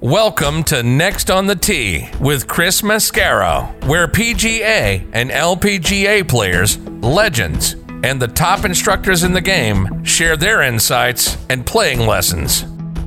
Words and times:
Welcome 0.00 0.62
to 0.64 0.84
Next 0.84 1.28
on 1.28 1.48
the 1.48 1.56
Tee 1.56 2.08
with 2.20 2.46
Chris 2.46 2.82
Mascaro, 2.82 3.84
where 3.84 4.06
PGA 4.06 5.04
and 5.12 5.28
LPGA 5.28 6.28
players, 6.28 6.78
legends, 6.78 7.74
and 8.04 8.22
the 8.22 8.28
top 8.28 8.64
instructors 8.64 9.24
in 9.24 9.32
the 9.32 9.40
game 9.40 10.04
share 10.04 10.36
their 10.36 10.62
insights 10.62 11.36
and 11.50 11.66
playing 11.66 12.06
lessons. 12.06 12.64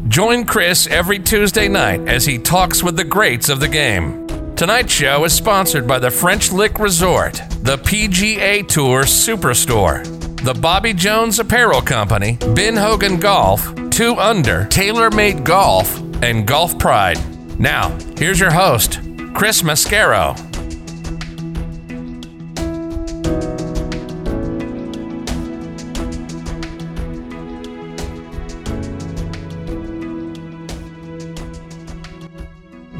Join 0.09 0.43
Chris 0.43 0.85
every 0.87 1.17
Tuesday 1.17 1.69
night 1.69 2.01
as 2.09 2.25
he 2.25 2.37
talks 2.37 2.83
with 2.83 2.97
the 2.97 3.05
greats 3.05 3.47
of 3.47 3.61
the 3.61 3.69
game. 3.69 4.27
Tonight's 4.57 4.91
show 4.91 5.23
is 5.23 5.31
sponsored 5.31 5.87
by 5.87 5.97
the 5.97 6.11
French 6.11 6.51
Lick 6.51 6.77
Resort, 6.77 7.35
the 7.61 7.77
PGA 7.77 8.67
Tour 8.67 9.03
Superstore, 9.03 10.03
the 10.43 10.55
Bobby 10.55 10.91
Jones 10.91 11.39
Apparel 11.39 11.81
Company, 11.81 12.37
Ben 12.53 12.75
Hogan 12.75 13.17
Golf, 13.17 13.73
2 13.91 14.17
Under, 14.17 14.65
TaylorMade 14.65 15.45
Golf, 15.45 16.01
and 16.21 16.47
Golf 16.47 16.77
Pride. 16.77 17.19
Now, 17.59 17.89
here's 18.17 18.39
your 18.39 18.51
host, 18.51 18.99
Chris 19.33 19.61
Mascaro. 19.61 20.37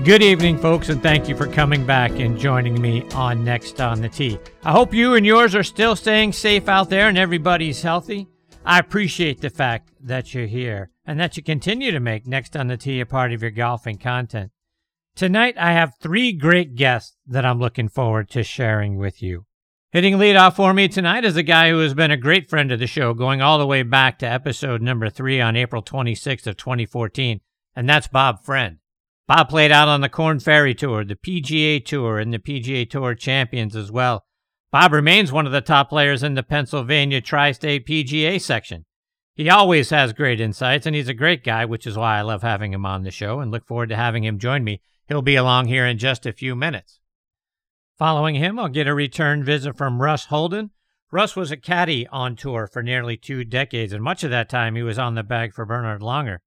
Good 0.04 0.24
evening, 0.24 0.58
folks, 0.58 0.90
and 0.90 1.02
thank 1.02 1.30
you 1.30 1.38
for 1.38 1.46
coming 1.46 1.86
back 1.86 2.12
and 2.20 2.38
joining 2.38 2.82
me 2.82 3.04
on 3.14 3.46
Next 3.46 3.80
on 3.80 4.02
the 4.02 4.10
Tee. 4.10 4.40
I 4.64 4.72
hope 4.72 4.96
you 4.96 5.14
and 5.14 5.26
yours 5.26 5.54
are 5.54 5.64
still 5.64 5.96
staying 5.96 6.34
safe 6.34 6.68
out 6.68 6.90
there 6.90 7.08
and 7.08 7.18
everybody's 7.18 7.84
healthy. 7.84 8.28
I 8.66 8.80
appreciate 8.80 9.42
the 9.42 9.52
fact 9.52 9.90
that 10.02 10.34
you're 10.34 10.48
here 10.48 10.91
and 11.06 11.20
that 11.20 11.38
you 11.38 11.44
continue 11.44 11.92
to 11.92 12.00
make 12.00 12.28
Next 12.28 12.56
on 12.56 12.68
the 12.68 12.78
Tee 12.78 13.00
a 13.00 13.06
part 13.06 13.34
of 13.34 13.42
your 13.42 13.52
golfing 13.52 13.98
content. 13.98 14.52
Tonight, 15.16 15.56
I 15.58 15.74
have 15.74 15.96
three 16.02 16.32
great 16.32 16.76
guests 16.76 17.18
that 17.28 17.46
I'm 17.46 17.60
looking 17.60 17.90
forward 17.90 18.30
to 18.30 18.44
sharing 18.44 18.98
with 18.98 19.22
you. 19.22 19.46
Hitting 19.92 20.18
lead 20.18 20.38
off 20.38 20.56
for 20.56 20.74
me 20.74 20.88
tonight 20.88 21.26
is 21.26 21.36
a 21.36 21.44
guy 21.44 21.70
who 21.70 21.80
has 21.80 21.94
been 21.94 22.12
a 22.12 22.18
great 22.18 22.50
friend 22.50 22.72
of 22.72 22.80
the 22.80 22.88
show, 22.88 23.14
going 23.14 23.42
all 23.42 23.60
the 23.60 23.68
way 23.68 23.84
back 23.84 24.20
to 24.20 24.26
episode 24.26 24.82
number 24.82 25.10
three 25.10 25.42
on 25.42 25.58
April 25.58 25.84
26th 25.84 26.48
of 26.48 26.56
2014, 26.56 27.42
and 27.76 27.90
that's 27.90 28.08
Bob 28.08 28.42
Friend. 28.42 28.78
Bob 29.28 29.50
played 29.50 29.72
out 29.72 29.90
on 29.90 30.00
the 30.00 30.08
Korn 30.10 30.40
Ferry 30.40 30.74
Tour, 30.74 31.04
the 31.04 31.16
PGA 31.16 31.84
Tour, 31.84 32.20
and 32.20 32.34
the 32.34 32.40
PGA 32.40 32.90
Tour 32.90 33.16
Champions 33.16 33.76
as 33.76 33.92
well. 33.92 34.24
Bob 34.72 34.94
remains 34.94 35.34
one 35.34 35.46
of 35.46 35.52
the 35.52 35.60
top 35.60 35.90
players 35.90 36.24
in 36.24 36.36
the 36.36 36.44
Pennsylvania 36.44 37.20
Tri 37.20 37.52
State 37.52 37.86
PGA 37.86 38.40
section. 38.40 38.86
He 39.36 39.50
always 39.50 39.90
has 39.92 40.14
great 40.14 40.42
insights, 40.42 40.86
and 40.86 40.96
he's 40.96 41.08
a 41.08 41.14
great 41.14 41.44
guy, 41.44 41.64
which 41.66 41.88
is 41.88 41.98
why 41.98 42.18
I 42.18 42.22
love 42.22 42.42
having 42.42 42.74
him 42.74 42.86
on 42.86 43.04
the 43.04 43.12
show 43.12 43.40
and 43.40 43.50
look 43.50 43.66
forward 43.66 43.90
to 43.90 43.96
having 43.96 44.24
him 44.24 44.40
join 44.40 44.64
me. 44.64 44.82
He'll 45.08 45.22
be 45.22 45.36
along 45.36 45.68
here 45.68 45.86
in 45.86 45.98
just 45.98 46.26
a 46.26 46.34
few 46.34 46.56
minutes. 46.56 47.00
Following 47.98 48.36
him, 48.36 48.60
I'll 48.60 48.68
get 48.68 48.88
a 48.88 48.94
return 48.94 49.44
visit 49.44 49.78
from 49.78 50.02
Russ 50.02 50.26
Holden. 50.26 50.72
Russ 51.12 51.36
was 51.36 51.52
a 51.52 51.58
caddy 51.58 52.08
on 52.08 52.36
tour 52.36 52.68
for 52.68 52.84
nearly 52.84 53.16
two 53.16 53.44
decades, 53.44 53.94
and 53.94 54.04
much 54.04 54.24
of 54.24 54.32
that 54.32 54.50
time 54.50 54.76
he 54.76 54.84
was 54.84 55.00
on 55.00 55.16
the 55.16 55.24
bag 55.24 55.54
for 55.54 55.66
Bernard 55.66 56.02
Langer. 56.02 56.40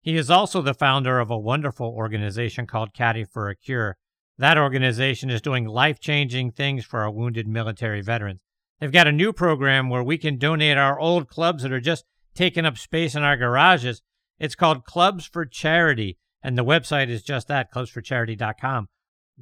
He 0.00 0.16
is 0.16 0.30
also 0.30 0.62
the 0.62 0.74
founder 0.74 1.20
of 1.20 1.30
a 1.30 1.38
wonderful 1.38 1.86
organization 1.86 2.66
called 2.66 2.92
Caddy 2.92 3.24
for 3.24 3.48
a 3.48 3.56
Cure. 3.56 3.96
That 4.38 4.58
organization 4.58 5.30
is 5.30 5.40
doing 5.40 5.66
life 5.66 6.00
changing 6.00 6.52
things 6.52 6.84
for 6.84 7.00
our 7.00 7.10
wounded 7.10 7.46
military 7.46 8.00
veterans. 8.00 8.40
They've 8.80 8.90
got 8.90 9.06
a 9.06 9.12
new 9.12 9.32
program 9.32 9.90
where 9.90 10.02
we 10.02 10.18
can 10.18 10.38
donate 10.38 10.76
our 10.76 10.98
old 10.98 11.28
clubs 11.28 11.62
that 11.62 11.72
are 11.72 11.80
just 11.80 12.04
taking 12.34 12.64
up 12.64 12.78
space 12.78 13.14
in 13.14 13.22
our 13.22 13.36
garages. 13.36 14.02
It's 14.38 14.54
called 14.54 14.84
Clubs 14.84 15.26
for 15.26 15.44
Charity, 15.44 16.18
and 16.42 16.56
the 16.56 16.64
website 16.64 17.08
is 17.08 17.22
just 17.22 17.48
that, 17.48 17.72
clubsforcharity.com. 17.72 18.88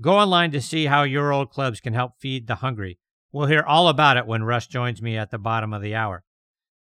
Go 0.00 0.16
online 0.16 0.50
to 0.52 0.60
see 0.60 0.86
how 0.86 1.02
your 1.02 1.32
old 1.32 1.50
clubs 1.50 1.80
can 1.80 1.94
help 1.94 2.12
feed 2.18 2.46
the 2.46 2.56
hungry. 2.56 2.98
We'll 3.32 3.46
hear 3.46 3.62
all 3.62 3.88
about 3.88 4.16
it 4.16 4.26
when 4.26 4.44
Russ 4.44 4.66
joins 4.66 5.00
me 5.00 5.16
at 5.16 5.30
the 5.30 5.38
bottom 5.38 5.72
of 5.72 5.82
the 5.82 5.94
hour. 5.94 6.24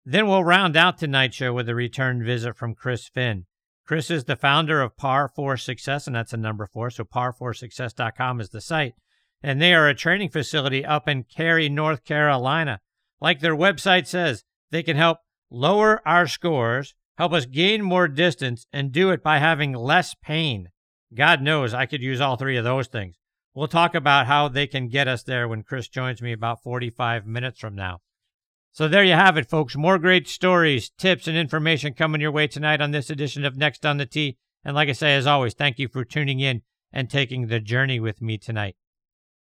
Then 0.06 0.28
we'll 0.28 0.44
round 0.44 0.76
out 0.76 0.98
tonight's 0.98 1.36
show 1.36 1.54
with 1.54 1.70
a 1.70 1.76
return 1.76 2.24
visit 2.24 2.56
from 2.56 2.76
Chris 2.76 3.08
Finn. 3.08 3.46
Chris 3.86 4.12
is 4.12 4.26
the 4.26 4.36
founder 4.36 4.82
of 4.82 4.98
Par 4.98 5.28
4 5.28 5.58
Success, 5.58 6.08
and 6.08 6.16
that's 6.16 6.34
a 6.34 6.38
number 6.38 6.68
four. 6.68 6.90
So 6.90 7.04
par4success.com 7.04 8.40
is 8.40 8.50
the 8.50 8.62
site. 8.62 8.94
And 9.42 9.62
they 9.62 9.74
are 9.74 9.88
a 9.88 9.96
training 9.96 10.30
facility 10.30 10.86
up 10.86 11.08
in 11.08 11.24
Cary, 11.24 11.70
North 11.70 12.04
Carolina. 12.04 12.82
Like 13.20 13.40
their 13.40 13.56
website 13.56 14.06
says, 14.06 14.44
they 14.72 14.84
can 14.84 14.96
help 14.96 15.20
lower 15.50 16.02
our 16.08 16.28
scores, 16.28 16.96
help 17.18 17.34
us 17.34 17.46
gain 17.46 17.82
more 17.82 18.08
distance, 18.08 18.66
and 18.72 18.92
do 18.92 19.12
it 19.12 19.24
by 19.24 19.40
having 19.40 19.74
less 19.74 20.16
pain. 20.16 20.70
God 21.14 21.42
knows 21.42 21.74
I 21.74 21.86
could 21.86 22.02
use 22.02 22.22
all 22.22 22.36
three 22.36 22.58
of 22.58 22.64
those 22.64 22.88
things. 22.88 23.16
We'll 23.54 23.68
talk 23.68 23.96
about 23.96 24.28
how 24.28 24.48
they 24.48 24.68
can 24.68 24.90
get 24.90 25.08
us 25.08 25.24
there 25.24 25.48
when 25.48 25.64
Chris 25.64 25.88
joins 25.88 26.22
me 26.22 26.32
about 26.32 26.64
45 26.64 27.26
minutes 27.26 27.60
from 27.60 27.76
now. 27.76 28.00
So 28.72 28.88
there 28.88 29.04
you 29.04 29.14
have 29.14 29.38
it, 29.38 29.50
folks. 29.50 29.76
More 29.76 29.98
great 29.98 30.28
stories, 30.28 30.90
tips, 30.92 31.28
and 31.28 31.36
information 31.36 31.94
coming 31.94 32.22
your 32.22 32.32
way 32.32 32.48
tonight 32.48 32.82
on 32.82 32.92
this 32.92 33.10
edition 33.10 33.44
of 33.44 33.58
Next 33.58 33.86
on 33.86 33.98
the 33.98 34.06
Tee. 34.06 34.38
And 34.64 34.76
like 34.76 34.90
I 34.90 34.94
say, 34.94 35.16
as 35.16 35.26
always, 35.26 35.54
thank 35.54 35.80
you 35.80 35.88
for 35.88 36.06
tuning 36.06 36.40
in 36.40 36.62
and 36.94 37.10
taking 37.10 37.48
the 37.48 37.60
journey 37.60 38.00
with 38.00 38.22
me 38.22 38.38
tonight. 38.38 38.76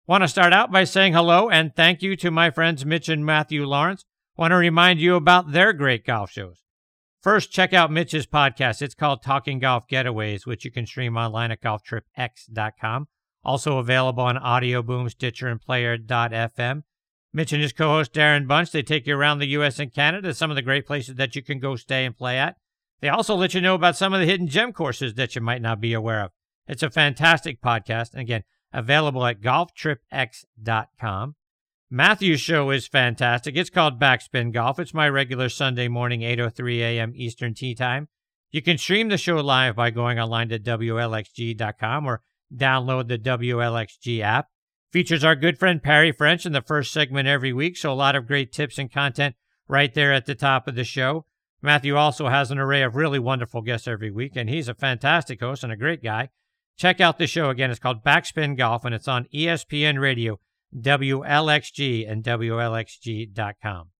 Want 0.07 0.23
to 0.23 0.29
start 0.29 0.53
out 0.53 0.71
by 0.71 0.85
saying 0.85 1.13
hello 1.13 1.51
and 1.51 1.75
thank 1.75 2.01
you 2.01 2.17
to 2.17 2.31
my 2.31 2.51
friends 2.51 2.87
Mitch 2.87 3.09
and 3.09 3.27
Matthew 3.27 3.67
Lawrence. 3.67 4.05
Want 4.39 4.53
to 4.53 4.57
remind 4.57 5.01
you 5.01 5.17
about 5.17 5.51
their 5.51 5.73
great 5.73 6.07
golf 6.07 6.31
shows. 6.31 6.63
First, 7.21 7.51
check 7.51 7.73
out 7.73 7.91
Mitch's 7.91 8.25
podcast. 8.25 8.81
It's 8.81 8.95
called 8.95 9.21
Talking 9.21 9.59
Golf 9.59 9.89
Getaways, 9.89 10.47
which 10.47 10.65
you 10.65 10.71
can 10.71 10.87
stream 10.87 11.17
online 11.17 11.51
at 11.51 11.61
golftripx.com. 11.61 13.09
Also 13.43 13.79
available 13.79 14.23
on 14.23 14.39
Audio 14.39 14.81
Boom, 14.81 15.09
Stitcher, 15.09 15.49
and 15.49 15.61
Player.fm. 15.61 16.85
Mitch 17.33 17.53
and 17.53 17.61
his 17.61 17.73
co 17.73 17.89
host 17.89 18.13
Darren 18.13 18.47
Bunch, 18.47 18.71
they 18.71 18.83
take 18.83 19.09
you 19.09 19.17
around 19.17 19.41
the 19.41 19.49
U.S. 19.49 19.81
and 19.81 19.93
Canada, 19.93 20.33
some 20.33 20.51
of 20.51 20.57
the 20.57 20.63
great 20.63 20.87
places 20.87 21.17
that 21.17 21.35
you 21.35 21.43
can 21.43 21.59
go 21.59 21.75
stay 21.75 22.05
and 22.05 22.17
play 22.17 22.39
at. 22.39 22.55
They 23.01 23.09
also 23.09 23.35
let 23.35 23.55
you 23.55 23.61
know 23.61 23.75
about 23.75 23.97
some 23.97 24.15
of 24.15 24.21
the 24.21 24.27
hidden 24.27 24.47
gem 24.47 24.73
courses 24.73 25.15
that 25.15 25.35
you 25.35 25.41
might 25.41 25.63
not 25.63 25.81
be 25.81 25.95
aware 25.95 26.23
of. 26.23 26.31
It's 26.69 26.85
a 26.85 26.91
fantastic 26.91 27.61
podcast, 27.61 28.13
and 28.13 28.21
again, 28.21 28.45
available 28.73 29.27
at 29.27 29.41
golftripx.com. 29.41 31.35
Matthew's 31.91 32.41
show 32.41 32.71
is 32.71 32.87
fantastic. 32.87 33.57
It's 33.57 33.71
called 33.71 33.99
Backspin 33.99 34.53
Golf. 34.53 34.79
It's 34.79 34.93
my 34.93 35.09
regular 35.09 35.49
Sunday 35.49 35.89
morning, 35.89 36.21
8.03 36.21 36.81
a.m. 36.81 37.13
Eastern 37.15 37.55
Tee 37.55 37.75
Time. 37.75 38.09
You 38.51 38.61
can 38.61 38.77
stream 38.77 39.09
the 39.09 39.17
show 39.17 39.37
live 39.37 39.77
by 39.77 39.91
going 39.91 40.19
online 40.19 40.51
to 40.51 40.59
WLXG.com 40.59 42.07
or 42.07 42.23
download 42.55 43.09
the 43.09 43.19
WLXG 43.19 44.21
app. 44.21 44.49
Features 44.93 45.25
our 45.25 45.35
good 45.35 45.59
friend 45.59 45.83
Perry 45.83 46.13
French 46.13 46.45
in 46.45 46.53
the 46.53 46.61
first 46.61 46.93
segment 46.93 47.27
every 47.27 47.55
week, 47.55 47.77
so 47.77 47.91
a 47.91 47.95
lot 47.95 48.17
of 48.17 48.27
great 48.27 48.53
tips 48.53 48.79
and 48.79 48.93
content 48.93 49.35
right 49.67 49.93
there 49.95 50.13
at 50.13 50.27
the 50.27 50.35
top 50.35 50.69
of 50.69 50.75
the 50.75 50.85
show. 50.85 51.25
Matthew 51.63 51.97
also 51.97 52.29
has 52.29 52.51
an 52.51 52.59
array 52.59 52.83
of 52.83 52.97
really 52.97 53.19
wonderful 53.19 53.63
guests 53.63 53.89
every 53.89 54.11
week, 54.11 54.33
and 54.37 54.51
he's 54.51 54.69
a 54.69 54.75
fantastic 54.75 55.41
host 55.41 55.65
and 55.65 55.73
a 55.73 55.77
great 55.77 56.03
guy. 56.03 56.29
Check 56.77 57.01
out 57.01 57.19
the 57.19 57.27
show 57.27 57.49
again. 57.49 57.71
It's 57.71 57.81
called 57.81 58.05
Backspin 58.05 58.59
Golf, 58.59 58.85
and 58.85 58.95
it's 58.95 59.09
on 59.09 59.27
ESPN 59.35 59.99
Radio, 60.01 60.39
WLXG, 60.77 62.11
and 62.11 62.23
WLXG.com. 62.23 63.91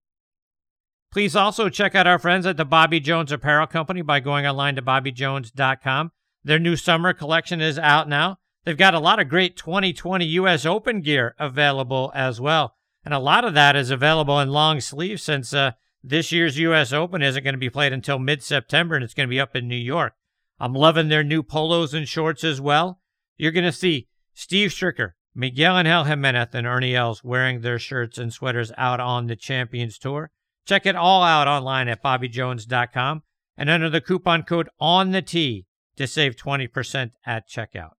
Please 1.11 1.35
also 1.35 1.69
check 1.69 1.95
out 1.95 2.05
our 2.05 2.19
friends 2.19 2.45
at 2.45 2.57
the 2.57 2.65
Bobby 2.65 2.99
Jones 2.99 3.31
Apparel 3.31 3.65
Company 3.65 4.01
by 4.01 4.19
going 4.19 4.45
online 4.45 4.75
to 4.75 4.81
BobbyJones.com. 4.81 6.11
Their 6.43 6.59
new 6.59 6.75
summer 6.75 7.13
collection 7.13 7.61
is 7.61 7.79
out 7.79 8.07
now. 8.07 8.37
They've 8.63 8.77
got 8.77 8.93
a 8.93 8.99
lot 8.99 9.19
of 9.19 9.29
great 9.29 9.57
2020 9.57 10.25
U.S. 10.25 10.65
Open 10.65 11.01
gear 11.01 11.33
available 11.39 12.11
as 12.13 12.39
well. 12.39 12.75
And 13.03 13.13
a 13.13 13.19
lot 13.19 13.43
of 13.43 13.53
that 13.55 13.75
is 13.75 13.89
available 13.89 14.39
in 14.39 14.51
long 14.51 14.81
sleeves 14.81 15.23
since 15.23 15.53
uh, 15.53 15.71
this 16.03 16.31
year's 16.31 16.59
U.S. 16.59 16.93
Open 16.93 17.23
isn't 17.23 17.43
going 17.43 17.53
to 17.55 17.59
be 17.59 17.69
played 17.69 17.93
until 17.93 18.19
mid 18.19 18.43
September 18.43 18.95
and 18.95 19.03
it's 19.03 19.13
going 19.13 19.27
to 19.27 19.31
be 19.31 19.39
up 19.39 19.55
in 19.55 19.67
New 19.67 19.75
York. 19.75 20.13
I'm 20.59 20.73
loving 20.73 21.07
their 21.07 21.23
new 21.23 21.41
polos 21.41 21.93
and 21.93 22.07
shorts 22.07 22.43
as 22.43 22.61
well. 22.61 23.01
You're 23.37 23.53
going 23.53 23.65
to 23.65 23.71
see 23.71 24.09
Steve 24.33 24.69
Stricker, 24.69 25.13
Miguel 25.35 25.77
Angel 25.77 26.03
Jimenez, 26.03 26.49
and 26.53 26.67
Ernie 26.67 26.95
Els 26.95 27.23
wearing 27.23 27.61
their 27.61 27.79
shirts 27.79 28.17
and 28.17 28.33
sweaters 28.33 28.71
out 28.77 28.99
on 28.99 29.27
the 29.27 29.35
Champions 29.35 29.97
Tour. 29.97 30.31
Check 30.65 30.85
it 30.85 30.95
all 30.95 31.23
out 31.23 31.47
online 31.47 31.87
at 31.87 32.03
BobbyJones.com 32.03 33.23
and 33.57 33.69
enter 33.69 33.89
the 33.89 34.01
coupon 34.01 34.43
code 34.43 34.69
on 34.79 35.11
the 35.11 35.21
Tee 35.21 35.65
to 35.97 36.07
save 36.07 36.35
20% 36.35 37.11
at 37.25 37.49
checkout. 37.49 37.91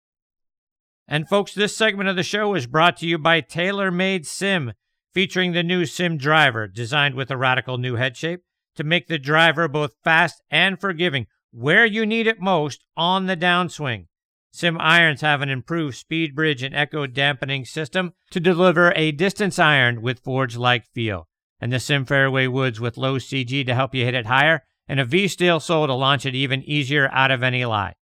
And 1.06 1.28
folks, 1.28 1.52
this 1.52 1.76
segment 1.76 2.08
of 2.08 2.16
the 2.16 2.22
show 2.22 2.54
is 2.54 2.66
brought 2.66 2.96
to 2.98 3.06
you 3.06 3.18
by 3.18 3.42
TaylorMade 3.42 4.26
Sim, 4.26 4.72
featuring 5.12 5.52
the 5.52 5.62
new 5.62 5.84
Sim 5.84 6.16
driver 6.16 6.68
designed 6.68 7.14
with 7.14 7.30
a 7.30 7.36
radical 7.36 7.78
new 7.78 7.96
head 7.96 8.16
shape 8.16 8.42
to 8.76 8.84
make 8.84 9.08
the 9.08 9.18
driver 9.18 9.66
both 9.66 9.96
fast 10.04 10.40
and 10.50 10.80
forgiving 10.80 11.26
where 11.50 11.84
you 11.84 12.06
need 12.06 12.26
it 12.26 12.40
most 12.40 12.84
on 12.96 13.26
the 13.26 13.36
downswing. 13.36 14.06
Sim 14.52 14.78
irons 14.80 15.20
have 15.20 15.42
an 15.42 15.48
improved 15.48 15.96
speed 15.96 16.34
bridge 16.34 16.62
and 16.62 16.74
echo 16.74 17.06
dampening 17.06 17.64
system 17.64 18.14
to 18.30 18.40
deliver 18.40 18.92
a 18.96 19.12
distance 19.12 19.58
iron 19.58 20.02
with 20.02 20.20
forge 20.20 20.56
like 20.56 20.86
feel. 20.92 21.28
And 21.60 21.72
the 21.72 21.78
Sim 21.78 22.04
fairway 22.04 22.46
woods 22.46 22.80
with 22.80 22.96
low 22.96 23.18
CG 23.18 23.64
to 23.66 23.74
help 23.74 23.94
you 23.94 24.04
hit 24.04 24.14
it 24.14 24.26
higher, 24.26 24.62
and 24.88 24.98
a 24.98 25.04
V 25.04 25.28
steel 25.28 25.60
sole 25.60 25.86
to 25.86 25.94
launch 25.94 26.26
it 26.26 26.34
even 26.34 26.64
easier 26.64 27.08
out 27.12 27.30
of 27.30 27.42
any 27.42 27.64
lie. 27.64 27.94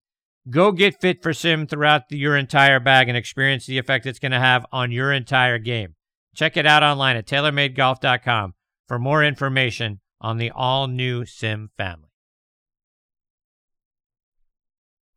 Go 0.49 0.71
get 0.71 1.01
fit 1.01 1.21
for 1.21 1.33
sim 1.33 1.67
throughout 1.67 2.07
the, 2.07 2.17
your 2.17 2.37
entire 2.37 2.79
bag 2.79 3.09
and 3.09 3.17
experience 3.17 3.65
the 3.65 3.77
effect 3.77 4.05
it's 4.05 4.19
going 4.19 4.31
to 4.31 4.39
have 4.39 4.65
on 4.71 4.91
your 4.91 5.11
entire 5.11 5.57
game. 5.57 5.95
Check 6.33 6.55
it 6.55 6.65
out 6.65 6.83
online 6.83 7.17
at 7.17 7.27
taylormadegolf.com 7.27 8.53
for 8.87 8.99
more 8.99 9.23
information 9.23 9.99
on 10.21 10.37
the 10.37 10.51
all 10.51 10.87
new 10.87 11.25
sim 11.25 11.71
family. 11.75 12.06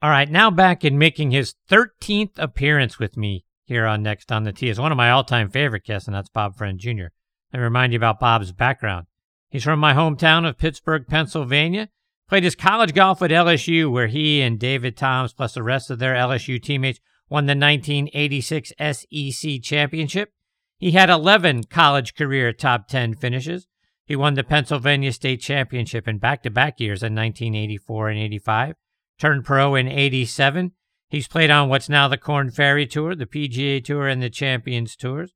All 0.02 0.08
right, 0.08 0.30
now 0.30 0.50
back 0.50 0.82
in 0.82 0.96
making 0.96 1.30
his 1.30 1.56
13th 1.68 2.38
appearance 2.38 2.98
with 2.98 3.18
me 3.18 3.44
here 3.66 3.84
on 3.84 4.02
Next 4.02 4.32
on 4.32 4.44
the 4.44 4.52
Tee 4.52 4.70
is 4.70 4.80
one 4.80 4.92
of 4.92 4.96
my 4.96 5.10
all 5.10 5.24
time 5.24 5.50
favorite 5.50 5.84
guests, 5.84 6.08
and 6.08 6.14
that's 6.14 6.30
Bob 6.30 6.56
Friend 6.56 6.78
Jr. 6.78 7.08
Let 7.52 7.58
me 7.58 7.60
remind 7.60 7.92
you 7.92 7.98
about 7.98 8.18
Bob's 8.18 8.52
background. 8.52 9.08
He's 9.50 9.64
from 9.64 9.78
my 9.78 9.92
hometown 9.92 10.48
of 10.48 10.56
Pittsburgh, 10.56 11.06
Pennsylvania. 11.06 11.90
Played 12.30 12.44
his 12.44 12.54
college 12.54 12.94
golf 12.94 13.20
at 13.20 13.30
LSU, 13.30 13.92
where 13.92 14.06
he 14.06 14.40
and 14.40 14.58
David 14.58 14.96
Toms, 14.96 15.34
plus 15.34 15.52
the 15.52 15.62
rest 15.62 15.90
of 15.90 15.98
their 15.98 16.14
LSU 16.14 16.62
teammates, 16.62 17.00
won 17.28 17.44
the 17.44 17.50
1986 17.50 18.72
SEC 18.78 19.62
championship. 19.62 20.32
He 20.78 20.92
had 20.92 21.10
11 21.10 21.64
college 21.64 22.14
career 22.14 22.54
top 22.54 22.88
10 22.88 23.16
finishes. 23.16 23.66
He 24.06 24.16
won 24.16 24.32
the 24.32 24.44
Pennsylvania 24.44 25.12
State 25.12 25.42
Championship 25.42 26.08
in 26.08 26.16
back 26.16 26.42
to 26.44 26.50
back 26.50 26.80
years 26.80 27.02
in 27.02 27.14
1984 27.14 28.08
and 28.08 28.18
85. 28.18 28.76
Turned 29.20 29.44
pro 29.44 29.74
in 29.74 29.86
87. 29.86 30.72
He's 31.10 31.28
played 31.28 31.50
on 31.50 31.68
what's 31.68 31.90
now 31.90 32.08
the 32.08 32.16
Korn 32.16 32.50
Ferry 32.50 32.86
Tour, 32.86 33.14
the 33.14 33.26
PGA 33.26 33.84
Tour, 33.84 34.08
and 34.08 34.22
the 34.22 34.30
Champions 34.30 34.96
Tours. 34.96 35.34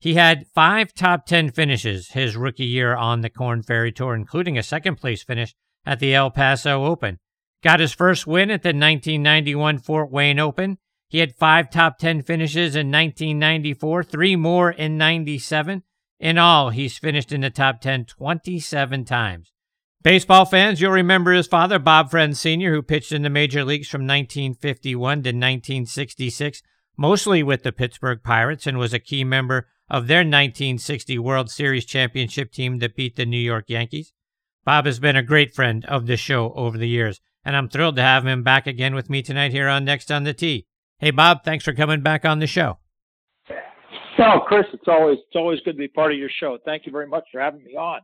He 0.00 0.14
had 0.14 0.46
five 0.52 0.92
top 0.94 1.26
10 1.26 1.50
finishes 1.50 2.12
his 2.12 2.36
rookie 2.36 2.64
year 2.64 2.96
on 2.96 3.20
the 3.20 3.30
Korn 3.30 3.62
Ferry 3.62 3.92
Tour, 3.92 4.16
including 4.16 4.58
a 4.58 4.62
second 4.64 4.96
place 4.96 5.22
finish 5.22 5.54
at 5.86 6.00
the 6.00 6.12
El 6.12 6.30
Paso 6.30 6.84
Open. 6.84 7.18
Got 7.62 7.80
his 7.80 7.92
first 7.92 8.26
win 8.26 8.50
at 8.50 8.62
the 8.62 8.70
1991 8.70 9.78
Fort 9.78 10.10
Wayne 10.10 10.40
Open. 10.40 10.78
He 11.08 11.18
had 11.18 11.36
five 11.36 11.70
top 11.70 11.98
10 11.98 12.22
finishes 12.22 12.74
in 12.74 12.90
1994, 12.90 14.04
three 14.04 14.34
more 14.34 14.70
in 14.70 14.96
97. 14.96 15.82
In 16.18 16.38
all, 16.38 16.70
he's 16.70 16.98
finished 16.98 17.30
in 17.30 17.42
the 17.42 17.50
top 17.50 17.80
10 17.80 18.06
27 18.06 19.04
times. 19.04 19.52
Baseball 20.02 20.46
fans, 20.46 20.80
you'll 20.80 20.92
remember 20.92 21.32
his 21.32 21.46
father, 21.46 21.78
Bob 21.78 22.10
Friend 22.10 22.34
Sr., 22.34 22.72
who 22.72 22.80
pitched 22.80 23.12
in 23.12 23.20
the 23.20 23.28
major 23.28 23.62
leagues 23.64 23.86
from 23.86 24.06
1951 24.06 25.16
to 25.16 25.28
1966, 25.28 26.62
mostly 26.96 27.42
with 27.42 27.64
the 27.64 27.72
Pittsburgh 27.72 28.22
Pirates, 28.22 28.66
and 28.66 28.78
was 28.78 28.94
a 28.94 28.98
key 28.98 29.24
member 29.24 29.68
of 29.90 30.06
their 30.06 30.20
1960 30.20 31.18
World 31.18 31.50
Series 31.50 31.84
championship 31.84 32.50
team 32.50 32.78
that 32.78 32.96
beat 32.96 33.16
the 33.16 33.26
New 33.26 33.36
York 33.36 33.66
Yankees. 33.68 34.14
Bob 34.64 34.86
has 34.86 34.98
been 34.98 35.16
a 35.16 35.22
great 35.22 35.54
friend 35.54 35.84
of 35.84 36.06
the 36.06 36.16
show 36.16 36.54
over 36.54 36.78
the 36.78 36.88
years, 36.88 37.20
and 37.44 37.54
I'm 37.54 37.68
thrilled 37.68 37.96
to 37.96 38.02
have 38.02 38.26
him 38.26 38.42
back 38.42 38.66
again 38.66 38.94
with 38.94 39.10
me 39.10 39.20
tonight 39.20 39.52
here 39.52 39.68
on 39.68 39.84
Next 39.84 40.10
on 40.10 40.24
the 40.24 40.32
Tee. 40.32 40.66
Hey, 40.98 41.10
Bob, 41.10 41.44
thanks 41.44 41.64
for 41.64 41.74
coming 41.74 42.00
back 42.00 42.24
on 42.24 42.38
the 42.38 42.46
show. 42.46 42.78
No, 44.18 44.40
Chris, 44.46 44.64
it's 44.72 44.88
always 44.88 45.18
it's 45.26 45.36
always 45.36 45.60
good 45.60 45.72
to 45.72 45.78
be 45.78 45.88
part 45.88 46.12
of 46.12 46.18
your 46.18 46.30
show. 46.40 46.58
Thank 46.64 46.86
you 46.86 46.92
very 46.92 47.06
much 47.06 47.24
for 47.30 47.40
having 47.40 47.64
me 47.64 47.74
on. 47.74 48.00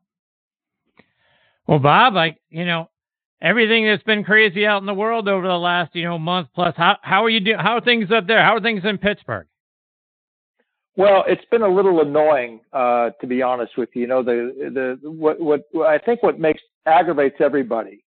Well, 1.67 1.79
Bob, 1.79 2.15
like 2.15 2.39
you 2.49 2.65
know, 2.65 2.91
everything 3.41 3.87
that's 3.87 4.03
been 4.03 4.25
crazy 4.25 4.67
out 4.67 4.81
in 4.81 4.87
the 4.87 4.95
world 4.95 5.29
over 5.29 5.47
the 5.47 5.55
last 5.55 5.95
you 5.95 6.05
know 6.05 6.19
month 6.19 6.49
plus. 6.55 6.75
How 6.77 6.97
how 7.03 7.25
are 7.25 7.31
you 7.31 7.41
doing? 7.41 7.59
How 7.59 7.77
are 7.77 7.81
things 7.81 8.11
up 8.15 8.27
there? 8.27 8.43
How 8.43 8.57
are 8.57 8.61
things 8.61 8.83
in 8.85 8.99
Pittsburgh? 8.99 9.47
Well, 10.97 11.25
it's 11.27 11.45
been 11.51 11.63
a 11.63 11.69
little 11.69 12.01
annoying, 12.01 12.61
uh, 12.73 13.11
to 13.21 13.27
be 13.27 13.43
honest 13.43 13.77
with 13.77 13.91
you. 13.95 14.03
You 14.03 14.09
know, 14.09 14.23
the 14.23 14.99
the 15.03 15.11
what 15.11 15.41
what 15.41 15.63
I 15.87 15.99
think 15.99 16.23
what 16.23 16.39
makes 16.39 16.63
aggravates 16.87 17.37
everybody 17.41 18.05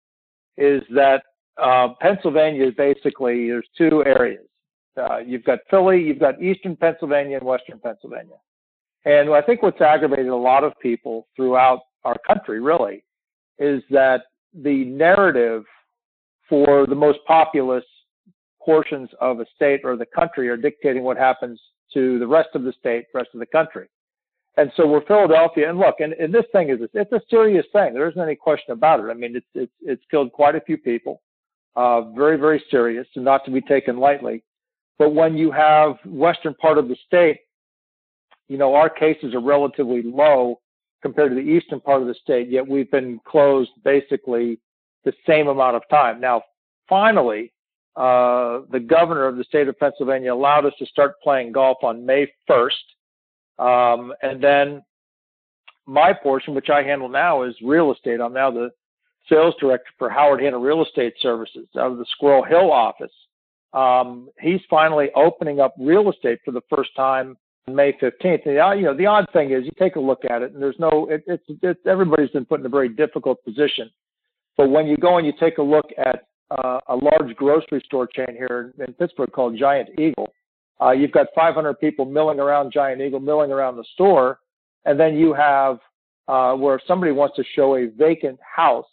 is 0.58 0.82
that 0.96 1.24
uh, 1.62 1.90
Pennsylvania 2.00 2.68
is 2.68 2.74
basically 2.76 3.48
there's 3.48 3.68
two 3.78 4.04
areas. 4.06 4.46
Uh, 4.96 5.18
you've 5.18 5.44
got 5.44 5.60
Philly, 5.70 6.02
you've 6.02 6.20
got 6.20 6.42
Eastern 6.42 6.76
Pennsylvania 6.76 7.38
and 7.38 7.46
Western 7.46 7.80
Pennsylvania, 7.80 8.38
and 9.06 9.30
I 9.32 9.42
think 9.42 9.62
what's 9.62 9.82
aggravated 9.82 10.28
a 10.28 10.36
lot 10.36 10.64
of 10.64 10.74
people 10.82 11.28
throughout 11.36 11.82
our 12.04 12.16
country 12.26 12.60
really 12.62 13.04
is 13.60 13.82
that 13.90 14.24
the 14.54 14.86
narrative 14.86 15.64
for 16.50 16.86
the 16.88 16.96
most 16.96 17.20
populous 17.28 17.84
portions 18.64 19.10
of 19.22 19.40
a 19.40 19.46
state 19.56 19.82
or 19.84 19.96
the 19.96 20.06
country 20.06 20.50
are 20.50 20.58
dictating 20.58 21.04
what 21.04 21.18
happens 21.18 21.60
to 21.94 22.20
the 22.20 22.28
rest 22.28 22.50
of 22.54 22.64
the 22.64 22.74
state, 22.80 23.06
rest 23.14 23.30
of 23.34 23.40
the 23.40 23.46
country. 23.46 23.88
And 24.58 24.72
so 24.76 24.88
we're 24.88 25.06
Philadelphia, 25.06 25.70
and 25.70 25.78
look, 25.78 26.00
and, 26.00 26.14
and 26.14 26.34
this 26.34 26.46
thing 26.52 26.70
is 26.70 26.80
it's 26.94 27.12
a 27.12 27.22
serious 27.30 27.66
thing. 27.72 27.94
There 27.94 28.10
isn't 28.10 28.20
any 28.20 28.36
question 28.36 28.72
about 28.72 29.00
it. 29.00 29.04
I 29.04 29.14
mean, 29.14 29.36
it's 29.36 29.46
it's 29.54 29.72
it's 29.82 30.02
killed 30.10 30.32
quite 30.32 30.56
a 30.56 30.62
few 30.62 30.78
people, 30.78 31.22
uh, 31.76 32.10
very 32.12 32.38
very 32.38 32.64
serious, 32.72 33.08
and 33.16 33.24
not 33.24 33.46
to 33.46 33.52
be 33.52 33.62
taken 33.62 33.98
lightly. 33.98 34.44
But 34.98 35.14
when 35.14 35.38
you 35.38 35.52
have 35.52 35.98
western 36.06 36.56
part 36.56 36.80
of 36.80 36.88
the 36.88 36.98
state, 37.06 37.42
you 38.48 38.58
know, 38.58 38.74
our 38.74 38.90
cases 38.90 39.36
are 39.36 39.42
relatively 39.42 40.02
low 40.02 40.60
compared 41.08 41.32
to 41.32 41.36
the 41.36 41.42
eastern 41.42 41.80
part 41.80 42.02
of 42.02 42.08
the 42.10 42.14
state, 42.16 42.50
yet 42.50 42.68
we've 42.68 42.92
been 42.92 43.18
closed 43.26 43.72
basically 43.86 44.60
the 45.06 45.14
same 45.26 45.48
amount 45.48 45.78
of 45.78 45.82
time. 45.90 46.20
Now, 46.20 46.42
finally, 46.90 47.54
uh, 47.96 48.60
the 48.74 48.86
governor 48.86 49.26
of 49.26 49.38
the 49.38 49.46
state 49.46 49.70
of 49.70 49.80
Pennsylvania 49.80 50.34
allowed 50.34 50.66
us 50.66 50.74
to 50.80 50.86
start 50.86 51.16
playing 51.24 51.54
golf 51.54 51.78
on 51.82 52.06
May 52.06 52.30
1st. 52.50 52.72
Um, 53.58 54.14
and 54.22 54.44
then 54.44 54.84
my 55.86 56.12
portion, 56.12 56.54
which 56.54 56.70
I 56.70 56.84
handle 56.84 57.08
now, 57.08 57.44
is 57.44 57.56
real 57.64 57.94
estate. 57.94 58.20
I'm 58.20 58.34
now 58.34 58.52
the 58.52 58.70
sales 59.30 59.56
director 59.62 59.90
for 59.98 60.10
Howard 60.10 60.42
Hanna 60.42 60.60
Real 60.60 60.84
Estate 60.84 61.14
Services 61.22 61.70
out 61.78 61.94
of 61.94 62.00
the 62.00 62.06
Squirrel 62.12 62.44
Hill 62.44 62.70
office. 62.70 63.14
Um, 63.72 64.28
he's 64.42 64.62
finally 64.70 65.08
opening 65.16 65.62
up 65.62 65.74
real 65.80 66.12
estate 66.12 66.40
for 66.44 66.52
the 66.52 66.62
first 66.70 66.90
time 66.98 67.38
May 67.68 67.94
15th. 67.94 68.46
And, 68.46 68.80
you 68.80 68.86
know, 68.86 68.96
the 68.96 69.06
odd 69.06 69.28
thing 69.34 69.52
is 69.52 69.66
you 69.66 69.72
take 69.78 69.96
a 69.96 70.00
look 70.00 70.24
at 70.30 70.42
it 70.42 70.54
and 70.54 70.62
there's 70.62 70.80
no, 70.80 71.08
it, 71.10 71.24
it's, 71.28 71.44
it's, 71.62 71.80
everybody's 71.86 72.30
been 72.30 72.46
put 72.46 72.60
in 72.60 72.66
a 72.66 72.70
very 72.70 72.90
difficult 72.90 73.44
position. 73.44 73.90
But 74.56 74.70
when 74.70 74.88
you 74.88 74.98
go 74.98 75.18
and 75.18 75.28
you 75.28 75.34
take 75.40 75.58
a 75.58 75.64
look 75.64 75.90
at 75.98 76.28
uh, 76.52 76.80
a 76.88 76.96
large 76.96 77.36
grocery 77.36 77.82
store 77.86 78.08
chain 78.08 78.30
here 78.30 78.74
in 78.86 78.94
Pittsburgh 78.94 79.32
called 79.32 79.58
Giant 79.58 79.90
Eagle. 80.00 80.32
Uh, 80.82 80.92
you've 80.92 81.12
got 81.12 81.28
500 81.36 81.74
people 81.80 82.06
milling 82.06 82.40
around 82.40 82.72
Giant 82.72 83.02
Eagle, 83.02 83.20
milling 83.20 83.52
around 83.52 83.78
the 83.78 83.86
store, 83.94 84.40
and 84.86 85.00
then 85.00 85.16
you 85.16 85.34
have 85.34 85.80
uh, 86.28 86.54
where 86.54 86.80
somebody 86.88 87.12
wants 87.12 87.36
to 87.36 87.44
show 87.56 87.76
a 87.76 87.88
vacant 87.88 88.40
house 88.42 88.86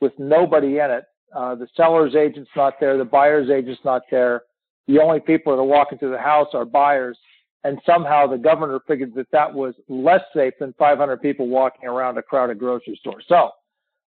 with 0.00 0.12
nobody 0.18 0.78
in 0.78 0.90
it. 0.90 1.04
Uh, 1.34 1.54
the 1.54 1.68
seller's 1.76 2.14
agent's 2.14 2.50
not 2.56 2.74
there, 2.80 2.98
the 2.98 3.04
buyer's 3.04 3.50
agent's 3.50 3.80
not 3.84 4.02
there. 4.10 4.42
The 4.88 4.98
only 4.98 5.20
people 5.20 5.54
that 5.54 5.62
are 5.62 5.64
walking 5.64 5.98
through 5.98 6.10
the 6.10 6.18
house 6.18 6.48
are 6.54 6.64
buyers, 6.64 7.16
and 7.64 7.78
somehow 7.86 8.26
the 8.26 8.36
governor 8.36 8.80
figured 8.86 9.14
that 9.14 9.30
that 9.30 9.52
was 9.52 9.74
less 9.88 10.22
safe 10.34 10.54
than 10.58 10.74
500 10.78 11.20
people 11.22 11.48
walking 11.48 11.88
around 11.88 12.18
a 12.18 12.22
crowded 12.22 12.58
grocery 12.58 12.98
store. 13.00 13.20
So 13.28 13.50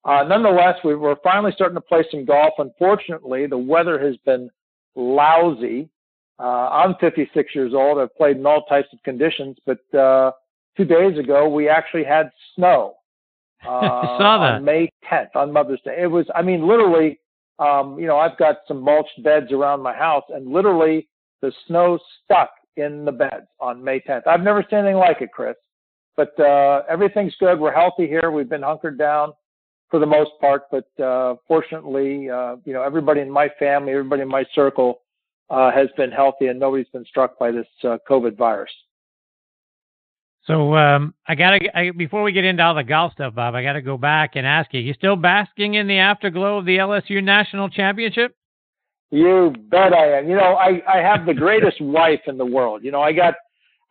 uh, 0.04 0.24
nonetheless, 0.24 0.76
we 0.84 0.94
were 0.94 1.16
finally 1.22 1.52
starting 1.54 1.76
to 1.76 1.80
play 1.80 2.04
some 2.10 2.24
golf. 2.24 2.54
Unfortunately, 2.58 3.46
the 3.46 3.58
weather 3.58 3.98
has 3.98 4.16
been 4.26 4.50
lousy. 4.94 5.88
Uh, 6.38 6.68
I'm 6.68 6.94
56 7.00 7.54
years 7.54 7.72
old. 7.74 7.98
I've 7.98 8.14
played 8.16 8.36
in 8.36 8.46
all 8.46 8.64
types 8.64 8.88
of 8.92 9.02
conditions, 9.02 9.56
but 9.64 9.98
uh, 9.98 10.32
two 10.76 10.84
days 10.84 11.16
ago 11.18 11.48
we 11.48 11.68
actually 11.68 12.04
had 12.04 12.30
snow. 12.54 12.94
Uh, 13.64 14.18
saw 14.18 14.38
that. 14.42 14.56
On 14.56 14.64
May 14.64 14.92
10th, 15.10 15.34
on 15.34 15.50
Mother's 15.50 15.80
Day. 15.86 15.96
It 15.98 16.06
was, 16.06 16.26
I 16.34 16.42
mean, 16.42 16.68
literally, 16.68 17.18
um, 17.58 17.98
you 17.98 18.06
know, 18.06 18.18
I've 18.18 18.36
got 18.36 18.56
some 18.68 18.82
mulched 18.82 19.22
beds 19.22 19.52
around 19.52 19.80
my 19.80 19.94
house, 19.94 20.24
and 20.28 20.52
literally 20.52 21.08
the 21.40 21.50
snow 21.66 21.98
stuck 22.22 22.50
in 22.76 23.04
the 23.04 23.12
beds 23.12 23.46
on 23.60 23.82
May 23.82 24.00
10th. 24.00 24.26
I've 24.26 24.42
never 24.42 24.64
seen 24.68 24.80
anything 24.80 24.96
like 24.96 25.20
it, 25.20 25.32
Chris. 25.32 25.54
But 26.16 26.38
uh, 26.38 26.82
everything's 26.88 27.34
good. 27.40 27.58
We're 27.58 27.72
healthy 27.72 28.06
here. 28.06 28.30
We've 28.30 28.48
been 28.48 28.62
hunkered 28.62 28.98
down 28.98 29.32
for 29.90 29.98
the 29.98 30.06
most 30.06 30.30
part. 30.40 30.64
But 30.70 30.88
uh, 31.02 31.36
fortunately, 31.46 32.30
uh, 32.30 32.56
you 32.64 32.72
know, 32.72 32.82
everybody 32.82 33.20
in 33.20 33.30
my 33.30 33.48
family, 33.58 33.92
everybody 33.92 34.22
in 34.22 34.28
my 34.28 34.44
circle 34.54 35.02
uh, 35.50 35.70
has 35.72 35.88
been 35.96 36.10
healthy, 36.10 36.46
and 36.46 36.58
nobody's 36.58 36.88
been 36.88 37.04
struck 37.04 37.38
by 37.38 37.50
this 37.50 37.66
uh, 37.84 37.98
COVID 38.08 38.36
virus. 38.36 38.70
So 40.46 40.76
um, 40.76 41.14
I 41.26 41.34
gotta 41.34 41.92
before 41.96 42.22
we 42.22 42.32
get 42.32 42.44
into 42.44 42.62
all 42.62 42.74
the 42.74 42.84
golf 42.84 43.12
stuff, 43.12 43.34
Bob, 43.34 43.54
I 43.54 43.62
gotta 43.62 43.80
go 43.80 43.96
back 43.96 44.32
and 44.36 44.46
ask 44.46 44.72
you: 44.74 44.80
You 44.80 44.92
still 44.92 45.16
basking 45.16 45.74
in 45.74 45.86
the 45.86 45.98
afterglow 45.98 46.58
of 46.58 46.66
the 46.66 46.76
LSU 46.76 47.24
national 47.24 47.70
championship? 47.70 48.36
You 49.14 49.54
bet 49.70 49.92
I 49.92 50.18
am. 50.18 50.28
You 50.28 50.34
know, 50.34 50.56
I 50.56 50.82
I 50.88 50.98
have 50.98 51.24
the 51.24 51.34
greatest 51.34 51.80
wife 51.80 52.22
in 52.26 52.36
the 52.36 52.44
world. 52.44 52.82
You 52.82 52.90
know, 52.90 53.00
I 53.00 53.12
got 53.12 53.34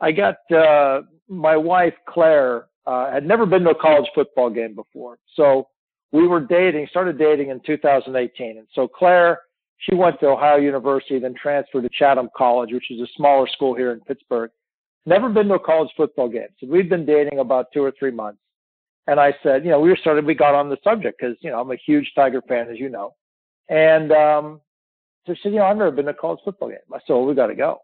I 0.02 0.12
got 0.12 0.36
uh, 0.52 1.04
my 1.30 1.56
wife 1.56 1.94
Claire 2.10 2.66
uh, 2.86 3.10
had 3.10 3.26
never 3.26 3.46
been 3.46 3.64
to 3.64 3.70
a 3.70 3.76
college 3.76 4.10
football 4.14 4.50
game 4.50 4.76
before, 4.76 5.18
so 5.38 5.70
we 6.12 6.28
were 6.28 6.42
dating, 6.42 6.88
started 6.90 7.18
dating 7.18 7.52
in 7.52 7.62
2018. 7.66 8.58
And 8.58 8.68
so 8.74 8.86
Claire, 8.86 9.40
she 9.78 9.96
went 9.96 10.20
to 10.20 10.28
Ohio 10.28 10.58
University, 10.58 11.20
then 11.20 11.34
transferred 11.42 11.84
to 11.84 11.90
Chatham 11.98 12.30
College, 12.36 12.74
which 12.74 12.92
is 12.92 13.00
a 13.00 13.08
smaller 13.16 13.48
school 13.48 13.74
here 13.74 13.94
in 13.94 14.02
Pittsburgh. 14.02 14.52
Never 15.06 15.30
been 15.30 15.48
to 15.48 15.54
a 15.54 15.60
college 15.60 15.90
football 15.96 16.28
game. 16.28 16.50
So 16.60 16.68
we'd 16.68 16.90
been 16.90 17.06
dating 17.06 17.40
about 17.40 17.68
two 17.74 17.82
or 17.82 17.94
three 17.98 18.12
months. 18.12 18.40
And 19.08 19.22
I 19.22 19.34
said, 19.42 19.64
you 19.64 19.72
know, 19.72 19.80
we 19.80 19.90
were 19.90 19.98
started, 19.98 20.26
we 20.26 20.36
got 20.36 20.54
on 20.54 20.70
the 20.70 20.78
subject 20.84 21.20
because, 21.20 21.38
you 21.40 21.50
know, 21.50 21.62
I'm 21.62 21.72
a 21.72 21.78
huge 21.78 22.12
Tiger 22.14 22.42
fan, 22.48 22.70
as 22.70 22.78
you 22.78 22.90
know. 22.90 23.16
And, 23.70 24.12
um, 24.12 24.62
So 25.26 25.34
she 25.34 25.40
said, 25.44 25.54
you 25.54 25.60
know, 25.60 25.66
I've 25.66 25.78
never 25.78 25.92
been 25.92 26.06
to 26.06 26.12
a 26.12 26.16
college 26.16 26.40
football 26.44 26.70
game. 26.70 26.78
I 26.94 26.98
said, 27.00 27.14
well, 27.14 27.26
we 27.26 27.34
got 27.34 27.48
to 27.48 27.56
go. 27.56 27.82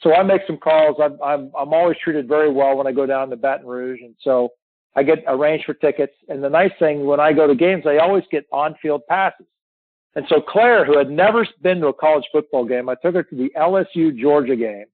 So 0.00 0.14
I 0.14 0.22
make 0.22 0.42
some 0.46 0.56
calls. 0.56 0.96
I'm, 1.00 1.16
I'm, 1.22 1.52
I'm 1.56 1.72
always 1.72 1.96
treated 2.02 2.26
very 2.26 2.50
well 2.50 2.76
when 2.76 2.86
I 2.86 2.92
go 2.92 3.06
down 3.06 3.30
to 3.30 3.36
Baton 3.36 3.66
Rouge. 3.66 4.00
And 4.02 4.14
so 4.20 4.48
I 4.96 5.02
get 5.04 5.22
arranged 5.28 5.64
for 5.64 5.74
tickets. 5.74 6.14
And 6.28 6.42
the 6.42 6.48
nice 6.48 6.72
thing 6.78 7.06
when 7.06 7.20
I 7.20 7.32
go 7.32 7.46
to 7.46 7.54
games, 7.54 7.84
I 7.86 7.98
always 7.98 8.24
get 8.30 8.46
on 8.52 8.74
field 8.82 9.02
passes. 9.08 9.46
And 10.14 10.26
so 10.28 10.40
Claire, 10.40 10.84
who 10.84 10.98
had 10.98 11.08
never 11.08 11.46
been 11.62 11.80
to 11.80 11.86
a 11.86 11.92
college 11.92 12.24
football 12.32 12.64
game, 12.64 12.88
I 12.88 12.96
took 12.96 13.14
her 13.14 13.22
to 13.22 13.36
the 13.36 13.50
LSU 13.56 14.18
Georgia 14.18 14.56
game 14.56 14.84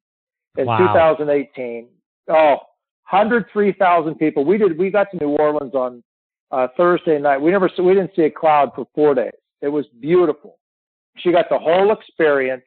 in 0.56 0.66
wow. 0.66 1.14
2018. 1.14 1.88
Oh, 2.28 2.56
103,000 3.10 4.14
people. 4.16 4.44
We 4.44 4.58
did. 4.58 4.78
We 4.78 4.90
got 4.90 5.10
to 5.10 5.16
New 5.16 5.30
Orleans 5.30 5.74
on 5.74 6.02
uh, 6.52 6.68
Thursday 6.76 7.18
night. 7.18 7.38
We 7.38 7.50
never. 7.50 7.70
We 7.78 7.94
didn't 7.94 8.12
see 8.14 8.22
a 8.22 8.30
cloud 8.30 8.72
for 8.76 8.86
four 8.94 9.14
days. 9.14 9.32
It 9.62 9.68
was 9.68 9.86
beautiful. 10.00 10.57
She 11.20 11.32
got 11.32 11.48
the 11.48 11.58
whole 11.58 11.92
experience, 11.92 12.64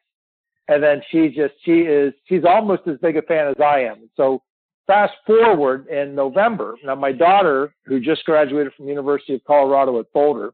and 0.68 0.82
then 0.82 1.02
she 1.10 1.30
just 1.30 1.54
she 1.64 1.82
is 1.82 2.14
she's 2.26 2.44
almost 2.46 2.84
as 2.88 2.98
big 3.00 3.18
a 3.18 3.22
fan 3.24 3.48
as 3.48 3.56
I 3.64 3.80
am. 3.80 4.10
So 4.16 4.42
fast 4.88 5.14
forward 5.26 5.88
in 5.88 6.16
November. 6.16 6.76
Now 6.84 6.96
my 6.96 7.12
daughter, 7.12 7.74
who 7.86 8.00
just 8.00 8.26
graduated 8.26 8.74
from 8.74 8.88
University 8.88 9.36
of 9.36 9.44
Colorado 9.46 10.00
at 10.00 10.12
Boulder, 10.14 10.54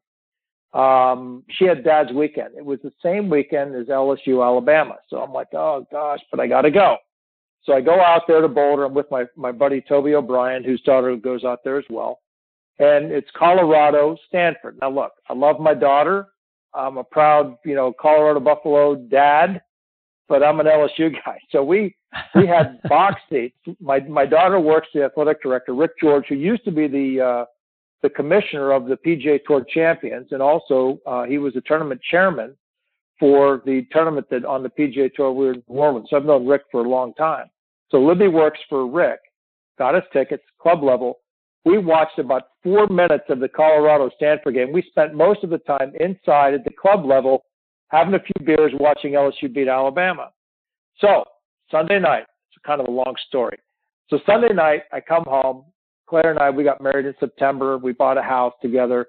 um, 0.74 1.44
she 1.50 1.66
had 1.66 1.84
dad's 1.84 2.12
weekend. 2.12 2.56
It 2.56 2.66
was 2.66 2.80
the 2.84 2.94
same 3.02 3.30
weekend 3.30 3.76
as 3.76 3.88
LSU 3.88 4.46
Alabama. 4.46 4.98
So 5.10 5.18
I'm 5.18 5.34
like, 5.34 5.54
oh 5.54 5.88
gosh, 5.92 6.20
but 6.30 6.40
I 6.40 6.48
got 6.48 6.62
to 6.62 6.72
go. 6.72 6.98
So 7.64 7.74
I 7.74 7.82
go 7.82 8.00
out 8.00 8.24
there 8.28 8.42
to 8.42 8.48
Boulder. 8.48 8.86
I'm 8.86 8.94
with 8.94 9.10
my, 9.12 9.26
my 9.36 9.52
buddy 9.52 9.82
Toby 9.82 10.16
O'Brien, 10.16 10.64
whose 10.64 10.82
daughter 10.82 11.16
goes 11.16 11.44
out 11.44 11.64
there 11.64 11.78
as 11.78 11.86
well. 11.90 12.20
And 12.80 13.12
it's 13.12 13.30
Colorado, 13.36 14.16
Stanford. 14.28 14.78
Now 14.82 14.92
look, 14.92 15.12
I 15.30 15.34
love 15.34 15.60
my 15.60 15.74
daughter. 15.74 16.28
I'm 16.78 16.98
a 16.98 17.04
proud, 17.04 17.58
you 17.66 17.76
know, 17.76 17.94
Colorado 18.00 18.40
Buffalo 18.40 18.96
dad, 18.96 19.62
but 20.30 20.44
I'm 20.44 20.60
an 20.60 20.68
LSU 20.68 21.14
guy. 21.26 21.40
So 21.52 21.64
we 21.64 21.96
we 22.36 22.46
had 22.46 22.80
box 22.90 23.22
seats. 23.30 23.58
My 23.80 24.00
my 24.02 24.26
daughter 24.26 24.60
works 24.60 24.88
the 24.94 25.04
athletic 25.04 25.42
director, 25.42 25.74
Rick 25.74 25.92
George, 26.00 26.26
who 26.30 26.36
used 26.36 26.64
to 26.66 26.72
be 26.72 26.88
the 26.88 27.22
uh, 27.22 27.46
the 28.04 28.10
commissioner 28.10 28.72
of 28.72 28.86
the 28.86 28.98
PGA 28.98 29.44
Tour 29.46 29.66
champions, 29.74 30.28
and 30.32 30.42
also 30.42 31.00
uh, 31.08 31.24
he 31.24 31.38
was 31.38 31.54
the 31.54 31.62
tournament 31.62 32.00
chairman 32.10 32.56
for 33.20 33.64
the 33.66 33.86
tournament 33.92 34.28
that 34.30 34.46
on 34.46 34.62
the 34.62 34.70
PGA 34.70 35.12
Tour 35.14 35.32
we 35.32 35.46
were 35.48 35.54
in 35.54 35.64
New 35.68 35.80
Orleans. 35.80 36.08
So 36.10 36.18
I've 36.18 36.26
known 36.26 36.46
Rick 36.46 36.64
for 36.72 36.86
a 36.86 36.90
long 36.90 37.14
time. 37.16 37.48
So 37.90 38.04
Libby 38.04 38.28
works 38.28 38.60
for 38.70 38.86
Rick, 38.86 39.20
got 39.80 39.96
us 39.96 40.04
tickets, 40.14 40.44
club 40.62 40.84
level. 40.84 41.20
We 41.68 41.78
watched 41.80 42.18
about 42.18 42.44
four 42.64 42.88
minutes 42.88 43.26
of 43.28 43.42
the 43.42 43.50
Colorado 43.50 44.10
Stanford 44.16 44.54
game. 44.54 44.72
We 44.72 44.84
spent 44.84 45.14
most 45.14 45.44
of 45.44 45.50
the 45.50 45.58
time 45.58 45.92
inside 46.00 46.54
at 46.54 46.64
the 46.64 46.72
club 46.72 47.06
level, 47.06 47.44
having 47.90 48.14
a 48.14 48.20
few 48.20 48.46
beers, 48.46 48.72
watching 48.80 49.14
LSU 49.14 49.54
beat 49.54 49.68
Alabama. 49.68 50.32
So 51.02 51.26
Sunday 51.70 52.00
night, 52.00 52.24
it's 52.50 52.66
kind 52.66 52.80
of 52.80 52.88
a 52.88 52.92
long 52.92 53.14
story. 53.28 53.58
So 54.10 54.18
Sunday 54.26 54.54
night, 54.54 54.84
I 54.94 55.02
come 55.02 55.26
home. 55.26 55.66
Claire 56.08 56.32
and 56.32 56.40
I, 56.40 56.50
we 56.52 56.64
got 56.64 56.80
married 56.80 57.06
in 57.06 57.14
September. 57.20 57.78
We 57.78 57.92
bought 57.92 58.18
a 58.18 58.24
house 58.24 58.54
together. 58.62 59.08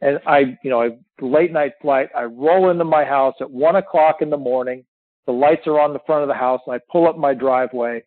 And 0.00 0.20
I, 0.24 0.56
you 0.62 0.70
know, 0.70 0.80
I, 0.80 0.90
late 1.20 1.52
night 1.52 1.72
flight, 1.82 2.10
I 2.14 2.22
roll 2.22 2.70
into 2.70 2.84
my 2.84 3.04
house 3.04 3.34
at 3.40 3.50
one 3.50 3.74
o'clock 3.74 4.18
in 4.20 4.30
the 4.30 4.36
morning. 4.36 4.84
The 5.26 5.32
lights 5.32 5.66
are 5.66 5.80
on 5.80 5.94
the 5.94 5.98
front 6.06 6.22
of 6.22 6.28
the 6.28 6.34
house 6.34 6.60
and 6.64 6.76
I 6.76 6.78
pull 6.92 7.08
up 7.08 7.18
my 7.18 7.34
driveway 7.34 8.04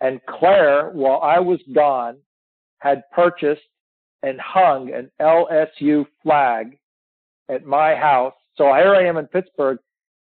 and 0.00 0.20
Claire, 0.28 0.90
while 0.90 1.20
I 1.22 1.40
was 1.40 1.58
gone, 1.74 2.18
had 2.78 3.02
purchased 3.12 3.62
and 4.22 4.40
hung 4.40 4.92
an 4.92 5.10
LSU 5.20 6.06
flag 6.22 6.78
at 7.48 7.64
my 7.64 7.94
house. 7.94 8.34
So 8.56 8.64
here 8.74 8.94
I 8.94 9.06
am 9.06 9.16
in 9.16 9.26
Pittsburgh. 9.26 9.78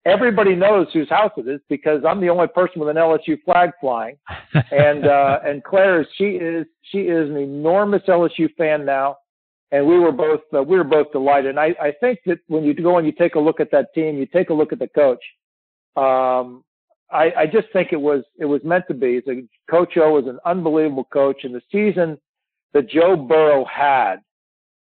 Everybody 0.05 0.55
knows 0.55 0.87
whose 0.93 1.09
house 1.09 1.33
it 1.37 1.49
is 1.49 1.61
because 1.69 2.03
I'm 2.07 2.21
the 2.21 2.29
only 2.29 2.47
person 2.49 2.81
with 2.81 2.89
an 2.89 2.97
LSU 2.97 3.43
flag 3.45 3.71
flying. 3.81 4.17
and 4.71 5.07
uh, 5.07 5.41
and 5.45 5.63
Claire, 5.65 6.07
she 6.17 6.25
is 6.25 6.67
she 6.83 6.99
is 6.99 7.29
an 7.29 7.37
enormous 7.37 8.03
LSU 8.09 8.49
fan 8.57 8.85
now, 8.85 9.17
and 9.71 9.87
we 9.87 9.99
were 9.99 10.13
both 10.13 10.41
uh, 10.55 10.63
we 10.63 10.77
were 10.77 10.85
both 10.85 11.13
delighted. 11.13 11.51
And 11.51 11.61
I 11.61 11.75
I 11.81 11.93
think 12.01 12.21
that 12.27 12.39
when 12.47 12.65
you 12.65 12.75
go 12.75 12.99
and 12.99 13.07
you 13.07 13.13
take 13.13 13.35
a 13.35 13.41
look 13.41 13.61
at 13.61 13.71
that 13.73 13.93
team, 13.95 14.17
you 14.17 14.27
take 14.27 14.51
a 14.51 14.55
look 14.55 14.73
at 14.73 14.79
the 14.79 14.89
coach. 14.89 15.23
Um, 15.97 16.65
I, 17.11 17.33
I 17.37 17.47
just 17.47 17.69
think 17.73 17.89
it 17.93 18.01
was 18.01 18.23
it 18.39 18.45
was 18.45 18.63
meant 18.65 18.85
to 18.89 18.95
be. 18.95 19.19
A, 19.19 19.71
coach 19.71 19.97
O 19.97 20.13
was 20.13 20.27
an 20.27 20.39
unbelievable 20.45 21.09
coach, 21.13 21.45
and 21.45 21.55
the 21.55 21.63
season 21.73 22.19
that 22.75 22.89
Joe 22.89 23.17
Burrow 23.17 23.65
had 23.65 24.17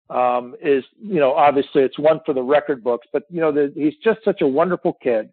um, 0.10 0.56
is, 0.62 0.84
you 1.02 1.20
know, 1.20 1.34
obviously 1.34 1.82
it's 1.82 1.98
one 1.98 2.20
for 2.25 2.34
the 2.34 2.42
record 2.42 2.84
books. 2.84 3.08
But 3.12 3.24
you 3.30 3.42
know, 3.42 3.52
the, 3.52 3.72
he's 3.75 3.96
just 4.04 4.20
such 4.24 4.42
a 4.42 4.48
wonderful 4.48 4.98
kid, 5.02 5.30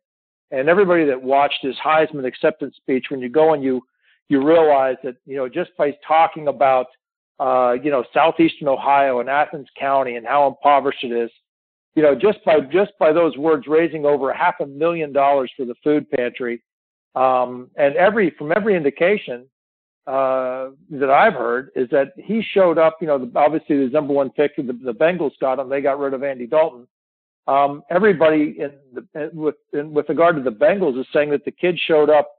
and 0.51 0.69
everybody 0.69 1.05
that 1.07 1.21
watched 1.21 1.63
his 1.63 1.77
Heisman 1.85 2.27
acceptance 2.27 2.77
speech, 2.77 3.07
when 3.11 3.21
you 3.21 3.29
go 3.29 3.55
and 3.55 3.63
you 3.63 3.83
you 4.29 4.47
realize 4.47 4.97
that 5.03 5.17
you 5.27 5.37
know 5.37 5.49
just 5.49 5.71
by 5.77 5.97
talking 6.07 6.49
about 6.49 6.87
uh, 7.39 7.73
you 7.83 7.91
know 7.91 8.05
southeastern 8.15 8.69
Ohio 8.69 9.21
and 9.21 9.29
Athens 9.29 9.69
County 9.79 10.17
and 10.17 10.27
how 10.27 10.47
impoverished 10.49 11.05
it 11.05 11.13
is, 11.13 11.31
you 11.95 12.03
know, 12.03 12.15
just 12.15 12.45
by 12.45 12.61
just 12.61 12.93
by 12.99 13.13
those 13.13 13.37
words, 13.37 13.67
raising 13.67 14.07
over 14.07 14.33
half 14.33 14.55
a 14.61 14.67
million 14.67 15.13
dollars 15.13 15.51
for 15.57 15.65
the 15.65 15.75
food 15.83 16.09
pantry 16.11 16.63
um, 17.15 17.71
and 17.77 17.97
every 17.97 18.31
from 18.39 18.53
every 18.53 18.77
indication 18.77 19.47
uh, 20.11 20.71
that 20.91 21.09
I've 21.09 21.35
heard 21.35 21.71
is 21.77 21.89
that 21.91 22.15
he 22.17 22.43
showed 22.43 22.79
up. 22.79 22.97
You 23.01 23.07
know, 23.07 23.25
the, 23.25 23.39
obviously 23.39 23.87
the 23.87 23.93
number 23.93 24.13
one 24.13 24.31
pick, 24.31 24.57
the, 24.57 24.63
the 24.63 24.93
Bengals 24.93 25.39
got 25.41 25.61
him. 25.61 25.69
They 25.69 25.81
got 25.81 26.01
rid 26.01 26.15
of 26.15 26.25
Andy 26.25 26.49
Dalton. 26.49 26.89
Um, 27.47 27.85
everybody 27.91 28.57
in 28.59 28.73
the, 28.93 29.31
with 29.33 29.55
in, 29.73 29.93
with 29.93 30.09
regard 30.09 30.35
to 30.35 30.43
the 30.43 30.51
Bengals 30.51 30.99
is 31.01 31.07
saying 31.13 31.31
that 31.31 31.45
the 31.45 31.53
kid 31.53 31.79
showed 31.87 32.11
up 32.11 32.39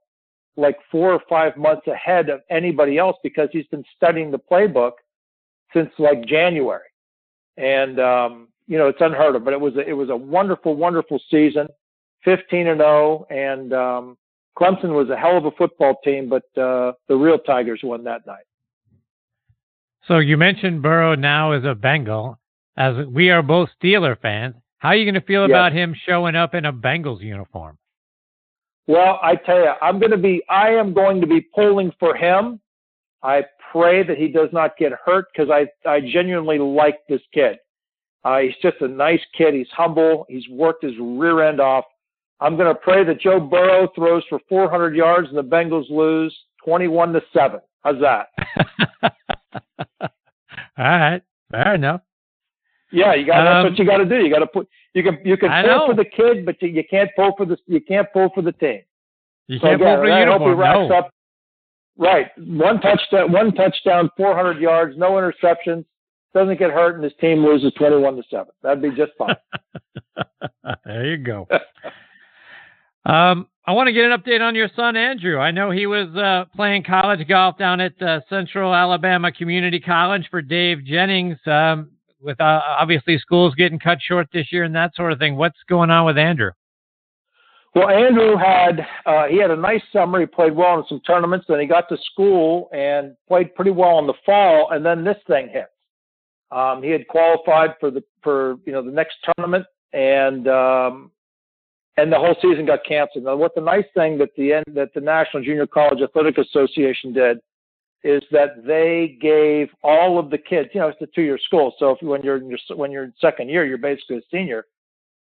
like 0.57 0.79
four 0.91 1.13
or 1.13 1.21
five 1.29 1.55
months 1.55 1.87
ahead 1.87 2.29
of 2.29 2.41
anybody 2.49 2.97
else 2.97 3.15
because 3.23 3.47
he's 3.53 3.67
been 3.67 3.85
studying 3.95 4.31
the 4.31 4.39
playbook 4.39 4.93
since 5.73 5.89
like 5.97 6.25
January, 6.25 6.89
and 7.55 8.01
um, 8.01 8.49
you 8.67 8.77
know 8.77 8.89
it's 8.89 8.99
unheard 8.99 9.37
of. 9.37 9.45
But 9.45 9.53
it 9.53 9.61
was 9.61 9.77
a, 9.77 9.87
it 9.87 9.93
was 9.93 10.09
a 10.09 10.15
wonderful, 10.15 10.75
wonderful 10.75 11.21
season, 11.31 11.67
15 12.25 12.67
and 12.67 12.81
0, 12.81 13.27
and 13.29 13.73
um, 13.73 14.17
Clemson 14.57 14.93
was 14.93 15.09
a 15.09 15.17
hell 15.17 15.37
of 15.37 15.45
a 15.45 15.51
football 15.51 15.97
team, 16.03 16.29
but 16.29 16.43
uh, 16.61 16.93
the 17.07 17.15
real 17.15 17.39
Tigers 17.39 17.81
won 17.83 18.03
that 18.03 18.25
night. 18.25 18.43
So 20.07 20.17
you 20.17 20.37
mentioned 20.37 20.81
Burrow 20.81 21.15
now 21.15 21.51
as 21.51 21.63
a 21.63 21.75
Bengal. 21.75 22.37
As 22.77 23.05
we 23.07 23.29
are 23.29 23.41
both 23.41 23.69
Steeler 23.81 24.19
fans, 24.19 24.55
how 24.79 24.89
are 24.89 24.95
you 24.95 25.05
going 25.05 25.21
to 25.21 25.27
feel 25.27 25.41
yes. 25.41 25.51
about 25.51 25.73
him 25.73 25.95
showing 26.07 26.35
up 26.35 26.55
in 26.55 26.65
a 26.65 26.73
Bengals 26.73 27.21
uniform? 27.21 27.77
Well, 28.87 29.19
I 29.21 29.35
tell 29.35 29.59
you, 29.59 29.71
I'm 29.81 29.99
going 29.99 30.11
to 30.11 30.17
be. 30.17 30.41
I 30.49 30.69
am 30.69 30.93
going 30.93 31.21
to 31.21 31.27
be 31.27 31.41
pulling 31.41 31.91
for 31.99 32.15
him. 32.15 32.59
I 33.21 33.43
pray 33.71 34.03
that 34.03 34.17
he 34.17 34.27
does 34.27 34.49
not 34.51 34.75
get 34.77 34.91
hurt 35.05 35.27
because 35.31 35.49
I 35.51 35.67
I 35.87 36.01
genuinely 36.01 36.59
like 36.59 36.99
this 37.07 37.21
kid. 37.33 37.57
Uh, 38.23 38.39
he's 38.39 38.55
just 38.61 38.81
a 38.81 38.87
nice 38.87 39.21
kid. 39.37 39.53
He's 39.53 39.69
humble. 39.71 40.25
He's 40.29 40.47
worked 40.49 40.83
his 40.83 40.93
rear 40.99 41.47
end 41.47 41.59
off. 41.59 41.85
I'm 42.41 42.57
going 42.57 42.67
to 42.67 42.75
pray 42.75 43.03
that 43.03 43.21
Joe 43.21 43.39
Burrow 43.39 43.87
throws 43.95 44.23
for 44.27 44.39
400 44.49 44.95
yards 44.95 45.29
and 45.29 45.37
the 45.37 45.43
Bengals 45.43 45.89
lose 45.89 46.35
21 46.65 47.13
to 47.13 47.21
seven. 47.33 47.59
How's 47.81 48.01
that? 48.01 48.27
All 50.01 50.09
right, 50.77 51.21
fair 51.51 51.75
enough. 51.75 52.01
Yeah, 52.91 53.13
you 53.13 53.25
got. 53.25 53.47
Um, 53.47 53.63
that's 53.63 53.71
what 53.71 53.79
you 53.79 53.85
got 53.85 53.97
to 53.97 54.05
do. 54.05 54.17
You 54.17 54.33
got 54.33 54.39
to 54.39 54.47
put. 54.47 54.67
You 54.93 55.03
can 55.03 55.19
you 55.23 55.37
can 55.37 55.49
I 55.49 55.61
pull 55.61 55.71
know. 55.71 55.87
for 55.87 55.95
the 55.95 56.05
kid, 56.05 56.45
but 56.45 56.61
you, 56.61 56.69
you 56.69 56.83
can't 56.89 57.09
pull 57.15 57.31
for 57.37 57.45
the 57.45 57.57
you 57.65 57.79
can't 57.79 58.07
pull 58.11 58.29
for 58.35 58.41
the 58.41 58.51
team. 58.51 58.81
You 59.47 59.59
so 59.59 59.67
can't 59.67 59.75
again, 59.81 59.95
pull 59.95 60.03
for 60.03 60.09
the 60.09 60.19
uniform. 60.19 60.57
Hope 60.57 60.89
no. 60.89 60.97
up. 60.97 61.13
Right, 61.97 62.27
one 62.37 62.81
touchdown, 62.81 63.31
one 63.31 63.53
touchdown, 63.53 64.09
400 64.17 64.59
yards, 64.59 64.97
no 64.97 65.11
interceptions. 65.11 65.85
Doesn't 66.33 66.57
get 66.57 66.71
hurt, 66.71 66.95
and 66.95 67.03
his 67.03 67.13
team 67.19 67.45
loses 67.45 67.73
21 67.77 68.15
to 68.15 68.23
seven. 68.29 68.47
That'd 68.63 68.81
be 68.81 68.89
just 68.89 69.11
fine. 69.17 69.35
there 70.85 71.05
you 71.05 71.17
go. 71.17 71.47
Um, 73.05 73.47
I 73.65 73.73
want 73.73 73.87
to 73.87 73.93
get 73.93 74.05
an 74.05 74.19
update 74.19 74.41
on 74.41 74.55
your 74.55 74.69
son 74.75 74.95
Andrew. 74.95 75.37
I 75.37 75.51
know 75.51 75.71
he 75.71 75.85
was 75.85 76.07
uh, 76.15 76.45
playing 76.55 76.83
college 76.83 77.27
golf 77.27 77.57
down 77.57 77.79
at 77.79 77.99
uh, 78.01 78.21
Central 78.29 78.73
Alabama 78.73 79.31
Community 79.31 79.79
College 79.79 80.27
for 80.29 80.41
Dave 80.41 80.83
Jennings. 80.83 81.37
Um, 81.45 81.91
with 82.21 82.39
uh, 82.39 82.61
obviously 82.79 83.17
schools 83.17 83.55
getting 83.55 83.79
cut 83.79 83.97
short 84.01 84.27
this 84.31 84.51
year 84.51 84.63
and 84.63 84.75
that 84.75 84.95
sort 84.95 85.11
of 85.11 85.19
thing. 85.19 85.35
What's 85.35 85.57
going 85.67 85.89
on 85.89 86.05
with 86.05 86.17
Andrew? 86.17 86.51
Well, 87.73 87.89
Andrew 87.89 88.35
had 88.35 88.85
uh, 89.05 89.27
he 89.27 89.37
had 89.37 89.49
a 89.49 89.55
nice 89.55 89.81
summer. 89.93 90.19
He 90.19 90.25
played 90.25 90.55
well 90.55 90.77
in 90.79 90.85
some 90.89 91.01
tournaments. 91.07 91.45
Then 91.47 91.59
he 91.59 91.65
got 91.65 91.87
to 91.89 91.97
school 92.11 92.69
and 92.73 93.15
played 93.27 93.55
pretty 93.55 93.71
well 93.71 93.99
in 93.99 94.07
the 94.07 94.13
fall. 94.25 94.69
And 94.71 94.85
then 94.85 95.03
this 95.03 95.17
thing 95.27 95.49
hit. 95.49 95.67
Um, 96.51 96.83
he 96.83 96.89
had 96.89 97.07
qualified 97.07 97.75
for 97.79 97.89
the 97.89 98.03
for 98.21 98.57
you 98.65 98.73
know 98.73 98.83
the 98.83 98.91
next 98.91 99.15
tournament, 99.37 99.65
and 99.93 100.49
um, 100.49 101.11
and 101.97 102.11
the 102.11 102.17
whole 102.17 102.35
season 102.41 102.65
got 102.65 102.79
canceled. 102.87 103.25
Now, 103.25 103.35
what 103.35 103.53
the 103.55 103.61
nice 103.61 103.85
thing 103.93 104.17
that 104.19 104.29
the 104.37 104.53
end, 104.53 104.65
that 104.75 104.93
the 104.93 105.01
National 105.01 105.43
Junior 105.43 105.67
College 105.67 106.01
Athletic 106.01 106.37
Association 106.37 107.13
did 107.13 107.37
is 108.03 108.23
that 108.31 108.65
they 108.65 109.17
gave 109.21 109.67
all 109.83 110.17
of 110.17 110.29
the 110.29 110.37
kids, 110.37 110.69
you 110.73 110.79
know, 110.79 110.87
it's 110.87 111.01
a 111.01 111.07
two-year 111.07 111.37
school, 111.37 111.73
so 111.77 111.91
if 111.91 112.01
when 112.01 112.23
you're 112.23 112.37
in 112.37 112.49
your 112.49 112.59
when 112.75 112.91
you're 112.91 113.03
in 113.03 113.13
second 113.21 113.49
year, 113.49 113.65
you're 113.65 113.77
basically 113.77 114.17
a 114.17 114.21
senior. 114.31 114.65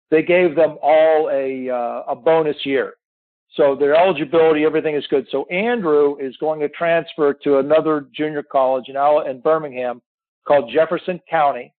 they 0.09 0.21
gave 0.21 0.55
them 0.55 0.77
all 0.81 1.29
a 1.31 1.69
uh, 1.69 2.03
a 2.11 2.15
bonus 2.15 2.57
year. 2.65 2.93
So 3.55 3.75
their 3.75 3.95
eligibility, 3.95 4.65
everything 4.65 4.95
is 4.95 5.05
good. 5.09 5.25
So 5.31 5.45
Andrew 5.45 6.17
is 6.17 6.35
going 6.37 6.59
to 6.59 6.69
transfer 6.69 7.33
to 7.33 7.59
another 7.59 8.07
junior 8.13 8.43
college 8.43 8.85
in, 8.89 8.95
in 9.29 9.39
Birmingham 9.41 10.01
called 10.47 10.71
Jefferson 10.71 11.19
County. 11.29 11.73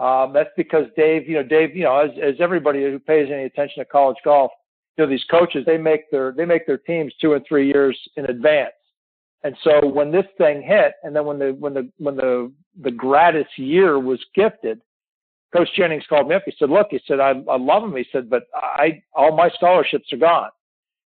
Um, 0.00 0.32
that's 0.32 0.50
because 0.56 0.86
Dave, 0.96 1.28
you 1.28 1.34
know, 1.34 1.42
Dave, 1.42 1.76
you 1.76 1.84
know, 1.84 1.98
as, 1.98 2.10
as 2.22 2.34
everybody 2.40 2.80
who 2.82 2.98
pays 2.98 3.28
any 3.30 3.44
attention 3.44 3.80
to 3.80 3.84
college 3.84 4.16
golf, 4.24 4.50
you 4.96 5.04
know, 5.04 5.10
these 5.10 5.24
coaches, 5.30 5.64
they 5.66 5.76
make 5.76 6.10
their, 6.10 6.32
they 6.32 6.46
make 6.46 6.66
their 6.66 6.78
teams 6.78 7.12
two 7.20 7.34
and 7.34 7.44
three 7.46 7.66
years 7.66 7.98
in 8.16 8.24
advance. 8.24 8.72
And 9.44 9.54
so 9.62 9.86
when 9.86 10.10
this 10.10 10.24
thing 10.38 10.62
hit, 10.62 10.94
and 11.02 11.14
then 11.14 11.26
when 11.26 11.38
the, 11.38 11.56
when 11.58 11.74
the, 11.74 11.90
when 11.98 12.16
the, 12.16 12.50
the 12.82 12.90
gratis 12.90 13.46
year 13.56 13.98
was 13.98 14.18
gifted, 14.34 14.80
Coach 15.52 15.68
Jennings 15.76 16.04
called 16.08 16.28
me 16.28 16.34
up. 16.34 16.42
He 16.46 16.54
said, 16.58 16.70
look, 16.70 16.88
he 16.90 17.00
said, 17.06 17.20
I, 17.20 17.30
I 17.50 17.58
love 17.58 17.82
him. 17.82 17.96
He 17.96 18.06
said, 18.12 18.30
but 18.30 18.44
I, 18.54 19.02
all 19.14 19.36
my 19.36 19.50
scholarships 19.50 20.12
are 20.12 20.18
gone. 20.18 20.50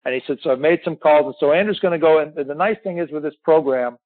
And 0.04 0.14
he 0.14 0.22
said, 0.26 0.38
so 0.42 0.50
I've 0.50 0.58
made 0.58 0.80
some 0.82 0.96
calls. 0.96 1.26
And 1.26 1.34
so 1.38 1.52
Andrew's 1.52 1.78
going 1.78 1.92
to 1.92 1.98
go. 1.98 2.20
And 2.20 2.34
the 2.34 2.54
nice 2.54 2.78
thing 2.82 2.98
is 2.98 3.10
with 3.10 3.22
this 3.22 3.34
program, 3.44 3.98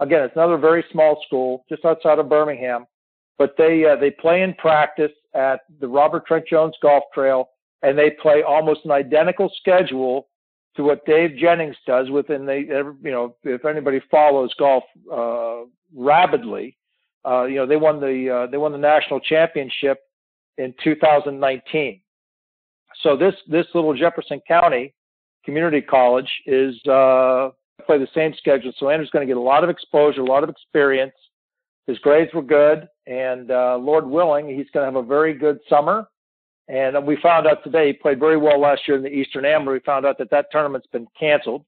again, 0.00 0.22
it's 0.22 0.36
another 0.36 0.58
very 0.58 0.84
small 0.92 1.22
school 1.26 1.64
just 1.68 1.84
outside 1.84 2.20
of 2.20 2.28
Birmingham, 2.28 2.86
but 3.38 3.54
they, 3.58 3.84
uh, 3.84 3.96
they 3.96 4.10
play 4.10 4.42
in 4.42 4.54
practice 4.54 5.12
at 5.34 5.60
the 5.80 5.88
Robert 5.88 6.26
Trent 6.26 6.46
Jones 6.46 6.74
Golf 6.80 7.04
Trail 7.12 7.48
and 7.82 7.98
they 7.98 8.10
play 8.10 8.42
almost 8.42 8.80
an 8.84 8.90
identical 8.90 9.50
schedule 9.60 10.28
to 10.76 10.82
what 10.82 11.04
Dave 11.06 11.36
Jennings 11.36 11.76
does 11.86 12.10
within 12.10 12.46
the, 12.46 12.96
you 13.02 13.10
know, 13.10 13.36
if 13.44 13.64
anybody 13.64 14.00
follows 14.10 14.52
golf, 14.58 14.84
uh, 15.12 15.66
rapidly, 15.94 16.76
uh, 17.26 17.44
you 17.44 17.56
know, 17.56 17.66
they 17.66 17.76
won 17.76 18.00
the 18.00 18.28
uh, 18.30 18.50
they 18.50 18.56
won 18.56 18.72
the 18.72 18.78
national 18.78 19.20
championship 19.20 20.00
in 20.58 20.74
2019. 20.82 22.00
So 23.02 23.16
this 23.16 23.34
this 23.48 23.66
little 23.74 23.94
Jefferson 23.94 24.40
County 24.46 24.94
community 25.44 25.80
college 25.80 26.30
is 26.46 26.74
uh, 26.86 27.50
play 27.86 27.98
the 27.98 28.08
same 28.14 28.34
schedule. 28.36 28.72
So 28.78 28.90
Andrew's 28.90 29.10
going 29.10 29.26
to 29.26 29.30
get 29.30 29.38
a 29.38 29.40
lot 29.40 29.64
of 29.64 29.70
exposure, 29.70 30.20
a 30.20 30.24
lot 30.24 30.42
of 30.42 30.50
experience. 30.50 31.14
His 31.86 31.98
grades 31.98 32.32
were 32.32 32.42
good, 32.42 32.88
and 33.06 33.50
uh, 33.50 33.76
Lord 33.76 34.06
willing, 34.06 34.48
he's 34.48 34.70
going 34.72 34.86
to 34.86 34.92
have 34.92 34.96
a 34.96 35.06
very 35.06 35.34
good 35.34 35.58
summer. 35.68 36.08
And 36.68 37.06
we 37.06 37.18
found 37.22 37.46
out 37.46 37.62
today 37.62 37.88
he 37.88 37.92
played 37.92 38.18
very 38.18 38.38
well 38.38 38.58
last 38.58 38.82
year 38.88 38.96
in 38.96 39.02
the 39.02 39.10
Eastern 39.10 39.44
Am. 39.44 39.66
We 39.66 39.80
found 39.80 40.06
out 40.06 40.16
that 40.18 40.30
that 40.30 40.46
tournament's 40.50 40.86
been 40.86 41.06
canceled, 41.18 41.64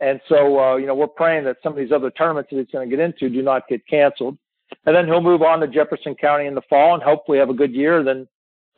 and 0.00 0.18
so 0.30 0.58
uh, 0.58 0.76
you 0.76 0.86
know 0.86 0.94
we're 0.94 1.06
praying 1.08 1.44
that 1.44 1.58
some 1.62 1.72
of 1.72 1.78
these 1.78 1.92
other 1.92 2.10
tournaments 2.10 2.48
that 2.50 2.56
he's 2.56 2.72
going 2.72 2.88
to 2.88 2.96
get 2.96 3.04
into 3.04 3.28
do 3.28 3.42
not 3.42 3.68
get 3.68 3.86
canceled 3.86 4.38
and 4.86 4.94
then 4.94 5.06
he'll 5.06 5.20
move 5.20 5.42
on 5.42 5.60
to 5.60 5.68
Jefferson 5.68 6.14
County 6.14 6.46
in 6.46 6.54
the 6.54 6.62
fall 6.62 6.94
and 6.94 7.02
hopefully 7.02 7.38
have 7.38 7.50
a 7.50 7.54
good 7.54 7.72
year. 7.74 8.02
Then, 8.02 8.26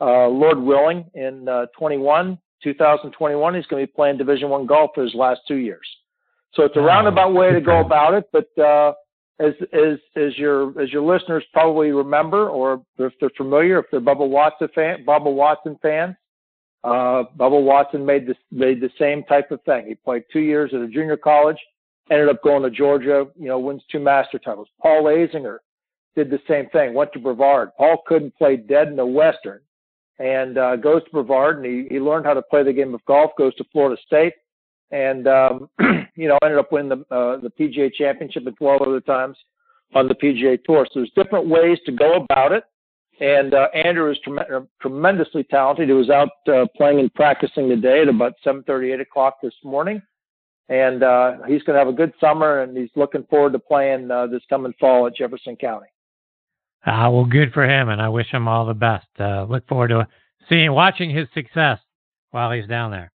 uh, 0.01 0.27
Lord 0.27 0.59
willing, 0.59 1.05
in 1.13 1.47
uh, 1.47 1.67
21, 1.77 2.37
2021, 2.63 3.55
he's 3.55 3.65
going 3.67 3.81
to 3.81 3.87
be 3.87 3.93
playing 3.93 4.17
Division 4.17 4.49
One 4.49 4.65
golf 4.65 4.91
for 4.95 5.03
his 5.03 5.13
last 5.13 5.41
two 5.47 5.55
years. 5.55 5.87
So 6.53 6.63
it's 6.63 6.77
a 6.77 6.81
roundabout 6.81 7.33
way 7.33 7.51
to 7.51 7.61
go 7.61 7.79
about 7.79 8.13
it, 8.13 8.25
but 8.31 8.63
uh, 8.63 8.93
as 9.39 9.53
as 9.73 9.97
as 10.15 10.37
your 10.37 10.79
as 10.81 10.91
your 10.91 11.01
listeners 11.01 11.43
probably 11.53 11.91
remember, 11.91 12.49
or 12.49 12.81
if 12.97 13.13
they're 13.19 13.29
familiar, 13.35 13.79
if 13.79 13.85
they're 13.91 14.01
Bubba 14.01 14.27
Watson 14.27 14.67
fan, 14.75 15.03
Bubba 15.05 15.33
Watson 15.33 15.77
fans, 15.81 16.15
uh, 16.83 17.23
Bubba 17.37 17.61
Watson 17.61 18.05
made 18.05 18.27
this 18.27 18.37
made 18.51 18.79
the 18.79 18.91
same 18.99 19.23
type 19.23 19.51
of 19.51 19.61
thing. 19.63 19.87
He 19.87 19.95
played 19.95 20.23
two 20.31 20.41
years 20.41 20.71
at 20.73 20.81
a 20.81 20.87
junior 20.87 21.17
college, 21.17 21.57
ended 22.11 22.29
up 22.29 22.43
going 22.43 22.63
to 22.63 22.69
Georgia, 22.69 23.27
you 23.35 23.47
know, 23.47 23.59
wins 23.59 23.83
two 23.91 23.99
master 23.99 24.37
titles. 24.37 24.67
Paul 24.81 25.05
Azinger 25.05 25.57
did 26.15 26.29
the 26.29 26.39
same 26.47 26.69
thing, 26.69 26.93
went 26.93 27.11
to 27.13 27.19
Brevard. 27.19 27.71
Paul 27.77 28.03
couldn't 28.05 28.37
play 28.37 28.55
dead 28.57 28.87
in 28.89 28.95
the 28.95 29.05
Western 29.05 29.61
and 30.19 30.59
uh, 30.59 30.75
goes 30.75 31.03
to 31.05 31.09
Brevard 31.09 31.57
and 31.57 31.65
he, 31.65 31.87
he 31.89 31.99
learned 31.99 32.27
how 32.27 32.35
to 32.35 32.41
play 32.43 32.61
the 32.61 32.71
game 32.71 32.93
of 32.93 33.03
golf, 33.05 33.31
goes 33.35 33.55
to 33.55 33.63
Florida 33.71 33.99
State 34.05 34.33
and, 34.91 35.27
um, 35.27 35.69
you 36.15 36.27
know, 36.27 36.37
ended 36.43 36.59
up 36.59 36.71
winning 36.71 36.89
the, 36.89 37.15
uh, 37.15 37.37
the 37.37 37.51
PGA 37.59 37.93
championship 37.93 38.45
at 38.47 38.55
12 38.57 38.81
other 38.81 39.01
times 39.01 39.37
on 39.95 40.07
the 40.07 40.15
PGA 40.15 40.63
tour. 40.63 40.85
So 40.91 40.99
there's 40.99 41.11
different 41.15 41.47
ways 41.47 41.77
to 41.85 41.91
go 41.91 42.15
about 42.15 42.51
it. 42.51 42.63
And 43.19 43.53
uh, 43.53 43.67
Andrew 43.73 44.11
is 44.11 44.17
trem- 44.23 44.67
tremendously 44.81 45.43
talented. 45.43 45.87
He 45.87 45.93
was 45.93 46.09
out 46.09 46.29
uh, 46.47 46.65
playing 46.75 46.99
and 46.99 47.13
practicing 47.13 47.69
today 47.69 48.01
at 48.01 48.09
about 48.09 48.33
7:30, 48.45 48.95
8 48.95 49.01
o'clock 49.01 49.37
this 49.41 49.53
morning, 49.63 50.01
and 50.69 51.03
uh, 51.03 51.33
he's 51.47 51.61
going 51.61 51.75
to 51.75 51.79
have 51.79 51.87
a 51.87 51.93
good 51.93 52.11
summer. 52.19 52.61
And 52.61 52.75
he's 52.75 52.89
looking 52.95 53.23
forward 53.29 53.53
to 53.53 53.59
playing 53.59 54.09
uh, 54.09 54.27
this 54.27 54.41
coming 54.49 54.73
fall 54.79 55.05
at 55.05 55.15
Jefferson 55.15 55.55
County. 55.55 55.87
Ah, 56.85 57.09
well, 57.09 57.25
good 57.25 57.53
for 57.53 57.63
him, 57.63 57.89
and 57.89 58.01
I 58.01 58.09
wish 58.09 58.29
him 58.29 58.47
all 58.47 58.65
the 58.65 58.73
best. 58.73 59.07
Uh, 59.17 59.45
look 59.45 59.65
forward 59.67 59.89
to 59.89 60.07
seeing, 60.49 60.73
watching 60.73 61.09
his 61.09 61.27
success 61.33 61.79
while 62.31 62.51
he's 62.51 62.67
down 62.67 62.91
there. 62.91 63.12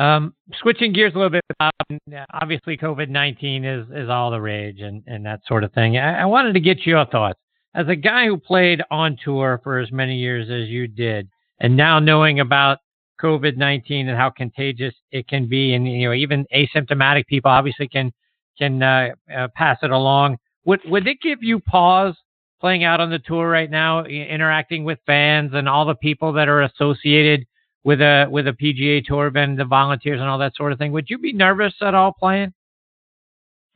Um, 0.00 0.34
switching 0.62 0.94
gears 0.94 1.12
a 1.14 1.18
little 1.18 1.28
bit, 1.28 1.44
um, 1.60 2.00
obviously 2.32 2.78
COVID 2.78 3.10
nineteen 3.10 3.66
is 3.66 3.86
is 3.94 4.08
all 4.08 4.30
the 4.30 4.40
rage 4.40 4.80
and 4.80 5.02
and 5.06 5.26
that 5.26 5.40
sort 5.46 5.62
of 5.62 5.74
thing. 5.74 5.98
I, 5.98 6.22
I 6.22 6.24
wanted 6.24 6.54
to 6.54 6.60
get 6.60 6.86
your 6.86 7.04
thoughts 7.04 7.38
as 7.74 7.86
a 7.86 7.96
guy 7.96 8.24
who 8.24 8.38
played 8.38 8.80
on 8.90 9.18
tour 9.22 9.60
for 9.62 9.78
as 9.78 9.92
many 9.92 10.16
years 10.16 10.48
as 10.48 10.70
you 10.70 10.88
did, 10.88 11.28
and 11.60 11.76
now 11.76 11.98
knowing 11.98 12.40
about 12.40 12.78
COVID 13.20 13.58
nineteen 13.58 14.08
and 14.08 14.16
how 14.16 14.30
contagious 14.30 14.94
it 15.12 15.28
can 15.28 15.46
be, 15.46 15.74
and 15.74 15.86
you 15.86 16.08
know 16.08 16.14
even 16.14 16.46
asymptomatic 16.54 17.26
people 17.26 17.50
obviously 17.50 17.86
can 17.86 18.10
can 18.56 18.82
uh, 18.82 19.10
uh, 19.36 19.48
pass 19.54 19.76
it 19.82 19.90
along. 19.90 20.38
Would 20.64 20.80
would 20.86 21.06
it 21.06 21.18
give 21.20 21.42
you 21.42 21.60
pause 21.60 22.14
playing 22.58 22.84
out 22.84 23.00
on 23.00 23.10
the 23.10 23.18
tour 23.18 23.50
right 23.50 23.70
now, 23.70 24.04
interacting 24.06 24.84
with 24.84 24.98
fans 25.04 25.50
and 25.52 25.68
all 25.68 25.84
the 25.84 25.94
people 25.94 26.32
that 26.32 26.48
are 26.48 26.62
associated 26.62 27.44
with 27.84 28.00
a 28.00 28.26
with 28.30 28.46
a 28.46 28.52
PGA 28.52 29.04
Tour 29.04 29.26
event, 29.26 29.56
the 29.56 29.64
volunteers 29.64 30.20
and 30.20 30.28
all 30.28 30.38
that 30.38 30.54
sort 30.56 30.72
of 30.72 30.78
thing. 30.78 30.92
Would 30.92 31.08
you 31.08 31.18
be 31.18 31.32
nervous 31.32 31.74
at 31.80 31.94
all 31.94 32.12
playing? 32.12 32.52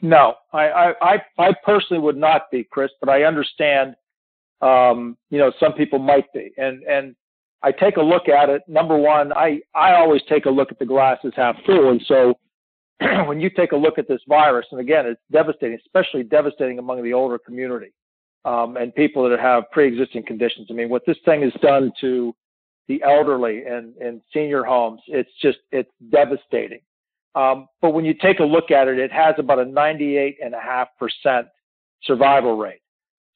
No, 0.02 0.34
I 0.52 0.94
I 1.00 1.22
I 1.38 1.54
personally 1.64 2.02
would 2.02 2.16
not 2.16 2.50
be, 2.50 2.64
Chris, 2.64 2.90
but 3.00 3.08
I 3.08 3.24
understand. 3.24 3.94
Um, 4.60 5.16
you 5.30 5.38
know, 5.38 5.52
some 5.60 5.72
people 5.72 5.98
might 5.98 6.32
be, 6.32 6.52
and 6.56 6.82
and 6.84 7.14
I 7.62 7.72
take 7.72 7.96
a 7.96 8.02
look 8.02 8.28
at 8.28 8.50
it. 8.50 8.62
Number 8.68 8.96
one, 8.96 9.32
I 9.32 9.60
I 9.74 9.94
always 9.94 10.22
take 10.28 10.46
a 10.46 10.50
look 10.50 10.70
at 10.70 10.78
the 10.78 10.86
glasses 10.86 11.32
half 11.36 11.56
full, 11.64 11.90
and 11.90 12.02
so 12.06 12.34
when 13.26 13.40
you 13.40 13.50
take 13.50 13.72
a 13.72 13.76
look 13.76 13.98
at 13.98 14.08
this 14.08 14.20
virus, 14.28 14.66
and 14.70 14.80
again, 14.80 15.06
it's 15.06 15.20
devastating, 15.32 15.78
especially 15.84 16.22
devastating 16.22 16.78
among 16.78 17.02
the 17.02 17.12
older 17.12 17.38
community 17.38 17.92
um, 18.44 18.76
and 18.76 18.94
people 18.94 19.28
that 19.28 19.40
have 19.40 19.70
pre-existing 19.72 20.24
conditions. 20.24 20.68
I 20.70 20.74
mean, 20.74 20.88
what 20.88 21.02
this 21.06 21.16
thing 21.24 21.42
has 21.42 21.52
done 21.60 21.92
to 22.02 22.34
the 22.88 23.02
elderly 23.02 23.64
and, 23.64 23.96
and 23.96 24.20
senior 24.32 24.64
homes, 24.64 25.00
it's 25.06 25.30
just 25.40 25.58
it's 25.72 25.90
devastating. 26.10 26.80
Um, 27.34 27.66
but 27.82 27.90
when 27.90 28.04
you 28.04 28.14
take 28.14 28.38
a 28.38 28.44
look 28.44 28.70
at 28.70 28.86
it, 28.86 28.98
it 28.98 29.10
has 29.12 29.34
about 29.38 29.58
a 29.58 29.64
98.5% 29.64 31.44
survival 32.04 32.56
rate. 32.56 32.80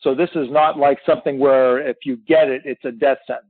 So 0.00 0.14
this 0.14 0.30
is 0.36 0.48
not 0.50 0.78
like 0.78 0.98
something 1.04 1.38
where 1.38 1.86
if 1.86 1.96
you 2.04 2.16
get 2.28 2.48
it, 2.48 2.62
it's 2.64 2.84
a 2.84 2.92
death 2.92 3.18
sentence. 3.26 3.46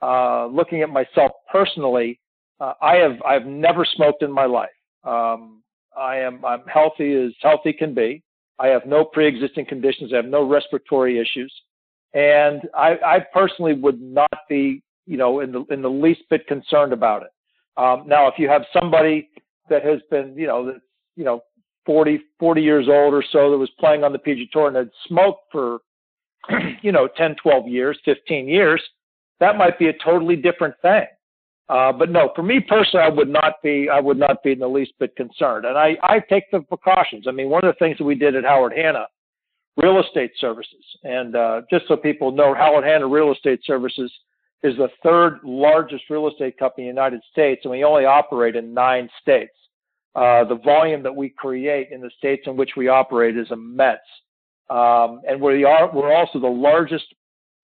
Uh, 0.00 0.46
looking 0.46 0.82
at 0.82 0.90
myself 0.90 1.32
personally, 1.50 2.20
uh, 2.60 2.74
I 2.80 2.96
have 2.96 3.20
I've 3.22 3.46
never 3.46 3.84
smoked 3.84 4.22
in 4.22 4.30
my 4.30 4.46
life. 4.46 4.68
Um, 5.04 5.62
I 5.96 6.16
am 6.16 6.44
I'm 6.44 6.62
healthy 6.66 7.14
as 7.14 7.32
healthy 7.42 7.72
can 7.72 7.94
be. 7.94 8.22
I 8.58 8.68
have 8.68 8.86
no 8.86 9.04
pre-existing 9.04 9.66
conditions. 9.66 10.12
I 10.12 10.16
have 10.16 10.26
no 10.26 10.46
respiratory 10.46 11.18
issues, 11.18 11.52
and 12.14 12.62
I, 12.74 12.96
I 13.04 13.18
personally 13.32 13.74
would 13.74 14.00
not 14.00 14.28
be, 14.48 14.82
you 15.10 15.16
know, 15.16 15.40
in 15.40 15.50
the 15.50 15.64
in 15.70 15.82
the 15.82 15.90
least 15.90 16.20
bit 16.30 16.46
concerned 16.46 16.92
about 16.92 17.22
it. 17.22 17.30
Um, 17.76 18.04
now, 18.06 18.28
if 18.28 18.34
you 18.38 18.48
have 18.48 18.62
somebody 18.72 19.28
that 19.68 19.84
has 19.84 19.98
been, 20.08 20.34
you 20.36 20.46
know, 20.46 20.64
that's, 20.64 20.78
you 21.16 21.24
know, 21.24 21.42
40, 21.84 22.20
40 22.38 22.62
years 22.62 22.86
old 22.88 23.12
or 23.12 23.24
so 23.32 23.50
that 23.50 23.58
was 23.58 23.70
playing 23.80 24.04
on 24.04 24.12
the 24.12 24.18
PGA 24.18 24.48
Tour 24.52 24.68
and 24.68 24.76
had 24.76 24.90
smoked 25.08 25.50
for, 25.50 25.78
you 26.82 26.92
know, 26.92 27.08
10, 27.16 27.34
12 27.42 27.66
years, 27.66 27.98
15 28.04 28.48
years, 28.48 28.80
that 29.40 29.56
might 29.56 29.80
be 29.80 29.88
a 29.88 29.92
totally 30.04 30.36
different 30.36 30.74
thing. 30.80 31.06
Uh, 31.68 31.92
but 31.92 32.10
no, 32.10 32.30
for 32.36 32.44
me 32.44 32.60
personally, 32.60 33.04
I 33.04 33.08
would 33.08 33.28
not 33.28 33.54
be 33.64 33.88
I 33.88 33.98
would 33.98 34.18
not 34.18 34.44
be 34.44 34.52
in 34.52 34.60
the 34.60 34.68
least 34.68 34.92
bit 35.00 35.16
concerned, 35.16 35.64
and 35.64 35.76
I 35.76 35.96
I 36.04 36.20
take 36.20 36.50
the 36.52 36.60
precautions. 36.60 37.26
I 37.26 37.32
mean, 37.32 37.48
one 37.48 37.64
of 37.64 37.74
the 37.74 37.78
things 37.84 37.98
that 37.98 38.04
we 38.04 38.14
did 38.14 38.36
at 38.36 38.44
Howard 38.44 38.74
Hanna, 38.76 39.06
real 39.76 40.00
estate 40.00 40.32
services, 40.38 40.84
and 41.02 41.34
uh, 41.34 41.62
just 41.68 41.86
so 41.88 41.96
people 41.96 42.30
know, 42.30 42.54
Howard 42.54 42.84
Hanna 42.84 43.06
Real 43.06 43.32
Estate 43.32 43.60
Services 43.64 44.10
is 44.62 44.76
the 44.76 44.88
third 45.02 45.40
largest 45.42 46.04
real 46.10 46.28
estate 46.28 46.58
company 46.58 46.88
in 46.88 46.94
the 46.94 47.00
United 47.00 47.20
States, 47.30 47.62
and 47.64 47.70
we 47.70 47.84
only 47.84 48.04
operate 48.04 48.56
in 48.56 48.74
nine 48.74 49.08
states. 49.20 49.52
Uh, 50.14 50.44
the 50.44 50.56
volume 50.64 51.02
that 51.02 51.14
we 51.14 51.28
create 51.30 51.88
in 51.92 52.00
the 52.00 52.10
states 52.18 52.42
in 52.46 52.56
which 52.56 52.70
we 52.76 52.88
operate 52.88 53.36
is 53.36 53.46
immense, 53.50 53.98
um, 54.68 55.20
and 55.28 55.40
we 55.40 55.64
are 55.64 55.90
we're 55.94 56.12
also 56.12 56.38
the 56.40 56.46
largest 56.46 57.04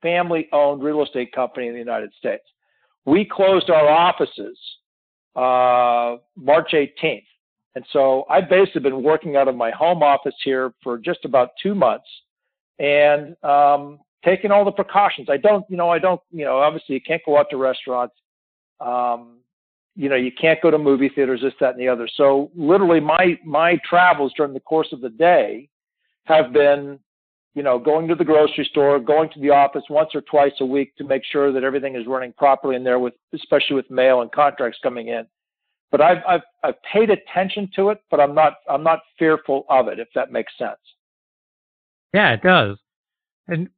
family-owned 0.01 0.83
real 0.83 1.03
estate 1.03 1.33
company 1.33 1.67
in 1.67 1.73
the 1.73 1.79
United 1.79 2.13
States 2.19 2.45
we 3.07 3.25
closed 3.25 3.71
our 3.71 3.89
offices 3.89 4.59
uh, 5.37 6.17
March 6.37 6.73
18th. 6.75 7.25
And 7.75 7.85
so 7.93 8.25
I've 8.29 8.49
basically 8.49 8.83
been 8.83 9.03
working 9.03 9.37
out 9.37 9.49
of 9.49 9.55
my 9.55 9.71
home 9.71 10.03
office 10.03 10.35
here 10.45 10.75
for 10.83 10.99
just 10.99 11.25
about 11.25 11.51
two 11.63 11.75
months 11.75 12.07
and 12.79 13.37
um, 13.43 13.99
taking 14.27 14.51
all 14.51 14.65
the 14.65 14.73
precautions. 14.73 15.29
I 15.31 15.37
don't, 15.37 15.65
you 15.71 15.77
know, 15.77 15.91
I 15.91 15.99
don't, 15.99 16.21
you 16.31 16.45
know, 16.45 16.59
obviously 16.59 16.97
you 16.97 17.01
can't 17.01 17.23
go 17.25 17.39
out 17.39 17.47
to 17.51 17.57
restaurants. 17.57 18.15
Um, 18.81 19.39
you 19.95 20.11
know, 20.11 20.17
you 20.17 20.31
can't 20.39 20.61
go 20.61 20.71
to 20.71 20.77
movie 20.77 21.09
theaters, 21.09 21.41
this, 21.43 21.55
that, 21.61 21.71
and 21.71 21.81
the 21.81 21.89
other. 21.89 22.09
So 22.17 22.51
literally 22.55 23.01
my, 23.01 23.39
my 23.45 23.79
travels 23.89 24.33
during 24.37 24.53
the 24.53 24.61
course 24.61 24.89
of 24.93 25.01
the 25.01 25.09
day 25.09 25.69
have 26.25 26.53
been, 26.53 26.99
you 27.55 27.62
know, 27.62 27.79
going 27.79 28.07
to 28.09 28.15
the 28.15 28.25
grocery 28.25 28.69
store, 28.71 28.99
going 28.99 29.31
to 29.31 29.41
the 29.41 29.51
office 29.51 29.85
once 29.89 30.11
or 30.12 30.21
twice 30.23 30.53
a 30.61 30.67
week 30.67 30.95
to 30.97 31.05
make 31.05 31.23
sure 31.25 31.53
that 31.53 31.65
everything 31.65 31.97
is 31.97 32.07
running 32.07 32.35
properly 32.35 32.77
in 32.77 32.85
there 32.85 32.99
with, 32.99 33.15
especially 33.33 33.77
with 33.77 33.91
mail 33.91 34.21
and 34.21 34.31
contracts 34.33 34.79
coming 34.83 35.09
in. 35.09 35.25
But 35.91 36.03
I've, 36.03 36.19
I've, 36.29 36.43
I've 36.65 36.83
paid 36.93 37.11
attention 37.11 37.71
to 37.77 37.91
it, 37.91 38.03
but 38.11 38.21
I'm 38.21 38.35
not, 38.35 38.55
I'm 38.69 38.83
not 38.83 38.99
fearful 39.19 39.65
of 39.71 39.89
it, 39.89 39.99
if 39.99 40.09
that 40.15 40.33
makes 40.33 40.53
sense. 40.59 40.77
Yeah, 42.12 42.33
it 42.33 42.43
does. 42.43 42.77
And 43.49 43.71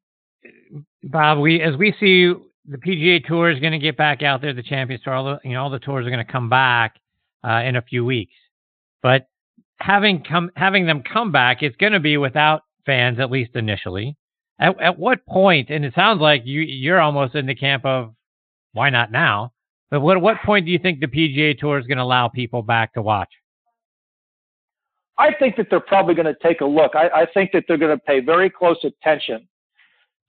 Bob, 1.02 1.38
we, 1.38 1.60
as 1.60 1.76
we 1.76 1.94
see 1.98 2.32
the 2.68 2.76
PGA 2.76 3.24
Tour 3.24 3.50
is 3.50 3.60
going 3.60 3.72
to 3.72 3.78
get 3.78 3.96
back 3.96 4.22
out 4.22 4.42
there. 4.42 4.52
The 4.52 4.62
Champions 4.62 5.02
Tour, 5.02 5.14
all 5.14 5.24
the 5.24 5.38
you 5.42 5.54
know, 5.54 5.62
all 5.62 5.70
the 5.70 5.78
tours 5.78 6.06
are 6.06 6.10
going 6.10 6.24
to 6.24 6.30
come 6.30 6.48
back 6.50 6.96
uh, 7.42 7.62
in 7.64 7.76
a 7.76 7.82
few 7.82 8.04
weeks. 8.04 8.34
But 9.02 9.26
having 9.78 10.22
come 10.22 10.50
having 10.54 10.86
them 10.86 11.02
come 11.02 11.32
back, 11.32 11.62
it's 11.62 11.76
going 11.76 11.94
to 11.94 12.00
be 12.00 12.16
without 12.18 12.62
fans 12.84 13.18
at 13.18 13.30
least 13.30 13.52
initially. 13.54 14.16
At, 14.60 14.80
at 14.80 14.98
what 14.98 15.24
point? 15.24 15.70
And 15.70 15.84
it 15.84 15.94
sounds 15.94 16.20
like 16.20 16.42
you 16.44 16.60
you're 16.60 17.00
almost 17.00 17.34
in 17.34 17.46
the 17.46 17.54
camp 17.54 17.86
of 17.86 18.14
why 18.72 18.90
not 18.90 19.10
now? 19.10 19.52
But 19.90 20.00
what 20.00 20.20
what 20.20 20.36
point 20.44 20.66
do 20.66 20.72
you 20.72 20.78
think 20.78 21.00
the 21.00 21.06
PGA 21.06 21.58
Tour 21.58 21.78
is 21.78 21.86
going 21.86 21.98
to 21.98 22.04
allow 22.04 22.28
people 22.28 22.62
back 22.62 22.92
to 22.94 23.02
watch? 23.02 23.30
I 25.16 25.32
think 25.34 25.56
that 25.56 25.68
they're 25.70 25.80
probably 25.80 26.14
going 26.14 26.26
to 26.26 26.36
take 26.42 26.60
a 26.60 26.66
look. 26.66 26.92
I, 26.94 27.08
I 27.22 27.26
think 27.32 27.50
that 27.52 27.64
they're 27.66 27.78
going 27.78 27.96
to 27.96 28.04
pay 28.04 28.20
very 28.20 28.50
close 28.50 28.76
attention 28.84 29.48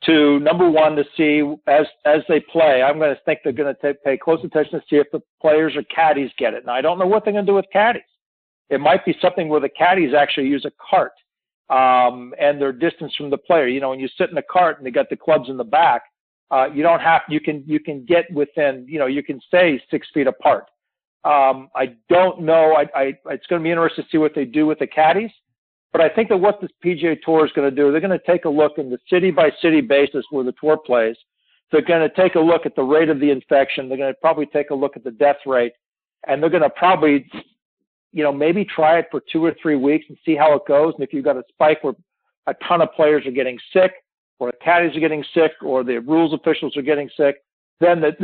to 0.06 0.40
number 0.40 0.70
one 0.70 0.96
to 0.96 1.04
see 1.18 1.42
as 1.68 1.86
as 2.06 2.22
they 2.30 2.40
play. 2.40 2.82
I'm 2.82 3.00
going 3.00 3.14
to 3.14 3.22
think 3.24 3.40
they're 3.44 3.54
going 3.54 3.74
to 3.74 3.94
pay 4.06 4.18
close 4.18 4.40
attention 4.44 4.80
to 4.80 4.86
see 4.90 4.96
if 4.96 5.08
the 5.12 5.22
players 5.42 5.76
or 5.76 5.84
caddies 5.84 6.32
get 6.38 6.54
it. 6.54 6.66
Now 6.66 6.74
I 6.74 6.82
don't 6.82 7.00
know 7.00 7.08
what 7.08 7.26
they're 7.26 7.34
going 7.34 7.46
to 7.46 7.52
do 7.52 7.56
with 7.56 7.66
caddies. 7.72 8.04
It 8.70 8.80
might 8.80 9.04
be 9.06 9.16
something 9.22 9.50
where 9.50 9.60
the 9.60 9.70
caddies 9.70 10.14
actually 10.14 10.48
use 10.48 10.66
a 10.66 10.72
cart 10.90 11.12
um, 11.70 12.34
and 12.40 12.62
they're 12.62 12.72
distance 12.72 13.14
from 13.16 13.30
the 13.30 13.38
player. 13.38 13.68
You 13.68 13.80
know, 13.80 13.90
when 13.90 14.00
you 14.00 14.08
sit 14.18 14.30
in 14.30 14.38
a 14.38 14.44
cart 14.44 14.78
and 14.78 14.86
they 14.86 14.92
got 14.92 15.10
the 15.10 15.18
clubs 15.18 15.50
in 15.50 15.58
the 15.58 15.64
back, 15.64 16.04
uh, 16.52 16.68
you 16.74 16.82
don't 16.82 17.02
have 17.02 17.22
you 17.30 17.40
can 17.40 17.64
you 17.68 17.80
can 17.80 18.06
get 18.06 18.26
within 18.34 18.86
you 18.88 19.00
know 19.00 19.06
you 19.06 19.22
can 19.22 19.40
stay 19.48 19.82
six 19.92 20.08
feet 20.14 20.28
apart. 20.28 20.66
Um, 21.24 21.70
I 21.76 21.96
don't 22.10 22.42
know. 22.42 22.76
I, 22.76 22.86
I 23.00 23.04
it's 23.28 23.46
going 23.48 23.62
to 23.62 23.64
be 23.64 23.70
interesting 23.70 24.06
to 24.06 24.10
see 24.10 24.18
what 24.18 24.34
they 24.34 24.46
do 24.46 24.66
with 24.66 24.80
the 24.80 24.88
caddies. 24.88 25.32
But 25.92 26.02
I 26.02 26.10
think 26.10 26.30
that 26.30 26.38
what 26.38 26.62
this 26.62 26.70
PGA 26.84 27.20
Tour 27.22 27.46
is 27.46 27.52
going 27.54 27.70
to 27.70 27.76
do, 27.76 27.92
they're 27.92 28.02
going 28.02 28.18
to 28.18 28.26
take 28.26 28.46
a 28.46 28.50
look 28.50 28.78
in 28.78 28.90
the 28.90 29.00
city 29.10 29.32
by 29.32 29.50
city 29.62 29.82
basis 29.82 30.24
where 30.30 30.44
the 30.44 30.54
tour 30.60 30.78
plays. 30.78 31.16
They're 31.72 31.82
going 31.82 32.08
to 32.08 32.16
take 32.16 32.36
a 32.36 32.40
look 32.40 32.66
at 32.66 32.76
the 32.76 32.84
rate 32.84 33.10
of 33.10 33.20
the 33.20 33.32
infection. 33.32 33.90
They're 33.90 33.98
going 33.98 34.14
to 34.14 34.20
probably 34.22 34.46
take 34.48 34.70
a 34.70 34.76
look 34.76 34.96
at 34.96 35.04
the 35.04 35.12
death 35.12 35.38
rate, 35.46 35.74
and 36.28 36.42
they're 36.42 36.50
going 36.50 36.64
to 36.64 36.70
probably, 36.70 37.30
you 38.12 38.24
know, 38.24 38.32
maybe 38.32 38.66
try 38.66 39.00
it 39.00 39.08
for 39.12 39.22
two 39.32 39.44
or 39.44 39.56
three 39.62 39.76
weeks 39.76 40.06
and 40.10 40.18
see 40.26 40.36
how 40.36 40.54
it 40.56 40.64
goes. 40.68 40.94
And 40.96 41.04
if 41.04 41.14
you've 41.14 41.26
got 41.26 41.38
a 41.38 41.44
spike 41.50 41.84
where 41.84 41.94
a 42.48 42.56
ton 42.68 42.82
of 42.82 42.92
players 42.94 43.26
are 43.26 43.32
getting 43.32 43.60
sick, 43.74 43.92
or 44.40 44.52
the 44.52 44.58
caddies 44.64 44.96
are 44.96 45.02
getting 45.02 45.24
sick, 45.34 45.52
or 45.62 45.84
the 45.84 46.00
rules 46.00 46.34
officials 46.34 46.78
are 46.78 46.82
getting 46.82 47.10
sick, 47.18 47.38
then 47.80 48.02
that 48.02 48.20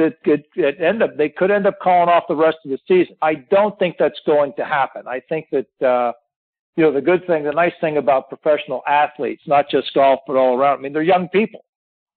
end 0.79 1.01
up 1.01 1.15
they 1.17 1.29
could 1.29 1.49
end 1.49 1.65
up 1.65 1.79
calling 1.81 2.09
off 2.09 2.23
the 2.27 2.35
rest 2.35 2.57
of 2.65 2.71
the 2.71 2.79
season. 2.87 3.15
I 3.21 3.35
don't 3.35 3.77
think 3.79 3.95
that's 3.97 4.19
going 4.25 4.53
to 4.57 4.65
happen. 4.65 5.07
I 5.07 5.19
think 5.19 5.47
that. 5.51 5.87
Uh, 5.87 6.13
you 6.75 6.83
know, 6.83 6.91
the 6.91 7.01
good 7.01 7.25
thing, 7.25 7.43
the 7.43 7.51
nice 7.51 7.73
thing 7.79 7.97
about 7.97 8.29
professional 8.29 8.83
athletes, 8.87 9.43
not 9.47 9.69
just 9.69 9.93
golf, 9.93 10.19
but 10.27 10.35
all 10.35 10.57
around, 10.57 10.79
I 10.79 10.81
mean, 10.81 10.93
they're 10.93 11.03
young 11.03 11.29
people. 11.29 11.63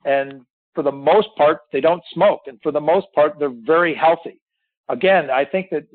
And 0.05 0.43
for 0.75 0.83
the 0.83 0.93
most 0.93 1.29
part, 1.37 1.61
they 1.73 1.81
don't 1.81 2.03
smoke. 2.13 2.43
And 2.47 2.59
for 2.63 2.73
the 2.73 2.81
most 2.81 3.07
part, 3.15 3.39
they're 3.39 3.51
very 3.51 3.95
healthy. 3.95 4.41
Again, 4.89 5.31
I 5.31 5.45
think 5.45 5.71
that 5.71 5.87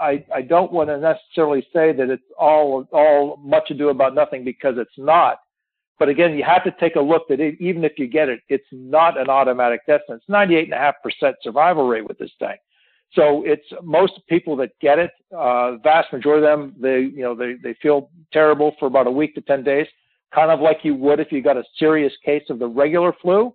I, 0.00 0.24
I 0.34 0.42
don't 0.42 0.72
want 0.72 0.88
to 0.88 0.98
necessarily 0.98 1.66
say 1.72 1.92
that 1.92 2.08
it's 2.08 2.22
all, 2.38 2.88
all 2.92 3.36
much 3.42 3.70
ado 3.70 3.90
about 3.90 4.14
nothing 4.14 4.42
because 4.42 4.76
it's 4.78 4.90
not. 4.96 5.38
But 5.98 6.08
again, 6.08 6.34
you 6.34 6.44
have 6.44 6.64
to 6.64 6.74
take 6.78 6.96
a 6.96 7.00
look 7.00 7.28
that 7.28 7.40
it, 7.40 7.60
even 7.60 7.84
if 7.84 7.98
you 7.98 8.06
get 8.06 8.28
it, 8.28 8.40
it's 8.48 8.66
not 8.72 9.20
an 9.20 9.28
automatic 9.28 9.80
death 9.86 10.02
sentence. 10.06 10.24
98.5% 10.30 11.34
survival 11.42 11.86
rate 11.86 12.06
with 12.06 12.18
this 12.18 12.30
thing. 12.38 12.56
So 13.12 13.42
it's 13.44 13.64
most 13.82 14.14
people 14.28 14.54
that 14.56 14.70
get 14.80 14.98
it, 14.98 15.10
uh, 15.36 15.76
vast 15.76 16.12
majority 16.12 16.46
of 16.46 16.58
them, 16.58 16.74
they, 16.78 17.00
you 17.00 17.22
know, 17.22 17.34
they, 17.34 17.54
they 17.62 17.74
feel 17.80 18.10
terrible 18.32 18.74
for 18.78 18.86
about 18.86 19.06
a 19.06 19.10
week 19.10 19.34
to 19.36 19.40
10 19.40 19.64
days, 19.64 19.86
kind 20.34 20.50
of 20.50 20.60
like 20.60 20.80
you 20.82 20.94
would 20.94 21.18
if 21.18 21.32
you 21.32 21.42
got 21.42 21.56
a 21.56 21.64
serious 21.78 22.12
case 22.24 22.44
of 22.50 22.58
the 22.58 22.66
regular 22.66 23.14
flu. 23.22 23.54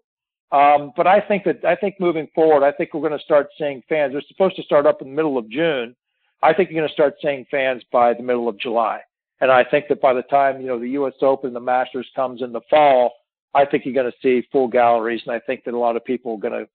Um, 0.51 0.91
but 0.95 1.07
I 1.07 1.19
think 1.19 1.43
that, 1.45 1.63
I 1.65 1.75
think 1.75 1.95
moving 1.99 2.27
forward, 2.33 2.63
I 2.63 2.71
think 2.71 2.93
we're 2.93 3.07
going 3.07 3.17
to 3.17 3.23
start 3.23 3.47
seeing 3.57 3.81
fans. 3.89 4.13
They're 4.13 4.21
supposed 4.27 4.55
to 4.55 4.63
start 4.63 4.85
up 4.85 5.01
in 5.01 5.09
the 5.09 5.15
middle 5.15 5.37
of 5.37 5.49
June. 5.49 5.95
I 6.41 6.53
think 6.53 6.69
you're 6.69 6.81
going 6.81 6.89
to 6.89 6.93
start 6.93 7.15
seeing 7.21 7.45
fans 7.49 7.83
by 7.91 8.13
the 8.13 8.23
middle 8.23 8.49
of 8.49 8.59
July. 8.59 9.01
And 9.41 9.51
I 9.51 9.63
think 9.63 9.87
that 9.89 10.01
by 10.01 10.13
the 10.13 10.21
time, 10.23 10.61
you 10.61 10.67
know, 10.67 10.79
the 10.79 10.89
U.S. 10.89 11.13
Open, 11.21 11.53
the 11.53 11.59
Masters 11.59 12.07
comes 12.15 12.41
in 12.41 12.51
the 12.51 12.61
fall, 12.69 13.13
I 13.53 13.65
think 13.65 13.85
you're 13.85 13.93
going 13.93 14.11
to 14.11 14.17
see 14.21 14.47
full 14.51 14.67
galleries. 14.67 15.21
And 15.25 15.35
I 15.35 15.39
think 15.39 15.63
that 15.65 15.73
a 15.73 15.77
lot 15.77 15.95
of 15.95 16.05
people 16.05 16.35
are 16.35 16.49
going 16.49 16.65
to 16.65 16.69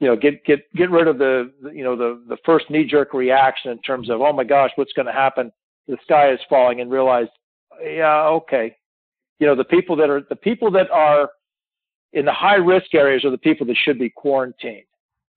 you 0.00 0.06
know, 0.06 0.16
get 0.16 0.44
get 0.44 0.60
get 0.74 0.90
rid 0.90 1.06
of 1.06 1.18
the, 1.18 1.52
you 1.72 1.84
know 1.84 1.94
the 1.94 2.22
the 2.28 2.38
first 2.44 2.70
knee 2.70 2.84
jerk 2.84 3.14
reaction 3.14 3.70
in 3.70 3.78
terms 3.82 4.10
of 4.10 4.20
oh 4.20 4.32
my 4.32 4.44
gosh, 4.44 4.70
what's 4.76 4.92
going 4.94 5.06
to 5.06 5.12
happen? 5.12 5.52
The 5.86 5.98
sky 6.02 6.32
is 6.32 6.40
falling, 6.48 6.80
and 6.80 6.90
realize, 6.90 7.28
yeah, 7.82 8.24
okay, 8.24 8.76
you 9.38 9.46
know, 9.46 9.54
the 9.54 9.64
people 9.64 9.96
that 9.96 10.10
are 10.10 10.22
the 10.28 10.36
people 10.36 10.70
that 10.72 10.90
are 10.90 11.30
in 12.12 12.24
the 12.24 12.32
high 12.32 12.56
risk 12.56 12.94
areas 12.94 13.24
are 13.24 13.30
the 13.30 13.38
people 13.38 13.66
that 13.66 13.76
should 13.84 13.98
be 13.98 14.10
quarantined. 14.10 14.84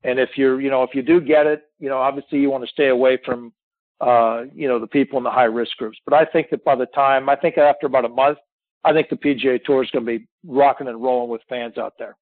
And 0.04 0.20
if 0.20 0.32
you're, 0.36 0.60
you 0.60 0.70
know, 0.70 0.84
if 0.84 0.94
you 0.94 1.02
do 1.02 1.22
get 1.22 1.46
it, 1.46 1.64
you 1.80 1.88
know, 1.88 1.98
obviously 1.98 2.40
you 2.40 2.50
want 2.50 2.64
to 2.66 2.70
stay 2.70 2.90
away 2.90 3.18
from, 3.24 3.54
uh, 4.02 4.44
you 4.54 4.68
know, 4.68 4.80
the 4.80 4.88
people 4.88 5.18
in 5.18 5.24
the 5.24 5.32
high 5.32 5.44
risk 5.44 5.78
groups. 5.78 5.98
But 6.06 6.14
I 6.14 6.26
think 6.26 6.50
that 6.50 6.66
by 6.66 6.76
the 6.76 6.88
time, 6.88 7.30
I 7.30 7.36
think 7.36 7.58
after 7.58 7.88
about 7.88 8.06
a 8.06 8.10
month, 8.10 8.40
I 8.84 8.92
think 8.92 9.10
the 9.10 9.16
PGA 9.16 9.64
Tour 9.64 9.84
is 9.84 9.92
going 9.92 10.06
to 10.06 10.20
be 10.20 10.28
rocking 10.46 10.88
and 10.88 11.02
rolling 11.02 11.30
with 11.30 11.42
fans 11.48 11.78
out 11.78 11.94
there. 11.98 12.18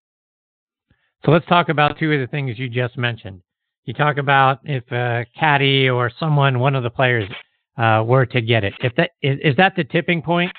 So 1.24 1.32
let's 1.32 1.46
talk 1.46 1.70
about 1.70 2.00
two 2.00 2.12
of 2.12 2.20
the 2.20 2.28
things 2.28 2.58
you 2.58 2.68
just 2.68 2.98
mentioned. 2.98 3.42
You 3.86 3.94
talk 3.94 4.18
about 4.18 4.60
if 4.64 4.90
a 4.92 5.26
caddy 5.38 5.90
or 5.90 6.12
someone, 6.20 6.60
one 6.60 6.76
of 6.76 6.84
the 6.84 6.90
players, 6.90 7.30
uh, 7.78 8.04
were 8.06 8.26
to 8.28 8.42
get 8.42 8.64
it. 8.64 8.74
If 8.82 8.96
that 8.96 9.12
is, 9.22 9.40
is 9.44 9.56
that 9.58 9.76
the 9.76 9.84
tipping 9.84 10.22
point? 10.22 10.52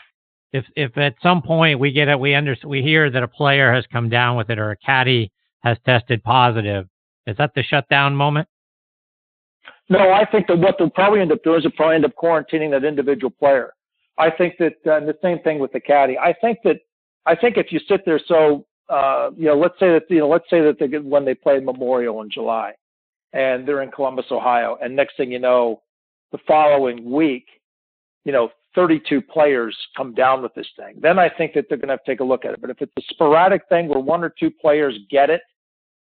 If 0.53 0.65
if 0.77 0.97
at 0.99 1.15
some 1.23 1.43
point 1.43 1.79
we 1.79 1.93
get 1.93 2.09
it, 2.09 2.19
we 2.19 2.35
under 2.35 2.57
we 2.65 2.83
hear 2.83 3.11
that 3.11 3.23
a 3.23 3.29
player 3.29 3.73
has 3.73 3.85
come 3.93 4.09
down 4.09 4.37
with 4.37 4.51
it 4.51 4.59
or 4.59 4.71
a 4.71 4.77
caddy 4.77 5.31
has 5.63 5.79
tested 5.87 6.23
positive, 6.25 6.87
is 7.27 7.37
that 7.37 7.53
the 7.55 7.63
shutdown 7.63 8.15
moment? 8.15 8.49
No, 9.89 10.11
I 10.11 10.25
think 10.25 10.49
that 10.49 10.59
what 10.59 10.77
they'll 10.79 10.91
probably 10.91 11.21
end 11.21 11.33
up 11.33 11.43
doing 11.45 11.59
is 11.59 11.63
they'll 11.65 11.73
probably 11.73 11.97
end 11.97 12.05
up 12.05 12.13
quarantining 12.21 12.71
that 12.73 12.85
individual 12.85 13.31
player. 13.31 13.73
I 14.19 14.31
think 14.31 14.57
that 14.59 14.75
uh, 14.91 15.01
the 15.01 15.17
same 15.23 15.39
thing 15.41 15.59
with 15.59 15.73
the 15.73 15.81
caddy. 15.81 16.19
I 16.19 16.33
think 16.41 16.59
that 16.65 16.77
I 17.27 17.35
think 17.37 17.57
if 17.57 17.71
you 17.71 17.81
sit 17.89 18.05
there 18.05 18.21
so 18.27 18.67
uh, 18.89 19.31
you 19.37 19.47
know, 19.47 19.59
let's 19.59 19.79
say 19.79 19.91
that 19.93 20.05
you 20.09 20.19
know, 20.19 20.29
let's 20.29 20.49
say 20.51 20.61
that 20.61 20.79
they 20.79 20.89
get, 20.89 21.05
when 21.05 21.25
they 21.25 21.35
play 21.35 21.61
Memorial 21.61 22.23
in 22.23 22.31
July, 22.31 22.73
and 23.33 23.67
they're 23.67 23.83
in 23.83 23.91
Columbus, 23.91 24.27
Ohio, 24.31 24.77
and 24.83 24.95
next 24.95 25.17
thing 25.17 25.33
you 25.33 25.39
know, 25.39 25.83
the 26.33 26.39
following 26.47 27.11
week, 27.11 27.47
you 28.25 28.33
know, 28.33 28.51
32 28.75 29.21
players 29.21 29.77
come 29.97 30.15
down 30.15 30.43
with 30.43 30.55
this 30.55 30.67
thing. 30.77 30.95
Then 31.01 31.19
I 31.19 31.29
think 31.29 31.55
that 31.55 31.67
they're 31.69 31.79
going 31.79 31.89
to 31.89 31.95
have 31.95 32.05
to 32.05 32.11
take 32.11 32.21
a 32.21 32.25
look 32.25 32.45
at 32.45 32.53
it. 32.53 32.61
But 32.61 32.71
if 32.71 32.81
it's 32.81 32.93
a 32.97 33.03
sporadic 33.13 33.63
thing 33.69 33.89
where 33.89 33.99
one 33.99 34.25
or 34.25 34.33
two 34.39 34.51
players 34.51 34.99
get 35.11 35.31
it, 35.31 35.43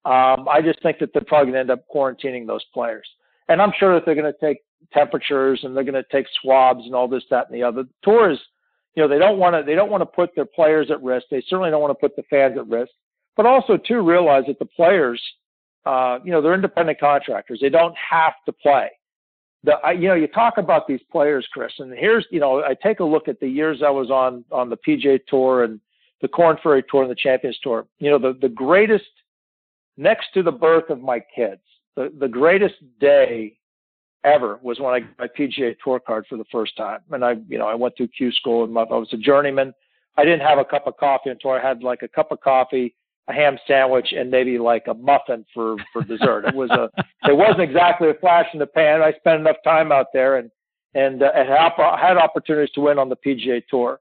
um, 0.04 0.46
I 0.48 0.60
just 0.62 0.82
think 0.82 0.98
that 0.98 1.10
they're 1.12 1.24
probably 1.24 1.52
going 1.52 1.66
to 1.66 1.72
end 1.72 1.80
up 1.80 1.84
quarantining 1.92 2.46
those 2.46 2.64
players. 2.72 3.08
And 3.48 3.60
I'm 3.60 3.72
sure 3.78 3.94
that 3.94 4.04
they're 4.04 4.14
going 4.14 4.32
to 4.32 4.46
take 4.46 4.58
temperatures 4.92 5.60
and 5.62 5.76
they're 5.76 5.84
going 5.84 5.94
to 5.94 6.04
take 6.12 6.26
swabs 6.42 6.84
and 6.84 6.94
all 6.94 7.08
this, 7.08 7.24
that, 7.30 7.48
and 7.50 7.54
the 7.54 7.62
other. 7.62 7.84
The 7.84 7.88
tour 8.02 8.30
is 8.30 8.38
you 8.94 9.02
know, 9.02 9.08
they 9.08 9.18
don't 9.18 9.38
want 9.38 9.54
to 9.54 9.62
they 9.62 9.74
don't 9.74 9.90
want 9.90 10.02
to 10.02 10.06
put 10.06 10.34
their 10.34 10.44
players 10.44 10.90
at 10.90 11.02
risk. 11.02 11.26
They 11.30 11.42
certainly 11.48 11.70
don't 11.70 11.80
want 11.80 11.90
to 11.90 12.00
put 12.00 12.16
the 12.16 12.22
fans 12.30 12.56
at 12.58 12.66
risk. 12.68 12.90
But 13.36 13.46
also 13.46 13.76
too 13.76 14.00
realize 14.00 14.44
that 14.46 14.58
the 14.60 14.66
players, 14.66 15.20
uh, 15.84 16.18
you 16.24 16.30
know, 16.30 16.40
they're 16.40 16.54
independent 16.54 17.00
contractors. 17.00 17.58
They 17.60 17.68
don't 17.68 17.94
have 17.96 18.34
to 18.46 18.52
play. 18.52 18.90
The, 19.64 19.72
I, 19.82 19.92
you 19.92 20.08
know, 20.08 20.14
you 20.14 20.28
talk 20.28 20.58
about 20.58 20.86
these 20.86 21.00
players, 21.10 21.46
Chris, 21.52 21.72
and 21.78 21.92
here's, 21.92 22.26
you 22.30 22.38
know, 22.38 22.62
I 22.62 22.74
take 22.80 23.00
a 23.00 23.04
look 23.04 23.28
at 23.28 23.40
the 23.40 23.48
years 23.48 23.82
I 23.84 23.90
was 23.90 24.10
on 24.10 24.44
on 24.52 24.70
the 24.70 24.76
PGA 24.76 25.18
Tour 25.26 25.64
and 25.64 25.80
the 26.22 26.28
Korn 26.28 26.56
Ferry 26.62 26.84
Tour 26.88 27.02
and 27.02 27.10
the 27.10 27.16
Champions 27.16 27.58
Tour. 27.62 27.86
You 27.98 28.10
know, 28.10 28.18
the 28.18 28.38
the 28.40 28.48
greatest 28.48 29.04
next 29.96 30.28
to 30.34 30.42
the 30.42 30.52
birth 30.52 30.90
of 30.90 31.00
my 31.00 31.20
kids, 31.34 31.62
the 31.96 32.12
the 32.20 32.28
greatest 32.28 32.76
day 33.00 33.56
ever 34.24 34.58
was 34.62 34.80
when 34.80 34.94
I 34.94 35.00
got 35.00 35.18
my 35.18 35.28
PGA 35.28 35.76
Tour 35.82 36.00
card 36.00 36.26
for 36.28 36.36
the 36.36 36.44
first 36.50 36.76
time. 36.76 37.00
And 37.10 37.24
I, 37.24 37.36
you 37.48 37.58
know, 37.58 37.66
I 37.66 37.74
went 37.74 37.96
through 37.96 38.08
Q 38.08 38.32
school 38.32 38.64
and 38.64 38.76
I 38.76 38.82
was 38.82 39.12
a 39.12 39.16
journeyman. 39.16 39.72
I 40.16 40.24
didn't 40.24 40.40
have 40.40 40.58
a 40.58 40.64
cup 40.64 40.86
of 40.86 40.96
coffee 40.96 41.30
until 41.30 41.50
I 41.50 41.60
had 41.60 41.82
like 41.82 42.02
a 42.02 42.08
cup 42.08 42.32
of 42.32 42.40
coffee, 42.40 42.94
a 43.28 43.32
ham 43.32 43.58
sandwich, 43.66 44.12
and 44.16 44.30
maybe 44.30 44.58
like 44.58 44.84
a 44.88 44.94
muffin 44.94 45.44
for 45.52 45.76
for 45.92 46.02
dessert. 46.02 46.46
it 46.46 46.54
was 46.54 46.70
a, 46.70 46.90
it 47.28 47.36
wasn't 47.36 47.62
exactly 47.62 48.08
a 48.10 48.14
flash 48.14 48.46
in 48.52 48.58
the 48.58 48.66
pan. 48.66 49.02
I 49.02 49.12
spent 49.12 49.40
enough 49.40 49.56
time 49.64 49.92
out 49.92 50.06
there 50.12 50.38
and 50.38 50.50
and 50.94 51.22
uh, 51.22 51.32
had 51.34 52.16
opportunities 52.16 52.72
to 52.74 52.80
win 52.80 52.98
on 52.98 53.08
the 53.08 53.16
PGA 53.16 53.62
Tour. 53.68 54.00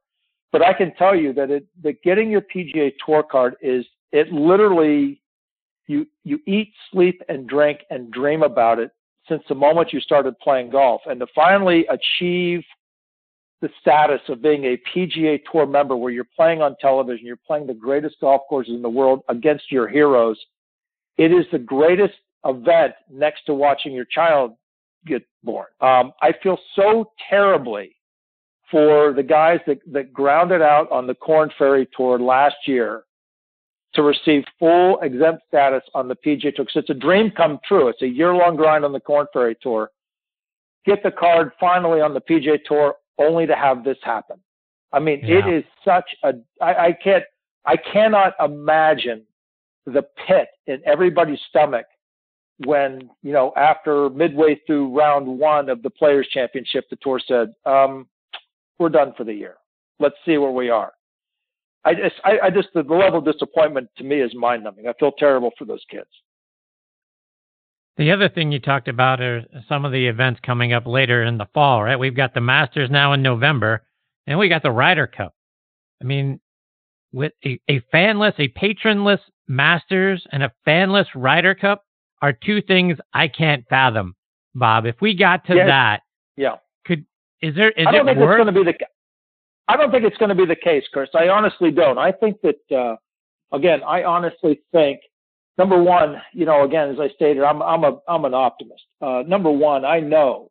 But 0.51 0.61
I 0.61 0.73
can 0.73 0.93
tell 0.95 1.15
you 1.15 1.33
that 1.33 1.49
it 1.49 1.65
that 1.83 2.01
getting 2.03 2.29
your 2.29 2.41
PGA 2.41 2.93
Tour 3.05 3.23
card 3.23 3.55
is 3.61 3.85
it 4.11 4.31
literally 4.31 5.21
you 5.87 6.05
you 6.23 6.39
eat, 6.45 6.71
sleep, 6.91 7.21
and 7.27 7.47
drink 7.47 7.79
and 7.89 8.11
dream 8.11 8.43
about 8.43 8.79
it 8.79 8.91
since 9.27 9.43
the 9.47 9.55
moment 9.55 9.93
you 9.93 9.99
started 9.99 10.37
playing 10.39 10.69
golf, 10.69 11.01
and 11.05 11.19
to 11.19 11.27
finally 11.33 11.85
achieve 11.87 12.61
the 13.61 13.69
status 13.79 14.19
of 14.27 14.41
being 14.41 14.65
a 14.65 14.77
PGA 14.93 15.39
Tour 15.49 15.65
member, 15.65 15.95
where 15.95 16.11
you're 16.11 16.27
playing 16.35 16.61
on 16.61 16.75
television, 16.81 17.25
you're 17.25 17.37
playing 17.47 17.65
the 17.65 17.73
greatest 17.73 18.17
golf 18.19 18.41
courses 18.49 18.73
in 18.73 18.81
the 18.81 18.89
world 18.89 19.21
against 19.29 19.71
your 19.71 19.87
heroes. 19.87 20.37
It 21.17 21.31
is 21.31 21.45
the 21.51 21.59
greatest 21.59 22.15
event 22.45 22.93
next 23.09 23.45
to 23.45 23.53
watching 23.53 23.93
your 23.93 24.05
child 24.05 24.55
get 25.05 25.25
born. 25.43 25.67
Um, 25.79 26.11
I 26.21 26.33
feel 26.43 26.57
so 26.75 27.11
terribly 27.29 27.95
for 28.69 29.13
the 29.13 29.23
guys 29.23 29.59
that, 29.67 29.79
that 29.91 30.11
grounded 30.11 30.61
out 30.61 30.91
on 30.91 31.07
the 31.07 31.15
Korn 31.15 31.49
Ferry 31.57 31.87
Tour 31.95 32.19
last 32.19 32.55
year 32.65 33.03
to 33.93 34.01
receive 34.01 34.43
full 34.59 34.99
exempt 35.01 35.43
status 35.47 35.83
on 35.93 36.07
the 36.07 36.15
PGA 36.15 36.53
Tour. 36.55 36.65
Because 36.65 36.75
it's 36.75 36.89
a 36.89 36.93
dream 36.93 37.31
come 37.35 37.59
true. 37.67 37.87
It's 37.87 38.01
a 38.01 38.07
year 38.07 38.33
long 38.33 38.55
grind 38.55 38.83
on 38.85 38.91
the 38.91 38.99
Korn 38.99 39.27
Ferry 39.31 39.55
Tour. 39.61 39.89
Get 40.85 41.03
the 41.03 41.11
card 41.11 41.51
finally 41.59 42.01
on 42.01 42.13
the 42.13 42.21
PGA 42.21 42.57
Tour, 42.65 42.95
only 43.17 43.45
to 43.45 43.55
have 43.55 43.83
this 43.83 43.97
happen. 44.03 44.37
I 44.91 44.99
mean, 44.99 45.21
yeah. 45.23 45.39
it 45.39 45.53
is 45.53 45.63
such 45.83 46.09
a. 46.23 46.33
I, 46.61 46.73
I 46.87 46.97
can't. 47.03 47.23
I 47.65 47.77
cannot 47.77 48.33
imagine 48.43 49.23
the 49.85 50.03
pit 50.27 50.49
in 50.67 50.81
everybody's 50.85 51.39
stomach 51.49 51.85
when 52.65 53.09
you 53.21 53.33
know 53.33 53.53
after 53.55 54.09
midway 54.09 54.59
through 54.67 54.95
round 54.95 55.27
one 55.27 55.69
of 55.69 55.81
the 55.81 55.89
Players 55.89 56.27
Championship, 56.31 56.85
the 56.89 56.97
tour 56.97 57.19
said, 57.25 57.53
um, 57.65 58.07
"We're 58.79 58.89
done 58.89 59.13
for 59.17 59.23
the 59.23 59.33
year. 59.33 59.55
Let's 59.99 60.15
see 60.25 60.37
where 60.37 60.51
we 60.51 60.69
are." 60.69 60.93
I 61.85 61.93
just, 61.93 62.15
I, 62.23 62.39
I 62.43 62.49
just, 62.49 62.69
the 62.73 62.81
level 62.81 63.19
of 63.19 63.25
disappointment 63.25 63.89
to 63.97 64.03
me 64.03 64.21
is 64.21 64.33
mind 64.33 64.63
numbing. 64.63 64.87
I 64.87 64.93
feel 64.99 65.11
terrible 65.11 65.51
for 65.57 65.65
those 65.65 65.83
kids. 65.89 66.07
The 67.97 68.11
other 68.11 68.29
thing 68.29 68.51
you 68.51 68.59
talked 68.59 68.87
about 68.87 69.21
are 69.21 69.43
some 69.69 69.85
of 69.85 69.91
the 69.91 70.07
events 70.07 70.39
coming 70.43 70.73
up 70.73 70.87
later 70.87 71.23
in 71.23 71.37
the 71.37 71.47
fall, 71.53 71.83
right? 71.83 71.99
We've 71.99 72.15
got 72.15 72.33
the 72.33 72.41
Masters 72.41 72.89
now 72.89 73.13
in 73.13 73.21
November, 73.21 73.83
and 74.25 74.39
we 74.39 74.49
got 74.49 74.63
the 74.63 74.71
Ryder 74.71 75.07
Cup. 75.07 75.33
I 76.01 76.05
mean, 76.05 76.39
with 77.11 77.33
a, 77.45 77.59
a 77.69 77.81
fanless, 77.93 78.33
a 78.39 78.47
patronless 78.49 79.19
Masters 79.47 80.25
and 80.31 80.41
a 80.41 80.51
fanless 80.65 81.05
Ryder 81.13 81.53
Cup 81.53 81.83
are 82.21 82.33
two 82.33 82.61
things 82.61 82.97
I 83.13 83.27
can't 83.27 83.63
fathom, 83.69 84.15
Bob. 84.55 84.85
If 84.85 84.95
we 85.01 85.15
got 85.15 85.45
to 85.47 85.55
yes. 85.55 85.67
that, 85.67 85.99
yeah, 86.35 86.55
could 86.85 87.05
is 87.41 87.53
there? 87.55 87.71
Is 87.71 87.85
I 87.87 87.91
don't 87.91 88.07
it 88.07 88.13
think 88.13 88.25
worth? 88.25 88.39
it's 88.39 88.43
going 88.45 88.55
to 88.55 88.63
be 88.63 88.71
the. 88.71 88.85
I 89.67 89.77
don't 89.77 89.91
think 89.91 90.03
it's 90.03 90.17
going 90.17 90.29
to 90.29 90.35
be 90.35 90.45
the 90.45 90.55
case, 90.55 90.83
Chris. 90.91 91.09
I 91.13 91.29
honestly 91.29 91.71
don't. 91.71 91.97
I 91.97 92.11
think 92.11 92.37
that, 92.41 92.75
uh, 92.75 92.95
again, 93.55 93.81
I 93.87 94.03
honestly 94.03 94.61
think, 94.71 94.99
number 95.57 95.81
one, 95.81 96.21
you 96.33 96.45
know, 96.45 96.63
again, 96.63 96.89
as 96.89 96.99
I 96.99 97.09
stated, 97.15 97.43
I'm, 97.43 97.61
I'm 97.61 97.83
a, 97.83 97.99
I'm 98.07 98.25
an 98.25 98.33
optimist. 98.33 98.83
Uh, 99.01 99.23
number 99.25 99.51
one, 99.51 99.85
I 99.85 99.99
know 99.99 100.49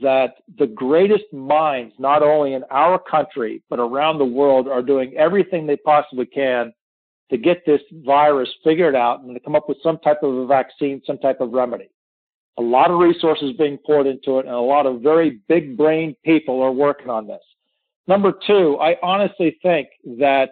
that 0.00 0.36
the 0.58 0.66
greatest 0.66 1.30
minds, 1.32 1.94
not 1.98 2.22
only 2.22 2.54
in 2.54 2.64
our 2.70 2.98
country, 2.98 3.62
but 3.68 3.78
around 3.78 4.18
the 4.18 4.24
world 4.24 4.66
are 4.66 4.82
doing 4.82 5.14
everything 5.16 5.66
they 5.66 5.76
possibly 5.76 6.26
can 6.26 6.72
to 7.30 7.36
get 7.36 7.64
this 7.64 7.80
virus 8.04 8.48
figured 8.64 8.96
out 8.96 9.20
and 9.20 9.34
to 9.34 9.40
come 9.40 9.54
up 9.54 9.68
with 9.68 9.78
some 9.82 9.98
type 9.98 10.22
of 10.22 10.34
a 10.34 10.46
vaccine, 10.46 11.00
some 11.06 11.18
type 11.18 11.40
of 11.40 11.52
remedy. 11.52 11.90
A 12.58 12.62
lot 12.62 12.90
of 12.90 12.98
resources 12.98 13.52
being 13.58 13.78
poured 13.78 14.06
into 14.06 14.38
it 14.38 14.46
and 14.46 14.54
a 14.54 14.60
lot 14.60 14.86
of 14.86 15.00
very 15.00 15.40
big 15.48 15.76
brain 15.76 16.14
people 16.24 16.60
are 16.62 16.72
working 16.72 17.08
on 17.08 17.26
this. 17.26 17.40
Number 18.06 18.32
two, 18.46 18.78
I 18.80 18.96
honestly 19.02 19.58
think 19.62 19.88
that, 20.18 20.50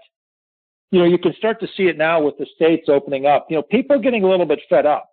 you 0.91 1.01
know, 1.01 1.05
you 1.05 1.19
can 1.19 1.35
start 1.35 1.61
to 1.61 1.69
see 1.77 1.85
it 1.85 1.99
now 1.99 2.21
with 2.21 2.39
the 2.39 2.47
states 2.55 2.89
opening 2.89 3.27
up. 3.27 3.47
You 3.51 3.57
know, 3.57 3.63
people 3.63 3.97
are 3.97 4.01
getting 4.01 4.25
a 4.25 4.29
little 4.29 4.47
bit 4.47 4.61
fed 4.69 4.87
up 4.87 5.09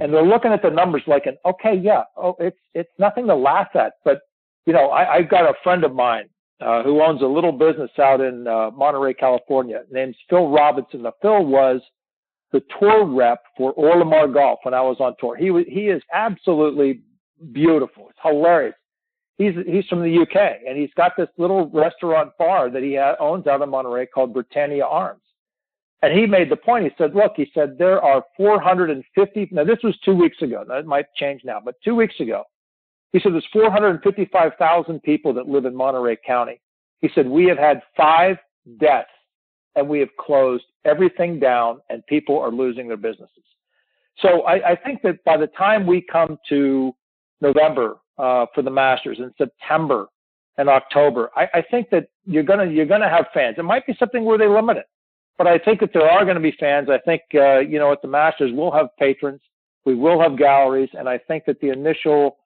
and 0.00 0.12
they're 0.12 0.24
looking 0.24 0.52
at 0.52 0.62
the 0.62 0.70
numbers 0.70 1.02
like 1.06 1.26
an, 1.26 1.36
okay, 1.44 1.74
yeah, 1.74 2.02
oh, 2.16 2.34
it's, 2.38 2.58
it's 2.74 2.90
nothing 2.98 3.26
to 3.26 3.34
laugh 3.34 3.68
at. 3.74 3.94
But, 4.04 4.20
you 4.66 4.72
know, 4.72 4.90
I, 4.90 5.16
I've 5.16 5.30
got 5.30 5.44
a 5.44 5.54
friend 5.62 5.84
of 5.84 5.94
mine 5.94 6.28
uh, 6.60 6.82
who 6.82 7.02
owns 7.02 7.20
a 7.22 7.26
little 7.26 7.52
business 7.52 7.90
out 7.98 8.20
in 8.20 8.46
uh, 8.46 8.70
Monterey, 8.70 9.14
California, 9.14 9.82
named 9.90 10.14
Phil 10.30 10.48
Robinson. 10.48 11.02
Now, 11.02 11.12
Phil 11.20 11.44
was 11.44 11.82
the 12.52 12.62
tour 12.78 13.04
rep 13.04 13.42
for 13.56 13.74
Orlimar 13.74 14.32
Golf 14.32 14.60
when 14.62 14.72
I 14.72 14.80
was 14.80 14.96
on 15.00 15.14
tour. 15.18 15.36
He 15.36 15.50
was, 15.50 15.64
he 15.68 15.88
is 15.88 16.02
absolutely 16.12 17.00
beautiful. 17.52 18.08
It's 18.10 18.18
hilarious 18.22 18.74
he's 19.42 19.54
he's 19.66 19.86
from 19.86 20.00
the 20.02 20.22
UK 20.22 20.60
and 20.66 20.78
he's 20.78 20.92
got 20.96 21.12
this 21.16 21.28
little 21.36 21.68
restaurant 21.70 22.32
bar 22.38 22.70
that 22.70 22.82
he 22.82 22.96
ha- 22.96 23.16
owns 23.20 23.46
out 23.46 23.62
in 23.62 23.68
Monterey 23.68 24.06
called 24.06 24.32
Britannia 24.32 24.84
Arms. 24.84 25.20
And 26.02 26.18
he 26.18 26.26
made 26.26 26.50
the 26.50 26.56
point. 26.56 26.84
He 26.84 26.90
said, 26.98 27.14
"Look, 27.14 27.34
he 27.36 27.48
said 27.54 27.78
there 27.78 28.02
are 28.02 28.24
450. 28.36 29.48
Now 29.52 29.64
this 29.64 29.78
was 29.84 29.96
two 30.04 30.14
weeks 30.14 30.42
ago. 30.42 30.64
That 30.66 30.84
might 30.84 31.06
change 31.14 31.42
now, 31.44 31.60
but 31.64 31.76
two 31.84 31.94
weeks 31.94 32.18
ago, 32.18 32.44
he 33.12 33.20
said 33.20 33.32
there's 33.34 33.46
455,000 33.52 35.02
people 35.02 35.32
that 35.34 35.48
live 35.48 35.64
in 35.64 35.76
Monterey 35.76 36.16
County. 36.26 36.60
He 37.00 37.10
said 37.14 37.28
we 37.28 37.44
have 37.46 37.58
had 37.58 37.82
five 37.96 38.36
deaths, 38.80 39.10
and 39.76 39.88
we 39.88 40.00
have 40.00 40.08
closed 40.18 40.64
everything 40.84 41.38
down, 41.38 41.80
and 41.88 42.04
people 42.06 42.38
are 42.38 42.50
losing 42.50 42.88
their 42.88 42.96
businesses. 42.96 43.44
So 44.18 44.42
I, 44.42 44.70
I 44.72 44.76
think 44.76 45.02
that 45.02 45.22
by 45.24 45.36
the 45.36 45.46
time 45.48 45.86
we 45.86 46.00
come 46.00 46.38
to 46.48 46.94
November 47.40 47.96
uh, 48.22 48.46
for 48.54 48.62
the 48.62 48.70
Masters 48.70 49.18
in 49.18 49.32
September 49.36 50.06
and 50.56 50.68
October. 50.68 51.30
I, 51.36 51.48
I 51.54 51.62
think 51.70 51.90
that 51.90 52.06
you're 52.24 52.44
gonna 52.44 52.66
you're 52.66 52.86
gonna 52.86 53.10
have 53.10 53.26
fans. 53.34 53.56
It 53.58 53.64
might 53.64 53.84
be 53.86 53.96
something 53.98 54.24
where 54.24 54.38
they 54.38 54.46
limit 54.46 54.76
it, 54.76 54.86
but 55.36 55.48
I 55.48 55.58
think 55.58 55.80
that 55.80 55.90
there 55.92 56.08
are 56.08 56.24
going 56.24 56.36
to 56.36 56.40
be 56.40 56.54
fans. 56.58 56.88
I 56.88 56.98
think 56.98 57.22
uh, 57.34 57.58
you 57.58 57.78
know 57.80 57.90
at 57.90 58.00
the 58.00 58.08
Masters 58.08 58.52
we'll 58.54 58.70
have 58.70 58.88
patrons, 58.98 59.40
we 59.84 59.94
will 59.94 60.20
have 60.20 60.38
galleries, 60.38 60.90
and 60.96 61.08
I 61.08 61.18
think 61.18 61.44
that 61.46 61.60
the 61.60 61.70
initial 61.70 62.38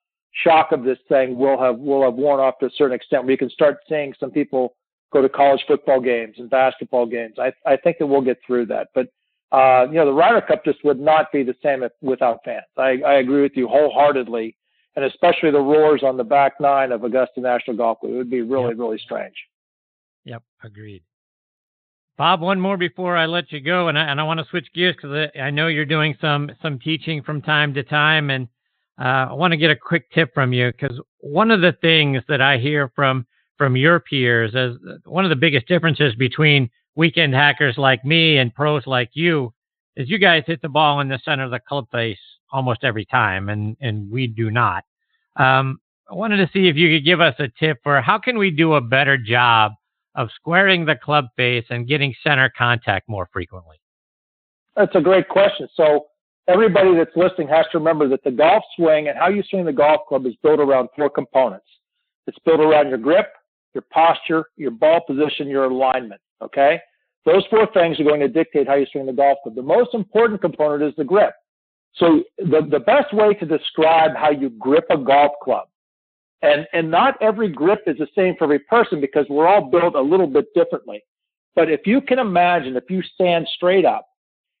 shock 0.43 0.71
of 0.71 0.83
this 0.83 0.97
thing 1.07 1.37
will 1.37 1.61
have 1.61 1.77
will 1.77 2.03
have 2.03 2.15
worn 2.15 2.39
off 2.39 2.57
to 2.59 2.65
a 2.65 2.71
certain 2.75 2.95
extent. 2.95 3.25
We 3.25 3.37
can 3.37 3.51
start 3.51 3.77
seeing 3.87 4.13
some 4.19 4.31
people 4.31 4.75
go 5.13 5.21
to 5.21 5.29
college 5.29 5.61
football 5.67 6.01
games 6.01 6.35
and 6.39 6.49
basketball 6.49 7.05
games. 7.05 7.35
I 7.37 7.53
I 7.67 7.77
think 7.77 7.99
that 7.99 8.07
we'll 8.07 8.21
get 8.21 8.39
through 8.45 8.65
that, 8.67 8.87
but. 8.95 9.07
Uh, 9.49 9.87
you 9.87 9.93
know, 9.93 10.05
the 10.05 10.11
Ryder 10.11 10.41
Cup 10.41 10.65
just 10.65 10.83
would 10.83 10.99
not 10.99 11.31
be 11.31 11.41
the 11.41 11.55
same 11.63 11.81
if, 11.81 11.93
without 12.01 12.39
fans. 12.43 12.65
I, 12.75 12.99
I 13.07 13.13
agree 13.19 13.41
with 13.41 13.53
you 13.55 13.65
wholeheartedly 13.65 14.56
and 14.97 15.05
especially 15.05 15.51
the 15.51 15.59
roars 15.59 16.01
on 16.03 16.17
the 16.17 16.23
back 16.23 16.59
nine 16.59 16.91
of 16.91 17.03
Augusta 17.03 17.39
National 17.39 17.77
Golf 17.77 17.99
Club. 17.99 18.13
It 18.13 18.15
would 18.15 18.31
be 18.31 18.41
really, 18.41 18.69
yep. 18.69 18.79
really 18.79 18.97
strange. 18.97 19.35
Yep, 20.25 20.41
agreed. 20.63 21.03
Bob, 22.17 22.41
one 22.41 22.59
more 22.59 22.77
before 22.77 23.15
I 23.15 23.27
let 23.27 23.51
you 23.51 23.61
go, 23.61 23.89
and 23.89 23.97
I, 23.97 24.05
and 24.05 24.19
I 24.19 24.23
want 24.23 24.39
to 24.39 24.45
switch 24.49 24.67
gears 24.73 24.95
because 24.95 25.29
I, 25.35 25.39
I, 25.39 25.49
know 25.51 25.67
you're 25.67 25.85
doing 25.85 26.17
some 26.19 26.49
some 26.63 26.79
teaching 26.79 27.21
from 27.21 27.43
time 27.43 27.75
to 27.75 27.83
time, 27.83 28.31
and 28.31 28.47
uh, 28.99 29.27
I 29.29 29.33
want 29.33 29.51
to 29.51 29.57
get 29.57 29.69
a 29.69 29.75
quick 29.75 30.11
tip 30.11 30.33
from 30.33 30.51
you 30.51 30.71
because 30.71 30.99
one 31.19 31.51
of 31.51 31.61
the 31.61 31.77
things 31.79 32.23
that 32.27 32.41
I 32.41 32.57
hear 32.57 32.91
from 32.95 33.27
from 33.55 33.75
your 33.75 33.99
peers 33.99 34.55
is 34.55 34.77
one 35.05 35.25
of 35.25 35.29
the 35.29 35.35
biggest 35.35 35.67
differences 35.67 36.15
between 36.15 36.71
weekend 36.95 37.35
hackers 37.35 37.77
like 37.77 38.03
me 38.03 38.39
and 38.39 38.53
pros 38.53 38.87
like 38.87 39.11
you 39.13 39.53
is 39.95 40.09
you 40.09 40.17
guys 40.17 40.43
hit 40.47 40.63
the 40.63 40.69
ball 40.69 41.01
in 41.01 41.07
the 41.07 41.19
center 41.23 41.43
of 41.43 41.51
the 41.51 41.59
club 41.59 41.85
face 41.91 42.17
almost 42.51 42.83
every 42.83 43.05
time, 43.05 43.49
and 43.49 43.77
and 43.81 44.09
we 44.11 44.27
do 44.27 44.51
not. 44.51 44.83
Um, 45.35 45.79
I 46.09 46.15
wanted 46.15 46.37
to 46.37 46.49
see 46.53 46.67
if 46.67 46.75
you 46.75 46.95
could 46.95 47.05
give 47.05 47.19
us 47.19 47.35
a 47.39 47.47
tip 47.59 47.79
for 47.83 48.01
how 48.01 48.17
can 48.17 48.37
we 48.37 48.49
do 48.49 48.75
a 48.75 48.81
better 48.81 49.17
job 49.17 49.73
of 50.15 50.29
squaring 50.35 50.85
the 50.85 50.95
club 50.95 51.25
face 51.35 51.65
and 51.69 51.87
getting 51.87 52.13
center 52.23 52.51
contact 52.57 53.07
more 53.07 53.29
frequently. 53.31 53.77
That's 54.75 54.95
a 54.95 55.01
great 55.01 55.29
question. 55.29 55.67
So 55.75 56.07
everybody 56.47 56.95
that's 56.95 57.15
listening 57.15 57.47
has 57.49 57.65
to 57.71 57.77
remember 57.77 58.07
that 58.09 58.23
the 58.23 58.31
golf 58.31 58.63
swing 58.75 59.09
and 59.09 59.17
how 59.17 59.29
you 59.29 59.43
swing 59.49 59.65
the 59.65 59.73
golf 59.73 60.01
club 60.07 60.25
is 60.25 60.33
built 60.41 60.59
around 60.59 60.89
four 60.95 61.09
components. 61.09 61.67
It's 62.25 62.37
built 62.45 62.59
around 62.59 62.89
your 62.89 62.97
grip, 62.97 63.27
your 63.73 63.83
posture, 63.91 64.45
your 64.55 64.71
ball 64.71 65.01
position, 65.05 65.47
your 65.47 65.65
alignment. 65.65 66.19
Okay. 66.41 66.79
Those 67.25 67.43
four 67.49 67.67
things 67.73 67.99
are 67.99 68.03
going 68.03 68.21
to 68.21 68.27
dictate 68.27 68.67
how 68.67 68.75
you 68.75 68.85
swing 68.91 69.05
the 69.05 69.13
golf 69.13 69.37
club. 69.43 69.55
The 69.55 69.61
most 69.61 69.93
important 69.93 70.41
component 70.41 70.81
is 70.81 70.93
the 70.97 71.03
grip. 71.03 71.33
So 71.99 72.23
the, 72.37 72.67
the 72.69 72.79
best 72.79 73.13
way 73.13 73.33
to 73.33 73.45
describe 73.45 74.15
how 74.15 74.31
you 74.31 74.49
grip 74.51 74.85
a 74.89 74.97
golf 74.97 75.33
club, 75.43 75.67
and, 76.41 76.67
and 76.73 76.91
not 76.91 77.15
every 77.21 77.49
grip 77.49 77.81
is 77.87 77.97
the 77.97 78.07
same 78.15 78.35
for 78.37 78.43
every 78.43 78.59
person 78.59 79.01
because 79.01 79.25
we're 79.29 79.47
all 79.47 79.69
built 79.69 79.95
a 79.95 80.01
little 80.01 80.27
bit 80.27 80.53
differently. 80.53 81.03
But 81.55 81.71
if 81.71 81.87
you 81.87 82.01
can 82.01 82.19
imagine, 82.19 82.75
if 82.75 82.89
you 82.89 83.01
stand 83.01 83.47
straight 83.55 83.85
up 83.85 84.07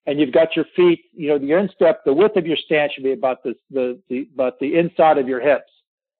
and 0.07 0.19
you've 0.19 0.33
got 0.33 0.55
your 0.55 0.65
feet, 0.75 1.05
you 1.13 1.29
know, 1.29 1.35
your 1.35 1.59
instep, 1.59 2.03
the 2.05 2.13
width 2.13 2.37
of 2.37 2.47
your 2.47 2.57
stance 2.57 2.93
should 2.93 3.03
be 3.03 3.11
about 3.11 3.43
the, 3.43 3.53
the, 3.69 3.99
the, 4.09 4.27
about 4.33 4.59
the 4.59 4.75
inside 4.75 5.19
of 5.19 5.27
your 5.27 5.39
hips 5.39 5.69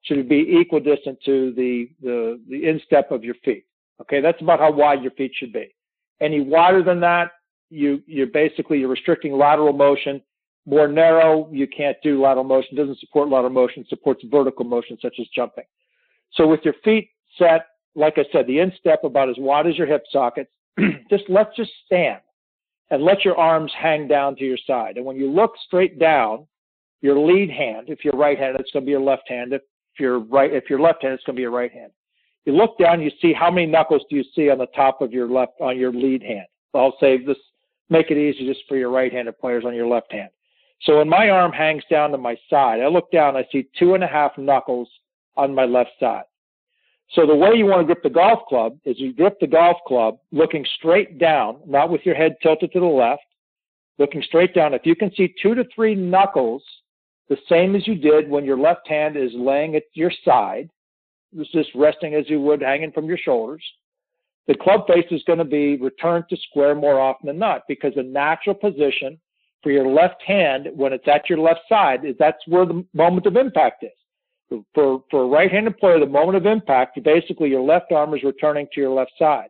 should 0.03 0.29
be 0.29 0.59
equidistant 0.59 1.17
to 1.25 1.51
the, 1.53 1.89
the, 2.01 2.39
the 2.47 2.67
instep 2.67 3.11
of 3.11 3.23
your 3.23 3.35
feet. 3.43 3.65
Okay. 3.99 4.21
That's 4.21 4.39
about 4.41 4.59
how 4.59 4.71
wide 4.71 5.01
your 5.01 5.11
feet 5.13 5.31
should 5.35 5.51
be. 5.51 5.73
Any 6.21 6.41
wider 6.41 6.83
than 6.83 6.99
that, 6.99 7.31
you, 7.71 8.03
you're 8.05 8.27
basically, 8.27 8.77
you're 8.77 8.89
restricting 8.89 9.33
lateral 9.33 9.73
motion 9.73 10.21
more 10.67 10.87
narrow, 10.87 11.49
you 11.51 11.65
can't 11.65 11.97
do 12.03 12.21
lateral 12.21 12.43
motion. 12.43 12.75
Doesn't 12.75 12.99
support 12.99 13.29
lateral 13.29 13.49
motion. 13.53 13.85
Supports 13.87 14.21
vertical 14.29 14.65
motion, 14.65 14.97
such 15.01 15.15
as 15.19 15.25
jumping. 15.33 15.63
So 16.33 16.45
with 16.45 16.59
your 16.63 16.75
feet 16.83 17.09
set, 17.39 17.67
like 17.95 18.17
I 18.17 18.25
said, 18.31 18.45
the 18.45 18.59
instep 18.59 19.03
about 19.03 19.29
as 19.29 19.37
wide 19.39 19.65
as 19.65 19.77
your 19.77 19.87
hip 19.87 20.03
sockets, 20.11 20.51
just 21.09 21.23
let's 21.29 21.55
just 21.55 21.71
stand. 21.85 22.19
and 22.89 23.03
let 23.03 23.25
your 23.25 23.37
arms 23.37 23.71
hang 23.77 24.07
down 24.07 24.35
to 24.37 24.43
your 24.43 24.57
side. 24.65 24.97
And 24.97 25.05
when 25.05 25.17
you 25.17 25.29
look 25.29 25.53
straight 25.65 25.99
down, 25.99 26.47
your 27.01 27.17
lead 27.19 27.49
hand, 27.49 27.89
if 27.89 28.03
you're 28.03 28.15
right-handed, 28.15 28.59
it's 28.59 28.71
going 28.71 28.83
to 28.83 28.85
be 28.85 28.91
your 28.91 29.01
left 29.01 29.27
hand. 29.27 29.53
If 29.53 29.61
you're 29.99 30.19
right, 30.19 30.51
if 30.53 30.65
you're 30.69 30.79
left-handed, 30.79 31.15
it's 31.15 31.23
going 31.25 31.35
to 31.35 31.37
be 31.37 31.43
your 31.43 31.51
right 31.51 31.71
hand. 31.71 31.91
You 32.45 32.53
look 32.55 32.77
down, 32.77 33.01
you 33.01 33.11
see 33.21 33.33
how 33.33 33.51
many 33.51 33.67
knuckles 33.67 34.03
do 34.09 34.15
you 34.15 34.23
see 34.33 34.49
on 34.49 34.57
the 34.57 34.67
top 34.67 35.01
of 35.01 35.11
your 35.11 35.29
left 35.29 35.53
on 35.59 35.77
your 35.77 35.91
lead 35.91 36.23
hand. 36.23 36.45
I'll 36.73 36.95
say 36.99 37.23
this, 37.23 37.37
make 37.89 38.09
it 38.09 38.17
easy 38.17 38.47
just 38.47 38.67
for 38.67 38.77
your 38.77 38.89
right-handed 38.89 39.37
players 39.39 39.65
on 39.65 39.75
your 39.75 39.87
left 39.87 40.11
hand. 40.11 40.29
So 40.81 40.97
when 40.97 41.09
my 41.09 41.29
arm 41.29 41.51
hangs 41.51 41.83
down 41.89 42.11
to 42.11 42.17
my 42.17 42.37
side, 42.49 42.81
I 42.81 42.87
look 42.87 43.11
down, 43.11 43.35
I 43.35 43.45
see 43.51 43.67
two 43.77 43.95
and 43.95 44.03
a 44.03 44.07
half 44.07 44.37
knuckles 44.37 44.89
on 45.35 45.55
my 45.55 45.65
left 45.65 45.91
side. 45.99 46.23
So 47.11 47.25
the 47.25 47.35
way 47.35 47.51
you 47.55 47.65
want 47.65 47.81
to 47.81 47.85
grip 47.85 48.03
the 48.03 48.09
golf 48.09 48.39
club 48.47 48.77
is 48.83 48.99
you 48.99 49.13
grip 49.13 49.39
the 49.39 49.47
golf 49.47 49.77
club 49.87 50.17
looking 50.31 50.65
straight 50.77 51.17
down, 51.17 51.59
not 51.65 51.89
with 51.89 52.01
your 52.05 52.15
head 52.15 52.35
tilted 52.43 52.71
to 52.73 52.79
the 52.79 52.85
left, 52.85 53.23
looking 53.97 54.21
straight 54.21 54.53
down. 54.53 54.73
If 54.73 54.85
you 54.85 54.95
can 54.95 55.13
see 55.15 55.33
two 55.41 55.55
to 55.55 55.63
three 55.73 55.95
knuckles, 55.95 56.63
the 57.29 57.37
same 57.49 57.75
as 57.75 57.87
you 57.87 57.95
did 57.95 58.29
when 58.29 58.45
your 58.45 58.57
left 58.57 58.87
hand 58.87 59.15
is 59.17 59.31
laying 59.33 59.75
at 59.75 59.83
your 59.93 60.11
side, 60.23 60.69
it's 61.35 61.51
just 61.51 61.69
resting 61.75 62.13
as 62.13 62.29
you 62.29 62.41
would 62.41 62.61
hanging 62.61 62.91
from 62.91 63.05
your 63.05 63.17
shoulders. 63.17 63.63
The 64.47 64.55
club 64.55 64.87
face 64.87 65.07
is 65.11 65.23
going 65.23 65.39
to 65.39 65.45
be 65.45 65.75
returned 65.77 66.25
to 66.29 66.37
square 66.49 66.73
more 66.73 66.99
often 66.99 67.27
than 67.27 67.39
not 67.39 67.63
because 67.67 67.93
the 67.95 68.03
natural 68.03 68.55
position 68.55 69.19
for 69.63 69.71
your 69.71 69.87
left 69.87 70.21
hand 70.25 70.67
when 70.75 70.93
it's 70.93 71.07
at 71.07 71.29
your 71.29 71.39
left 71.39 71.61
side 71.67 72.05
is 72.05 72.15
that's 72.19 72.37
where 72.47 72.65
the 72.65 72.85
moment 72.93 73.25
of 73.25 73.35
impact 73.35 73.83
is 73.83 73.91
for 74.73 75.03
for 75.09 75.23
a 75.23 75.27
right-handed 75.27 75.77
player, 75.77 75.99
the 75.99 76.05
moment 76.05 76.37
of 76.37 76.45
impact, 76.45 77.01
basically 77.03 77.49
your 77.49 77.61
left 77.61 77.91
arm 77.91 78.13
is 78.13 78.23
returning 78.23 78.67
to 78.73 78.81
your 78.81 78.91
left 78.91 79.11
side. 79.19 79.49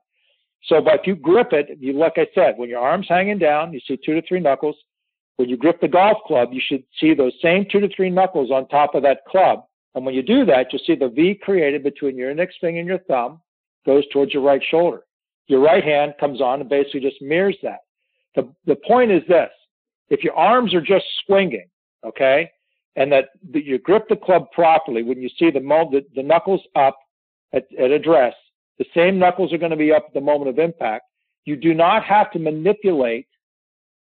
So, 0.65 0.81
but 0.81 0.95
if 0.95 1.01
you 1.07 1.15
grip 1.15 1.53
it, 1.53 1.77
you 1.79 1.93
like 1.93 2.13
I 2.17 2.27
said, 2.33 2.55
when 2.57 2.69
your 2.69 2.79
arm's 2.79 3.07
hanging 3.07 3.37
down, 3.37 3.73
you 3.73 3.79
see 3.87 3.97
two 4.03 4.15
to 4.15 4.27
three 4.27 4.39
knuckles. 4.39 4.75
When 5.37 5.49
you 5.49 5.57
grip 5.57 5.79
the 5.79 5.87
golf 5.87 6.17
club, 6.25 6.49
you 6.51 6.61
should 6.65 6.83
see 6.99 7.13
those 7.13 7.33
same 7.41 7.65
two 7.71 7.79
to 7.79 7.89
three 7.95 8.09
knuckles 8.09 8.49
on 8.49 8.67
top 8.67 8.95
of 8.95 9.03
that 9.03 9.23
club. 9.25 9.65
And 9.93 10.05
when 10.05 10.15
you 10.15 10.23
do 10.23 10.45
that, 10.45 10.67
you'll 10.71 10.81
see 10.85 10.95
the 10.95 11.09
V 11.09 11.39
created 11.41 11.83
between 11.83 12.17
your 12.17 12.31
index 12.31 12.55
finger 12.59 12.79
and 12.79 12.87
your 12.87 12.99
thumb 12.99 13.39
goes 13.85 14.03
towards 14.11 14.33
your 14.33 14.43
right 14.43 14.61
shoulder. 14.69 15.03
Your 15.47 15.61
right 15.61 15.83
hand 15.83 16.15
comes 16.19 16.41
on 16.41 16.59
and 16.59 16.69
basically 16.69 17.01
just 17.01 17.21
mirrors 17.21 17.57
that. 17.63 17.79
The, 18.35 18.51
the 18.65 18.75
point 18.75 19.11
is 19.11 19.21
this. 19.27 19.49
If 20.09 20.23
your 20.23 20.35
arms 20.35 20.73
are 20.73 20.81
just 20.81 21.05
swinging, 21.25 21.67
okay, 22.05 22.49
and 22.95 23.11
that, 23.11 23.29
that 23.51 23.63
you 23.63 23.77
grip 23.77 24.07
the 24.09 24.15
club 24.15 24.51
properly 24.51 25.03
when 25.03 25.21
you 25.21 25.29
see 25.37 25.51
the, 25.51 25.59
mo- 25.59 25.89
the, 25.91 26.05
the 26.15 26.23
knuckles 26.23 26.61
up 26.75 26.97
at, 27.53 27.65
at 27.79 27.91
address, 27.91 28.33
the 28.79 28.85
same 28.95 29.19
knuckles 29.19 29.53
are 29.53 29.57
going 29.57 29.71
to 29.71 29.77
be 29.77 29.91
up 29.91 30.05
at 30.07 30.13
the 30.13 30.21
moment 30.21 30.49
of 30.49 30.59
impact. 30.59 31.05
You 31.45 31.55
do 31.55 31.73
not 31.73 32.03
have 32.03 32.31
to 32.31 32.39
manipulate 32.39 33.27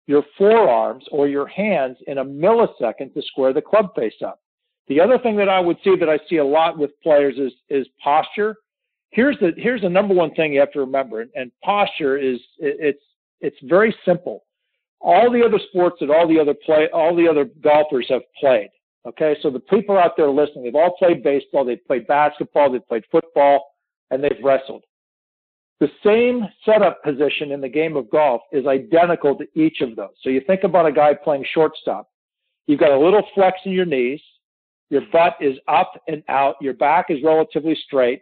your 0.06 0.24
forearms 0.36 1.04
or 1.12 1.28
your 1.28 1.46
hands 1.46 1.96
in 2.06 2.18
a 2.18 2.24
millisecond 2.24 3.14
to 3.14 3.22
square 3.22 3.52
the 3.52 3.62
club 3.62 3.94
face 3.94 4.20
up. 4.24 4.40
The 4.88 5.00
other 5.00 5.18
thing 5.18 5.36
that 5.36 5.48
I 5.48 5.60
would 5.60 5.76
see 5.84 5.94
that 5.96 6.08
I 6.08 6.18
see 6.28 6.38
a 6.38 6.44
lot 6.44 6.76
with 6.76 6.90
players 7.00 7.36
is, 7.38 7.52
is 7.68 7.86
posture. 8.02 8.56
Here's 9.10 9.38
the, 9.38 9.52
here's 9.56 9.82
the 9.82 9.88
number 9.88 10.14
one 10.14 10.34
thing 10.34 10.52
you 10.52 10.60
have 10.60 10.72
to 10.72 10.80
remember. 10.80 11.20
And, 11.20 11.30
and 11.36 11.52
posture 11.62 12.16
is, 12.18 12.40
it, 12.58 12.76
it's, 12.80 13.02
it's 13.40 13.56
very 13.62 13.94
simple. 14.04 14.42
All 15.00 15.30
the 15.30 15.42
other 15.44 15.58
sports 15.68 15.96
that 16.00 16.10
all 16.10 16.28
the 16.28 16.38
other 16.38 16.54
play, 16.54 16.88
all 16.92 17.16
the 17.16 17.28
other 17.28 17.46
golfers 17.62 18.06
have 18.10 18.22
played 18.38 18.68
Okay, 19.06 19.34
so 19.42 19.50
the 19.50 19.60
people 19.60 19.96
out 19.96 20.16
there 20.16 20.28
listening, 20.28 20.64
they've 20.64 20.74
all 20.74 20.94
played 20.98 21.22
baseball, 21.22 21.64
they've 21.64 21.84
played 21.86 22.06
basketball, 22.06 22.70
they've 22.70 22.86
played 22.86 23.04
football, 23.10 23.74
and 24.10 24.22
they've 24.22 24.44
wrestled. 24.44 24.84
The 25.80 25.88
same 26.04 26.46
setup 26.66 27.02
position 27.02 27.52
in 27.52 27.62
the 27.62 27.68
game 27.68 27.96
of 27.96 28.10
golf 28.10 28.42
is 28.52 28.66
identical 28.66 29.34
to 29.36 29.46
each 29.58 29.80
of 29.80 29.96
those. 29.96 30.10
So 30.22 30.28
you 30.28 30.42
think 30.46 30.64
about 30.64 30.84
a 30.84 30.92
guy 30.92 31.14
playing 31.14 31.46
shortstop. 31.54 32.10
You've 32.66 32.80
got 32.80 32.92
a 32.92 32.98
little 32.98 33.26
flex 33.34 33.58
in 33.64 33.72
your 33.72 33.86
knees, 33.86 34.20
your 34.90 35.02
butt 35.12 35.36
is 35.40 35.56
up 35.66 35.92
and 36.06 36.22
out, 36.28 36.56
your 36.60 36.74
back 36.74 37.06
is 37.08 37.22
relatively 37.24 37.78
straight, 37.86 38.20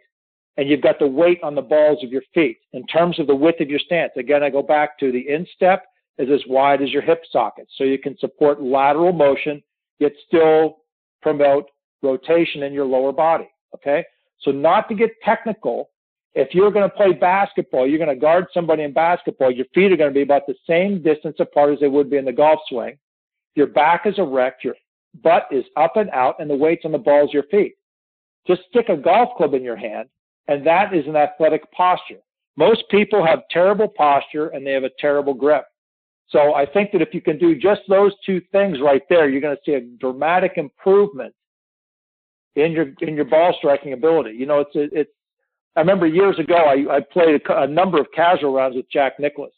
and 0.55 0.69
you've 0.69 0.81
got 0.81 0.99
the 0.99 1.07
weight 1.07 1.39
on 1.43 1.55
the 1.55 1.61
balls 1.61 2.01
of 2.05 2.11
your 2.11 2.21
feet. 2.33 2.59
In 2.71 2.87
terms 2.87 3.19
of 3.19 3.27
the 3.27 3.35
width 3.35 3.59
of 3.59 3.69
your 3.69 3.79
stance, 3.79 4.13
again, 4.15 4.43
I 4.43 4.49
go 4.49 4.61
back 4.61 4.97
to 4.99 5.11
the 5.11 5.27
instep 5.27 5.83
is 6.19 6.29
as 6.29 6.41
wide 6.47 6.81
as 6.81 6.91
your 6.91 7.01
hip 7.01 7.23
socket. 7.31 7.67
So 7.77 7.83
you 7.83 7.97
can 7.97 8.17
support 8.19 8.61
lateral 8.61 9.13
motion 9.13 9.63
yet 9.99 10.11
still 10.27 10.77
promote 11.21 11.65
rotation 12.01 12.63
in 12.63 12.73
your 12.73 12.85
lower 12.85 13.11
body. 13.11 13.49
Okay. 13.75 14.05
So 14.41 14.51
not 14.51 14.87
to 14.89 14.95
get 14.95 15.11
technical, 15.23 15.89
if 16.33 16.53
you're 16.53 16.71
going 16.71 16.89
to 16.89 16.95
play 16.95 17.11
basketball, 17.11 17.87
you're 17.87 17.97
going 17.97 18.13
to 18.13 18.19
guard 18.19 18.45
somebody 18.53 18.83
in 18.83 18.93
basketball, 18.93 19.51
your 19.51 19.65
feet 19.73 19.91
are 19.91 19.97
going 19.97 20.11
to 20.11 20.13
be 20.13 20.21
about 20.21 20.47
the 20.47 20.55
same 20.67 21.01
distance 21.01 21.37
apart 21.39 21.73
as 21.73 21.79
they 21.79 21.87
would 21.87 22.09
be 22.09 22.17
in 22.17 22.25
the 22.25 22.31
golf 22.31 22.59
swing. 22.69 22.97
Your 23.55 23.67
back 23.67 24.05
is 24.05 24.17
erect, 24.17 24.63
your 24.63 24.75
butt 25.23 25.47
is 25.51 25.65
up 25.75 25.97
and 25.97 26.09
out, 26.11 26.35
and 26.39 26.49
the 26.49 26.55
weight's 26.55 26.85
on 26.85 26.91
the 26.91 26.97
balls 26.97 27.31
of 27.31 27.33
your 27.33 27.43
feet. 27.43 27.73
Just 28.47 28.61
stick 28.69 28.89
a 28.89 28.95
golf 28.95 29.29
club 29.37 29.53
in 29.53 29.63
your 29.63 29.75
hand, 29.75 30.07
and 30.47 30.65
that 30.65 30.93
is 30.93 31.05
an 31.07 31.15
athletic 31.15 31.69
posture. 31.71 32.19
Most 32.55 32.83
people 32.89 33.25
have 33.25 33.43
terrible 33.49 33.87
posture 33.87 34.49
and 34.49 34.65
they 34.65 34.73
have 34.73 34.83
a 34.83 34.91
terrible 34.99 35.33
grip. 35.33 35.65
So 36.29 36.53
I 36.53 36.65
think 36.65 36.91
that 36.91 37.01
if 37.01 37.13
you 37.13 37.21
can 37.21 37.39
do 37.39 37.55
just 37.55 37.81
those 37.89 38.13
two 38.25 38.41
things 38.51 38.77
right 38.81 39.01
there, 39.09 39.29
you're 39.29 39.41
going 39.41 39.55
to 39.55 39.61
see 39.65 39.73
a 39.73 39.81
dramatic 39.81 40.53
improvement 40.57 41.33
in 42.55 42.71
your 42.71 42.87
in 43.01 43.15
your 43.15 43.25
ball 43.25 43.55
striking 43.57 43.93
ability. 43.93 44.31
You 44.31 44.45
know, 44.45 44.59
it's 44.59 44.71
it's. 44.73 45.11
I 45.75 45.81
remember 45.81 46.07
years 46.07 46.37
ago 46.39 46.55
I, 46.55 46.97
I 46.97 46.99
played 46.99 47.41
a, 47.41 47.61
a 47.61 47.67
number 47.67 47.99
of 47.99 48.07
casual 48.15 48.53
rounds 48.53 48.75
with 48.75 48.89
Jack 48.91 49.19
Nicklaus, 49.19 49.51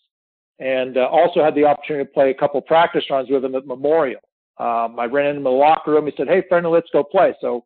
and 0.59 0.97
uh, 0.97 1.07
also 1.07 1.43
had 1.43 1.55
the 1.55 1.65
opportunity 1.65 2.05
to 2.05 2.11
play 2.11 2.29
a 2.29 2.33
couple 2.33 2.61
practice 2.61 3.03
rounds 3.09 3.29
with 3.29 3.43
him 3.43 3.55
at 3.55 3.65
Memorial. 3.65 4.21
Um, 4.57 4.99
I 4.99 5.05
ran 5.05 5.25
into 5.25 5.31
him 5.31 5.37
in 5.37 5.43
the 5.43 5.49
locker 5.49 5.91
room. 5.91 6.05
He 6.05 6.13
said, 6.15 6.27
"Hey, 6.27 6.43
friend, 6.47 6.65
let's 6.69 6.89
go 6.93 7.03
play." 7.03 7.33
So 7.41 7.65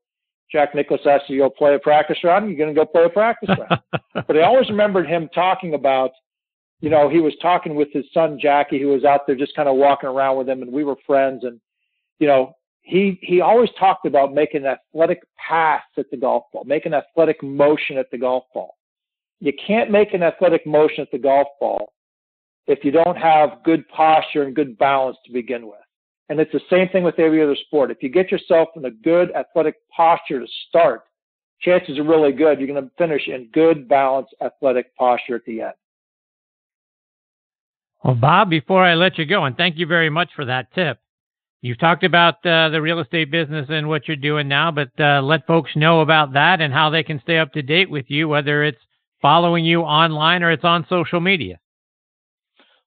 Jack 0.51 0.73
Nicklaus 0.73 1.01
asked 1.05 1.29
you 1.29 1.37
to 1.37 1.43
go 1.43 1.49
play 1.49 1.75
a 1.75 1.79
practice 1.79 2.17
round. 2.23 2.47
You're 2.47 2.57
going 2.57 2.73
to 2.73 2.79
go 2.79 2.85
play 2.85 3.03
a 3.03 3.09
practice 3.09 3.49
round. 3.49 3.81
but 4.27 4.37
I 4.37 4.43
always 4.43 4.69
remembered 4.69 5.07
him 5.07 5.29
talking 5.33 5.73
about 5.73 6.11
you 6.81 6.89
know, 6.89 7.09
he 7.09 7.19
was 7.19 7.33
talking 7.41 7.75
with 7.75 7.89
his 7.91 8.05
son 8.13 8.37
Jackie, 8.39 8.79
who 8.79 8.87
was 8.87 9.05
out 9.05 9.21
there 9.25 9.35
just 9.35 9.55
kind 9.55 9.69
of 9.69 9.75
walking 9.75 10.09
around 10.09 10.37
with 10.37 10.49
him, 10.49 10.61
and 10.61 10.71
we 10.71 10.83
were 10.83 10.97
friends. 11.05 11.43
And 11.43 11.59
you 12.19 12.27
know, 12.27 12.55
he 12.81 13.19
he 13.21 13.41
always 13.41 13.69
talked 13.79 14.05
about 14.05 14.33
making 14.33 14.65
an 14.65 14.75
athletic 14.77 15.23
pass 15.37 15.83
at 15.97 16.09
the 16.11 16.17
golf 16.17 16.43
ball, 16.53 16.63
making 16.65 16.93
an 16.93 17.01
athletic 17.09 17.41
motion 17.41 17.97
at 17.97 18.11
the 18.11 18.17
golf 18.17 18.43
ball. 18.53 18.75
You 19.39 19.53
can't 19.65 19.91
make 19.91 20.13
an 20.13 20.23
athletic 20.23 20.65
motion 20.65 21.01
at 21.01 21.11
the 21.11 21.17
golf 21.17 21.47
ball 21.59 21.93
if 22.67 22.83
you 22.83 22.91
don't 22.91 23.17
have 23.17 23.63
good 23.63 23.87
posture 23.89 24.43
and 24.43 24.55
good 24.55 24.77
balance 24.77 25.17
to 25.25 25.33
begin 25.33 25.67
with. 25.67 25.75
And 26.29 26.39
it's 26.39 26.51
the 26.51 26.61
same 26.69 26.89
thing 26.89 27.03
with 27.03 27.19
every 27.19 27.43
other 27.43 27.55
sport. 27.67 27.91
If 27.91 28.01
you 28.01 28.09
get 28.09 28.31
yourself 28.31 28.69
in 28.75 28.85
a 28.85 28.91
good 28.91 29.31
athletic 29.35 29.75
posture 29.95 30.39
to 30.39 30.47
start, 30.69 31.03
chances 31.61 31.99
are 31.99 32.03
really 32.03 32.31
good 32.31 32.59
you're 32.59 32.67
going 32.67 32.83
to 32.83 32.91
finish 32.97 33.27
in 33.27 33.49
good, 33.53 33.87
balanced 33.87 34.33
athletic 34.41 34.95
posture 34.95 35.35
at 35.35 35.45
the 35.45 35.61
end. 35.61 35.73
Well, 38.03 38.15
Bob, 38.15 38.49
before 38.49 38.83
I 38.83 38.95
let 38.95 39.17
you 39.17 39.25
go, 39.25 39.45
and 39.45 39.57
thank 39.57 39.77
you 39.77 39.87
very 39.87 40.09
much 40.09 40.29
for 40.35 40.45
that 40.45 40.73
tip. 40.73 40.99
You've 41.61 41.79
talked 41.79 42.03
about 42.03 42.45
uh, 42.45 42.69
the 42.69 42.79
real 42.79 42.99
estate 42.99 43.31
business 43.31 43.65
and 43.69 43.87
what 43.87 44.07
you're 44.07 44.17
doing 44.17 44.47
now, 44.47 44.69
but 44.69 44.89
uh, 44.99 45.21
let 45.23 45.47
folks 45.47 45.71
know 45.75 46.01
about 46.01 46.33
that 46.33 46.61
and 46.61 46.71
how 46.71 46.91
they 46.91 47.01
can 47.01 47.19
stay 47.21 47.39
up 47.39 47.51
to 47.53 47.63
date 47.63 47.89
with 47.89 48.05
you, 48.07 48.27
whether 48.27 48.63
it's 48.63 48.77
following 49.19 49.65
you 49.65 49.81
online 49.81 50.43
or 50.43 50.51
it's 50.51 50.63
on 50.63 50.85
social 50.87 51.19
media. 51.19 51.59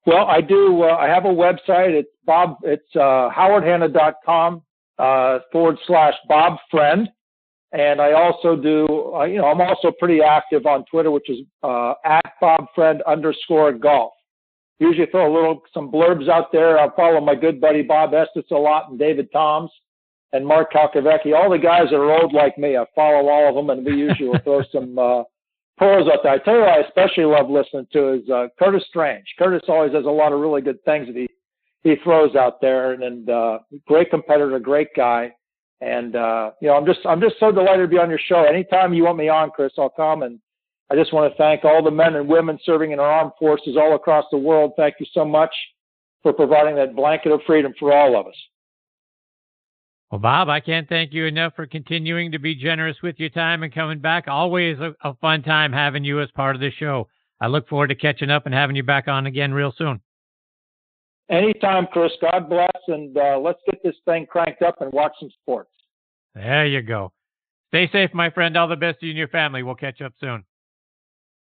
Well, 0.06 0.26
I 0.26 0.40
do. 0.40 0.84
Uh, 0.84 0.94
I 0.94 1.08
have 1.08 1.24
a 1.24 1.28
website. 1.28 1.90
It's 1.90 2.08
Bob. 2.24 2.58
It's 2.62 2.94
uh, 2.94 3.30
howardhanna.com 3.36 4.62
uh, 4.98 5.38
forward 5.50 5.76
slash 5.86 6.14
Bob 6.28 6.58
Friend, 6.70 7.08
and 7.72 8.00
I 8.00 8.12
also 8.12 8.54
do. 8.54 8.86
Uh, 9.14 9.24
you 9.24 9.38
know, 9.38 9.46
I'm 9.46 9.60
also 9.60 9.90
pretty 9.98 10.20
active 10.22 10.66
on 10.66 10.84
Twitter, 10.88 11.10
which 11.10 11.28
is 11.28 11.38
uh, 11.64 11.94
at 12.04 12.34
Bob 12.40 12.66
Friend 12.76 13.02
underscore 13.08 13.72
golf 13.72 14.12
usually 14.78 15.06
throw 15.06 15.32
a 15.32 15.34
little 15.34 15.62
some 15.74 15.90
blurbs 15.90 16.28
out 16.28 16.52
there. 16.52 16.78
I 16.78 16.88
follow 16.94 17.20
my 17.20 17.34
good 17.34 17.60
buddy 17.60 17.82
Bob 17.82 18.14
Estes 18.14 18.50
a 18.50 18.54
lot 18.54 18.90
and 18.90 18.98
David 18.98 19.30
Toms 19.32 19.70
and 20.32 20.46
Mark 20.46 20.72
Calcavecchia. 20.72 21.34
All 21.34 21.50
the 21.50 21.58
guys 21.58 21.90
that 21.90 21.96
are 21.96 22.12
old 22.12 22.32
like 22.32 22.58
me, 22.58 22.76
I 22.76 22.84
follow 22.94 23.28
all 23.28 23.48
of 23.48 23.54
them, 23.54 23.70
and 23.70 23.84
we 23.84 23.96
usually 23.96 24.28
will 24.28 24.40
throw 24.44 24.62
some 24.72 24.98
uh, 24.98 25.22
pros 25.76 26.08
out 26.08 26.20
there. 26.22 26.32
I 26.32 26.38
tell 26.38 26.54
you, 26.54 26.60
what 26.60 26.68
I 26.70 26.80
especially 26.80 27.24
love 27.24 27.50
listening 27.50 27.86
to 27.92 28.14
is 28.14 28.28
uh, 28.30 28.48
Curtis 28.58 28.84
Strange. 28.88 29.24
Curtis 29.38 29.62
always 29.68 29.92
has 29.92 30.04
a 30.04 30.10
lot 30.10 30.32
of 30.32 30.40
really 30.40 30.62
good 30.62 30.82
things 30.84 31.06
that 31.06 31.16
he 31.16 31.28
he 31.84 31.94
throws 32.02 32.34
out 32.34 32.60
there, 32.60 32.92
and, 32.92 33.02
and 33.04 33.30
uh, 33.30 33.58
great 33.86 34.10
competitor, 34.10 34.58
great 34.58 34.88
guy. 34.96 35.32
And 35.80 36.16
uh, 36.16 36.50
you 36.60 36.68
know, 36.68 36.74
I'm 36.74 36.84
just 36.84 37.00
I'm 37.06 37.20
just 37.20 37.36
so 37.38 37.52
delighted 37.52 37.82
to 37.82 37.88
be 37.88 37.98
on 37.98 38.10
your 38.10 38.18
show. 38.18 38.44
Anytime 38.44 38.92
you 38.92 39.04
want 39.04 39.16
me 39.16 39.28
on, 39.28 39.50
Chris, 39.50 39.72
I'll 39.78 39.88
come 39.88 40.22
and 40.22 40.40
I 40.90 40.96
just 40.96 41.12
want 41.12 41.30
to 41.30 41.36
thank 41.36 41.64
all 41.64 41.82
the 41.82 41.90
men 41.90 42.16
and 42.16 42.28
women 42.28 42.58
serving 42.64 42.92
in 42.92 42.98
our 42.98 43.10
armed 43.10 43.32
forces 43.38 43.76
all 43.76 43.94
across 43.94 44.24
the 44.30 44.38
world. 44.38 44.72
Thank 44.76 44.94
you 45.00 45.06
so 45.12 45.24
much 45.24 45.54
for 46.22 46.32
providing 46.32 46.76
that 46.76 46.96
blanket 46.96 47.30
of 47.30 47.40
freedom 47.46 47.74
for 47.78 47.92
all 47.92 48.18
of 48.18 48.26
us. 48.26 48.34
Well, 50.10 50.18
Bob, 50.18 50.48
I 50.48 50.60
can't 50.60 50.88
thank 50.88 51.12
you 51.12 51.26
enough 51.26 51.54
for 51.54 51.66
continuing 51.66 52.32
to 52.32 52.38
be 52.38 52.54
generous 52.54 52.96
with 53.02 53.16
your 53.18 53.28
time 53.28 53.62
and 53.62 53.74
coming 53.74 53.98
back. 53.98 54.26
Always 54.26 54.78
a, 54.78 54.94
a 55.02 55.14
fun 55.16 55.42
time 55.42 55.72
having 55.72 56.04
you 56.04 56.22
as 56.22 56.30
part 56.30 56.56
of 56.56 56.60
the 56.62 56.70
show. 56.78 57.08
I 57.40 57.46
look 57.48 57.68
forward 57.68 57.88
to 57.88 57.94
catching 57.94 58.30
up 58.30 58.46
and 58.46 58.54
having 58.54 58.74
you 58.74 58.82
back 58.82 59.06
on 59.06 59.26
again 59.26 59.52
real 59.52 59.72
soon. 59.76 60.00
Anytime, 61.30 61.86
Chris. 61.92 62.12
God 62.22 62.48
bless, 62.48 62.70
and 62.88 63.16
uh, 63.16 63.38
let's 63.38 63.60
get 63.66 63.82
this 63.84 63.94
thing 64.06 64.24
cranked 64.24 64.62
up 64.62 64.80
and 64.80 64.90
watch 64.92 65.12
some 65.20 65.30
sports. 65.42 65.70
There 66.34 66.66
you 66.66 66.80
go. 66.80 67.12
Stay 67.68 67.88
safe, 67.92 68.10
my 68.14 68.30
friend. 68.30 68.56
All 68.56 68.66
the 68.66 68.76
best 68.76 69.00
to 69.00 69.06
you 69.06 69.10
and 69.10 69.18
your 69.18 69.28
family. 69.28 69.62
We'll 69.62 69.74
catch 69.74 70.00
up 70.00 70.14
soon. 70.18 70.44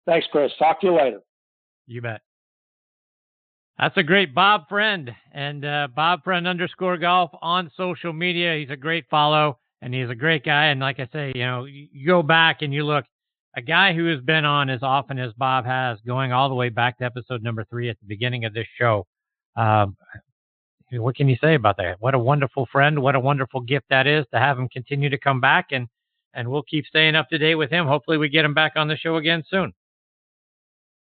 Thanks, 0.07 0.26
Chris. 0.30 0.53
Talk 0.59 0.80
to 0.80 0.88
you 0.88 0.96
later. 0.96 1.20
You 1.86 2.03
bet. 2.03 2.20
That's 3.78 3.96
a 3.96 4.03
great 4.03 4.34
Bob 4.34 4.68
Friend 4.68 5.11
and 5.32 5.64
uh, 5.64 5.88
Bob 5.94 6.22
Friend 6.24 6.46
underscore 6.46 6.98
golf 6.98 7.30
on 7.40 7.70
social 7.76 8.12
media. 8.12 8.57
He's 8.57 8.70
a 8.70 8.76
great 8.76 9.07
follow 9.11 9.59
and 9.80 9.92
he's 9.92 10.11
a 10.11 10.14
great 10.14 10.44
guy. 10.44 10.66
And 10.66 10.80
like 10.80 11.00
I 11.00 11.09
say, 11.12 11.32
you 11.34 11.44
know, 11.44 11.64
you 11.64 12.07
go 12.07 12.22
back 12.22 12.62
and 12.62 12.72
you 12.72 12.84
look, 12.84 13.05
a 13.57 13.61
guy 13.61 13.92
who 13.92 14.07
has 14.07 14.20
been 14.20 14.44
on 14.44 14.70
as 14.70 14.82
often 14.82 15.18
as 15.18 15.32
Bob 15.34 15.66
has, 15.66 15.98
going 16.07 16.32
all 16.32 16.48
the 16.48 16.55
way 16.55 16.68
back 16.68 16.98
to 16.98 17.05
episode 17.05 17.42
number 17.42 17.64
three 17.64 17.90
at 17.90 17.98
the 18.00 18.07
beginning 18.07 18.44
of 18.44 18.55
this 18.55 18.66
show. 18.78 19.07
Um, 19.57 19.96
what 20.92 21.16
can 21.16 21.28
you 21.28 21.36
say 21.40 21.55
about 21.55 21.76
that? 21.78 21.96
What 22.00 22.14
a 22.14 22.18
wonderful 22.18 22.66
friend. 22.70 23.00
What 23.00 23.14
a 23.14 23.20
wonderful 23.20 23.61
gift 23.61 23.86
that 23.90 24.07
is 24.07 24.24
to 24.32 24.38
have 24.38 24.59
him 24.59 24.68
continue 24.68 25.09
to 25.09 25.18
come 25.18 25.40
back 25.40 25.66
and, 25.72 25.88
and 26.34 26.48
we'll 26.48 26.62
keep 26.62 26.86
staying 26.86 27.14
up 27.14 27.28
to 27.30 27.38
date 27.38 27.57
with 27.57 27.70
him. 27.70 27.86
Hopefully 27.86 28.16
we 28.18 28.28
get 28.28 28.44
him 28.44 28.55
back 28.55 28.72
on 28.76 28.88
the 28.88 28.96
show 28.96 29.16
again 29.16 29.42
soon. 29.48 29.72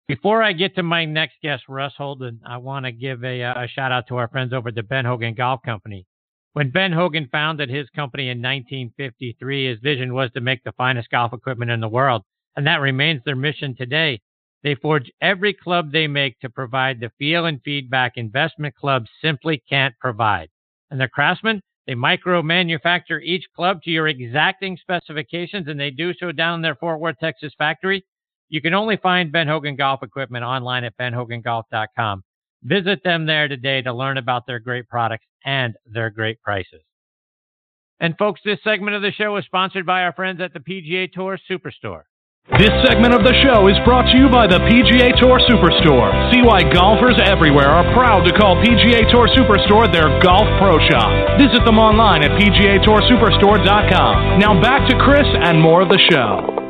Before 0.08 0.40
I 0.40 0.52
get 0.52 0.76
to 0.76 0.84
my 0.84 1.04
next 1.04 1.34
guest, 1.42 1.64
Russ 1.68 1.94
Holden, 1.98 2.40
I 2.46 2.58
want 2.58 2.86
to 2.86 2.92
give 2.92 3.24
a, 3.24 3.42
uh, 3.42 3.64
a 3.64 3.66
shout 3.66 3.90
out 3.90 4.06
to 4.06 4.16
our 4.18 4.28
friends 4.28 4.52
over 4.52 4.68
at 4.68 4.76
the 4.76 4.84
Ben 4.84 5.04
Hogan 5.04 5.34
Golf 5.34 5.62
Company. 5.64 6.06
When 6.52 6.70
Ben 6.70 6.92
Hogan 6.92 7.28
founded 7.32 7.68
his 7.68 7.88
company 7.90 8.28
in 8.28 8.38
1953, 8.38 9.68
his 9.68 9.80
vision 9.80 10.14
was 10.14 10.30
to 10.32 10.40
make 10.40 10.62
the 10.62 10.70
finest 10.70 11.10
golf 11.10 11.32
equipment 11.32 11.72
in 11.72 11.80
the 11.80 11.88
world, 11.88 12.22
and 12.54 12.64
that 12.68 12.80
remains 12.80 13.22
their 13.24 13.34
mission 13.34 13.74
today. 13.74 14.20
They 14.62 14.76
forge 14.76 15.10
every 15.20 15.52
club 15.52 15.90
they 15.90 16.06
make 16.06 16.38
to 16.38 16.50
provide 16.50 17.00
the 17.00 17.10
feel 17.18 17.46
and 17.46 17.60
feedback 17.64 18.12
investment 18.14 18.76
clubs 18.76 19.10
simply 19.20 19.60
can't 19.68 19.98
provide. 19.98 20.50
And 20.88 21.00
the 21.00 21.08
craftsmen, 21.08 21.60
they 21.88 21.96
micro 21.96 22.44
manufacture 22.44 23.18
each 23.18 23.46
club 23.56 23.82
to 23.82 23.90
your 23.90 24.06
exacting 24.06 24.76
specifications, 24.76 25.66
and 25.66 25.80
they 25.80 25.90
do 25.90 26.14
so 26.14 26.30
down 26.30 26.60
in 26.60 26.62
their 26.62 26.76
Fort 26.76 27.00
Worth, 27.00 27.18
Texas 27.18 27.54
factory. 27.58 28.04
You 28.48 28.60
can 28.60 28.74
only 28.74 28.96
find 28.96 29.32
Ben 29.32 29.48
Hogan 29.48 29.76
Golf 29.76 30.02
Equipment 30.02 30.44
online 30.44 30.84
at 30.84 30.96
benhogangolf.com. 30.96 32.22
Visit 32.62 33.02
them 33.04 33.26
there 33.26 33.48
today 33.48 33.82
to 33.82 33.92
learn 33.92 34.16
about 34.18 34.46
their 34.46 34.58
great 34.58 34.88
products 34.88 35.26
and 35.44 35.74
their 35.84 36.10
great 36.10 36.40
prices. 36.42 36.82
And 38.00 38.16
folks, 38.18 38.40
this 38.44 38.58
segment 38.62 38.96
of 38.96 39.02
the 39.02 39.12
show 39.12 39.36
is 39.36 39.44
sponsored 39.46 39.86
by 39.86 40.02
our 40.02 40.12
friends 40.12 40.40
at 40.40 40.52
the 40.52 40.60
PGA 40.60 41.12
Tour 41.12 41.38
Superstore. 41.50 42.02
This 42.58 42.70
segment 42.86 43.12
of 43.12 43.26
the 43.26 43.34
show 43.42 43.66
is 43.66 43.74
brought 43.82 44.06
to 44.06 44.16
you 44.16 44.30
by 44.30 44.46
the 44.46 44.62
PGA 44.70 45.10
Tour 45.18 45.42
Superstore. 45.50 46.30
See 46.30 46.46
why 46.46 46.62
golfers 46.62 47.18
everywhere 47.18 47.66
are 47.66 47.82
proud 47.92 48.22
to 48.22 48.30
call 48.38 48.54
PGA 48.62 49.10
Tour 49.10 49.26
Superstore 49.34 49.90
their 49.90 50.06
golf 50.22 50.46
pro 50.62 50.78
shop. 50.86 51.10
Visit 51.40 51.64
them 51.66 51.80
online 51.80 52.22
at 52.22 52.30
PGATourSuperstore.com. 52.38 54.38
Now 54.38 54.62
back 54.62 54.88
to 54.88 54.94
Chris 55.02 55.26
and 55.26 55.60
more 55.60 55.82
of 55.82 55.88
the 55.88 55.98
show. 56.10 56.65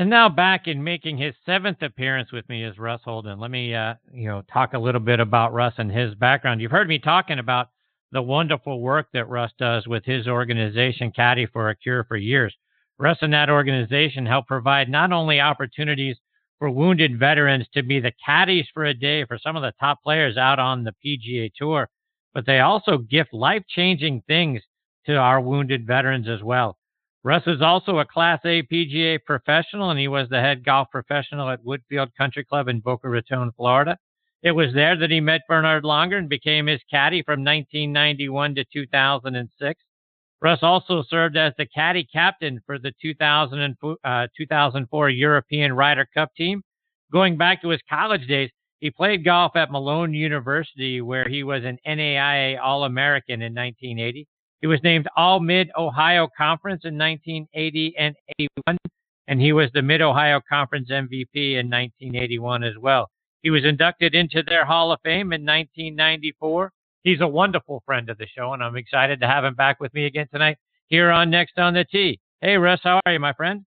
And 0.00 0.08
now 0.08 0.30
back 0.30 0.66
in 0.66 0.82
making 0.82 1.18
his 1.18 1.34
seventh 1.44 1.82
appearance 1.82 2.32
with 2.32 2.48
me 2.48 2.64
is 2.64 2.78
Russ 2.78 3.02
Holden. 3.04 3.38
Let 3.38 3.50
me, 3.50 3.74
uh, 3.74 3.96
you 4.10 4.28
know, 4.28 4.42
talk 4.50 4.72
a 4.72 4.78
little 4.78 4.98
bit 4.98 5.20
about 5.20 5.52
Russ 5.52 5.74
and 5.76 5.92
his 5.92 6.14
background. 6.14 6.62
You've 6.62 6.70
heard 6.70 6.88
me 6.88 6.98
talking 6.98 7.38
about 7.38 7.68
the 8.10 8.22
wonderful 8.22 8.80
work 8.80 9.08
that 9.12 9.28
Russ 9.28 9.52
does 9.58 9.86
with 9.86 10.02
his 10.06 10.26
organization, 10.26 11.12
Caddy 11.12 11.44
for 11.44 11.68
a 11.68 11.76
Cure, 11.76 12.04
for 12.04 12.16
years. 12.16 12.56
Russ 12.98 13.18
and 13.20 13.34
that 13.34 13.50
organization 13.50 14.24
help 14.24 14.46
provide 14.46 14.88
not 14.88 15.12
only 15.12 15.38
opportunities 15.38 16.16
for 16.58 16.70
wounded 16.70 17.18
veterans 17.18 17.66
to 17.74 17.82
be 17.82 18.00
the 18.00 18.14
caddies 18.24 18.68
for 18.72 18.86
a 18.86 18.94
day 18.94 19.26
for 19.26 19.36
some 19.36 19.54
of 19.54 19.60
the 19.62 19.74
top 19.78 20.02
players 20.02 20.38
out 20.38 20.58
on 20.58 20.82
the 20.82 20.94
PGA 21.04 21.52
Tour, 21.54 21.90
but 22.32 22.46
they 22.46 22.60
also 22.60 22.96
gift 22.96 23.34
life 23.34 23.64
changing 23.68 24.22
things 24.26 24.62
to 25.04 25.16
our 25.16 25.42
wounded 25.42 25.86
veterans 25.86 26.26
as 26.26 26.42
well. 26.42 26.78
Russ 27.22 27.42
is 27.46 27.60
also 27.60 27.98
a 27.98 28.06
Class 28.06 28.40
A 28.46 28.62
PGA 28.62 29.22
professional, 29.22 29.90
and 29.90 30.00
he 30.00 30.08
was 30.08 30.28
the 30.30 30.40
head 30.40 30.64
golf 30.64 30.88
professional 30.90 31.50
at 31.50 31.62
Woodfield 31.62 32.14
Country 32.16 32.44
Club 32.44 32.68
in 32.68 32.80
Boca 32.80 33.08
Raton, 33.08 33.52
Florida. 33.56 33.98
It 34.42 34.52
was 34.52 34.72
there 34.72 34.96
that 34.96 35.10
he 35.10 35.20
met 35.20 35.42
Bernhard 35.46 35.84
Langer 35.84 36.16
and 36.16 36.30
became 36.30 36.66
his 36.66 36.80
caddy 36.90 37.22
from 37.22 37.44
1991 37.44 38.54
to 38.54 38.64
2006. 38.72 39.84
Russ 40.40 40.60
also 40.62 41.02
served 41.02 41.36
as 41.36 41.52
the 41.58 41.66
caddy 41.66 42.04
captain 42.10 42.60
for 42.64 42.78
the 42.78 42.92
2000 43.02 43.76
uh, 44.02 44.26
2004 44.34 45.10
European 45.10 45.74
Ryder 45.74 46.06
Cup 46.14 46.34
team. 46.34 46.62
Going 47.12 47.36
back 47.36 47.60
to 47.60 47.68
his 47.68 47.82
college 47.86 48.26
days, 48.26 48.50
he 48.78 48.90
played 48.90 49.26
golf 49.26 49.56
at 49.56 49.70
Malone 49.70 50.14
University, 50.14 51.02
where 51.02 51.28
he 51.28 51.42
was 51.42 51.64
an 51.64 51.76
NAIA 51.86 52.58
All 52.58 52.84
American 52.84 53.42
in 53.42 53.54
1980. 53.54 54.26
He 54.60 54.66
was 54.66 54.82
named 54.82 55.08
All 55.16 55.40
Mid 55.40 55.70
Ohio 55.76 56.28
Conference 56.36 56.82
in 56.84 56.98
1980 56.98 57.94
and 57.98 58.14
81, 58.38 58.78
and 59.28 59.40
he 59.40 59.52
was 59.52 59.70
the 59.72 59.82
Mid 59.82 60.02
Ohio 60.02 60.40
Conference 60.46 60.90
MVP 60.90 61.34
in 61.34 61.70
1981 61.70 62.64
as 62.64 62.74
well. 62.78 63.10
He 63.42 63.50
was 63.50 63.64
inducted 63.64 64.14
into 64.14 64.42
their 64.42 64.66
Hall 64.66 64.92
of 64.92 65.00
Fame 65.02 65.32
in 65.32 65.46
1994. 65.46 66.72
He's 67.04 67.22
a 67.22 67.26
wonderful 67.26 67.82
friend 67.86 68.10
of 68.10 68.18
the 68.18 68.26
show, 68.26 68.52
and 68.52 68.62
I'm 68.62 68.76
excited 68.76 69.20
to 69.20 69.26
have 69.26 69.44
him 69.44 69.54
back 69.54 69.80
with 69.80 69.94
me 69.94 70.04
again 70.04 70.26
tonight 70.30 70.58
here 70.88 71.10
on 71.10 71.30
Next 71.30 71.58
on 71.58 71.72
the 71.72 71.84
Tee. 71.84 72.20
Hey, 72.42 72.56
Russ, 72.56 72.80
how 72.82 73.00
are 73.06 73.12
you, 73.12 73.20
my 73.20 73.32
friend? 73.32 73.64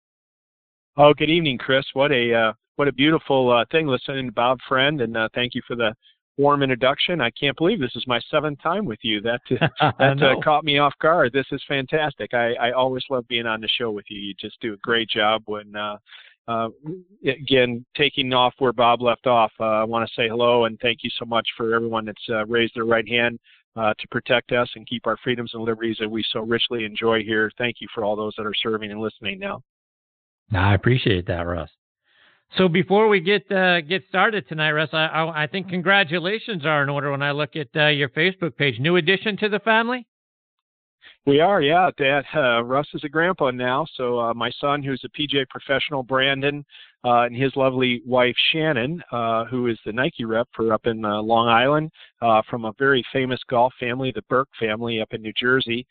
Oh, 0.95 1.13
good 1.13 1.29
evening, 1.29 1.57
Chris. 1.57 1.85
What 1.93 2.13
a 2.13 2.33
uh, 2.33 2.53
what 2.77 2.87
a 2.87 2.93
beautiful 2.93 3.51
uh, 3.51 3.65
thing 3.71 3.87
listening 3.87 4.27
to 4.27 4.31
Bob 4.31 4.59
Friend, 4.69 5.01
and 5.01 5.17
uh, 5.17 5.27
thank 5.35 5.53
you 5.53 5.61
for 5.67 5.75
the 5.75 5.93
warm 6.37 6.63
introduction. 6.63 7.21
I 7.21 7.31
can't 7.31 7.57
believe 7.57 7.79
this 7.79 7.95
is 7.95 8.05
my 8.07 8.19
seventh 8.31 8.61
time 8.61 8.85
with 8.85 8.99
you. 9.01 9.21
That 9.21 9.41
that 9.99 10.23
uh, 10.23 10.41
caught 10.43 10.63
me 10.63 10.77
off 10.77 10.93
guard. 11.01 11.33
This 11.33 11.47
is 11.51 11.61
fantastic. 11.67 12.33
I, 12.33 12.53
I 12.53 12.71
always 12.71 13.03
love 13.09 13.27
being 13.27 13.47
on 13.47 13.61
the 13.61 13.67
show 13.67 13.91
with 13.91 14.05
you. 14.09 14.19
You 14.19 14.33
just 14.39 14.59
do 14.61 14.73
a 14.73 14.77
great 14.77 15.09
job 15.09 15.43
when. 15.45 15.75
Uh, 15.75 15.97
uh, 16.49 16.69
again, 17.25 17.85
taking 17.97 18.31
off 18.31 18.53
where 18.59 18.71
Bob 18.71 19.01
left 19.01 19.27
off, 19.27 19.51
uh, 19.59 19.65
I 19.65 19.83
want 19.83 20.07
to 20.07 20.13
say 20.15 20.29
hello 20.29 20.63
and 20.63 20.79
thank 20.79 20.99
you 21.03 21.09
so 21.19 21.25
much 21.25 21.45
for 21.57 21.75
everyone 21.75 22.05
that's 22.05 22.23
uh, 22.29 22.45
raised 22.45 22.73
their 22.75 22.85
right 22.85 23.05
hand 23.05 23.37
uh, 23.75 23.93
to 23.99 24.07
protect 24.07 24.53
us 24.53 24.69
and 24.75 24.87
keep 24.87 25.05
our 25.07 25.17
freedoms 25.23 25.51
and 25.53 25.63
liberties 25.63 25.97
that 25.99 26.09
we 26.09 26.23
so 26.31 26.39
richly 26.39 26.85
enjoy 26.85 27.21
here. 27.21 27.51
Thank 27.57 27.77
you 27.79 27.87
for 27.93 28.05
all 28.05 28.15
those 28.15 28.33
that 28.37 28.45
are 28.45 28.53
serving 28.63 28.91
and 28.91 29.01
listening 29.01 29.39
now. 29.39 29.61
I 30.55 30.73
appreciate 30.73 31.27
that, 31.27 31.41
Russ. 31.41 31.69
So 32.55 32.69
before 32.69 33.09
we 33.09 33.19
get 33.19 33.51
uh, 33.51 33.81
get 33.81 34.03
started 34.07 34.47
tonight, 34.47 34.71
Russ, 34.71 34.89
I, 34.93 35.05
I, 35.07 35.43
I, 35.43 35.47
think 35.47 35.67
congratulations 35.67 36.65
are 36.65 36.81
in 36.81 36.89
order 36.89 37.11
when 37.11 37.21
I 37.21 37.31
look 37.31 37.55
at 37.55 37.67
uh, 37.75 37.87
your 37.87 38.09
Facebook 38.09 38.55
page. 38.55 38.79
New 38.79 38.95
addition 38.95 39.35
to 39.37 39.49
the 39.49 39.59
family. 39.59 40.07
We 41.25 41.41
are, 41.41 41.61
yeah. 41.61 41.89
Dad, 41.97 42.23
uh, 42.33 42.63
Russ 42.63 42.87
is 42.93 43.03
a 43.03 43.09
grandpa 43.09 43.51
now, 43.51 43.85
so 43.97 44.17
uh, 44.17 44.33
my 44.33 44.49
son, 44.61 44.81
who's 44.81 45.03
a 45.03 45.09
PGA 45.09 45.45
professional, 45.49 46.01
Brandon, 46.01 46.63
uh, 47.03 47.23
and 47.23 47.35
his 47.35 47.53
lovely 47.57 48.01
wife 48.05 48.35
Shannon, 48.53 49.03
uh, 49.11 49.43
who 49.43 49.67
is 49.67 49.77
the 49.85 49.91
Nike 49.91 50.23
rep 50.23 50.47
for 50.55 50.71
up 50.71 50.85
in 50.85 51.01
Long 51.01 51.49
Island, 51.49 51.91
from 52.49 52.63
a 52.63 52.71
very 52.79 53.03
famous 53.11 53.41
golf 53.49 53.73
family, 53.77 54.13
the 54.15 54.21
Burke 54.29 54.47
family 54.57 55.01
up 55.01 55.09
in 55.11 55.21
New 55.21 55.33
Jersey, 55.37 55.85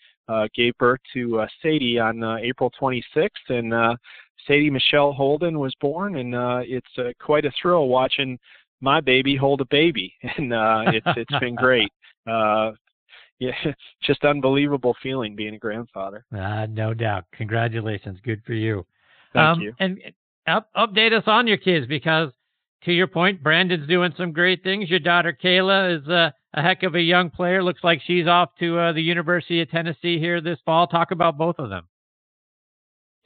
gave 0.54 0.72
birth 0.78 1.00
to 1.12 1.44
Sadie 1.62 1.98
on 1.98 2.24
April 2.42 2.72
26th, 2.80 3.28
and 3.50 3.98
Sadie 4.46 4.70
Michelle 4.70 5.12
Holden 5.12 5.58
was 5.58 5.74
born, 5.80 6.16
and 6.16 6.34
uh, 6.34 6.60
it's 6.62 6.86
uh, 6.98 7.10
quite 7.20 7.44
a 7.44 7.52
thrill 7.60 7.88
watching 7.88 8.38
my 8.80 9.00
baby 9.00 9.36
hold 9.36 9.60
a 9.60 9.64
baby, 9.66 10.14
and 10.36 10.52
uh, 10.52 10.84
it's 10.86 11.06
it's 11.16 11.38
been 11.40 11.54
great. 11.54 11.90
Uh, 12.28 12.72
yeah, 13.38 13.52
just 14.02 14.24
unbelievable 14.24 14.96
feeling 15.00 15.36
being 15.36 15.54
a 15.54 15.58
grandfather. 15.58 16.24
Uh, 16.36 16.66
no 16.68 16.92
doubt. 16.92 17.22
Congratulations. 17.34 18.18
Good 18.24 18.42
for 18.44 18.52
you. 18.52 18.84
Thank 19.32 19.58
um, 19.58 19.60
you. 19.60 19.72
And 19.78 20.00
up, 20.48 20.68
update 20.76 21.12
us 21.12 21.22
on 21.28 21.46
your 21.46 21.56
kids 21.56 21.86
because, 21.86 22.32
to 22.82 22.92
your 22.92 23.06
point, 23.06 23.44
Brandon's 23.44 23.86
doing 23.86 24.12
some 24.16 24.32
great 24.32 24.64
things. 24.64 24.90
Your 24.90 24.98
daughter 24.98 25.38
Kayla 25.40 26.00
is 26.00 26.08
uh, 26.08 26.30
a 26.54 26.62
heck 26.62 26.82
of 26.82 26.96
a 26.96 27.00
young 27.00 27.30
player. 27.30 27.62
Looks 27.62 27.84
like 27.84 28.02
she's 28.04 28.26
off 28.26 28.50
to 28.58 28.76
uh, 28.76 28.92
the 28.92 29.02
University 29.02 29.60
of 29.60 29.70
Tennessee 29.70 30.18
here 30.18 30.40
this 30.40 30.58
fall. 30.64 30.88
Talk 30.88 31.12
about 31.12 31.38
both 31.38 31.60
of 31.60 31.70
them 31.70 31.86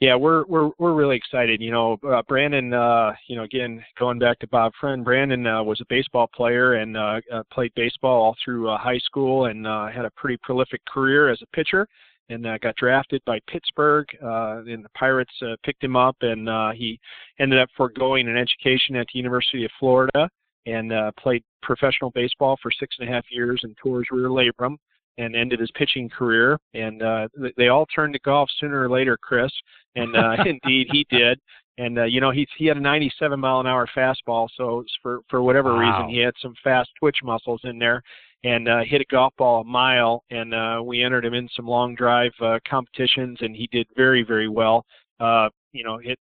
yeah, 0.01 0.15
we're 0.15 0.45
we're 0.47 0.71
we're 0.79 0.93
really 0.93 1.15
excited. 1.15 1.61
You 1.61 1.71
know, 1.71 1.99
uh, 2.11 2.23
Brandon. 2.27 2.73
Uh, 2.73 3.13
you 3.27 3.35
know, 3.35 3.43
again, 3.43 3.85
going 3.99 4.17
back 4.17 4.39
to 4.39 4.47
Bob 4.47 4.73
Friend, 4.81 5.05
Brandon 5.05 5.45
uh, 5.45 5.61
was 5.63 5.79
a 5.79 5.85
baseball 5.89 6.27
player 6.35 6.73
and 6.73 6.97
uh, 6.97 7.21
uh, 7.31 7.43
played 7.53 7.71
baseball 7.75 8.23
all 8.23 8.35
through 8.43 8.67
uh, 8.67 8.79
high 8.79 8.97
school 8.97 9.45
and 9.45 9.67
uh, 9.67 9.87
had 9.87 10.05
a 10.05 10.11
pretty 10.17 10.37
prolific 10.41 10.81
career 10.91 11.29
as 11.29 11.39
a 11.43 11.55
pitcher. 11.55 11.87
And 12.29 12.47
uh, 12.47 12.57
got 12.59 12.77
drafted 12.77 13.21
by 13.25 13.39
Pittsburgh, 13.47 14.07
uh, 14.23 14.61
and 14.65 14.85
the 14.85 14.89
Pirates 14.97 15.33
uh, 15.41 15.57
picked 15.65 15.83
him 15.83 15.97
up, 15.97 16.15
and 16.21 16.47
uh, 16.47 16.71
he 16.71 16.97
ended 17.39 17.59
up 17.59 17.67
foregoing 17.75 18.29
an 18.29 18.37
education 18.37 18.95
at 18.95 19.05
the 19.11 19.19
University 19.19 19.65
of 19.65 19.71
Florida 19.77 20.29
and 20.65 20.93
uh, 20.93 21.11
played 21.19 21.43
professional 21.61 22.09
baseball 22.11 22.57
for 22.63 22.71
six 22.71 22.95
and 22.99 23.09
a 23.09 23.11
half 23.11 23.25
years 23.31 23.59
and 23.63 23.75
tours 23.83 24.07
rear 24.11 24.29
labrum 24.29 24.77
and 25.17 25.35
ended 25.35 25.59
his 25.59 25.71
pitching 25.71 26.09
career. 26.09 26.57
And 26.73 27.01
uh, 27.01 27.27
they 27.57 27.67
all 27.67 27.85
turned 27.85 28.13
to 28.13 28.19
golf 28.19 28.49
sooner 28.59 28.81
or 28.81 28.89
later, 28.89 29.17
Chris. 29.17 29.51
And 29.95 30.15
uh, 30.15 30.37
indeed, 30.45 30.87
he 30.91 31.05
did. 31.09 31.39
and 31.77 31.99
uh, 31.99 32.03
you 32.03 32.21
know 32.21 32.31
he 32.31 32.47
he 32.57 32.65
had 32.65 32.77
a 32.77 32.81
97 32.81 33.39
mile 33.39 33.59
an 33.59 33.67
hour 33.67 33.87
fastball, 33.95 34.47
so 34.55 34.83
for 35.01 35.21
for 35.29 35.41
whatever 35.41 35.73
wow. 35.73 35.79
reason 35.79 36.09
he 36.09 36.19
had 36.19 36.33
some 36.41 36.53
fast 36.63 36.89
twitch 36.99 37.17
muscles 37.23 37.61
in 37.63 37.79
there, 37.79 38.01
and 38.43 38.67
uh, 38.67 38.81
hit 38.85 39.01
a 39.01 39.05
golf 39.05 39.33
ball 39.37 39.61
a 39.61 39.63
mile, 39.63 40.23
and 40.31 40.53
uh, 40.53 40.81
we 40.83 41.03
entered 41.03 41.25
him 41.25 41.33
in 41.33 41.47
some 41.55 41.67
long 41.67 41.95
drive 41.95 42.31
uh, 42.41 42.59
competitions, 42.67 43.37
and 43.41 43.55
he 43.55 43.67
did 43.71 43.87
very 43.95 44.23
very 44.23 44.49
well. 44.49 44.85
Uh, 45.19 45.49
you 45.73 45.83
know, 45.83 45.97
hit 45.97 46.17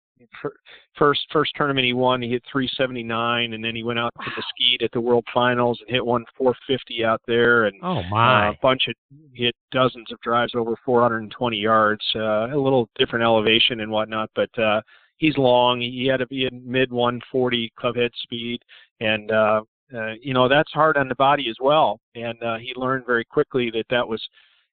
first 0.96 1.20
first 1.32 1.52
tournament 1.56 1.84
he 1.84 1.92
won, 1.92 2.22
he 2.22 2.30
hit 2.30 2.42
379, 2.52 3.52
and 3.52 3.64
then 3.64 3.74
he 3.74 3.82
went 3.82 3.98
out 3.98 4.12
to 4.14 4.30
Mesquite 4.30 4.82
at 4.82 4.92
the 4.92 5.00
World 5.00 5.24
Finals 5.32 5.78
and 5.80 5.90
hit 5.90 6.04
one 6.04 6.24
450 6.36 7.04
out 7.04 7.20
there, 7.26 7.64
and 7.64 7.76
oh 7.82 8.02
my, 8.10 8.48
uh, 8.48 8.50
a 8.52 8.58
bunch 8.62 8.82
of 8.88 8.94
hit 9.32 9.54
dozens 9.72 10.12
of 10.12 10.20
drives 10.20 10.54
over 10.54 10.74
420 10.84 11.56
yards, 11.56 12.04
uh, 12.16 12.54
a 12.54 12.56
little 12.56 12.88
different 12.96 13.24
elevation 13.24 13.80
and 13.80 13.90
whatnot, 13.90 14.30
but 14.34 14.58
uh, 14.58 14.80
he's 15.20 15.36
long. 15.38 15.80
He 15.80 16.06
had 16.06 16.18
to 16.18 16.26
be 16.26 16.46
in 16.46 16.62
mid 16.64 16.90
140 16.90 17.72
club 17.78 17.96
head 17.96 18.10
speed, 18.22 18.60
and 19.00 19.30
uh, 19.30 19.62
uh, 19.94 20.12
you 20.20 20.34
know 20.34 20.48
that's 20.48 20.72
hard 20.72 20.96
on 20.96 21.08
the 21.08 21.14
body 21.14 21.48
as 21.48 21.56
well. 21.60 22.00
And 22.14 22.42
uh, 22.42 22.56
he 22.56 22.72
learned 22.76 23.06
very 23.06 23.24
quickly 23.24 23.70
that 23.72 23.86
that 23.90 24.06
was, 24.06 24.22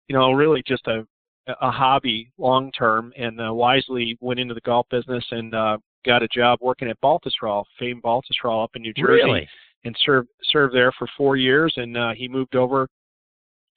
you 0.08 0.16
know, 0.16 0.32
really 0.32 0.64
just 0.66 0.88
a 0.88 1.06
a 1.62 1.72
hobby 1.72 2.32
long 2.38 2.72
term, 2.72 3.14
and 3.18 3.40
uh, 3.42 3.54
wisely 3.54 4.18
went 4.22 4.40
into 4.40 4.54
the 4.54 4.62
golf 4.62 4.88
business 4.90 5.26
and 5.32 5.54
uh, 5.54 5.78
got 6.06 6.24
a 6.24 6.28
job 6.28 6.60
working 6.62 6.90
at 6.90 7.00
Baltusrol, 7.02 7.64
famed 7.80 8.04
Baltusrol 8.04 8.64
up 8.64 8.72
in 8.76 8.82
New 8.82 8.94
Jersey, 8.94 9.24
really? 9.24 9.48
and 9.84 9.96
served 10.06 10.30
served 10.52 10.76
there 10.76 10.92
for 10.94 11.08
four 11.18 11.36
years. 11.38 11.74
And 11.78 11.98
uh, 11.98 12.12
he 12.16 12.28
moved 12.28 12.56
over. 12.56 12.88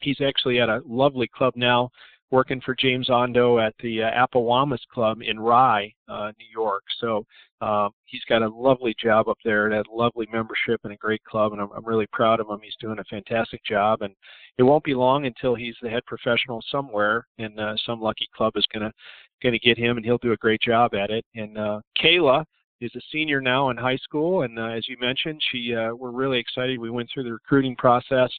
He's 0.00 0.20
actually 0.20 0.60
at 0.60 0.68
a 0.68 0.80
lovely 0.86 1.28
club 1.28 1.54
now 1.56 1.90
working 2.30 2.60
for 2.60 2.74
James 2.74 3.10
Ondo 3.10 3.58
at 3.58 3.74
the 3.82 4.04
uh, 4.04 4.26
Apawamis 4.26 4.78
Club 4.92 5.18
in 5.20 5.38
Rye, 5.38 5.92
uh, 6.08 6.32
New 6.38 6.46
York. 6.52 6.84
So 7.00 7.26
uh, 7.60 7.88
he's 8.04 8.24
got 8.28 8.42
a 8.42 8.48
lovely 8.48 8.94
job 9.02 9.28
up 9.28 9.38
there, 9.44 9.66
and 9.66 9.74
a 9.74 9.82
lovely 9.92 10.26
membership 10.32 10.80
and 10.84 10.92
a 10.92 10.96
great 10.96 11.22
club, 11.24 11.52
and 11.52 11.60
I'm, 11.60 11.70
I'm 11.76 11.84
really 11.84 12.06
proud 12.12 12.40
of 12.40 12.48
him. 12.48 12.60
He's 12.62 12.76
doing 12.80 12.98
a 12.98 13.04
fantastic 13.04 13.64
job, 13.64 14.02
and 14.02 14.14
it 14.58 14.62
won't 14.62 14.84
be 14.84 14.94
long 14.94 15.26
until 15.26 15.54
he's 15.54 15.76
the 15.82 15.90
head 15.90 16.04
professional 16.06 16.62
somewhere, 16.70 17.26
and 17.38 17.58
uh, 17.58 17.74
some 17.84 18.00
lucky 18.00 18.28
club 18.34 18.52
is 18.56 18.66
gonna 18.72 18.92
gonna 19.42 19.58
get 19.58 19.78
him, 19.78 19.96
and 19.96 20.04
he'll 20.04 20.18
do 20.18 20.32
a 20.32 20.36
great 20.36 20.60
job 20.60 20.94
at 20.94 21.10
it. 21.10 21.24
And 21.34 21.58
uh, 21.58 21.80
Kayla 22.02 22.44
is 22.80 22.90
a 22.96 23.00
senior 23.12 23.40
now 23.40 23.70
in 23.70 23.76
high 23.76 23.98
school, 23.98 24.42
and 24.42 24.58
uh, 24.58 24.68
as 24.68 24.88
you 24.88 24.96
mentioned, 25.00 25.40
she 25.50 25.74
uh, 25.74 25.94
we're 25.94 26.10
really 26.10 26.38
excited. 26.38 26.78
We 26.78 26.90
went 26.90 27.08
through 27.12 27.24
the 27.24 27.32
recruiting 27.32 27.76
process 27.76 28.30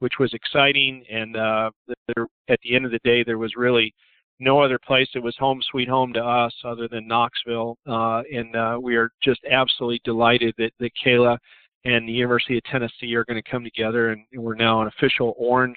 which 0.00 0.14
was 0.18 0.34
exciting. 0.34 1.02
And 1.10 1.36
uh, 1.36 1.70
there, 2.14 2.26
at 2.48 2.58
the 2.62 2.74
end 2.74 2.84
of 2.84 2.90
the 2.90 3.00
day, 3.04 3.24
there 3.24 3.38
was 3.38 3.54
really 3.56 3.94
no 4.40 4.60
other 4.60 4.78
place 4.78 5.08
that 5.14 5.22
was 5.22 5.36
home 5.38 5.60
sweet 5.70 5.88
home 5.88 6.12
to 6.12 6.24
us 6.24 6.54
other 6.64 6.88
than 6.88 7.06
Knoxville. 7.06 7.76
Uh, 7.86 8.22
and 8.32 8.54
uh, 8.56 8.78
we 8.80 8.96
are 8.96 9.10
just 9.22 9.40
absolutely 9.50 10.00
delighted 10.04 10.54
that, 10.58 10.72
that 10.80 10.90
Kayla 11.04 11.38
and 11.84 12.08
the 12.08 12.12
University 12.12 12.56
of 12.56 12.64
Tennessee 12.64 13.14
are 13.14 13.24
going 13.24 13.40
to 13.42 13.50
come 13.50 13.62
together, 13.62 14.10
and 14.10 14.24
we're 14.34 14.54
now 14.54 14.80
an 14.80 14.88
official 14.88 15.34
Orange 15.36 15.76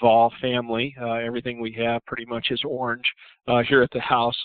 Vol 0.00 0.32
family. 0.40 0.94
Uh, 1.00 1.14
everything 1.14 1.60
we 1.60 1.72
have 1.72 2.04
pretty 2.06 2.24
much 2.24 2.48
is 2.50 2.62
orange 2.64 3.04
uh, 3.48 3.62
here 3.68 3.82
at 3.82 3.90
the 3.90 4.00
house. 4.00 4.36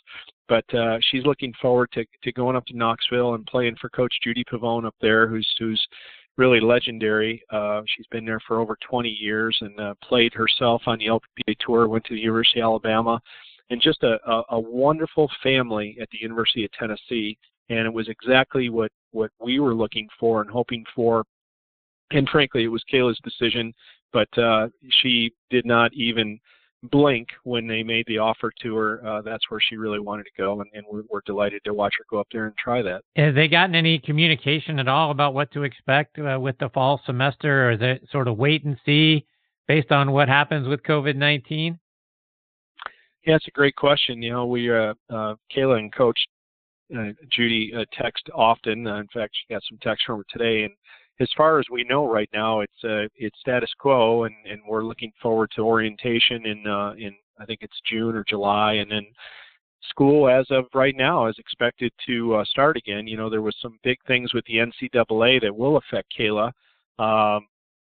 But 0.50 0.66
uh, 0.74 0.98
she's 1.10 1.26
looking 1.26 1.54
forward 1.62 1.90
to, 1.94 2.06
to 2.24 2.32
going 2.34 2.56
up 2.56 2.66
to 2.66 2.78
Knoxville 2.78 3.36
and 3.36 3.46
playing 3.46 3.76
for 3.80 3.90
Coach 3.90 4.14
Judi 4.26 4.44
Pavon 4.52 4.86
up 4.86 4.96
there, 5.02 5.28
who's 5.28 5.48
who's 5.60 5.82
really 6.38 6.60
legendary. 6.60 7.42
Uh, 7.52 7.82
she's 7.86 8.08
been 8.08 8.26
there 8.26 8.42
for 8.48 8.60
over 8.60 8.76
20 8.90 9.10
years 9.10 9.56
and 9.62 9.80
uh, 9.80 9.94
played 10.04 10.34
herself 10.34 10.82
on 10.88 10.98
the 10.98 11.06
LPGA 11.06 11.56
Tour. 11.60 11.88
Went 11.88 12.04
to 12.06 12.16
the 12.16 12.20
University 12.20 12.60
of 12.60 12.66
Alabama, 12.66 13.22
and 13.70 13.82
just 13.82 14.04
a, 14.04 14.18
a, 14.30 14.44
a 14.52 14.60
wonderful 14.60 15.30
family 15.42 15.98
at 16.02 16.10
the 16.12 16.20
University 16.22 16.66
of 16.66 16.72
Tennessee. 16.72 17.38
And 17.70 17.80
it 17.80 17.94
was 17.94 18.10
exactly 18.10 18.70
what 18.70 18.92
what 19.12 19.32
we 19.40 19.60
were 19.60 19.74
looking 19.74 20.08
for 20.20 20.42
and 20.42 20.50
hoping 20.50 20.84
for. 20.96 21.24
And 22.12 22.28
frankly, 22.30 22.64
it 22.64 22.68
was 22.68 22.84
Kayla's 22.92 23.20
decision, 23.24 23.74
but 24.12 24.28
uh, 24.38 24.68
she 25.02 25.34
did 25.50 25.66
not 25.66 25.94
even 25.94 26.40
blink 26.92 27.30
when 27.44 27.68
they 27.68 27.82
made 27.82 28.06
the 28.08 28.18
offer 28.18 28.52
to 28.62 28.76
her. 28.76 29.06
Uh, 29.06 29.22
that's 29.22 29.50
where 29.50 29.62
she 29.62 29.78
really 29.78 30.00
wanted 30.00 30.24
to 30.24 30.32
go, 30.38 30.62
and, 30.62 30.70
and 30.74 30.86
we're, 30.90 31.04
we're, 31.10 31.22
delighted 31.26 31.62
to 31.64 31.74
watch 31.74 31.94
her 31.98 32.06
go 32.10 32.20
up 32.20 32.28
there 32.32 32.46
and 32.46 32.56
try 32.58 32.82
that. 32.82 33.02
Have 33.16 33.36
they 33.36 33.48
gotten 33.48 33.76
any 33.76 34.00
communication 34.00 34.80
at 34.80 34.88
all 34.88 35.12
about 35.12 35.34
what 35.34 35.52
to 35.52 35.64
expect 35.64 36.20
uh, 36.20 36.38
with 36.40 36.58
the 36.58 36.70
fall 36.70 37.02
semester, 37.06 37.70
or 37.70 37.72
is 37.72 37.80
it 37.82 38.08
sort 38.12 38.28
of 38.28 38.38
wait 38.38 38.66
and 38.66 38.78
see 38.86 39.26
based 39.68 39.92
on 39.92 40.12
what 40.12 40.28
happens 40.28 40.68
with 40.68 40.84
COVID 40.84 41.16
nineteen? 41.16 41.80
Yeah, 43.26 43.36
it's 43.36 43.48
a 43.48 43.52
great 43.52 43.76
question. 43.76 44.22
You 44.22 44.32
know, 44.32 44.46
we 44.46 44.70
uh, 44.70 44.94
uh 45.10 45.36
Kayla 45.56 45.80
and 45.80 45.94
Coach 45.94 46.20
uh, 46.94 47.12
Judi 47.38 47.76
uh, 47.76 47.86
text 47.94 48.30
often. 48.34 48.86
Uh, 48.86 48.98
in 48.98 49.08
fact, 49.14 49.34
she 49.34 49.54
got 49.54 49.64
some 49.70 49.78
text 49.82 50.04
from 50.06 50.18
her 50.18 50.26
today, 50.30 50.64
and 50.64 50.74
as 51.20 51.30
far 51.38 51.60
as 51.60 51.66
we 51.72 51.84
know 51.86 52.06
right 52.10 52.30
now, 52.34 52.62
it's 52.62 52.84
uh, 52.84 53.08
it's 53.16 53.40
status 53.40 53.72
quo, 53.80 54.26
and, 54.26 54.36
and 54.50 54.62
we're 54.68 54.84
looking 54.84 55.12
forward 55.22 55.52
to 55.56 55.62
orientation 55.62 56.46
in 56.46 56.68
uh, 56.68 56.94
in 56.98 57.16
I 57.40 57.46
think 57.46 57.60
it's 57.62 57.80
June 57.90 58.16
or 58.16 58.26
July, 58.28 58.74
and 58.74 58.92
then 58.92 59.06
school 59.90 60.30
as 60.30 60.46
of 60.50 60.66
right 60.74 60.96
now 60.96 61.28
is 61.28 61.36
expected 61.38 61.92
to 62.06 62.36
uh, 62.36 62.46
start 62.46 62.78
again. 62.78 63.08
You 63.08 63.18
know, 63.18 63.30
there 63.30 63.42
was 63.42 63.56
some 63.62 63.78
big 63.84 63.98
things 64.08 64.34
with 64.34 64.46
the 64.46 64.56
NCAA 64.56 65.42
that 65.42 65.56
will 65.56 65.78
affect 65.78 66.14
Kayla, 66.18 66.52
um, 67.00 67.48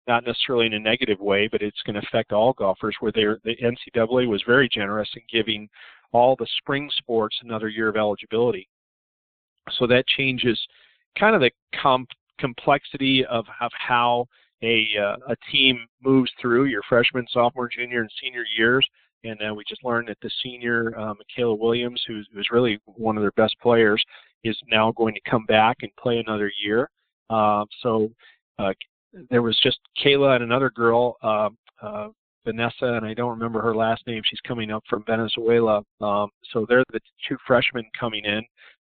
not 0.07 0.25
necessarily 0.25 0.65
in 0.65 0.73
a 0.73 0.79
negative 0.79 1.19
way, 1.19 1.47
but 1.47 1.61
it's 1.61 1.81
going 1.85 1.95
to 1.95 2.07
affect 2.07 2.33
all 2.33 2.53
golfers. 2.53 2.95
Where 2.99 3.11
they're, 3.11 3.39
the 3.43 3.55
NCAA 3.57 4.27
was 4.27 4.43
very 4.45 4.69
generous 4.69 5.09
in 5.15 5.21
giving 5.31 5.69
all 6.11 6.35
the 6.35 6.47
spring 6.57 6.89
sports 6.97 7.37
another 7.43 7.69
year 7.69 7.89
of 7.89 7.97
eligibility, 7.97 8.67
so 9.77 9.87
that 9.87 10.07
changes 10.07 10.59
kind 11.17 11.35
of 11.35 11.41
the 11.41 11.51
comp 11.81 12.09
complexity 12.39 13.25
of, 13.25 13.45
of 13.61 13.71
how 13.77 14.25
a, 14.63 14.87
uh, 14.99 15.15
a 15.31 15.35
team 15.51 15.85
moves 16.03 16.31
through 16.41 16.65
your 16.65 16.81
freshman, 16.87 17.25
sophomore, 17.31 17.69
junior, 17.69 18.01
and 18.01 18.11
senior 18.21 18.43
years. 18.57 18.87
And 19.23 19.39
uh, 19.41 19.53
we 19.53 19.63
just 19.67 19.83
learned 19.83 20.09
that 20.09 20.17
the 20.21 20.31
senior, 20.41 20.97
uh, 20.97 21.13
Michaela 21.13 21.55
Williams, 21.55 22.01
who's, 22.07 22.27
who's 22.33 22.47
really 22.51 22.79
one 22.85 23.17
of 23.17 23.23
their 23.23 23.31
best 23.31 23.55
players, 23.61 24.03
is 24.43 24.57
now 24.69 24.91
going 24.91 25.13
to 25.13 25.29
come 25.29 25.45
back 25.45 25.77
and 25.81 25.95
play 25.95 26.17
another 26.17 26.51
year. 26.63 26.89
Uh, 27.29 27.63
so 27.81 28.09
uh, 28.59 28.73
there 29.29 29.41
was 29.41 29.59
just 29.61 29.79
Kayla 30.03 30.35
and 30.35 30.43
another 30.43 30.69
girl, 30.69 31.17
uh, 31.23 31.49
uh, 31.81 32.09
Vanessa, 32.45 32.85
and 32.85 33.05
I 33.05 33.13
don't 33.13 33.29
remember 33.29 33.61
her 33.61 33.75
last 33.75 34.05
name. 34.07 34.21
She's 34.25 34.41
coming 34.41 34.71
up 34.71 34.83
from 34.89 35.03
Venezuela. 35.05 35.83
Um, 36.01 36.29
so 36.51 36.65
they're 36.67 36.83
the 36.91 36.99
two 37.27 37.37
freshmen 37.47 37.85
coming 37.99 38.25
in 38.25 38.43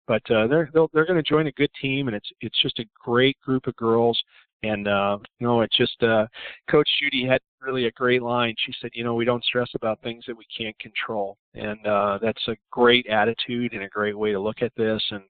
but 0.08 0.22
uh, 0.30 0.46
they're 0.48 0.70
they're, 0.72 0.86
they're 0.92 1.06
going 1.06 1.22
to 1.22 1.28
join 1.28 1.46
a 1.46 1.52
good 1.52 1.70
team, 1.80 2.08
and 2.08 2.16
it's 2.16 2.30
it's 2.40 2.60
just 2.60 2.80
a 2.80 2.84
great 3.04 3.38
group 3.44 3.68
of 3.68 3.76
girls. 3.76 4.20
And 4.64 4.88
uh, 4.88 5.18
you 5.38 5.46
know, 5.46 5.60
it's 5.60 5.76
just 5.76 6.02
uh, 6.02 6.26
Coach 6.68 6.88
Judi 7.00 7.28
had 7.28 7.40
really 7.60 7.86
a 7.86 7.92
great 7.92 8.22
line. 8.22 8.54
She 8.66 8.72
said, 8.80 8.90
you 8.92 9.04
know, 9.04 9.14
we 9.14 9.24
don't 9.24 9.44
stress 9.44 9.68
about 9.76 10.00
things 10.02 10.24
that 10.26 10.36
we 10.36 10.46
can't 10.56 10.76
control, 10.80 11.36
and 11.54 11.86
uh, 11.86 12.18
that's 12.20 12.48
a 12.48 12.56
great 12.72 13.06
attitude 13.06 13.74
and 13.74 13.84
a 13.84 13.88
great 13.88 14.18
way 14.18 14.32
to 14.32 14.40
look 14.40 14.62
at 14.62 14.72
this. 14.76 15.02
And 15.10 15.22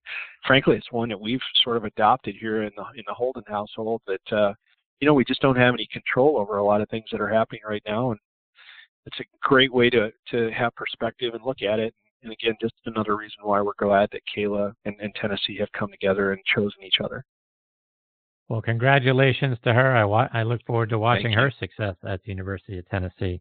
frankly, 0.46 0.76
it's 0.76 0.92
one 0.92 1.10
that 1.10 1.20
we've 1.20 1.40
sort 1.62 1.76
of 1.76 1.84
adopted 1.84 2.36
here 2.40 2.62
in 2.62 2.70
the 2.76 2.84
in 2.96 3.04
the 3.06 3.14
Holden 3.14 3.44
household. 3.48 4.00
That 4.06 4.32
uh, 4.36 4.54
you 5.00 5.06
know, 5.06 5.14
we 5.14 5.24
just 5.24 5.40
don't 5.40 5.56
have 5.56 5.74
any 5.74 5.86
control 5.92 6.38
over 6.38 6.56
a 6.56 6.64
lot 6.64 6.80
of 6.80 6.88
things 6.88 7.06
that 7.12 7.20
are 7.20 7.28
happening 7.28 7.60
right 7.68 7.82
now, 7.86 8.10
and 8.10 8.20
it's 9.06 9.20
a 9.20 9.24
great 9.42 9.72
way 9.72 9.90
to 9.90 10.10
to 10.30 10.50
have 10.50 10.74
perspective 10.74 11.34
and 11.34 11.44
look 11.44 11.62
at 11.62 11.78
it 11.78 11.94
and 12.22 12.32
again, 12.32 12.54
just 12.60 12.74
another 12.86 13.16
reason 13.16 13.38
why 13.42 13.60
we're 13.60 13.72
glad 13.78 14.08
that 14.12 14.22
Kayla 14.36 14.74
and, 14.84 14.96
and 15.00 15.14
Tennessee 15.14 15.56
have 15.60 15.70
come 15.72 15.90
together 15.90 16.32
and 16.32 16.40
chosen 16.44 16.82
each 16.84 16.96
other. 17.02 17.24
Well, 18.48 18.62
congratulations 18.62 19.58
to 19.64 19.72
her. 19.72 19.96
I, 19.96 20.04
wa- 20.04 20.28
I 20.32 20.42
look 20.42 20.64
forward 20.66 20.88
to 20.90 20.98
watching 20.98 21.32
her 21.32 21.52
success 21.60 21.96
at 22.06 22.22
the 22.24 22.30
University 22.30 22.78
of 22.78 22.88
Tennessee. 22.88 23.40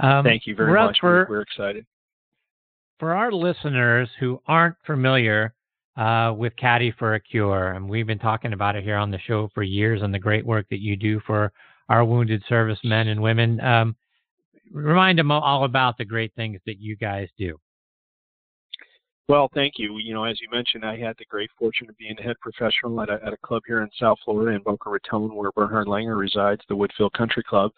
Um, 0.00 0.22
Thank 0.24 0.46
you 0.46 0.54
very 0.54 0.72
much. 0.72 0.98
For, 1.00 1.26
we're, 1.28 1.36
we're, 1.36 1.40
excited. 1.40 1.86
For 2.98 3.14
our 3.14 3.32
listeners 3.32 4.08
who 4.20 4.40
aren't 4.46 4.76
familiar 4.84 5.54
uh, 5.96 6.32
with 6.36 6.56
Caddy 6.56 6.92
for 6.98 7.14
a 7.14 7.20
Cure, 7.20 7.72
and 7.72 7.88
we've 7.88 8.06
been 8.06 8.18
talking 8.18 8.52
about 8.52 8.76
it 8.76 8.84
here 8.84 8.96
on 8.96 9.10
the 9.10 9.18
show 9.26 9.48
for 9.54 9.62
years 9.62 10.02
and 10.02 10.12
the 10.12 10.18
great 10.18 10.44
work 10.44 10.66
that 10.70 10.80
you 10.80 10.96
do 10.96 11.20
for 11.26 11.52
our 11.88 12.04
wounded 12.04 12.42
servicemen 12.48 13.08
and 13.08 13.20
women. 13.20 13.60
Um, 13.60 13.96
remind 14.72 15.18
them 15.18 15.30
all 15.30 15.64
about 15.64 15.98
the 15.98 16.04
great 16.04 16.32
things 16.34 16.60
that 16.66 16.80
you 16.80 16.96
guys 16.96 17.28
do. 17.38 17.58
Well, 19.28 19.48
thank 19.54 19.74
you. 19.78 19.98
You 19.98 20.14
know, 20.14 20.24
as 20.24 20.40
you 20.40 20.48
mentioned, 20.50 20.84
I 20.84 20.96
had 20.98 21.14
the 21.18 21.24
great 21.24 21.50
fortune 21.58 21.88
of 21.88 21.96
being 21.96 22.14
the 22.16 22.22
head 22.22 22.36
professional 22.40 23.00
at 23.00 23.08
a, 23.08 23.20
at 23.24 23.32
a 23.32 23.36
club 23.38 23.62
here 23.66 23.82
in 23.82 23.88
South 23.98 24.18
Florida 24.24 24.56
in 24.56 24.62
Boca 24.62 24.90
Raton, 24.90 25.34
where 25.34 25.52
Bernhard 25.52 25.86
Langer 25.86 26.18
resides, 26.18 26.60
the 26.68 26.74
Woodfield 26.74 27.12
Country 27.12 27.42
Club, 27.42 27.70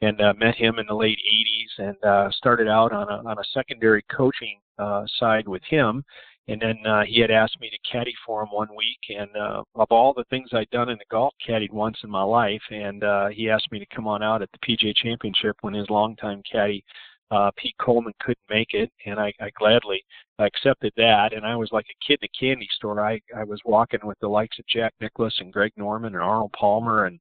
and 0.00 0.20
uh, 0.20 0.34
met 0.36 0.54
him 0.54 0.78
in 0.78 0.86
the 0.86 0.94
late 0.94 1.18
80s 1.18 1.88
and 1.88 2.04
uh, 2.04 2.30
started 2.32 2.68
out 2.68 2.92
on 2.92 3.08
a, 3.08 3.28
on 3.28 3.38
a 3.38 3.44
secondary 3.52 4.02
coaching 4.14 4.60
uh, 4.78 5.04
side 5.18 5.46
with 5.46 5.62
him. 5.68 6.04
And 6.48 6.60
then 6.60 6.78
uh, 6.86 7.02
he 7.06 7.20
had 7.20 7.30
asked 7.30 7.60
me 7.60 7.68
to 7.68 7.90
caddy 7.90 8.14
for 8.24 8.42
him 8.42 8.48
one 8.50 8.68
week, 8.74 8.98
and 9.10 9.28
uh, 9.36 9.62
of 9.74 9.86
all 9.90 10.14
the 10.14 10.24
things 10.30 10.48
I'd 10.52 10.70
done 10.70 10.88
in 10.88 10.96
the 10.96 11.04
golf, 11.10 11.34
caddied 11.46 11.72
once 11.72 11.98
in 12.02 12.10
my 12.10 12.22
life, 12.22 12.62
and 12.70 13.04
uh, 13.04 13.28
he 13.28 13.50
asked 13.50 13.70
me 13.70 13.78
to 13.78 13.86
come 13.94 14.08
on 14.08 14.22
out 14.22 14.40
at 14.40 14.48
the 14.52 14.58
PGA 14.58 14.96
Championship 14.96 15.56
when 15.60 15.74
his 15.74 15.90
longtime 15.90 16.42
caddy 16.50 16.82
uh, 17.30 17.50
Pete 17.56 17.74
Coleman 17.80 18.14
couldn't 18.20 18.38
make 18.48 18.72
it, 18.72 18.90
and 19.04 19.20
I, 19.20 19.32
I 19.40 19.50
gladly 19.58 20.02
accepted 20.38 20.92
that. 20.96 21.32
And 21.32 21.44
I 21.44 21.56
was 21.56 21.70
like 21.72 21.86
a 21.90 22.06
kid 22.06 22.18
in 22.22 22.28
a 22.28 22.38
candy 22.38 22.68
store. 22.76 23.04
I, 23.04 23.20
I 23.36 23.44
was 23.44 23.60
walking 23.64 24.00
with 24.04 24.18
the 24.20 24.28
likes 24.28 24.58
of 24.58 24.66
Jack 24.66 24.94
Nicklaus 25.00 25.34
and 25.40 25.52
Greg 25.52 25.72
Norman 25.76 26.14
and 26.14 26.22
Arnold 26.22 26.52
Palmer 26.58 27.04
and 27.04 27.18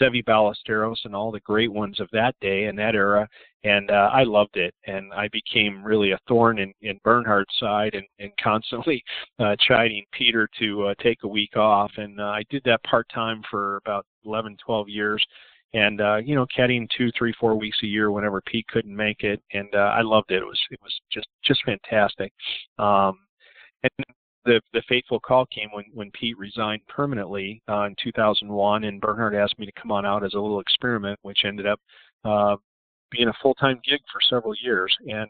Seve 0.00 0.24
Ballesteros 0.24 0.96
and 1.04 1.14
all 1.14 1.30
the 1.30 1.40
great 1.40 1.72
ones 1.72 2.00
of 2.00 2.08
that 2.12 2.34
day 2.40 2.64
and 2.64 2.78
that 2.78 2.94
era. 2.94 3.28
And 3.62 3.90
uh, 3.90 4.10
I 4.12 4.24
loved 4.24 4.56
it. 4.56 4.74
And 4.86 5.12
I 5.12 5.28
became 5.28 5.84
really 5.84 6.12
a 6.12 6.18
thorn 6.26 6.58
in, 6.58 6.72
in 6.82 6.98
Bernhard's 7.04 7.54
side 7.60 7.94
and, 7.94 8.06
and 8.18 8.32
constantly 8.42 9.02
uh, 9.38 9.56
chiding 9.60 10.04
Peter 10.12 10.48
to 10.58 10.86
uh, 10.86 10.94
take 11.00 11.22
a 11.22 11.28
week 11.28 11.56
off. 11.56 11.92
And 11.96 12.20
uh, 12.20 12.24
I 12.24 12.42
did 12.50 12.62
that 12.64 12.82
part 12.84 13.06
time 13.14 13.42
for 13.50 13.76
about 13.76 14.06
11, 14.24 14.56
12 14.64 14.88
years 14.88 15.24
and 15.74 16.00
uh, 16.00 16.16
you 16.16 16.34
know, 16.34 16.46
caddying 16.56 16.88
two, 16.96 17.10
three, 17.18 17.34
four 17.38 17.56
weeks 17.56 17.78
a 17.82 17.86
year 17.86 18.10
whenever 18.10 18.40
Pete 18.40 18.66
couldn't 18.68 18.94
make 18.94 19.22
it, 19.22 19.42
and 19.52 19.68
uh, 19.74 19.92
I 19.94 20.00
loved 20.00 20.30
it. 20.30 20.36
It 20.36 20.46
was 20.46 20.60
it 20.70 20.78
was 20.82 20.92
just 21.12 21.26
just 21.44 21.60
fantastic. 21.64 22.32
Um, 22.78 23.18
and 23.82 24.06
the 24.44 24.60
the 24.72 24.82
fateful 24.88 25.20
call 25.20 25.46
came 25.46 25.68
when 25.72 25.84
when 25.92 26.10
Pete 26.12 26.38
resigned 26.38 26.86
permanently 26.86 27.60
uh, 27.68 27.82
in 27.82 27.96
2001, 28.02 28.84
and 28.84 29.00
Bernhard 29.00 29.34
asked 29.34 29.58
me 29.58 29.66
to 29.66 29.72
come 29.80 29.90
on 29.90 30.06
out 30.06 30.24
as 30.24 30.34
a 30.34 30.40
little 30.40 30.60
experiment, 30.60 31.18
which 31.22 31.44
ended 31.44 31.66
up 31.66 31.80
uh, 32.24 32.56
being 33.10 33.28
a 33.28 33.34
full 33.42 33.54
time 33.54 33.80
gig 33.84 34.00
for 34.12 34.20
several 34.30 34.54
years, 34.62 34.96
and 35.08 35.28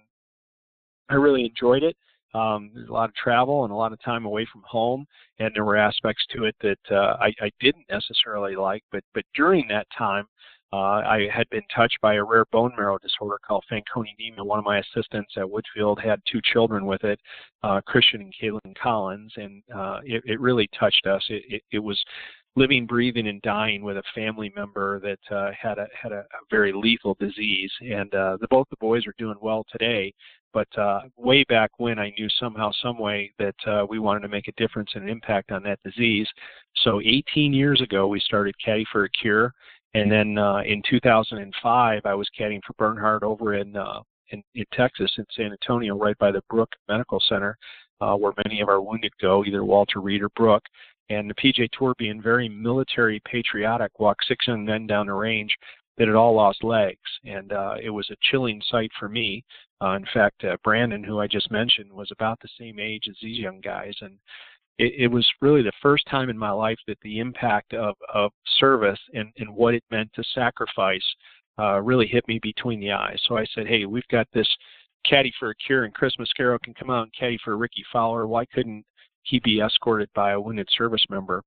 I 1.08 1.14
really 1.14 1.44
enjoyed 1.44 1.82
it. 1.82 1.96
Um, 2.34 2.72
a 2.88 2.92
lot 2.92 3.08
of 3.08 3.14
travel 3.14 3.62
and 3.64 3.72
a 3.72 3.76
lot 3.76 3.92
of 3.92 4.02
time 4.02 4.24
away 4.24 4.46
from 4.52 4.62
home, 4.66 5.06
and 5.38 5.52
there 5.54 5.64
were 5.64 5.76
aspects 5.76 6.24
to 6.30 6.44
it 6.44 6.56
that 6.62 6.78
uh, 6.90 7.16
I, 7.20 7.32
I 7.40 7.50
didn't 7.60 7.86
necessarily 7.88 8.56
like. 8.56 8.82
But 8.90 9.04
but 9.14 9.24
during 9.34 9.68
that 9.68 9.86
time, 9.96 10.26
uh, 10.72 11.02
I 11.06 11.28
had 11.32 11.48
been 11.50 11.62
touched 11.74 11.98
by 12.02 12.14
a 12.14 12.24
rare 12.24 12.46
bone 12.50 12.72
marrow 12.76 12.98
disorder 12.98 13.38
called 13.46 13.64
Fanconi 13.70 14.08
anemia. 14.18 14.42
One 14.42 14.58
of 14.58 14.64
my 14.64 14.78
assistants 14.78 15.32
at 15.36 15.44
Woodfield 15.44 16.02
had 16.04 16.20
two 16.30 16.40
children 16.52 16.84
with 16.86 17.04
it, 17.04 17.20
uh, 17.62 17.80
Christian 17.86 18.22
and 18.22 18.34
Caitlin 18.34 18.76
Collins, 18.82 19.32
and 19.36 19.62
uh, 19.72 20.00
it, 20.02 20.24
it 20.26 20.40
really 20.40 20.68
touched 20.76 21.06
us. 21.06 21.24
It, 21.28 21.44
it, 21.48 21.62
it 21.70 21.78
was 21.78 22.02
living, 22.56 22.86
breathing, 22.86 23.28
and 23.28 23.40
dying 23.42 23.84
with 23.84 23.98
a 23.98 24.02
family 24.16 24.52
member 24.56 24.98
that 24.98 25.36
uh, 25.36 25.50
had 25.60 25.78
a 25.78 25.86
had 26.00 26.10
a 26.10 26.24
very 26.50 26.72
lethal 26.72 27.16
disease. 27.20 27.70
And 27.80 28.12
uh, 28.12 28.38
the, 28.40 28.48
both 28.50 28.66
the 28.70 28.76
boys 28.80 29.06
are 29.06 29.14
doing 29.16 29.38
well 29.40 29.64
today. 29.70 30.12
But 30.54 30.68
uh, 30.78 31.00
way 31.16 31.44
back 31.44 31.72
when, 31.78 31.98
I 31.98 32.14
knew 32.16 32.28
somehow, 32.38 32.70
some 32.80 32.96
way 32.96 33.32
that 33.38 33.56
uh, 33.66 33.84
we 33.86 33.98
wanted 33.98 34.20
to 34.20 34.28
make 34.28 34.48
a 34.48 34.52
difference 34.52 34.90
and 34.94 35.02
an 35.02 35.10
impact 35.10 35.50
on 35.50 35.64
that 35.64 35.80
disease. 35.84 36.28
So 36.84 37.00
18 37.04 37.52
years 37.52 37.82
ago, 37.82 38.06
we 38.06 38.20
started 38.20 38.54
Caddy 38.64 38.86
for 38.90 39.04
a 39.04 39.10
Cure, 39.10 39.52
and 39.94 40.10
then 40.10 40.38
uh, 40.38 40.62
in 40.64 40.80
2005, 40.88 42.02
I 42.04 42.14
was 42.14 42.28
caddying 42.38 42.62
for 42.66 42.72
Bernhard 42.78 43.24
over 43.24 43.54
in, 43.54 43.76
uh, 43.76 44.00
in 44.30 44.42
in 44.54 44.64
Texas, 44.72 45.10
in 45.18 45.26
San 45.36 45.52
Antonio, 45.52 45.96
right 45.96 46.18
by 46.18 46.30
the 46.30 46.42
Brooke 46.48 46.72
Medical 46.88 47.20
Center, 47.28 47.56
uh, 48.00 48.14
where 48.14 48.32
many 48.44 48.60
of 48.60 48.68
our 48.68 48.80
wounded 48.80 49.12
go, 49.20 49.44
either 49.44 49.64
Walter 49.64 50.00
Reed 50.00 50.22
or 50.22 50.30
Brooke. 50.30 50.64
And 51.10 51.28
the 51.28 51.34
PGA 51.34 51.68
Tour, 51.70 51.94
being 51.98 52.22
very 52.22 52.48
military 52.48 53.20
patriotic, 53.30 54.00
walked 54.00 54.24
six 54.26 54.46
young 54.48 54.64
men 54.64 54.86
down 54.86 55.06
the 55.06 55.12
range 55.12 55.54
that 55.98 56.08
had 56.08 56.16
all 56.16 56.34
lost 56.34 56.64
legs, 56.64 56.98
and 57.24 57.52
uh, 57.52 57.74
it 57.80 57.90
was 57.90 58.08
a 58.10 58.16
chilling 58.30 58.60
sight 58.68 58.90
for 58.98 59.08
me. 59.08 59.44
Uh, 59.84 59.96
in 59.96 60.06
fact, 60.14 60.44
uh, 60.44 60.56
Brandon, 60.64 61.04
who 61.04 61.20
I 61.20 61.26
just 61.26 61.50
mentioned, 61.50 61.92
was 61.92 62.10
about 62.10 62.38
the 62.40 62.48
same 62.58 62.78
age 62.78 63.04
as 63.08 63.16
these 63.20 63.38
young 63.38 63.60
guys, 63.60 63.94
and 64.00 64.16
it, 64.78 64.94
it 64.96 65.08
was 65.08 65.28
really 65.42 65.62
the 65.62 65.72
first 65.82 66.06
time 66.08 66.30
in 66.30 66.38
my 66.38 66.50
life 66.50 66.78
that 66.86 66.96
the 67.02 67.18
impact 67.18 67.74
of, 67.74 67.94
of 68.12 68.30
service 68.58 68.98
and, 69.12 69.30
and 69.36 69.54
what 69.54 69.74
it 69.74 69.84
meant 69.90 70.10
to 70.14 70.24
sacrifice 70.34 71.04
uh, 71.58 71.80
really 71.80 72.06
hit 72.06 72.26
me 72.28 72.38
between 72.42 72.80
the 72.80 72.92
eyes. 72.92 73.20
So 73.28 73.36
I 73.36 73.44
said, 73.54 73.66
hey, 73.66 73.84
we've 73.84 74.08
got 74.10 74.26
this 74.32 74.48
caddy 75.04 75.32
for 75.38 75.50
a 75.50 75.54
cure, 75.56 75.84
and 75.84 75.92
Chris 75.92 76.14
Mascaro 76.18 76.58
can 76.62 76.72
come 76.72 76.88
out 76.88 77.02
and 77.02 77.12
caddy 77.18 77.38
for 77.44 77.58
Rickie 77.58 77.84
Fowler. 77.92 78.26
Why 78.26 78.46
couldn't 78.46 78.84
he 79.24 79.38
be 79.40 79.60
escorted 79.60 80.08
by 80.14 80.32
a 80.32 80.40
wounded 80.40 80.68
service 80.78 81.04
member? 81.10 81.42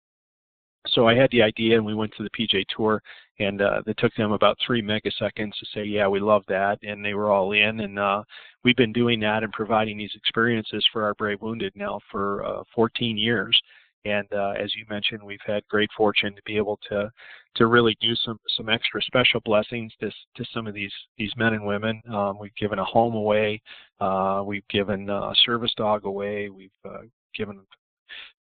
So 0.87 1.07
I 1.07 1.15
had 1.15 1.29
the 1.31 1.41
idea, 1.41 1.75
and 1.75 1.85
we 1.85 1.95
went 1.95 2.13
to 2.17 2.23
the 2.23 2.29
PGA 2.29 2.63
Tour, 2.75 3.01
and 3.39 3.61
uh, 3.61 3.81
it 3.85 3.97
took 3.97 4.13
them 4.15 4.31
about 4.31 4.57
three 4.65 4.81
megaseconds 4.81 5.57
to 5.59 5.65
say, 5.73 5.83
"Yeah, 5.83 6.07
we 6.07 6.19
love 6.19 6.43
that," 6.47 6.79
and 6.83 7.03
they 7.03 7.13
were 7.13 7.31
all 7.31 7.51
in. 7.51 7.81
And 7.81 7.99
uh, 7.99 8.23
we've 8.63 8.75
been 8.75 8.93
doing 8.93 9.19
that 9.21 9.43
and 9.43 9.51
providing 9.51 9.97
these 9.97 10.15
experiences 10.15 10.85
for 10.91 11.03
our 11.03 11.13
brave 11.15 11.41
wounded 11.41 11.73
now 11.75 11.99
for 12.11 12.45
uh, 12.45 12.63
14 12.73 13.17
years. 13.17 13.59
And 14.05 14.27
uh, 14.31 14.53
as 14.57 14.73
you 14.75 14.85
mentioned, 14.89 15.21
we've 15.21 15.39
had 15.45 15.67
great 15.67 15.89
fortune 15.95 16.33
to 16.35 16.41
be 16.45 16.57
able 16.57 16.79
to 16.89 17.11
to 17.55 17.65
really 17.65 17.97
do 17.99 18.15
some 18.15 18.39
some 18.55 18.69
extra 18.69 19.01
special 19.01 19.41
blessings 19.41 19.91
to 19.99 20.09
to 20.09 20.45
some 20.53 20.67
of 20.67 20.73
these 20.73 20.93
these 21.17 21.31
men 21.35 21.53
and 21.53 21.65
women. 21.65 22.01
Um, 22.11 22.37
we've 22.39 22.55
given 22.55 22.79
a 22.79 22.85
home 22.85 23.15
away, 23.15 23.61
uh, 23.99 24.43
we've 24.45 24.67
given 24.69 25.09
a 25.09 25.33
service 25.45 25.73
dog 25.75 26.05
away, 26.05 26.49
we've 26.49 26.69
uh, 26.85 27.01
given 27.35 27.59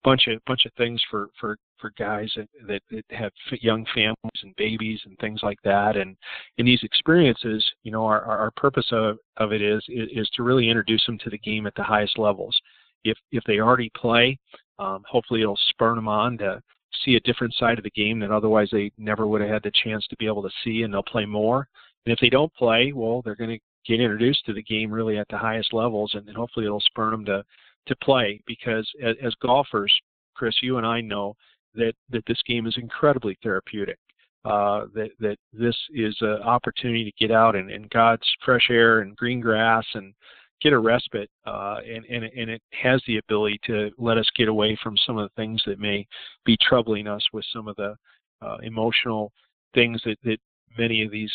bunch 0.05 0.27
of 0.29 0.41
bunch 0.47 0.67
of 0.67 0.73
things 0.75 1.03
for 1.11 1.29
for 1.41 1.57
for 1.79 1.93
guys 1.99 2.33
that, 2.67 2.81
that, 2.91 3.05
have 3.11 3.33
young 3.61 3.85
families 3.95 4.17
and 4.43 4.57
babies 4.57 5.01
and 5.05 5.19
things 5.19 5.41
like 5.43 5.59
that. 5.63 5.97
And 5.97 6.17
in 6.59 6.67
these 6.67 6.83
experiences 6.83 7.65
you 7.83 7.93
know 7.93 8.05
our 8.05 8.23
our 8.23 8.51
purpose 8.57 8.87
of 8.93 9.19
of 9.37 9.53
it 9.53 9.63
is 9.63 9.83
is 9.89 10.29
to 10.35 10.43
really 10.43 10.69
introduce 10.69 11.05
them 11.07 11.19
to 11.19 11.31
the 11.31 11.39
game 11.39 11.67
at 11.67 11.75
the 11.75 11.83
highest 11.83 12.19
levels. 12.19 12.57
If 13.05 13.19
if 13.33 13.45
they 13.45 13.61
already 13.61 13.91
play 13.97 14.39
um, 14.79 15.03
hopefully 15.09 15.43
it'll 15.43 15.59
spur 15.71 15.95
them 15.95 16.09
on 16.09 16.39
to 16.39 16.61
see 17.05 17.17
a 17.17 17.21
different 17.21 17.55
side 17.55 17.79
of 17.79 17.85
the 17.85 17.91
game 17.91 18.19
that 18.21 18.31
otherwise 18.31 18.69
they 18.73 18.91
never 18.99 19.27
would 19.27 19.41
have 19.41 19.51
had 19.51 19.63
the 19.63 19.73
chance 19.85 20.07
to 20.09 20.17
be 20.17 20.27
able 20.27 20.43
to 20.43 20.51
see 20.65 20.83
and 20.83 20.93
they'll 20.93 21.03
play 21.03 21.27
more. 21.27 21.69
And 22.05 22.13
if 22.13 22.21
they 22.21 22.31
don't 22.31 22.53
play 22.55 22.93
well 22.93 23.23
they're 23.23 23.37
going 23.37 23.51
to 23.51 23.59
get 23.87 24.01
introduced 24.01 24.45
to 24.47 24.53
the 24.53 24.63
game 24.63 24.91
really 24.91 25.19
at 25.19 25.29
the 25.29 25.39
highest 25.39 25.73
levels 25.73 26.13
and, 26.15 26.27
and 26.29 26.37
hopefully 26.37 26.67
it'll 26.67 26.81
spur 26.81 27.11
them 27.11 27.25
to 27.27 27.45
to 27.87 27.97
play 27.97 28.41
because 28.47 28.89
as, 29.03 29.17
as 29.23 29.35
golfers, 29.43 29.93
Chris, 30.35 30.55
you 30.63 30.79
and 30.79 30.87
I 30.87 31.01
know 31.01 31.35
that, 31.75 31.95
that 32.11 32.25
this 32.27 32.41
game 32.47 32.67
is 32.67 32.77
incredibly 32.79 33.37
therapeutic. 33.43 33.99
Uh, 34.45 34.87
that 34.95 35.09
that 35.19 35.37
this 35.53 35.75
is 35.93 36.17
an 36.21 36.41
opportunity 36.43 37.05
to 37.05 37.11
get 37.19 37.35
out 37.35 37.57
and, 37.57 37.69
and 37.69 37.91
God's 37.91 38.23
fresh 38.45 38.69
air 38.71 39.01
and 39.01 39.17
green 39.17 39.41
grass 39.41 39.85
and 39.95 40.15
get 40.63 40.73
a 40.73 40.79
respite, 40.79 41.29
uh, 41.47 41.79
and, 41.85 42.05
and 42.05 42.25
and 42.25 42.51
it 42.51 42.63
has 42.71 43.03
the 43.09 43.17
ability 43.17 43.59
to 43.67 43.91
let 43.99 44.19
us 44.19 44.31
get 44.37 44.47
away 44.47 44.79
from 44.81 44.97
some 45.05 45.19
of 45.19 45.29
the 45.29 45.43
things 45.43 45.61
that 45.67 45.81
may 45.81 46.07
be 46.45 46.57
troubling 46.61 47.09
us 47.09 47.23
with 47.33 47.45
some 47.53 47.67
of 47.67 47.75
the 47.75 47.97
uh, 48.41 48.59
emotional 48.63 49.33
things 49.75 50.01
that, 50.05 50.17
that 50.23 50.39
many 50.79 51.03
of 51.03 51.11
these 51.11 51.33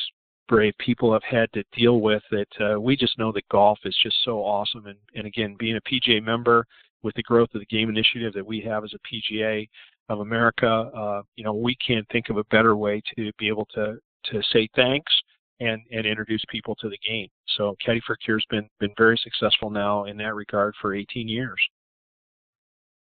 brave 0.47 0.73
people 0.79 1.13
have 1.13 1.23
had 1.23 1.51
to 1.53 1.63
deal 1.71 2.01
with 2.01 2.23
that 2.31 2.47
uh, 2.61 2.79
we 2.79 2.95
just 2.95 3.17
know 3.17 3.31
that 3.31 3.47
golf 3.49 3.79
is 3.85 3.97
just 4.01 4.17
so 4.23 4.39
awesome. 4.39 4.85
And, 4.85 4.97
and 5.15 5.25
again, 5.25 5.55
being 5.57 5.77
a 5.77 5.81
PGA 5.81 6.21
member 6.23 6.65
with 7.03 7.15
the 7.15 7.23
growth 7.23 7.49
of 7.53 7.61
the 7.61 7.65
game 7.65 7.89
initiative 7.89 8.33
that 8.33 8.45
we 8.45 8.61
have 8.61 8.83
as 8.83 8.93
a 8.93 9.33
PGA 9.33 9.67
of 10.09 10.19
America, 10.19 10.67
uh, 10.67 11.21
you 11.35 11.43
know, 11.43 11.53
we 11.53 11.75
can't 11.75 12.07
think 12.11 12.29
of 12.29 12.37
a 12.37 12.43
better 12.45 12.75
way 12.75 13.01
to 13.15 13.31
be 13.37 13.47
able 13.47 13.67
to 13.73 13.97
to 14.25 14.41
say 14.51 14.67
thanks 14.75 15.11
and 15.59 15.81
and 15.91 16.05
introduce 16.05 16.43
people 16.49 16.75
to 16.75 16.89
the 16.89 16.97
game. 17.07 17.27
So 17.57 17.75
Caddy 17.83 18.01
for 18.05 18.15
Cure's 18.17 18.45
been 18.49 18.67
been 18.79 18.93
very 18.97 19.17
successful 19.17 19.69
now 19.69 20.05
in 20.05 20.17
that 20.17 20.35
regard 20.35 20.75
for 20.81 20.93
18 20.93 21.27
years. 21.27 21.59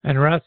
And 0.05 0.21
Russ, 0.21 0.43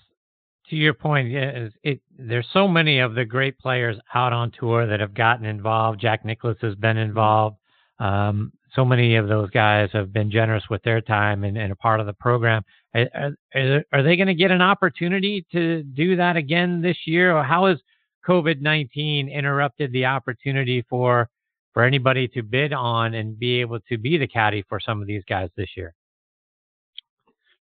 to 0.72 0.76
your 0.78 0.94
point, 0.94 1.30
yeah, 1.30 1.68
it, 1.84 2.00
there's 2.18 2.48
so 2.54 2.66
many 2.68 3.00
of 3.00 3.14
the 3.14 3.26
great 3.26 3.60
players 3.60 3.98
out 4.16 4.32
on 4.32 4.52
tour 4.58 4.88
that 4.88 5.02
have 5.02 5.14
gotten 5.14 5.46
involved. 5.46 6.00
Jack 6.00 6.24
Nicklaus 6.26 6.58
has 6.62 6.76
been 6.76 6.98
involved. 6.98 7.58
Um, 8.00 8.54
so 8.74 8.86
many 8.86 9.18
of 9.18 9.28
those 9.28 9.50
guys 9.50 9.90
have 9.92 10.14
been 10.14 10.32
generous 10.32 10.64
with 10.70 10.82
their 10.84 11.02
time 11.02 11.44
and, 11.44 11.58
and 11.58 11.74
a 11.74 11.76
part 11.76 12.00
of 12.00 12.06
the 12.06 12.14
program. 12.14 12.64
Are, 12.96 13.36
are, 13.54 13.84
are 13.92 14.02
they 14.02 14.16
going 14.16 14.28
to 14.28 14.34
get 14.34 14.50
an 14.50 14.62
opportunity 14.62 15.46
to 15.52 15.84
do 15.84 16.16
that 16.16 16.38
again 16.38 16.82
this 16.82 16.98
year, 17.06 17.36
or 17.36 17.44
how 17.44 17.68
has 17.68 17.78
COVID 18.26 18.62
nineteen 18.62 19.28
interrupted 19.28 19.92
the 19.92 20.06
opportunity 20.06 20.86
for 20.90 21.30
for 21.74 21.84
anybody 21.84 22.30
to 22.30 22.44
bid 22.44 22.72
on 22.72 23.14
and 23.14 23.38
be 23.38 23.60
able 23.60 23.80
to 23.90 23.98
be 23.98 24.18
the 24.18 24.28
caddy 24.28 24.64
for 24.70 24.80
some 24.80 25.02
of 25.02 25.08
these 25.08 25.24
guys 25.28 25.50
this 25.58 25.70
year? 25.76 25.94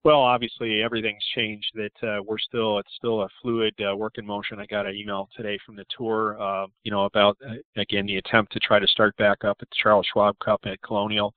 Well, 0.05 0.19
obviously 0.19 0.83
everything's 0.83 1.25
changed. 1.33 1.71
That 1.73 2.07
uh, 2.07 2.21
we're 2.21 2.37
still 2.37 2.77
it's 2.77 2.93
still 2.95 3.23
a 3.23 3.27
fluid 3.41 3.73
uh, 3.81 3.95
work 3.97 4.19
in 4.19 4.25
motion. 4.25 4.59
I 4.59 4.67
got 4.67 4.85
an 4.85 4.95
email 4.95 5.27
today 5.35 5.57
from 5.65 5.75
the 5.75 5.85
tour, 5.97 6.39
uh, 6.39 6.67
you 6.83 6.91
know, 6.91 7.05
about 7.05 7.37
uh, 7.43 7.55
again 7.75 8.05
the 8.05 8.17
attempt 8.17 8.53
to 8.53 8.59
try 8.59 8.77
to 8.77 8.85
start 8.85 9.17
back 9.17 9.43
up 9.43 9.57
at 9.61 9.67
the 9.67 9.75
Charles 9.81 10.05
Schwab 10.13 10.37
Cup 10.37 10.59
at 10.65 10.79
Colonial, 10.83 11.33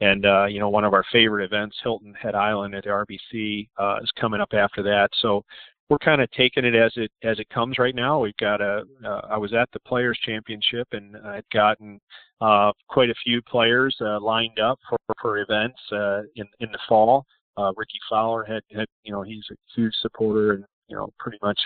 and 0.00 0.26
uh, 0.26 0.46
you 0.46 0.58
know 0.58 0.68
one 0.68 0.82
of 0.82 0.94
our 0.94 1.04
favorite 1.12 1.44
events, 1.44 1.76
Hilton 1.80 2.12
Head 2.20 2.34
Island 2.34 2.74
at 2.74 2.82
the 2.82 2.90
RBC, 2.90 3.68
uh, 3.78 3.98
is 4.02 4.10
coming 4.20 4.40
up 4.40 4.52
after 4.52 4.82
that. 4.82 5.10
So 5.22 5.44
we're 5.88 5.98
kind 5.98 6.20
of 6.20 6.28
taking 6.32 6.64
it 6.64 6.74
as 6.74 6.92
it 6.96 7.12
as 7.22 7.38
it 7.38 7.48
comes 7.50 7.78
right 7.78 7.94
now. 7.94 8.18
We've 8.18 8.36
got 8.38 8.60
a. 8.60 8.82
Uh, 9.04 9.28
I 9.30 9.36
was 9.36 9.54
at 9.54 9.68
the 9.72 9.80
Players 9.86 10.18
Championship 10.24 10.88
and 10.90 11.16
I'd 11.24 11.48
gotten 11.52 12.00
uh, 12.40 12.72
quite 12.88 13.10
a 13.10 13.14
few 13.22 13.40
players 13.42 13.96
uh, 14.00 14.18
lined 14.18 14.58
up 14.58 14.80
for 14.90 14.98
for 15.22 15.38
events 15.38 15.78
uh, 15.92 16.22
in 16.34 16.46
in 16.58 16.72
the 16.72 16.80
fall. 16.88 17.24
Uh, 17.58 17.72
Rickie 17.76 17.98
Fowler 18.08 18.44
had, 18.44 18.62
had, 18.72 18.86
you 19.02 19.12
know, 19.12 19.22
he's 19.22 19.44
a 19.50 19.56
huge 19.74 19.94
supporter 20.00 20.52
and, 20.52 20.64
you 20.86 20.96
know, 20.96 21.08
pretty 21.18 21.38
much 21.42 21.58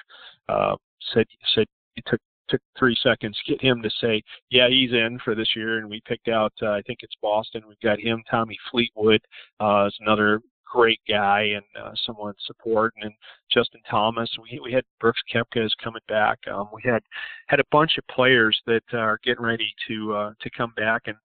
uh, 0.49 0.74
said 1.12 1.26
said 1.55 1.66
it 1.97 2.05
took 2.07 2.20
took 2.49 2.61
three 2.78 2.97
seconds 3.03 3.38
to 3.45 3.53
get 3.53 3.62
him 3.62 3.82
to 3.82 3.90
say, 4.01 4.22
yeah, 4.51 4.68
he's 4.68 4.93
in 4.93 5.18
for 5.24 5.34
this 5.34 5.49
year. 5.55 5.78
And 5.78 5.88
we 5.88 6.01
picked 6.07 6.28
out, 6.28 6.53
uh, 6.62 6.70
I 6.70 6.82
think 6.86 6.99
it's 7.03 7.14
Boston. 7.22 7.62
We've 7.68 7.78
got 7.80 8.01
him. 8.01 8.22
Tommy 8.30 8.57
Fleetwood 8.70 9.20
uh, 9.61 9.86
is 9.86 9.97
another 10.01 10.40
great 10.73 11.01
guy 11.07 11.51
and 11.55 11.64
uh, 11.79 11.93
someone 12.07 12.35
support. 12.47 12.95
And 13.03 13.12
Justin 13.53 13.81
Thomas. 13.91 14.31
We 14.41 14.61
we 14.64 14.73
had 14.73 14.85
Brooks 15.01 15.20
Koepka 15.33 15.64
is 15.64 15.75
coming 15.83 16.01
back. 16.09 16.39
Um, 16.51 16.68
we 16.73 16.81
had 16.85 17.03
had 17.49 17.61
a 17.61 17.64
bunch 17.70 17.99
of 17.99 18.07
players 18.09 18.59
that 18.66 18.83
are 18.93 19.18
getting 19.23 19.45
ready 19.45 19.73
to 19.89 20.14
uh, 20.14 20.33
to 20.41 20.51
come 20.57 20.73
back, 20.77 21.03
and 21.07 21.16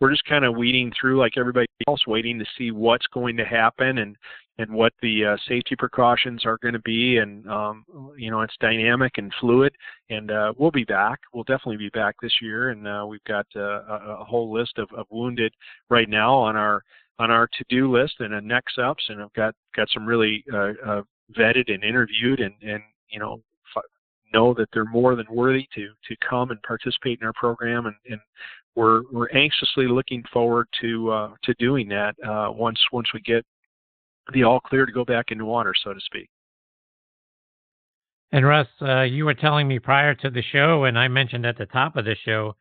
we're 0.00 0.10
just 0.10 0.24
kind 0.24 0.44
of 0.44 0.56
weeding 0.56 0.92
through 0.98 1.18
like 1.18 1.34
everybody 1.36 1.66
else, 1.88 2.06
waiting 2.06 2.38
to 2.38 2.44
see 2.58 2.70
what's 2.70 3.06
going 3.12 3.36
to 3.36 3.44
happen 3.44 3.98
and 3.98 4.16
and 4.58 4.70
what 4.70 4.92
the 5.02 5.24
uh, 5.24 5.36
safety 5.46 5.76
precautions 5.76 6.44
are 6.44 6.58
going 6.62 6.74
to 6.74 6.80
be. 6.80 7.18
And 7.18 7.48
um, 7.48 7.84
you 8.16 8.30
know, 8.30 8.40
it's 8.40 8.56
dynamic 8.60 9.18
and 9.18 9.32
fluid. 9.40 9.74
And 10.10 10.30
uh, 10.30 10.52
we'll 10.56 10.70
be 10.70 10.84
back. 10.84 11.20
We'll 11.32 11.44
definitely 11.44 11.76
be 11.76 11.90
back 11.90 12.16
this 12.20 12.32
year. 12.40 12.70
And 12.70 12.88
uh, 12.88 13.04
we've 13.08 13.24
got 13.24 13.46
uh, 13.54 13.60
a, 13.60 14.16
a 14.20 14.24
whole 14.24 14.52
list 14.52 14.78
of, 14.78 14.88
of 14.96 15.06
wounded 15.10 15.52
right 15.90 16.08
now 16.08 16.34
on 16.34 16.56
our 16.56 16.82
on 17.18 17.30
our 17.30 17.48
to-do 17.58 17.90
list 17.90 18.14
and 18.20 18.34
a 18.34 18.40
next 18.40 18.78
ups, 18.78 19.04
and 19.08 19.22
I've 19.22 19.32
got 19.32 19.54
got 19.74 19.88
some 19.92 20.06
really 20.06 20.44
uh, 20.52 20.72
uh, 20.84 21.02
vetted 21.36 21.72
and 21.72 21.82
interviewed, 21.82 22.40
and 22.40 22.54
and 22.62 22.82
you 23.08 23.18
know 23.18 23.40
f- 23.76 23.82
know 24.32 24.54
that 24.54 24.68
they're 24.72 24.84
more 24.84 25.16
than 25.16 25.26
worthy 25.30 25.66
to 25.74 25.88
to 26.08 26.16
come 26.28 26.50
and 26.50 26.62
participate 26.62 27.18
in 27.20 27.26
our 27.26 27.32
program, 27.32 27.86
and, 27.86 27.96
and 28.08 28.20
we're 28.74 29.02
we're 29.12 29.30
anxiously 29.30 29.88
looking 29.88 30.22
forward 30.32 30.68
to 30.80 31.10
uh, 31.10 31.30
to 31.44 31.54
doing 31.58 31.88
that 31.88 32.14
uh, 32.26 32.50
once 32.50 32.78
once 32.92 33.08
we 33.14 33.20
get 33.20 33.44
the 34.32 34.42
all 34.42 34.60
clear 34.60 34.86
to 34.86 34.92
go 34.92 35.04
back 35.04 35.26
into 35.30 35.44
water, 35.44 35.74
so 35.82 35.94
to 35.94 36.00
speak. 36.00 36.28
And 38.32 38.44
Russ, 38.44 38.66
uh, 38.82 39.02
you 39.02 39.24
were 39.24 39.34
telling 39.34 39.68
me 39.68 39.78
prior 39.78 40.14
to 40.16 40.30
the 40.30 40.42
show, 40.42 40.84
and 40.84 40.98
I 40.98 41.08
mentioned 41.08 41.46
at 41.46 41.56
the 41.56 41.66
top 41.66 41.96
of 41.96 42.04
the 42.04 42.16
show 42.24 42.56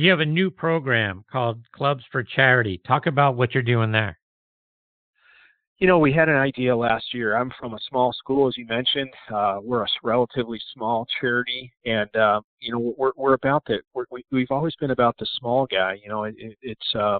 you 0.00 0.10
have 0.10 0.20
a 0.20 0.26
new 0.26 0.50
program 0.50 1.24
called 1.30 1.60
Clubs 1.72 2.04
for 2.10 2.22
Charity. 2.22 2.80
Talk 2.86 3.06
about 3.06 3.36
what 3.36 3.54
you're 3.54 3.62
doing 3.62 3.92
there. 3.92 4.18
You 5.78 5.88
know, 5.88 5.98
we 5.98 6.12
had 6.12 6.28
an 6.28 6.36
idea 6.36 6.76
last 6.76 7.12
year. 7.12 7.36
I'm 7.36 7.52
from 7.58 7.74
a 7.74 7.78
small 7.88 8.12
school, 8.12 8.46
as 8.46 8.56
you 8.56 8.64
mentioned. 8.66 9.10
Uh, 9.34 9.58
we're 9.60 9.82
a 9.82 9.88
relatively 10.04 10.60
small 10.72 11.06
charity, 11.20 11.72
and 11.84 12.14
uh, 12.14 12.40
you 12.60 12.72
know, 12.72 12.94
we're 12.96 13.10
we're 13.16 13.34
about 13.34 13.64
that. 13.66 13.80
We're, 13.92 14.04
we 14.10 14.24
we've 14.30 14.50
always 14.50 14.76
been 14.76 14.92
about 14.92 15.16
the 15.18 15.26
small 15.40 15.66
guy. 15.66 15.98
You 16.02 16.08
know, 16.08 16.24
it, 16.24 16.36
it's 16.62 16.94
uh, 16.94 17.18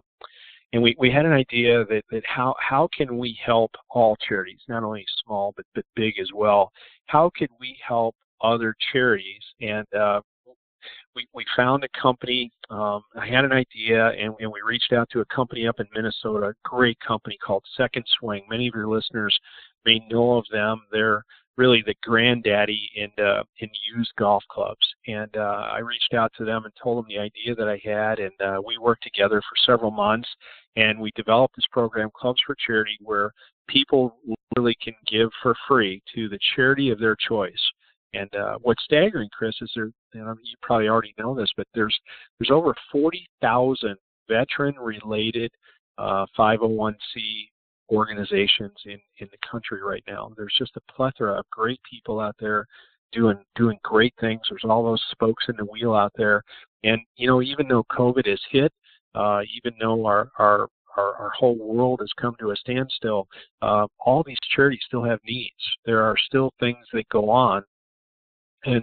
and 0.73 0.83
we 0.83 0.95
we 0.99 1.11
had 1.11 1.27
an 1.27 1.33
idea 1.33 1.85
that 1.87 2.05
that 2.13 2.23
how 2.25 2.55
how 2.61 2.89
can 2.97 3.19
we 3.19 3.37
help 3.45 3.73
all 3.91 4.17
charities, 4.29 4.61
not 4.69 4.85
only 4.85 5.05
small 5.25 5.53
but 5.57 5.67
but 5.75 5.85
big 5.97 6.15
as 6.21 6.29
well. 6.33 6.71
How 7.07 7.33
could 7.37 7.51
we 7.59 7.77
help 7.87 8.15
other 8.43 8.77
charities? 8.93 9.43
And 9.61 9.87
uh, 9.93 10.21
we, 11.15 11.27
we 11.35 11.45
found 11.57 11.85
a 11.85 12.01
company. 12.01 12.51
Um, 12.71 13.03
I 13.17 13.27
had 13.27 13.45
an 13.45 13.53
idea, 13.53 14.09
and, 14.09 14.35
and 14.41 14.51
we 14.51 14.61
reached 14.65 14.93
out 14.93 15.09
to 15.11 15.21
a 15.21 15.25
company 15.27 15.67
up 15.67 15.81
in 15.81 15.87
Minnesota, 15.95 16.49
a 16.49 16.69
great 16.69 16.99
company 17.01 17.37
called 17.45 17.65
Second 17.77 18.05
Swing. 18.19 18.45
Many 18.49 18.69
of 18.69 18.75
your 18.75 18.89
listeners 18.89 19.37
may 19.85 20.01
know 20.11 20.35
of 20.35 20.45
them. 20.51 20.81
They're 20.91 21.25
really 21.57 21.83
the 21.85 21.95
granddaddy 22.03 22.91
in 22.97 23.11
uh, 23.23 23.43
in 23.59 23.69
used 23.95 24.13
golf 24.19 24.43
clubs. 24.51 24.87
And 25.07 25.37
uh, 25.37 25.69
I 25.71 25.79
reached 25.81 26.15
out 26.15 26.33
to 26.39 26.45
them 26.45 26.65
and 26.65 26.73
told 26.83 26.99
them 26.99 27.09
the 27.09 27.19
idea 27.19 27.55
that 27.55 27.69
I 27.69 27.81
had, 27.85 28.19
and 28.19 28.33
uh, 28.41 28.61
we 28.65 28.79
worked 28.79 29.03
together 29.03 29.41
for 29.41 29.71
several 29.71 29.91
months, 29.91 30.29
and 30.77 30.99
we 30.99 31.11
developed 31.15 31.57
this 31.57 31.67
program, 31.71 32.11
Clubs 32.17 32.41
for 32.47 32.57
Charity, 32.67 32.97
where 33.03 33.33
people 33.69 34.17
really 34.57 34.77
can 34.83 34.95
give 35.07 35.31
for 35.43 35.55
free 35.69 36.03
to 36.15 36.29
the 36.29 36.39
charity 36.55 36.91
of 36.91 36.99
their 36.99 37.17
choice. 37.29 37.53
And 38.15 38.35
uh, 38.35 38.59
what's 38.61 38.85
staggering, 38.85 39.29
Chris, 39.33 39.55
is 39.61 39.71
there. 39.75 39.91
And 40.15 40.39
you 40.43 40.57
probably 40.61 40.89
already 40.89 41.15
know 41.19 41.35
this, 41.35 41.51
but 41.57 41.67
there's 41.75 41.99
there's 42.39 42.51
over 42.51 42.75
40,000 42.91 43.97
veteran-related 44.29 45.51
uh, 45.99 46.27
501c 46.39 46.95
organizations 47.91 48.77
in 48.87 48.99
in 49.19 49.29
the 49.31 49.49
country 49.51 49.83
right 49.83 50.05
now. 50.07 50.31
There's 50.37 50.55
just 50.59 50.77
a 50.77 50.93
plethora 50.93 51.39
of 51.39 51.45
great 51.51 51.81
people 51.91 52.21
out 52.21 52.37
there 52.39 52.67
doing 53.13 53.39
doing 53.57 53.79
great 53.83 54.15
things. 54.21 54.41
There's 54.49 54.65
all 54.65 54.85
those 54.85 55.03
spokes 55.11 55.45
in 55.49 55.57
the 55.57 55.65
wheel 55.65 55.95
out 55.95 56.13
there, 56.17 56.43
and 56.85 57.01
you 57.17 57.27
know 57.27 57.43
even 57.43 57.69
though 57.69 57.85
COVID 57.91 58.27
has 58.27 58.41
hit, 58.51 58.73
uh, 59.15 59.41
even 59.57 59.79
though 59.81 60.05
our 60.07 60.31
our 60.39 60.69
our, 60.97 61.15
our 61.15 61.31
whole 61.39 61.57
world 61.57 62.01
has 62.01 62.11
come 62.21 62.35
to 62.39 62.51
a 62.51 62.57
standstill, 62.57 63.27
uh, 63.63 63.87
all 64.01 64.23
these 64.23 64.37
charities 64.55 64.83
still 64.87 65.05
have 65.05 65.21
needs. 65.25 65.55
There 65.87 66.03
are 66.03 66.17
still 66.27 66.53
things 66.61 66.85
that 66.93 67.09
go 67.09 67.31
on 67.31 67.63
and 68.65 68.83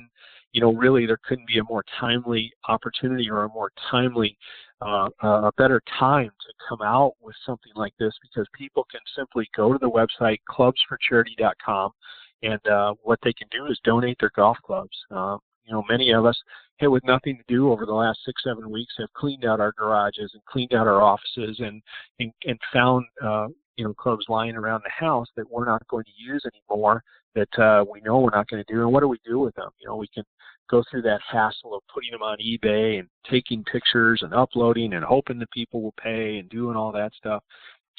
you 0.51 0.61
know 0.61 0.73
really 0.73 1.05
there 1.05 1.19
couldn't 1.27 1.47
be 1.47 1.59
a 1.59 1.63
more 1.63 1.83
timely 1.99 2.51
opportunity 2.67 3.29
or 3.29 3.43
a 3.43 3.49
more 3.49 3.71
timely 3.91 4.37
uh, 4.81 5.09
a 5.23 5.51
better 5.57 5.81
time 5.99 6.31
to 6.39 6.53
come 6.67 6.81
out 6.81 7.13
with 7.21 7.35
something 7.45 7.71
like 7.75 7.93
this 7.99 8.13
because 8.21 8.47
people 8.53 8.85
can 8.89 9.01
simply 9.15 9.47
go 9.55 9.73
to 9.73 9.79
the 9.79 9.89
website 9.89 10.37
clubsforcharity.com 10.49 11.91
and 12.43 12.65
uh, 12.67 12.93
what 13.03 13.19
they 13.23 13.33
can 13.33 13.47
do 13.51 13.65
is 13.65 13.79
donate 13.83 14.17
their 14.19 14.31
golf 14.35 14.57
clubs. 14.65 14.97
Uh, 15.11 15.37
you 15.65 15.73
know, 15.73 15.83
many 15.89 16.11
of 16.11 16.25
us 16.25 16.37
hit 16.77 16.89
with 16.89 17.03
nothing 17.03 17.37
to 17.37 17.43
do 17.53 17.71
over 17.71 17.85
the 17.85 17.93
last 17.93 18.19
six, 18.25 18.41
seven 18.43 18.69
weeks 18.69 18.93
have 18.97 19.11
cleaned 19.13 19.45
out 19.45 19.59
our 19.59 19.73
garages 19.77 20.31
and 20.33 20.43
cleaned 20.45 20.73
out 20.73 20.87
our 20.87 21.01
offices 21.01 21.59
and 21.59 21.81
and, 22.19 22.31
and 22.45 22.57
found 22.73 23.05
uh, 23.23 23.47
you 23.75 23.85
know 23.85 23.93
clubs 23.93 24.25
lying 24.29 24.55
around 24.55 24.81
the 24.83 25.05
house 25.05 25.27
that 25.35 25.49
we're 25.49 25.65
not 25.65 25.87
going 25.87 26.05
to 26.05 26.23
use 26.23 26.43
anymore 26.45 27.03
that 27.35 27.59
uh, 27.59 27.85
we 27.91 28.01
know 28.01 28.19
we're 28.19 28.29
not 28.35 28.47
going 28.47 28.63
to 28.63 28.73
do 28.73 28.81
and 28.81 28.91
what 28.91 29.01
do 29.01 29.07
we 29.07 29.19
do 29.25 29.39
with 29.39 29.55
them? 29.55 29.69
You 29.79 29.87
know 29.87 29.95
we 29.95 30.07
can 30.07 30.23
go 30.69 30.83
through 30.89 31.01
that 31.03 31.21
hassle 31.27 31.75
of 31.75 31.81
putting 31.93 32.11
them 32.11 32.21
on 32.21 32.37
ebay 32.37 32.99
and 32.99 33.07
taking 33.29 33.63
pictures 33.63 34.21
and 34.23 34.33
uploading 34.33 34.93
and 34.93 35.03
hoping 35.03 35.39
that 35.39 35.51
people 35.51 35.81
will 35.81 35.95
pay 36.01 36.37
and 36.37 36.49
doing 36.49 36.75
all 36.75 36.91
that 36.91 37.13
stuff. 37.17 37.43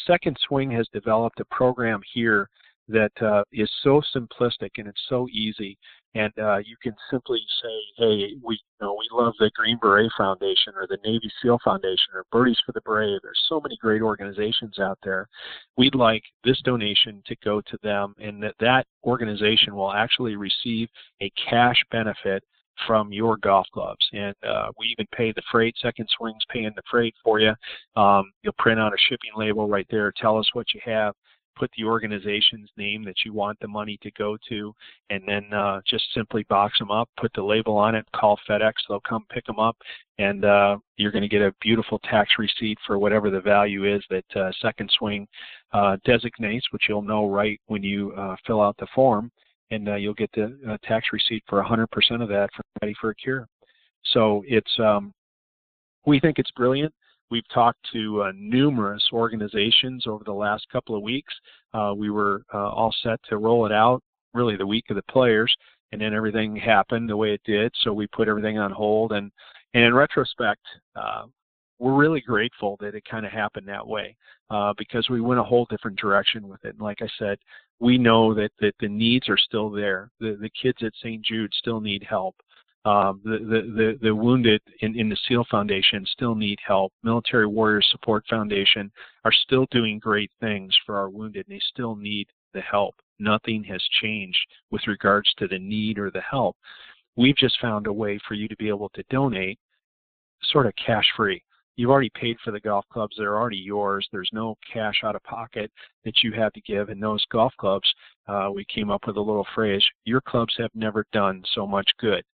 Second 0.07 0.37
swing 0.47 0.71
has 0.71 0.87
developed 0.93 1.41
a 1.41 1.45
program 1.47 2.01
here 2.15 2.49
that 2.93 3.13
uh, 3.23 3.43
is 3.53 3.71
so 3.83 4.03
simplistic 4.15 4.71
and 4.79 4.89
it's 4.89 5.03
so 5.09 5.29
easy 5.33 5.79
and 6.15 6.33
uh, 6.39 6.59
you 6.59 6.77
can 6.83 6.95
simply 7.11 7.41
say, 7.63 7.81
"Hey, 7.97 8.35
we 8.43 8.55
you 8.55 8.81
know 8.81 8.97
we 8.99 9.07
love 9.13 9.35
the 9.39 9.51
Green 9.55 9.79
Beret 9.81 10.11
Foundation 10.17 10.73
or 10.75 10.87
the 10.89 10.99
Navy 11.05 11.31
SEAL 11.41 11.61
Foundation 11.65 12.15
or 12.15 12.25
Birdies 12.33 12.59
for 12.67 12.73
the 12.73 12.81
Brave. 12.81 13.21
There's 13.23 13.41
so 13.49 13.61
many 13.61 13.77
great 13.81 14.03
organizations 14.03 14.79
out 14.81 14.99
there. 15.05 15.29
We'd 15.77 15.95
like 15.95 16.23
this 16.45 16.61
donation 16.63 17.23
to 17.27 17.37
go 17.45 17.61
to 17.61 17.79
them, 17.83 18.15
and 18.19 18.43
that 18.43 18.57
that 18.59 18.87
organization 19.05 19.75
will 19.75 19.93
actually 19.93 20.37
receive 20.37 20.89
a 21.21 21.31
cash 21.49 21.83
benefit." 21.91 22.43
From 22.87 23.13
your 23.13 23.37
golf 23.37 23.67
clubs, 23.75 24.09
and 24.15 24.35
uh, 24.43 24.69
we 24.79 24.87
even 24.87 25.07
pay 25.15 25.33
the 25.33 25.43
freight. 25.53 25.75
Second 25.83 26.09
Swings 26.17 26.43
paying 26.49 26.73
the 26.75 26.83
freight 26.91 27.15
for 27.23 27.39
you. 27.39 27.53
Um, 27.95 28.33
you'll 28.43 28.55
print 28.57 28.81
out 28.81 28.95
a 28.95 28.97
shipping 28.97 29.33
label 29.37 29.69
right 29.69 29.87
there. 29.91 30.11
Tell 30.17 30.39
us 30.39 30.49
what 30.55 30.73
you 30.73 30.81
have 30.87 31.15
put 31.57 31.71
the 31.77 31.85
organization's 31.85 32.71
name 32.77 33.05
that 33.05 33.25
you 33.25 33.33
want 33.33 33.59
the 33.61 33.69
money 33.69 33.99
to 34.03 34.11
go 34.13 34.37
to, 34.49 34.75
and 35.11 35.23
then 35.27 35.53
uh, 35.53 35.81
just 35.87 36.05
simply 36.15 36.45
box 36.45 36.79
them 36.79 36.91
up, 36.91 37.09
put 37.19 37.33
the 37.35 37.43
label 37.43 37.77
on 37.77 37.95
it, 37.95 38.07
call 38.15 38.39
FedEx, 38.49 38.73
they'll 38.89 39.01
come 39.01 39.25
pick 39.31 39.45
them 39.47 39.59
up, 39.59 39.77
and 40.19 40.45
uh, 40.45 40.77
you're 40.97 41.13
going 41.13 41.23
to 41.23 41.29
get 41.29 41.43
a 41.43 41.55
beautiful 41.61 41.99
tax 42.01 42.31
receipt 42.39 42.79
for 42.87 42.99
whatever 42.99 43.31
the 43.31 43.41
value 43.41 43.93
is 43.93 44.03
that 44.11 44.37
uh, 44.37 44.51
Second 44.61 44.91
Swing 44.99 45.27
uh, 45.73 45.97
designates, 46.05 46.67
which 46.73 46.85
you'll 46.89 47.03
know 47.03 47.29
right 47.29 47.61
when 47.67 47.83
you 47.83 48.13
uh, 48.13 48.37
fill 48.47 48.61
out 48.61 48.77
the 48.79 48.87
form, 48.95 49.31
and 49.71 49.89
uh, 49.89 49.95
you'll 49.95 50.15
get 50.15 50.31
the 50.33 50.59
uh, 50.69 50.77
tax 50.83 51.07
receipt 51.13 51.45
for 51.49 51.63
100% 51.63 51.87
of 52.23 52.29
that 52.29 52.49
for 52.55 52.63
Caddy 52.81 52.95
for 53.01 53.11
a 53.11 53.15
Cure. 53.15 53.47
So 54.13 54.43
it's 54.47 54.71
um, 54.79 55.13
we 56.07 56.21
think 56.21 56.39
it's 56.39 56.51
brilliant. 56.53 56.93
We've 57.31 57.49
talked 57.53 57.79
to 57.93 58.23
uh, 58.23 58.33
numerous 58.35 59.05
organizations 59.13 60.07
over 60.07 60.25
the 60.25 60.33
last 60.33 60.67
couple 60.71 60.97
of 60.97 61.03
weeks. 61.03 61.33
Uh, 61.73 61.95
we 61.97 62.11
were 62.11 62.43
uh, 62.53 62.71
all 62.71 62.95
set 63.03 63.21
to 63.29 63.39
roll 63.39 63.67
it 63.67 63.73
out 63.73 64.03
really 64.35 64.57
the 64.57 64.67
week 64.67 64.85
of 64.91 64.97
the 64.97 65.03
players, 65.11 65.55
and 65.93 66.01
then 66.01 66.15
everything 66.15 66.57
happened 66.57 67.09
the 67.09 67.17
way 67.17 67.33
it 67.33 67.41
did. 67.45 67.73
So 67.83 67.93
we 67.93 68.07
put 68.09 68.29
everything 68.29 68.59
on 68.59 68.71
hold. 68.71 69.13
And, 69.13 69.31
and 69.75 69.85
in 69.85 69.95
retrospect, 69.95 70.61
uh, 70.97 71.25
we're 71.79 71.97
really 71.97 72.21
grateful 72.21 72.77
that 72.81 72.95
it 72.95 73.05
kind 73.11 73.25
of 73.25 73.33
happened 73.33 73.67
that 73.69 73.87
way 73.87 74.17
uh, 74.51 74.75
because 74.77 75.09
we 75.09 75.21
went 75.21 75.41
a 75.41 75.45
whole 75.45 75.67
different 75.71 75.99
direction 75.99 76.47
with 76.47 76.65
it. 76.65 76.75
And 76.75 76.81
like 76.81 77.01
I 77.01 77.09
said, 77.19 77.39
we 77.81 77.97
know 77.97 78.35
that, 78.35 78.51
that 78.61 78.75
the 78.81 78.89
needs 78.89 79.29
are 79.29 79.39
still 79.39 79.71
there. 79.71 80.11
The, 80.21 80.37
the 80.41 80.51
kids 80.51 80.79
at 80.83 80.93
St. 81.01 81.25
Jude 81.25 81.53
still 81.55 81.81
need 81.81 82.05
help. 82.09 82.37
Um, 82.87 83.21
the, 83.25 83.39
the, 83.39 83.61
the, 83.77 83.99
the 84.01 84.15
wounded 84.15 84.63
in, 84.81 84.99
in 84.99 85.11
the 85.11 85.19
SEAL 85.29 85.45
Foundation 85.51 86.07
still 86.07 86.35
need 86.35 86.59
help. 86.67 86.93
Military 87.03 87.47
Warriors 87.47 87.87
Support 87.91 88.25
Foundation 88.29 88.91
are 89.25 89.33
still 89.33 89.67
doing 89.71 89.99
great 89.99 90.31
things 90.41 90.75
for 90.87 90.97
our 90.97 91.11
wounded, 91.11 91.47
and 91.47 91.57
they 91.57 91.63
still 91.71 91.95
need 91.95 92.27
the 92.55 92.61
help. 92.63 92.95
Nothing 93.19 93.63
has 93.65 93.83
changed 94.01 94.39
with 94.71 94.87
regards 94.87 95.31
to 95.35 95.47
the 95.47 95.59
need 95.59 95.99
or 95.99 96.11
the 96.11 96.23
help. 96.23 96.57
We've 97.17 97.37
just 97.37 97.61
found 97.61 97.87
a 97.87 97.93
way 97.93 98.19
for 98.27 98.33
you 98.33 98.49
to 98.49 98.57
be 98.57 98.69
able 98.69 98.89
to 98.91 99.05
donate 99.11 99.59
sort 100.45 100.67
of 100.67 100.73
cash 100.75 101.07
free. 101.17 101.43
You've 101.77 101.91
already 101.91 102.11
paid 102.15 102.39
for 102.43 102.51
the 102.51 102.61
golf 102.61 102.87
clubs, 102.91 103.17
they're 103.17 103.37
already 103.37 103.59
yours. 103.59 104.09
There's 104.11 104.31
no 104.33 104.57
cash 104.73 105.01
out 105.05 105.17
of 105.17 105.23
pocket 105.23 105.71
that 106.05 106.23
you 106.23 106.33
have 106.33 106.53
to 106.55 106.61
give. 106.63 106.89
And 106.89 107.03
those 107.03 107.25
golf 107.31 107.53
clubs, 107.59 107.89
uh, 108.27 108.51
we 108.53 108.65
came 108.65 108.91
up 108.91 109.07
with 109.07 109.17
a 109.17 109.21
little 109.21 109.47
phrase 109.55 109.85
your 110.05 110.21
clubs 110.23 110.55
have 110.59 110.71
never 110.75 111.05
done 111.13 111.43
so 111.55 111.67
much 111.67 111.89
good 111.99 112.25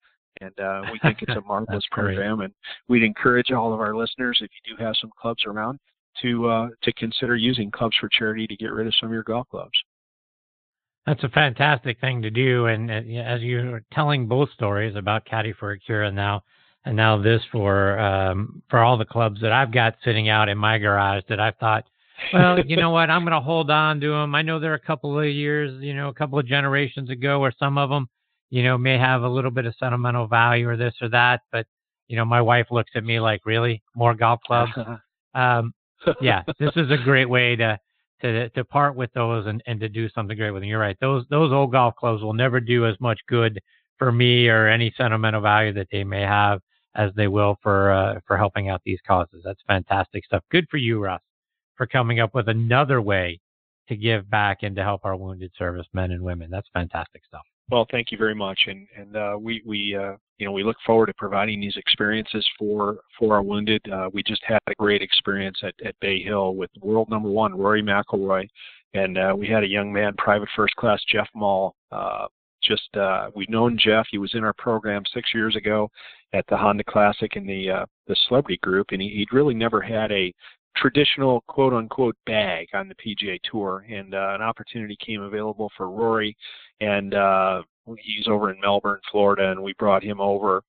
And 0.41 0.59
uh, 0.61 0.83
we 0.93 0.99
think 0.99 1.23
it's 1.23 1.37
a 1.37 1.41
marvelous 1.47 1.85
program, 1.91 2.41
and 2.41 2.53
we'd 2.89 3.03
encourage 3.03 3.51
all 3.53 3.73
of 3.73 3.81
our 3.81 3.97
listeners, 3.97 4.39
if 4.43 4.51
you 4.51 4.77
do 4.77 4.85
have 4.85 4.95
some 5.01 5.11
clubs 5.21 5.45
around, 5.47 5.79
to 6.23 6.49
uh, 6.49 6.69
to 6.83 6.93
consider 6.95 7.37
using 7.37 7.71
Clubs 7.71 7.97
for 8.01 8.09
Charity 8.09 8.47
to 8.47 8.57
get 8.57 8.73
rid 8.73 8.87
of 8.87 8.95
some 9.01 9.09
of 9.09 9.13
your 9.13 9.23
golf 9.23 9.49
clubs. 9.51 9.79
That's 11.07 11.23
a 11.23 11.29
fantastic 11.29 12.01
thing 12.01 12.21
to 12.23 12.31
do, 12.31 12.67
and 12.67 12.91
uh, 12.91 13.21
as 13.21 13.41
you 13.41 13.71
were 13.71 13.83
telling 13.93 14.27
both 14.27 14.51
stories 14.53 14.97
about 14.97 15.25
Caddy 15.25 15.53
for 15.53 15.73
a 15.73 15.79
Cure 15.79 16.05
and 16.05 16.17
now 16.17 16.43
and 16.85 16.97
now 16.97 17.21
this 17.21 17.43
for 17.53 17.99
um, 17.99 18.63
for 18.71 18.81
all 18.81 18.97
the 18.97 19.05
clubs 19.05 19.41
that 19.41 19.53
I've 19.53 19.73
got 19.73 19.97
sitting 20.05 20.29
out 20.29 20.49
in 20.49 20.59
my 20.59 20.79
garage 20.79 21.23
that 21.29 21.41
I've 21.41 21.57
thought, 21.57 21.85
well, 22.33 22.59
you 22.65 22.77
know 22.77 22.91
what, 22.91 23.11
I'm 23.11 23.23
going 23.23 23.33
to 23.33 23.41
hold 23.41 23.71
on 23.71 24.01
to 24.01 24.11
them. 24.11 24.35
I 24.35 24.43
know 24.43 24.59
they're 24.59 24.75
a 24.75 24.81
couple 24.81 25.19
of 25.19 25.27
years, 25.27 25.83
you 25.83 25.95
know, 25.95 26.09
a 26.09 26.15
couple 26.15 26.39
of 26.39 26.47
generations 26.47 27.11
ago, 27.11 27.41
or 27.41 27.53
some 27.59 27.77
of 27.79 27.91
them, 27.91 28.09
you 28.51 28.63
know, 28.63 28.79
may 28.79 28.99
have 28.99 29.23
a 29.23 29.29
little 29.29 29.51
bit 29.51 29.67
of 29.67 29.75
sentimental 29.79 30.27
value 30.27 30.69
or 30.69 30.77
this 30.77 30.95
or 31.01 31.09
that, 31.11 31.41
but 31.53 31.67
you 32.09 32.17
know, 32.17 32.25
my 32.25 32.41
wife 32.41 32.67
looks 32.71 32.93
at 32.95 33.05
me 33.05 33.19
like, 33.19 33.45
really, 33.45 33.83
more 33.95 34.15
golf 34.15 34.41
clubs? 34.47 34.73
um, 35.35 35.73
yeah, 36.21 36.43
this 36.59 36.73
is 36.77 36.91
a 36.91 36.97
great 36.97 37.29
way 37.29 37.57
to 37.57 37.79
to 38.23 38.49
to 38.51 38.65
part 38.65 38.97
with 38.97 39.13
those 39.13 39.47
and, 39.47 39.63
and 39.67 39.81
to 39.81 39.89
do 39.89 40.09
something 40.11 40.37
great 40.37 40.51
with 40.51 40.63
them. 40.63 40.69
You're 40.69 40.81
right. 40.81 40.97
Those 41.01 41.25
those 41.31 41.53
old 41.53 41.73
golf 41.73 41.95
clubs 41.97 42.23
will 42.23 42.33
never 42.33 42.61
do 42.61 42.87
as 42.87 42.95
much 43.01 43.21
good 43.29 43.61
for 43.99 44.13
me 44.13 44.49
or 44.49 44.69
any 44.69 44.93
sentimental 44.97 45.41
value 45.41 45.73
that 45.73 45.89
they 45.91 46.05
may 46.05 46.23
have 46.23 46.61
as 46.95 47.11
they 47.15 47.29
will 47.29 47.59
for 47.63 47.91
uh, 47.91 48.21
for 48.27 48.37
helping 48.37 48.69
out 48.69 48.81
these 48.85 49.01
causes. 49.07 49.43
That's 49.45 49.61
fantastic 49.67 50.25
stuff. 50.25 50.45
Good 50.51 50.67
for 50.71 50.77
you, 50.77 51.03
Russ, 51.03 51.21
for 51.77 51.87
coming 51.87 52.21
up 52.21 52.35
with 52.35 52.49
another 52.49 53.01
way 53.03 53.41
to 53.89 53.97
give 53.97 54.29
back 54.31 54.59
and 54.63 54.75
to 54.77 54.83
help 54.83 55.05
our 55.05 55.17
wounded 55.17 55.53
servicemen 55.57 56.13
and 56.13 56.23
women. 56.23 56.51
That's 56.51 56.69
fantastic 56.73 57.23
stuff. 57.27 57.45
Well, 57.71 57.87
thank 57.91 58.13
you 58.13 58.19
very 58.19 58.35
much, 58.35 58.61
and 58.69 58.87
and 58.97 59.17
uh, 59.17 59.37
we 59.41 59.61
we 59.67 59.97
uh, 59.97 60.15
you 60.39 60.47
know 60.47 60.53
we 60.53 60.63
look 60.63 60.77
forward 60.87 61.07
to 61.07 61.15
providing 61.15 61.61
these 61.61 61.77
experiences 61.77 62.47
for 62.57 62.99
for 63.19 63.35
our 63.35 63.43
wounded. 63.43 63.83
Uh, 63.93 64.09
we 64.13 64.23
just 64.23 64.43
had 64.45 64.61
a 64.69 64.75
great 64.77 65.03
experience 65.03 65.59
at, 65.65 65.75
at 65.85 65.99
Bay 66.01 66.23
Hill 66.23 66.55
with 66.55 66.71
world 66.81 67.11
number 67.11 67.29
one 67.29 67.57
Rory 67.57 67.83
McIlroy, 67.83 68.47
and 68.95 69.19
uh, 69.19 69.35
we 69.37 69.49
had 69.49 69.65
a 69.65 69.69
young 69.69 69.93
man, 69.93 70.15
private 70.17 70.49
first 70.55 70.77
class 70.77 71.03
Jeff 71.11 71.29
Mall. 71.35 71.75
Uh, 71.91 72.27
just 72.63 72.97
uh, 72.97 73.31
we've 73.35 73.49
known 73.49 73.77
Jeff. 73.83 74.07
He 74.13 74.19
was 74.19 74.35
in 74.35 74.45
our 74.45 74.55
program 74.55 75.03
six 75.13 75.35
years 75.35 75.57
ago 75.57 75.91
at 76.35 76.45
the 76.49 76.57
Honda 76.57 76.85
Classic 76.85 77.35
in 77.35 77.47
the 77.47 77.85
the 78.07 78.17
celebrity 78.29 78.61
group, 78.63 78.89
and 78.93 79.03
he, 79.03 79.09
he'd 79.09 79.33
really 79.33 79.55
never 79.55 79.81
had 79.81 80.13
a 80.13 80.33
traditional 80.77 81.43
quote 81.49 81.73
unquote 81.73 82.17
bag 82.27 82.69
on 82.75 82.89
the 82.89 82.95
PGA 82.95 83.41
Tour, 83.51 83.85
and 83.91 84.15
an 84.15 84.41
opportunity 84.41 84.97
came 85.05 85.23
available 85.23 85.73
for 85.77 85.91
Rory, 85.91 86.37
and 86.81 87.15
uh, 87.15 87.63
he's 87.99 88.29
over 88.29 88.51
in 88.51 88.61
Melbourne, 88.61 89.01
Florida, 89.11 89.51
and 89.51 89.63
we 89.63 89.75
brought 89.79 90.03
him 90.03 90.21
over, 90.21 90.63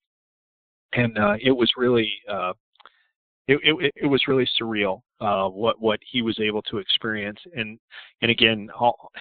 and 0.93 1.17
uh, 1.17 1.35
it 1.41 1.51
was 1.51 1.69
really 1.77 2.11
uh, 2.29 2.53
it, 3.47 3.59
it, 3.63 3.93
it 3.95 4.05
was 4.05 4.27
really 4.27 4.47
surreal 4.59 5.01
uh, 5.21 5.47
what 5.47 5.81
what 5.81 5.99
he 6.11 6.21
was 6.21 6.39
able 6.39 6.61
to 6.63 6.77
experience, 6.77 7.39
and 7.55 7.79
and 8.21 8.29
again, 8.31 8.69
all, 8.77 9.11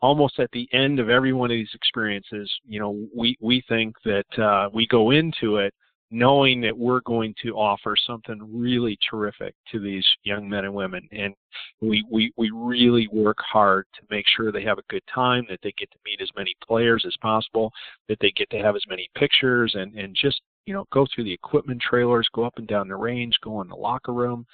almost 0.00 0.38
at 0.38 0.50
the 0.52 0.68
end 0.72 0.98
of 1.00 1.08
every 1.08 1.32
one 1.32 1.50
of 1.50 1.56
these 1.56 1.74
experiences, 1.74 2.50
you 2.66 2.78
know, 2.80 3.06
we 3.14 3.36
we 3.40 3.62
think 3.68 3.94
that 4.04 4.38
uh, 4.42 4.68
we 4.72 4.86
go 4.86 5.10
into 5.10 5.56
it 5.56 5.74
knowing 6.12 6.60
that 6.60 6.76
we're 6.76 7.00
going 7.00 7.34
to 7.42 7.56
offer 7.56 7.96
something 8.06 8.38
really 8.52 8.98
terrific 9.10 9.54
to 9.72 9.80
these 9.80 10.06
young 10.22 10.48
men 10.48 10.64
and 10.64 10.74
women. 10.74 11.08
And 11.10 11.34
we, 11.80 12.04
we 12.10 12.32
we 12.36 12.50
really 12.50 13.08
work 13.08 13.38
hard 13.40 13.86
to 13.94 14.02
make 14.10 14.26
sure 14.36 14.52
they 14.52 14.62
have 14.62 14.78
a 14.78 14.84
good 14.88 15.02
time 15.12 15.44
that 15.48 15.58
they 15.62 15.72
get 15.78 15.90
to 15.90 15.98
meet 16.04 16.20
as 16.20 16.30
many 16.36 16.54
players 16.66 17.04
as 17.06 17.16
possible 17.20 17.72
that 18.08 18.18
they 18.20 18.32
get 18.36 18.48
to 18.50 18.58
have 18.58 18.76
as 18.76 18.84
many 18.88 19.08
pictures 19.16 19.74
and 19.74 19.94
and 19.94 20.16
just 20.20 20.40
you 20.66 20.72
know 20.72 20.84
go 20.92 21.06
through 21.12 21.24
the 21.24 21.32
equipment 21.32 21.82
trailers 21.82 22.28
go 22.34 22.44
up 22.44 22.54
and 22.56 22.68
down 22.68 22.88
the 22.88 22.96
range 22.96 23.36
go 23.42 23.60
in 23.60 23.68
the 23.68 23.74
locker 23.74 24.12
room 24.12 24.46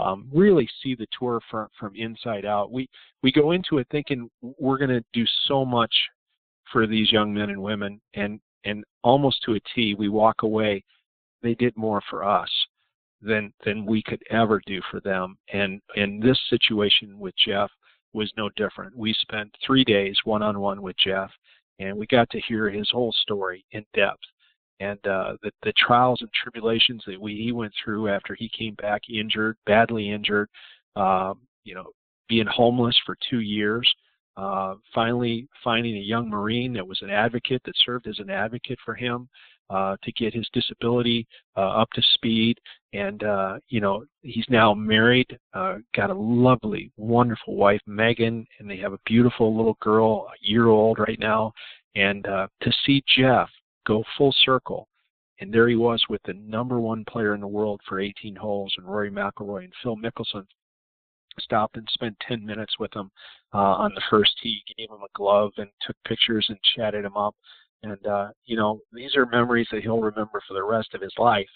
um, 0.00 0.28
really 0.32 0.68
see 0.82 0.94
the 0.94 1.06
tour 1.18 1.40
from 1.50 1.68
from 1.78 1.94
inside 1.94 2.44
out. 2.44 2.72
We 2.72 2.88
we 3.22 3.32
go 3.32 3.52
into 3.52 3.78
it 3.78 3.86
thinking 3.90 4.30
we're 4.58 4.78
going 4.78 4.90
to 4.90 5.04
do 5.12 5.24
so 5.46 5.64
much 5.64 5.94
for 6.72 6.86
these 6.86 7.12
young 7.12 7.32
men 7.32 7.50
and 7.50 7.62
women 7.62 8.00
and 8.14 8.40
and 8.64 8.84
almost 9.02 9.42
to 9.44 9.54
a 9.54 9.60
T 9.74 9.94
we 9.94 10.08
walk 10.08 10.42
away 10.42 10.82
they 11.42 11.54
did 11.54 11.76
more 11.76 12.02
for 12.08 12.24
us 12.24 12.50
than 13.22 13.52
than 13.64 13.86
we 13.86 14.02
could 14.02 14.22
ever 14.30 14.60
do 14.66 14.80
for 14.90 15.00
them. 15.00 15.36
And 15.52 15.80
in 15.94 16.20
this 16.20 16.38
situation 16.50 17.18
with 17.18 17.34
Jeff 17.44 17.70
was 18.12 18.32
no 18.36 18.50
different. 18.56 18.96
We 18.96 19.14
spent 19.14 19.54
three 19.64 19.84
days 19.84 20.16
one 20.24 20.42
on 20.42 20.60
one 20.60 20.82
with 20.82 20.96
Jeff, 20.98 21.30
and 21.78 21.96
we 21.96 22.06
got 22.06 22.30
to 22.30 22.40
hear 22.40 22.70
his 22.70 22.88
whole 22.90 23.12
story 23.12 23.64
in 23.72 23.84
depth 23.94 24.22
and 24.80 24.98
uh, 25.06 25.34
the 25.42 25.50
the 25.62 25.72
trials 25.78 26.20
and 26.20 26.30
tribulations 26.32 27.02
that 27.06 27.20
we 27.20 27.36
he 27.36 27.52
went 27.52 27.72
through 27.82 28.08
after 28.08 28.34
he 28.34 28.48
came 28.48 28.74
back 28.74 29.02
injured, 29.08 29.56
badly 29.66 30.10
injured, 30.10 30.48
um, 30.96 31.40
you 31.64 31.74
know, 31.74 31.90
being 32.28 32.46
homeless 32.46 32.98
for 33.04 33.16
two 33.28 33.40
years. 33.40 33.90
Uh, 34.36 34.74
finally, 34.94 35.48
finding 35.64 35.96
a 35.96 36.00
young 36.00 36.28
Marine 36.28 36.74
that 36.74 36.86
was 36.86 37.00
an 37.00 37.08
advocate 37.08 37.62
that 37.64 37.74
served 37.84 38.06
as 38.06 38.18
an 38.18 38.28
advocate 38.28 38.78
for 38.84 38.94
him, 38.94 39.28
to 39.70 40.12
get 40.16 40.34
his 40.34 40.48
disability 40.52 41.26
uh, 41.56 41.80
up 41.80 41.90
to 41.94 42.02
speed. 42.14 42.58
And, 42.92 43.22
uh, 43.24 43.58
you 43.68 43.80
know, 43.80 44.04
he's 44.22 44.46
now 44.48 44.72
married, 44.72 45.38
uh, 45.54 45.76
got 45.94 46.10
a 46.10 46.14
lovely, 46.14 46.90
wonderful 46.96 47.56
wife, 47.56 47.80
Megan, 47.86 48.46
and 48.58 48.70
they 48.70 48.78
have 48.78 48.92
a 48.92 49.00
beautiful 49.04 49.54
little 49.56 49.76
girl, 49.80 50.28
a 50.28 50.46
year 50.46 50.68
old 50.68 50.98
right 50.98 51.18
now. 51.18 51.52
And 51.94 52.26
uh, 52.26 52.48
to 52.62 52.72
see 52.84 53.02
Jeff 53.16 53.48
go 53.86 54.04
full 54.16 54.34
circle, 54.44 54.88
and 55.40 55.52
there 55.52 55.68
he 55.68 55.76
was 55.76 56.02
with 56.08 56.22
the 56.24 56.34
number 56.34 56.80
one 56.80 57.04
player 57.04 57.34
in 57.34 57.40
the 57.40 57.46
world 57.46 57.80
for 57.86 58.00
18 58.00 58.34
holes, 58.36 58.72
and 58.78 58.86
Rory 58.86 59.10
McIlroy 59.10 59.64
and 59.64 59.72
Phil 59.82 59.96
Mickelson 59.96 60.46
stopped 61.40 61.76
and 61.76 61.86
spent 61.92 62.16
10 62.26 62.44
minutes 62.44 62.74
with 62.78 62.94
him 62.94 63.10
uh, 63.54 63.58
on 63.58 63.92
the 63.94 64.02
first 64.08 64.32
tee, 64.42 64.62
gave 64.76 64.90
him 64.90 65.02
a 65.02 65.18
glove 65.18 65.52
and 65.58 65.68
took 65.86 65.96
pictures 66.06 66.46
and 66.48 66.58
chatted 66.74 67.04
him 67.04 67.16
up. 67.16 67.34
And 67.82 68.06
uh, 68.06 68.28
you 68.44 68.56
know, 68.56 68.80
these 68.92 69.16
are 69.16 69.26
memories 69.26 69.68
that 69.72 69.82
he'll 69.82 70.00
remember 70.00 70.40
for 70.46 70.54
the 70.54 70.64
rest 70.64 70.94
of 70.94 71.00
his 71.00 71.14
life. 71.18 71.48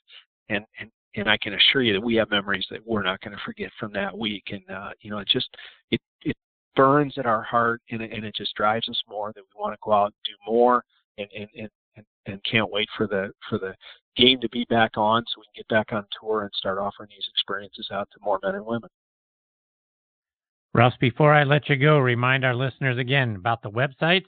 And 0.49 0.65
and 0.79 0.91
and 1.17 1.29
I 1.29 1.37
can 1.39 1.55
assure 1.55 1.83
you 1.83 1.93
that 1.93 2.01
we 2.01 2.15
have 2.17 2.31
memories 2.31 2.67
that 2.71 2.87
we're 2.87 3.03
not 3.03 3.21
going 3.21 3.37
to 3.37 3.43
forget 3.45 3.71
from 3.79 3.93
that 3.95 4.17
week. 4.17 4.45
And 4.51 4.63
uh, 4.71 4.91
you 5.01 5.11
know, 5.11 5.19
it 5.19 5.29
just 5.29 5.49
it 5.91 6.01
it 6.23 6.37
burns 6.77 7.15
at 7.19 7.27
our 7.27 7.43
heart, 7.43 7.83
and 7.91 8.03
it, 8.03 8.13
and 8.13 8.25
it 8.25 8.35
just 8.35 8.55
drives 8.55 8.89
us 8.89 9.01
more 9.09 9.33
that 9.35 9.43
we 9.43 9.61
want 9.61 9.75
to 9.75 9.79
go 9.83 9.93
out 9.93 10.07
and 10.07 10.15
do 10.25 10.53
more, 10.53 10.85
and 11.19 11.29
and 11.37 11.49
and 11.57 11.69
and, 11.97 12.07
and 12.27 12.45
can't 12.45 12.71
wait 12.71 12.89
for 12.97 13.07
the 13.07 13.33
for 13.49 13.59
the 13.59 13.75
game 14.17 14.41
to 14.41 14.49
be 14.51 14.65
back 14.69 14.97
on 14.97 15.25
so 15.27 15.41
we 15.41 15.45
can 15.47 15.61
get 15.61 15.69
back 15.69 15.93
on 15.93 16.05
tour 16.21 16.43
and 16.43 16.51
start 16.55 16.79
offering 16.79 17.09
these 17.11 17.27
experiences 17.29 17.89
out 17.93 18.09
to 18.13 18.19
more 18.23 18.39
men 18.43 18.55
and 18.55 18.67
women. 18.67 18.91
Russ, 20.73 20.95
before 21.01 21.35
I 21.35 21.43
let 21.43 21.69
you 21.69 21.77
go, 21.77 21.99
remind 21.99 22.45
our 22.45 22.55
listeners 22.55 22.97
again 22.97 23.35
about 23.35 23.63
the 23.63 23.71
websites, 23.71 24.27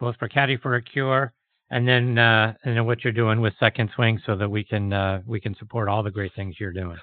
both 0.00 0.16
for 0.16 0.28
Caddy 0.28 0.56
for 0.56 0.76
a 0.76 0.82
Cure 0.82 1.32
and 1.70 1.88
then 1.88 2.18
uh, 2.18 2.54
and 2.64 2.76
then 2.76 2.86
what 2.86 3.02
you're 3.02 3.12
doing 3.12 3.40
with 3.40 3.54
Second 3.58 3.90
Swing, 3.94 4.20
so 4.26 4.36
that 4.36 4.48
we 4.48 4.64
can 4.64 4.92
uh, 4.92 5.22
we 5.26 5.40
can 5.40 5.54
support 5.56 5.88
all 5.88 6.02
the 6.02 6.10
great 6.10 6.32
things 6.36 6.56
you're 6.58 6.72
doing. 6.72 6.98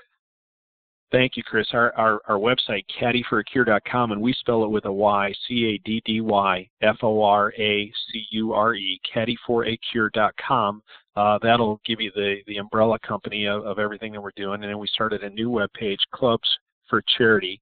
Thank 1.11 1.35
you, 1.35 1.43
Chris. 1.43 1.67
Our 1.73 1.93
our, 1.97 2.21
our 2.27 2.37
website, 2.37 2.85
caddyforacure.com, 2.99 4.13
and 4.13 4.21
we 4.21 4.33
spell 4.33 4.63
it 4.63 4.69
with 4.69 4.85
a 4.85 4.91
Y, 4.91 5.33
C 5.47 5.65
A 5.65 5.77
D 5.85 6.01
D 6.05 6.21
Y 6.21 6.69
F 6.81 6.97
O 7.01 7.21
R 7.21 7.51
A 7.57 7.91
C 8.11 8.25
U 8.31 8.53
R 8.53 8.75
E, 8.75 8.99
caddyforacure.com. 9.13 10.81
Uh, 11.17 11.37
that'll 11.41 11.81
give 11.85 11.99
you 11.99 12.09
the, 12.15 12.37
the 12.47 12.55
umbrella 12.55 12.97
company 13.05 13.45
of, 13.45 13.65
of 13.65 13.77
everything 13.77 14.13
that 14.13 14.21
we're 14.21 14.31
doing. 14.37 14.63
And 14.63 14.71
then 14.71 14.79
we 14.79 14.87
started 14.87 15.23
a 15.23 15.29
new 15.29 15.49
web 15.49 15.69
page, 15.73 15.99
Clubs 16.13 16.47
for 16.89 17.03
Charity, 17.17 17.59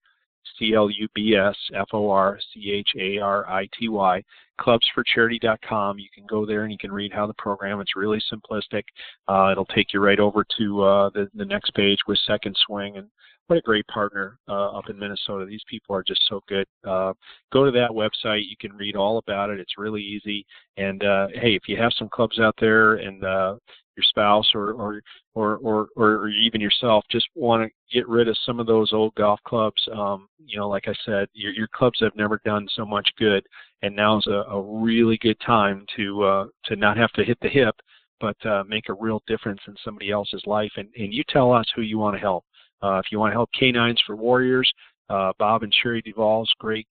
C 0.58 0.74
L 0.74 0.90
U 0.90 1.08
B 1.14 1.36
S 1.36 1.56
F 1.74 1.90
O 1.94 2.10
R 2.10 2.40
C 2.54 2.72
H 2.72 2.90
A 2.98 3.20
R 3.20 3.50
I 3.50 3.68
T 3.78 3.90
Y, 3.90 4.24
clubsforcharity.com. 4.60 6.00
You 6.00 6.10
can 6.14 6.26
go 6.26 6.46
there 6.46 6.64
and 6.64 6.72
you 6.72 6.78
can 6.78 6.92
read 6.92 7.14
how 7.14 7.28
the 7.28 7.34
program. 7.34 7.80
It's 7.80 7.96
really 7.96 8.22
simplistic. 8.32 8.84
Uh, 9.28 9.52
it'll 9.52 9.66
take 9.66 9.94
you 9.94 10.00
right 10.00 10.20
over 10.20 10.46
to 10.58 10.82
uh, 10.84 11.10
the, 11.12 11.30
the 11.34 11.46
next 11.46 11.74
page 11.74 12.00
with 12.08 12.20
Second 12.26 12.56
Swing 12.66 12.98
and 12.98 13.08
what 13.50 13.58
a 13.58 13.62
great 13.62 13.88
partner 13.88 14.38
uh, 14.48 14.78
up 14.78 14.90
in 14.90 15.00
Minnesota. 15.00 15.44
These 15.46 15.64
people 15.68 15.96
are 15.96 16.04
just 16.04 16.22
so 16.30 16.42
good. 16.48 16.68
Uh, 16.88 17.14
go 17.52 17.66
to 17.66 17.72
that 17.72 17.90
website. 17.90 18.44
You 18.48 18.56
can 18.60 18.74
read 18.74 18.96
all 18.96 19.18
about 19.18 19.50
it. 19.50 19.60
It's 19.60 19.78
really 19.78 20.04
easy. 20.04 20.46
And 20.78 21.04
uh, 21.04 21.30
hey, 21.34 21.56
if 21.56 21.64
you 21.68 21.76
have 21.78 21.92
some 21.98 22.10
clubs 22.10 22.40
out 22.40 22.54
there 22.60 22.96
and 22.96 23.24
uh, 23.24 23.56
your 23.98 24.04
spouse 24.04 24.50
or 24.54 24.72
or 24.74 25.02
or 25.34 25.58
or, 25.64 25.90
or 25.98 26.30
even 26.30 26.62
yourself 26.62 27.04
just 27.12 27.28
want 27.36 27.64
to 27.64 27.96
get 27.96 28.08
rid 28.08 28.30
of 28.30 28.38
some 28.46 28.60
of 28.60 28.66
those 28.66 28.94
old 28.94 29.14
golf 29.16 29.42
clubs 29.46 29.82
um 29.94 30.30
you 30.46 30.58
know 30.58 30.70
like 30.70 30.88
i 30.88 30.94
said 31.06 31.28
your 31.34 31.52
your 31.52 31.68
clubs 31.68 32.00
have 32.00 32.16
never 32.16 32.40
done 32.46 32.66
so 32.76 32.86
much 32.86 33.10
good 33.18 33.46
and 33.82 33.94
now's 33.94 34.26
a, 34.28 34.46
a 34.52 34.62
really 34.62 35.18
good 35.18 35.38
time 35.46 35.86
to 35.98 36.24
uh 36.24 36.46
to 36.64 36.78
not 36.78 36.96
have 36.96 37.12
to 37.12 37.26
hit 37.26 37.38
the 37.42 37.50
hip 37.50 37.76
but 38.22 38.38
uh 38.46 38.64
make 38.70 38.88
a 38.88 38.94
real 38.94 39.22
difference 39.28 39.60
in 39.68 39.76
somebody 39.84 40.12
else's 40.12 40.44
life 40.46 40.72
and 40.78 40.88
and 40.98 41.14
you 41.14 41.24
tell 41.28 41.52
us 41.52 41.66
who 41.76 41.82
you 41.82 41.98
want 41.98 42.16
to 42.16 42.22
help 42.22 42.46
if 42.84 43.06
you 43.12 43.20
want 43.20 43.32
to 43.32 43.36
help 43.36 43.50
K9s 43.60 43.98
For 44.06 44.16
Warriors 44.16 44.72
uh 45.10 45.34
bob 45.40 45.64
and 45.64 45.74
Shari 45.82 46.02
Duval's 46.02 46.52
great 46.60 46.88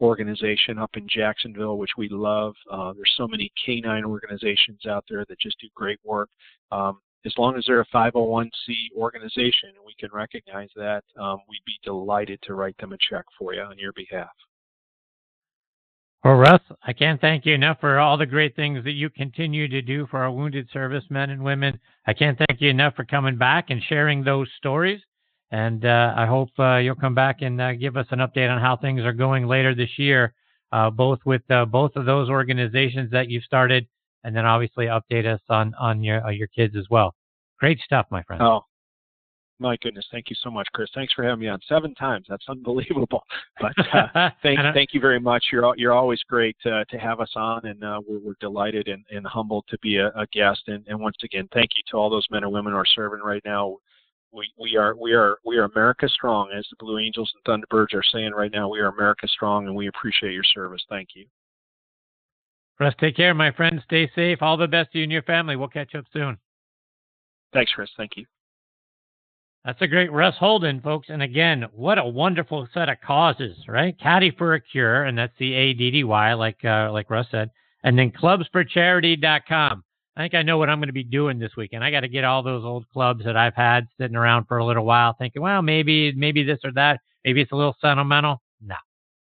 organization 0.00 0.78
up 0.78 0.90
in 0.96 1.06
Jacksonville, 1.08 1.78
which 1.78 1.90
we 1.96 2.08
love. 2.08 2.54
Uh, 2.70 2.92
there's 2.94 3.12
so 3.16 3.28
many 3.28 3.52
canine 3.64 4.04
organizations 4.04 4.86
out 4.88 5.04
there 5.08 5.24
that 5.28 5.38
just 5.38 5.60
do 5.60 5.68
great 5.74 5.98
work. 6.04 6.30
Um, 6.72 7.00
as 7.26 7.34
long 7.36 7.56
as 7.56 7.64
they're 7.66 7.80
a 7.80 7.86
501c 7.86 8.50
organization 8.96 9.70
and 9.76 9.84
we 9.84 9.94
can 9.98 10.08
recognize 10.12 10.70
that, 10.74 11.04
um, 11.20 11.38
we'd 11.48 11.64
be 11.66 11.78
delighted 11.84 12.40
to 12.42 12.54
write 12.54 12.76
them 12.78 12.92
a 12.92 12.98
check 13.10 13.24
for 13.38 13.52
you 13.52 13.60
on 13.60 13.78
your 13.78 13.92
behalf. 13.92 14.30
Well, 16.24 16.34
Russ, 16.34 16.60
I 16.86 16.92
can't 16.92 17.20
thank 17.20 17.46
you 17.46 17.54
enough 17.54 17.78
for 17.80 17.98
all 17.98 18.18
the 18.18 18.26
great 18.26 18.54
things 18.54 18.84
that 18.84 18.92
you 18.92 19.08
continue 19.08 19.68
to 19.68 19.80
do 19.80 20.06
for 20.06 20.22
our 20.22 20.30
wounded 20.30 20.68
servicemen 20.72 21.30
and 21.30 21.42
women. 21.42 21.78
I 22.06 22.12
can't 22.12 22.38
thank 22.38 22.60
you 22.60 22.68
enough 22.68 22.94
for 22.94 23.04
coming 23.04 23.36
back 23.36 23.70
and 23.70 23.82
sharing 23.82 24.22
those 24.22 24.48
stories. 24.58 25.00
And 25.52 25.84
uh, 25.84 26.14
I 26.16 26.26
hope 26.26 26.50
uh, 26.58 26.76
you'll 26.76 26.94
come 26.94 27.14
back 27.14 27.42
and 27.42 27.60
uh, 27.60 27.72
give 27.72 27.96
us 27.96 28.06
an 28.10 28.20
update 28.20 28.50
on 28.50 28.60
how 28.60 28.76
things 28.76 29.02
are 29.02 29.12
going 29.12 29.46
later 29.46 29.74
this 29.74 29.98
year, 29.98 30.32
uh, 30.70 30.90
both 30.90 31.18
with 31.24 31.42
uh, 31.50 31.64
both 31.64 31.96
of 31.96 32.06
those 32.06 32.28
organizations 32.28 33.10
that 33.10 33.28
you've 33.28 33.42
started, 33.44 33.86
and 34.22 34.34
then 34.34 34.46
obviously 34.46 34.86
update 34.86 35.26
us 35.26 35.40
on 35.48 35.74
on 35.74 36.04
your 36.04 36.24
uh, 36.24 36.30
your 36.30 36.46
kids 36.48 36.76
as 36.76 36.86
well. 36.88 37.14
Great 37.58 37.80
stuff, 37.80 38.06
my 38.10 38.22
friend. 38.22 38.40
Oh, 38.40 38.64
my 39.58 39.76
goodness, 39.82 40.06
thank 40.10 40.30
you 40.30 40.36
so 40.40 40.50
much, 40.50 40.68
Chris. 40.72 40.88
Thanks 40.94 41.12
for 41.12 41.24
having 41.24 41.40
me 41.40 41.48
on 41.48 41.58
seven 41.68 41.94
times. 41.96 42.26
That's 42.28 42.48
unbelievable. 42.48 43.24
But 43.60 43.72
thank 44.42 44.60
thank 44.72 44.94
you 44.94 45.00
very 45.00 45.18
much. 45.18 45.46
You're 45.50 45.74
you're 45.76 45.92
always 45.92 46.22
great 46.28 46.56
to 46.62 46.84
to 46.84 46.96
have 46.96 47.18
us 47.18 47.32
on, 47.34 47.66
and 47.66 47.80
we're, 47.80 48.20
we're 48.20 48.34
delighted 48.40 48.86
and, 48.86 49.04
and 49.10 49.26
humbled 49.26 49.64
to 49.68 49.78
be 49.80 49.96
a, 49.96 50.10
a 50.10 50.28
guest. 50.32 50.62
And, 50.68 50.86
and 50.86 51.00
once 51.00 51.16
again, 51.24 51.48
thank 51.52 51.70
you 51.74 51.82
to 51.90 51.96
all 51.96 52.08
those 52.08 52.26
men 52.30 52.44
and 52.44 52.52
women 52.52 52.72
who 52.72 52.78
are 52.78 52.86
serving 52.86 53.20
right 53.20 53.42
now 53.44 53.78
we, 54.32 54.52
we 54.58 54.76
are 54.76 54.94
we 54.96 55.12
are 55.12 55.38
we 55.44 55.56
are 55.58 55.64
America 55.64 56.08
strong, 56.08 56.50
as 56.56 56.66
the 56.70 56.76
Blue 56.78 56.98
Angels 56.98 57.32
and 57.34 57.62
Thunderbirds 57.62 57.94
are 57.94 58.02
saying 58.12 58.32
right 58.32 58.52
now. 58.52 58.68
We 58.68 58.80
are 58.80 58.88
America 58.88 59.26
strong, 59.28 59.66
and 59.66 59.74
we 59.74 59.88
appreciate 59.88 60.32
your 60.32 60.44
service. 60.44 60.82
Thank 60.88 61.10
you. 61.14 61.26
Russ, 62.78 62.94
take 62.98 63.16
care, 63.16 63.34
my 63.34 63.50
friend. 63.50 63.82
Stay 63.84 64.10
safe. 64.14 64.38
All 64.40 64.56
the 64.56 64.66
best 64.66 64.92
to 64.92 64.98
you 64.98 65.04
and 65.04 65.12
your 65.12 65.22
family. 65.22 65.56
We'll 65.56 65.68
catch 65.68 65.94
up 65.94 66.06
soon. 66.12 66.38
Thanks, 67.52 67.72
Chris. 67.74 67.90
Thank 67.96 68.12
you. 68.16 68.24
That's 69.64 69.82
a 69.82 69.86
great 69.86 70.10
Russ 70.10 70.36
Holden, 70.38 70.80
folks. 70.80 71.08
And 71.10 71.22
again, 71.22 71.66
what 71.74 71.98
a 71.98 72.04
wonderful 72.04 72.66
set 72.72 72.88
of 72.88 72.96
causes, 73.04 73.56
right? 73.68 73.98
Caddy 74.00 74.30
for 74.30 74.54
a 74.54 74.60
Cure, 74.60 75.04
and 75.04 75.18
that's 75.18 75.36
the 75.38 75.52
A 75.52 75.74
D 75.74 75.90
D 75.90 76.04
Y, 76.04 76.32
like 76.34 76.64
uh, 76.64 76.90
like 76.92 77.10
Russ 77.10 77.26
said, 77.30 77.50
and 77.84 77.98
then 77.98 78.10
clubsforcharity.com. 78.10 79.84
I 80.20 80.24
think 80.24 80.34
I 80.34 80.42
know 80.42 80.58
what 80.58 80.68
I'm 80.68 80.78
going 80.78 80.88
to 80.88 80.92
be 80.92 81.02
doing 81.02 81.38
this 81.38 81.56
weekend. 81.56 81.82
I 81.82 81.90
got 81.90 82.00
to 82.00 82.08
get 82.08 82.24
all 82.24 82.42
those 82.42 82.62
old 82.62 82.86
clubs 82.90 83.24
that 83.24 83.38
I've 83.38 83.54
had 83.54 83.86
sitting 83.98 84.16
around 84.16 84.46
for 84.46 84.58
a 84.58 84.66
little 84.66 84.84
while, 84.84 85.14
thinking, 85.14 85.40
well, 85.40 85.62
maybe 85.62 86.12
maybe 86.12 86.42
this 86.42 86.58
or 86.62 86.72
that, 86.72 87.00
maybe 87.24 87.40
it's 87.40 87.52
a 87.52 87.56
little 87.56 87.74
sentimental. 87.80 88.42
No, 88.60 88.76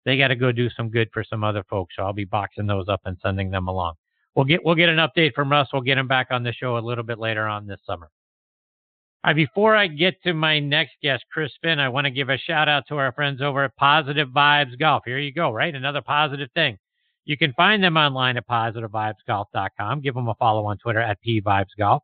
they 0.06 0.18
got 0.18 0.30
to 0.30 0.36
go 0.36 0.54
do 0.54 0.70
some 0.70 0.90
good 0.90 1.10
for 1.14 1.26
some 1.26 1.44
other 1.44 1.64
folks. 1.70 1.96
So 1.98 2.04
I'll 2.04 2.14
be 2.14 2.24
boxing 2.24 2.68
those 2.68 2.88
up 2.88 3.02
and 3.04 3.18
sending 3.22 3.52
them 3.52 3.68
along. 3.68 3.96
We'll 4.34 4.46
get 4.46 4.64
we'll 4.64 4.76
get 4.76 4.88
an 4.88 4.98
update 4.98 5.34
from 5.34 5.52
Russ. 5.52 5.68
We'll 5.74 5.82
get 5.82 5.98
him 5.98 6.08
back 6.08 6.28
on 6.32 6.44
the 6.44 6.54
show 6.54 6.78
a 6.78 6.80
little 6.80 7.04
bit 7.04 7.20
later 7.20 7.48
on 7.48 7.68
this 7.68 7.82
summer. 7.86 8.10
Right, 9.26 9.36
before 9.36 9.76
I 9.76 9.88
get 9.88 10.24
to 10.24 10.34
my 10.34 10.60
next 10.60 10.94
guest, 11.04 11.26
Chris 11.34 11.52
Finn, 11.62 11.80
I 11.80 11.90
want 11.90 12.06
to 12.06 12.12
give 12.12 12.30
a 12.30 12.38
shout 12.38 12.70
out 12.70 12.88
to 12.88 12.96
our 12.96 13.12
friends 13.12 13.42
over 13.42 13.66
at 13.66 13.76
Positive 13.76 14.30
Vibes 14.30 14.80
Golf. 14.80 15.04
Here 15.06 15.20
you 15.20 15.34
go, 15.34 15.52
right? 15.52 15.76
Another 15.76 16.02
positive 16.02 16.50
thing. 16.54 16.78
You 17.28 17.38
can 17.38 17.52
find 17.54 17.84
them 17.84 17.98
online 17.98 18.38
at 18.38 18.48
positivevibesgolf.com. 18.48 20.00
Give 20.00 20.16
them 20.16 20.30
a 20.30 20.36
follow 20.36 20.66
on 20.66 20.78
Twitter 20.78 21.02
at 21.02 21.18
pvibesgolf. 21.28 22.00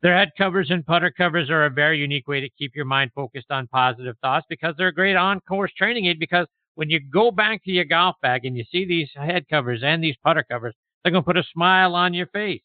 Their 0.00 0.16
head 0.16 0.30
covers 0.38 0.70
and 0.70 0.84
putter 0.84 1.10
covers 1.10 1.50
are 1.50 1.66
a 1.66 1.70
very 1.70 1.98
unique 1.98 2.26
way 2.26 2.40
to 2.40 2.48
keep 2.48 2.74
your 2.74 2.86
mind 2.86 3.10
focused 3.14 3.50
on 3.50 3.66
positive 3.66 4.16
thoughts 4.22 4.46
because 4.48 4.74
they're 4.78 4.88
a 4.88 4.94
great 4.94 5.14
on 5.14 5.40
course 5.40 5.70
training 5.76 6.06
aid. 6.06 6.18
Because 6.18 6.46
when 6.74 6.88
you 6.88 7.00
go 7.00 7.30
back 7.30 7.62
to 7.64 7.70
your 7.70 7.84
golf 7.84 8.16
bag 8.22 8.46
and 8.46 8.56
you 8.56 8.64
see 8.72 8.86
these 8.86 9.10
head 9.14 9.46
covers 9.46 9.82
and 9.84 10.02
these 10.02 10.16
putter 10.24 10.42
covers, 10.50 10.74
they're 11.04 11.12
going 11.12 11.22
to 11.22 11.26
put 11.26 11.36
a 11.36 11.44
smile 11.52 11.94
on 11.94 12.14
your 12.14 12.28
face. 12.28 12.62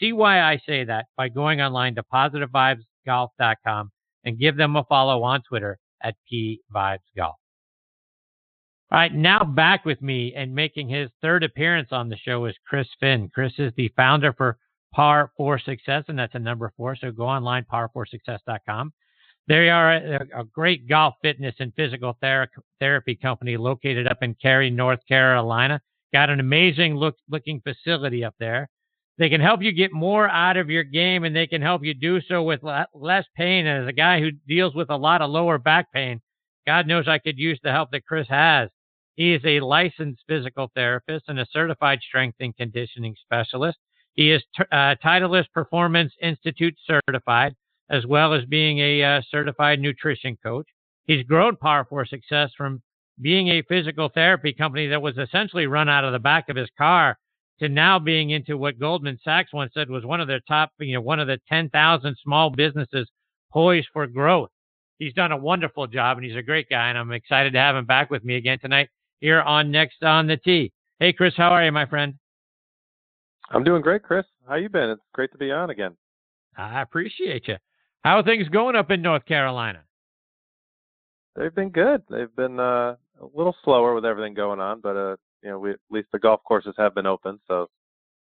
See 0.00 0.12
why 0.12 0.40
I 0.40 0.58
say 0.66 0.82
that 0.82 1.06
by 1.16 1.28
going 1.28 1.60
online 1.60 1.94
to 1.94 2.02
positivevibesgolf.com 2.02 3.92
and 4.24 4.40
give 4.40 4.56
them 4.56 4.74
a 4.74 4.82
follow 4.82 5.22
on 5.22 5.42
Twitter 5.48 5.78
at 6.02 6.16
pvibesgolf. 6.32 7.34
All 8.94 9.00
right, 9.00 9.12
now 9.12 9.42
back 9.42 9.84
with 9.84 10.00
me 10.02 10.32
and 10.36 10.54
making 10.54 10.88
his 10.88 11.10
third 11.20 11.42
appearance 11.42 11.88
on 11.90 12.08
the 12.08 12.16
show 12.16 12.44
is 12.44 12.54
Chris 12.64 12.86
Finn. 13.00 13.28
Chris 13.34 13.52
is 13.58 13.72
the 13.76 13.90
founder 13.96 14.32
for 14.32 14.56
Par 14.94 15.32
4 15.36 15.58
Success, 15.58 16.04
and 16.06 16.16
that's 16.16 16.36
a 16.36 16.38
number 16.38 16.72
four. 16.76 16.94
So 16.94 17.10
go 17.10 17.24
online, 17.24 17.64
par4success.com. 17.64 18.92
They 19.48 19.68
are 19.68 19.94
a, 19.94 20.20
a 20.36 20.44
great 20.44 20.88
golf 20.88 21.14
fitness 21.22 21.56
and 21.58 21.74
physical 21.74 22.16
ther- 22.20 22.46
therapy 22.78 23.16
company 23.16 23.56
located 23.56 24.06
up 24.06 24.18
in 24.22 24.36
Cary, 24.40 24.70
North 24.70 25.00
Carolina. 25.08 25.80
Got 26.12 26.30
an 26.30 26.38
amazing 26.38 26.94
look, 26.94 27.16
looking 27.28 27.60
facility 27.62 28.22
up 28.22 28.36
there. 28.38 28.68
They 29.18 29.28
can 29.28 29.40
help 29.40 29.60
you 29.60 29.72
get 29.72 29.92
more 29.92 30.28
out 30.28 30.56
of 30.56 30.70
your 30.70 30.84
game, 30.84 31.24
and 31.24 31.34
they 31.34 31.48
can 31.48 31.62
help 31.62 31.84
you 31.84 31.94
do 31.94 32.20
so 32.20 32.44
with 32.44 32.60
less 32.94 33.24
pain. 33.36 33.66
And 33.66 33.82
as 33.82 33.88
a 33.88 33.92
guy 33.92 34.20
who 34.20 34.30
deals 34.46 34.76
with 34.76 34.90
a 34.90 34.96
lot 34.96 35.20
of 35.20 35.30
lower 35.30 35.58
back 35.58 35.90
pain, 35.92 36.20
God 36.64 36.86
knows 36.86 37.08
I 37.08 37.18
could 37.18 37.38
use 37.38 37.58
the 37.60 37.72
help 37.72 37.90
that 37.90 38.06
Chris 38.06 38.28
has. 38.28 38.70
He 39.16 39.32
is 39.32 39.42
a 39.44 39.60
licensed 39.60 40.24
physical 40.28 40.70
therapist 40.74 41.26
and 41.28 41.38
a 41.38 41.46
certified 41.52 42.00
strength 42.00 42.36
and 42.40 42.56
conditioning 42.56 43.14
specialist. 43.22 43.78
He 44.14 44.30
is 44.30 44.42
t- 44.56 44.64
uh, 44.72 44.96
Titleist 45.02 45.52
Performance 45.52 46.12
Institute 46.20 46.74
certified, 46.84 47.54
as 47.90 48.06
well 48.06 48.32
as 48.34 48.44
being 48.44 48.78
a 48.78 49.02
uh, 49.02 49.22
certified 49.30 49.78
nutrition 49.80 50.36
coach. 50.42 50.66
He's 51.04 51.24
grown 51.24 51.56
Par 51.56 51.86
4 51.88 52.06
Success 52.06 52.50
from 52.56 52.82
being 53.20 53.48
a 53.48 53.62
physical 53.62 54.08
therapy 54.08 54.52
company 54.52 54.88
that 54.88 55.02
was 55.02 55.16
essentially 55.16 55.66
run 55.66 55.88
out 55.88 56.04
of 56.04 56.12
the 56.12 56.18
back 56.18 56.48
of 56.48 56.56
his 56.56 56.70
car 56.76 57.16
to 57.60 57.68
now 57.68 58.00
being 58.00 58.30
into 58.30 58.58
what 58.58 58.80
Goldman 58.80 59.18
Sachs 59.22 59.52
once 59.52 59.72
said 59.74 59.88
was 59.88 60.04
one 60.04 60.20
of 60.20 60.26
their 60.26 60.40
top, 60.48 60.70
you 60.80 60.94
know, 60.94 61.00
one 61.00 61.20
of 61.20 61.28
the 61.28 61.38
10,000 61.48 62.16
small 62.22 62.50
businesses 62.50 63.08
poised 63.52 63.88
for 63.92 64.08
growth. 64.08 64.50
He's 64.98 65.14
done 65.14 65.30
a 65.30 65.36
wonderful 65.36 65.86
job 65.86 66.16
and 66.16 66.26
he's 66.26 66.36
a 66.36 66.42
great 66.42 66.68
guy, 66.68 66.88
and 66.88 66.98
I'm 66.98 67.12
excited 67.12 67.52
to 67.52 67.60
have 67.60 67.76
him 67.76 67.84
back 67.84 68.10
with 68.10 68.24
me 68.24 68.34
again 68.34 68.58
tonight 68.58 68.88
here 69.20 69.40
on 69.40 69.70
Next 69.70 70.02
on 70.02 70.26
the 70.26 70.36
Tee. 70.36 70.72
Hey, 70.98 71.12
Chris, 71.12 71.34
how 71.36 71.48
are 71.48 71.64
you, 71.64 71.72
my 71.72 71.86
friend? 71.86 72.14
I'm 73.50 73.64
doing 73.64 73.82
great, 73.82 74.02
Chris. 74.02 74.24
How 74.48 74.56
you 74.56 74.68
been? 74.68 74.90
It's 74.90 75.02
great 75.12 75.32
to 75.32 75.38
be 75.38 75.50
on 75.50 75.70
again. 75.70 75.96
I 76.56 76.82
appreciate 76.82 77.48
you. 77.48 77.56
How 78.04 78.18
are 78.18 78.22
things 78.22 78.48
going 78.48 78.76
up 78.76 78.90
in 78.90 79.02
North 79.02 79.24
Carolina? 79.24 79.80
They've 81.36 81.54
been 81.54 81.70
good. 81.70 82.02
They've 82.08 82.34
been 82.36 82.60
uh, 82.60 82.96
a 83.20 83.26
little 83.34 83.56
slower 83.64 83.94
with 83.94 84.04
everything 84.04 84.34
going 84.34 84.60
on, 84.60 84.80
but 84.80 84.96
uh, 84.96 85.16
you 85.42 85.50
know, 85.50 85.58
we, 85.58 85.70
at 85.72 85.78
least 85.90 86.08
the 86.12 86.18
golf 86.18 86.40
courses 86.44 86.74
have 86.78 86.94
been 86.94 87.06
open, 87.06 87.40
so 87.48 87.68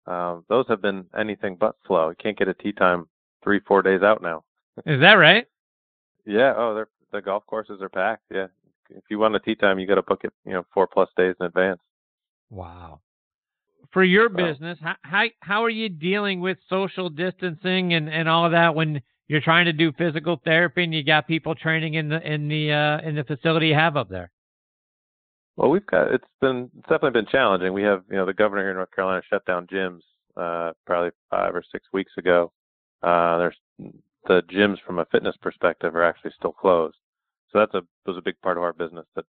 um, 0.07 0.45
those 0.49 0.65
have 0.67 0.81
been 0.81 1.05
anything 1.17 1.57
but 1.59 1.75
slow. 1.85 2.09
You 2.09 2.15
can't 2.21 2.37
get 2.37 2.47
a 2.47 2.53
tee 2.55 2.71
time 2.71 3.07
three, 3.43 3.59
four 3.67 3.81
days 3.81 4.01
out 4.01 4.21
now. 4.21 4.43
Is 4.85 4.99
that 5.01 5.13
right? 5.13 5.45
yeah. 6.25 6.53
Oh, 6.57 6.73
they're 6.73 6.87
the 7.11 7.21
golf 7.21 7.45
courses 7.45 7.79
are 7.81 7.89
packed. 7.89 8.23
Yeah 8.33 8.47
if 8.89 9.03
you 9.09 9.19
want 9.19 9.35
a 9.35 9.39
tee 9.39 9.55
time, 9.55 9.79
you 9.79 9.87
got 9.87 9.95
to 9.95 10.01
book 10.01 10.21
it, 10.23 10.33
you 10.45 10.53
know, 10.53 10.65
four 10.73 10.87
plus 10.87 11.09
days 11.17 11.35
in 11.39 11.45
advance. 11.45 11.79
Wow. 12.49 13.01
For 13.91 14.03
your 14.03 14.29
business, 14.29 14.77
how, 14.81 14.95
how 15.01 15.25
how 15.41 15.63
are 15.63 15.69
you 15.69 15.89
dealing 15.89 16.39
with 16.39 16.57
social 16.67 17.09
distancing 17.09 17.93
and 17.93 18.09
and 18.09 18.27
all 18.27 18.45
of 18.45 18.51
that 18.53 18.73
when 18.73 19.01
you're 19.27 19.41
trying 19.41 19.65
to 19.65 19.73
do 19.73 19.91
physical 19.93 20.41
therapy 20.43 20.83
and 20.83 20.93
you 20.93 21.03
got 21.03 21.27
people 21.27 21.53
training 21.53 21.95
in 21.95 22.09
the 22.09 22.21
in 22.21 22.47
the 22.47 22.71
uh, 22.71 23.07
in 23.07 23.15
the 23.15 23.23
facility 23.23 23.67
you 23.67 23.75
have 23.75 23.97
up 23.97 24.09
there? 24.09 24.31
Well, 25.57 25.69
we've 25.69 25.85
got 25.85 26.11
it's 26.11 26.23
been 26.41 26.71
it's 26.77 26.89
definitely 26.89 27.21
been 27.21 27.29
challenging. 27.31 27.73
We 27.73 27.83
have 27.83 28.03
you 28.09 28.15
know 28.15 28.25
the 28.25 28.33
governor 28.33 28.63
here 28.63 28.71
in 28.71 28.77
North 28.77 28.91
Carolina 28.95 29.21
shut 29.29 29.45
down 29.45 29.67
gyms 29.67 30.01
uh, 30.37 30.71
probably 30.87 31.11
five 31.29 31.55
or 31.55 31.63
six 31.71 31.85
weeks 31.93 32.13
ago. 32.17 32.51
Uh, 33.03 33.37
there's 33.37 33.57
the 34.27 34.41
gyms 34.51 34.77
from 34.85 34.99
a 34.99 35.05
fitness 35.05 35.35
perspective 35.41 35.95
are 35.95 36.03
actually 36.03 36.31
still 36.37 36.53
closed 36.53 36.97
so 37.53 37.59
that's 37.59 37.73
a 37.75 37.83
was 38.05 38.17
a 38.17 38.21
big 38.21 38.39
part 38.41 38.57
of 38.57 38.63
our 38.63 38.73
business 38.73 39.05
that 39.15 39.25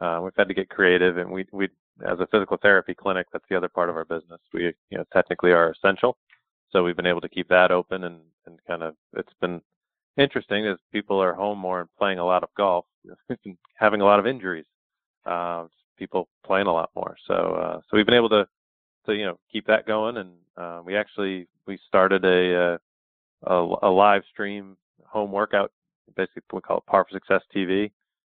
uh, 0.00 0.20
we've 0.20 0.32
had 0.36 0.48
to 0.48 0.54
get 0.54 0.68
creative, 0.68 1.16
and 1.16 1.30
we 1.30 1.46
we 1.52 1.68
as 2.06 2.18
a 2.18 2.26
physical 2.26 2.58
therapy 2.60 2.94
clinic, 2.94 3.26
that's 3.32 3.44
the 3.48 3.56
other 3.56 3.68
part 3.68 3.88
of 3.88 3.96
our 3.96 4.04
business. 4.04 4.40
We 4.52 4.74
you 4.90 4.98
know 4.98 5.04
technically 5.12 5.52
are 5.52 5.70
essential, 5.70 6.16
so 6.70 6.82
we've 6.82 6.96
been 6.96 7.06
able 7.06 7.20
to 7.20 7.28
keep 7.28 7.48
that 7.48 7.70
open, 7.70 8.04
and 8.04 8.20
and 8.46 8.58
kind 8.66 8.82
of 8.82 8.96
it's 9.16 9.32
been 9.40 9.62
interesting 10.18 10.66
as 10.66 10.76
people 10.90 11.22
are 11.22 11.32
home 11.32 11.58
more 11.58 11.80
and 11.80 11.88
playing 11.96 12.18
a 12.18 12.24
lot 12.24 12.42
of 12.42 12.50
golf, 12.56 12.84
having 13.76 14.00
a 14.00 14.04
lot 14.04 14.18
of 14.18 14.26
injuries, 14.26 14.66
uh, 15.24 15.66
people 15.96 16.28
playing 16.44 16.66
a 16.66 16.72
lot 16.72 16.90
more. 16.96 17.16
So 17.28 17.34
uh, 17.34 17.80
so 17.88 17.96
we've 17.96 18.06
been 18.06 18.16
able 18.16 18.30
to 18.30 18.46
to 19.06 19.14
you 19.14 19.24
know 19.24 19.38
keep 19.52 19.66
that 19.68 19.86
going, 19.86 20.16
and 20.16 20.32
uh, 20.56 20.82
we 20.84 20.96
actually 20.96 21.46
we 21.66 21.78
started 21.86 22.24
a, 22.24 22.74
uh, 22.74 22.78
a 23.54 23.86
a 23.86 23.90
live 23.90 24.24
stream 24.32 24.76
home 25.06 25.30
workout 25.30 25.70
basically 26.16 26.42
we 26.52 26.60
call 26.60 26.78
it 26.78 26.86
Par 26.86 27.06
4 27.10 27.18
Success 27.18 27.42
TV. 27.54 27.90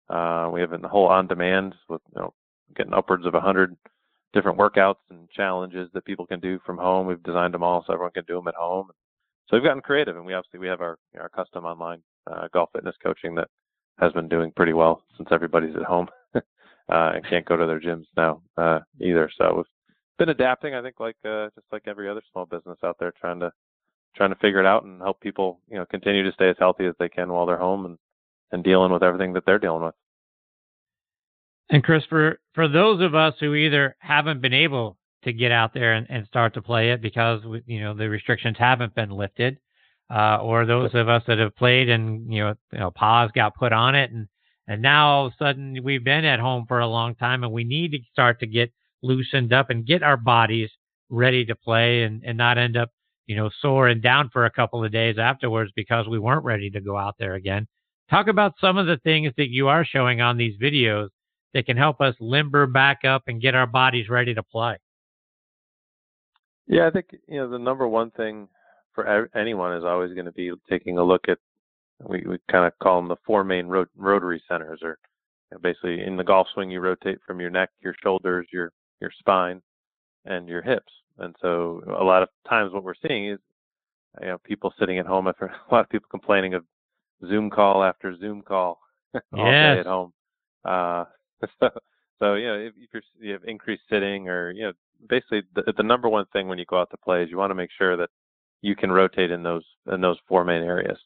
Uh, 0.09 0.49
we 0.51 0.61
have 0.61 0.73
a 0.73 0.87
whole 0.87 1.07
on 1.07 1.27
demand 1.27 1.73
with 1.89 2.01
you 2.13 2.21
know 2.21 2.33
getting 2.75 2.93
upwards 2.93 3.25
of 3.25 3.35
a 3.35 3.41
hundred 3.41 3.75
different 4.33 4.57
workouts 4.57 4.95
and 5.09 5.29
challenges 5.29 5.89
that 5.93 6.05
people 6.05 6.25
can 6.25 6.39
do 6.39 6.59
from 6.65 6.77
home. 6.77 7.07
We've 7.07 7.23
designed 7.23 7.53
them 7.53 7.63
all 7.63 7.83
so 7.85 7.93
everyone 7.93 8.11
can 8.11 8.25
do 8.25 8.35
them 8.35 8.47
at 8.47 8.55
home. 8.55 8.89
So 9.47 9.55
we've 9.55 9.63
gotten 9.63 9.81
creative, 9.81 10.17
and 10.17 10.25
we 10.25 10.33
obviously 10.33 10.59
we 10.59 10.67
have 10.67 10.81
our 10.81 10.97
our 11.19 11.29
custom 11.29 11.65
online 11.65 12.01
uh, 12.31 12.47
golf 12.53 12.69
fitness 12.73 12.95
coaching 13.01 13.35
that 13.35 13.47
has 13.99 14.11
been 14.13 14.27
doing 14.27 14.51
pretty 14.55 14.73
well 14.73 15.01
since 15.17 15.29
everybody's 15.31 15.75
at 15.75 15.83
home. 15.83 16.07
uh, 16.35 16.41
and 16.89 17.25
can't 17.27 17.45
go 17.45 17.57
to 17.57 17.65
their 17.65 17.79
gyms 17.79 18.05
now 18.15 18.41
uh, 18.57 18.79
either. 18.99 19.29
So 19.37 19.55
we've 19.57 19.65
been 20.19 20.29
adapting. 20.29 20.75
I 20.75 20.81
think 20.81 20.99
like 20.99 21.17
uh, 21.25 21.49
just 21.55 21.67
like 21.71 21.83
every 21.87 22.09
other 22.09 22.21
small 22.31 22.45
business 22.45 22.77
out 22.83 22.97
there, 22.99 23.13
trying 23.19 23.39
to 23.39 23.51
trying 24.15 24.29
to 24.29 24.35
figure 24.37 24.59
it 24.59 24.65
out 24.65 24.83
and 24.83 25.01
help 25.01 25.19
people 25.19 25.59
you 25.69 25.77
know 25.77 25.85
continue 25.85 26.23
to 26.23 26.31
stay 26.33 26.49
as 26.49 26.55
healthy 26.59 26.85
as 26.85 26.95
they 26.99 27.09
can 27.09 27.31
while 27.31 27.45
they're 27.45 27.57
home 27.57 27.85
and 27.85 27.97
and 28.51 28.63
dealing 28.63 28.91
with 28.91 29.03
everything 29.03 29.33
that 29.33 29.45
they're 29.45 29.59
dealing 29.59 29.83
with. 29.83 29.95
And 31.69 31.83
Chris, 31.83 32.03
for 32.09 32.39
for 32.53 32.67
those 32.67 33.01
of 33.01 33.15
us 33.15 33.33
who 33.39 33.53
either 33.53 33.95
haven't 33.99 34.41
been 34.41 34.53
able 34.53 34.97
to 35.23 35.33
get 35.33 35.51
out 35.51 35.73
there 35.73 35.93
and, 35.93 36.05
and 36.09 36.27
start 36.27 36.53
to 36.53 36.61
play 36.61 36.91
it 36.91 37.01
because 37.01 37.41
you 37.65 37.81
know 37.81 37.93
the 37.93 38.09
restrictions 38.09 38.57
haven't 38.57 38.93
been 38.95 39.09
lifted, 39.09 39.57
uh, 40.13 40.37
or 40.37 40.65
those 40.65 40.91
of 40.93 41.09
us 41.09 41.23
that 41.27 41.39
have 41.39 41.55
played 41.55 41.89
and 41.89 42.31
you 42.31 42.43
know, 42.43 42.53
you 42.71 42.79
know 42.79 42.91
pause 42.91 43.31
got 43.33 43.55
put 43.55 43.73
on 43.73 43.95
it 43.95 44.11
and 44.11 44.27
and 44.67 44.81
now 44.81 45.07
all 45.07 45.25
of 45.27 45.33
a 45.33 45.43
sudden 45.43 45.77
we've 45.83 46.03
been 46.03 46.25
at 46.25 46.39
home 46.39 46.65
for 46.67 46.79
a 46.79 46.87
long 46.87 47.15
time 47.15 47.43
and 47.43 47.51
we 47.51 47.63
need 47.63 47.91
to 47.91 47.99
start 48.11 48.39
to 48.39 48.47
get 48.47 48.71
loosened 49.01 49.53
up 49.53 49.69
and 49.69 49.85
get 49.85 50.03
our 50.03 50.17
bodies 50.17 50.69
ready 51.09 51.45
to 51.45 51.55
play 51.55 52.03
and, 52.03 52.23
and 52.25 52.37
not 52.37 52.57
end 52.57 52.75
up, 52.75 52.89
you 53.27 53.35
know, 53.35 53.49
sore 53.61 53.87
and 53.87 54.01
down 54.01 54.29
for 54.31 54.45
a 54.45 54.51
couple 54.51 54.83
of 54.83 54.91
days 54.91 55.17
afterwards 55.17 55.71
because 55.75 56.07
we 56.07 56.19
weren't 56.19 56.45
ready 56.45 56.69
to 56.69 56.81
go 56.81 56.97
out 56.97 57.15
there 57.17 57.35
again. 57.35 57.67
Talk 58.09 58.27
about 58.27 58.53
some 58.61 58.77
of 58.77 58.85
the 58.85 58.97
things 58.97 59.31
that 59.37 59.49
you 59.49 59.67
are 59.67 59.83
showing 59.83 60.21
on 60.21 60.37
these 60.37 60.55
videos 60.61 61.09
that 61.53 61.65
can 61.65 61.77
help 61.77 62.01
us 62.01 62.15
limber 62.19 62.67
back 62.67 63.03
up 63.03 63.23
and 63.27 63.41
get 63.41 63.55
our 63.55 63.65
bodies 63.65 64.09
ready 64.09 64.33
to 64.33 64.43
play. 64.43 64.77
Yeah, 66.67 66.87
I 66.87 66.91
think 66.91 67.07
you 67.27 67.37
know 67.39 67.49
the 67.49 67.59
number 67.59 67.87
one 67.87 68.11
thing 68.11 68.47
for 68.93 69.29
anyone 69.35 69.75
is 69.75 69.83
always 69.83 70.13
going 70.13 70.25
to 70.25 70.31
be 70.31 70.51
taking 70.69 70.97
a 70.97 71.03
look 71.03 71.27
at 71.27 71.37
we, 72.03 72.23
we 72.27 72.37
kind 72.51 72.65
of 72.65 72.77
call 72.79 72.99
them 72.99 73.07
the 73.07 73.15
four 73.25 73.43
main 73.43 73.67
rot- 73.67 73.87
rotary 73.95 74.41
centers, 74.49 74.79
or 74.81 74.97
you 75.51 75.55
know, 75.55 75.59
basically 75.61 76.03
in 76.03 76.17
the 76.17 76.23
golf 76.23 76.47
swing, 76.53 76.69
you 76.69 76.79
rotate 76.79 77.19
from 77.25 77.39
your 77.39 77.49
neck, 77.49 77.69
your 77.81 77.95
shoulders, 78.03 78.47
your 78.51 78.71
your 78.99 79.11
spine, 79.19 79.61
and 80.25 80.47
your 80.47 80.61
hips. 80.61 80.91
And 81.17 81.35
so 81.41 81.83
a 81.99 82.03
lot 82.03 82.23
of 82.23 82.29
times, 82.47 82.73
what 82.73 82.83
we're 82.83 82.93
seeing 83.07 83.29
is 83.29 83.39
you 84.21 84.27
know 84.27 84.37
people 84.39 84.73
sitting 84.79 84.99
at 84.99 85.05
home 85.05 85.27
after 85.27 85.45
a 85.71 85.73
lot 85.73 85.81
of 85.81 85.89
people 85.89 86.07
complaining 86.09 86.53
of 86.53 86.63
Zoom 87.27 87.49
call 87.49 87.83
after 87.83 88.17
Zoom 88.17 88.41
call 88.41 88.79
all 89.13 89.21
yes. 89.33 89.75
day 89.75 89.79
at 89.79 89.85
home. 89.85 90.13
Uh, 90.63 91.05
so, 91.59 91.69
so 92.19 92.33
you 92.35 92.47
know 92.47 92.55
if, 92.55 92.73
if 92.77 92.89
you're, 92.93 93.03
you 93.19 93.33
have 93.33 93.43
increased 93.45 93.83
sitting 93.89 94.27
or 94.27 94.51
you 94.51 94.63
know 94.63 94.73
basically 95.09 95.43
the, 95.55 95.73
the 95.75 95.83
number 95.83 96.09
one 96.09 96.25
thing 96.33 96.47
when 96.47 96.57
you 96.57 96.65
go 96.65 96.79
out 96.79 96.89
to 96.91 96.97
play 96.97 97.23
is 97.23 97.29
you 97.29 97.37
want 97.37 97.51
to 97.51 97.55
make 97.55 97.71
sure 97.77 97.97
that 97.97 98.09
you 98.61 98.75
can 98.75 98.91
rotate 98.91 99.31
in 99.31 99.43
those 99.43 99.65
in 99.91 100.01
those 100.01 100.17
four 100.27 100.43
main 100.43 100.63
areas. 100.63 100.97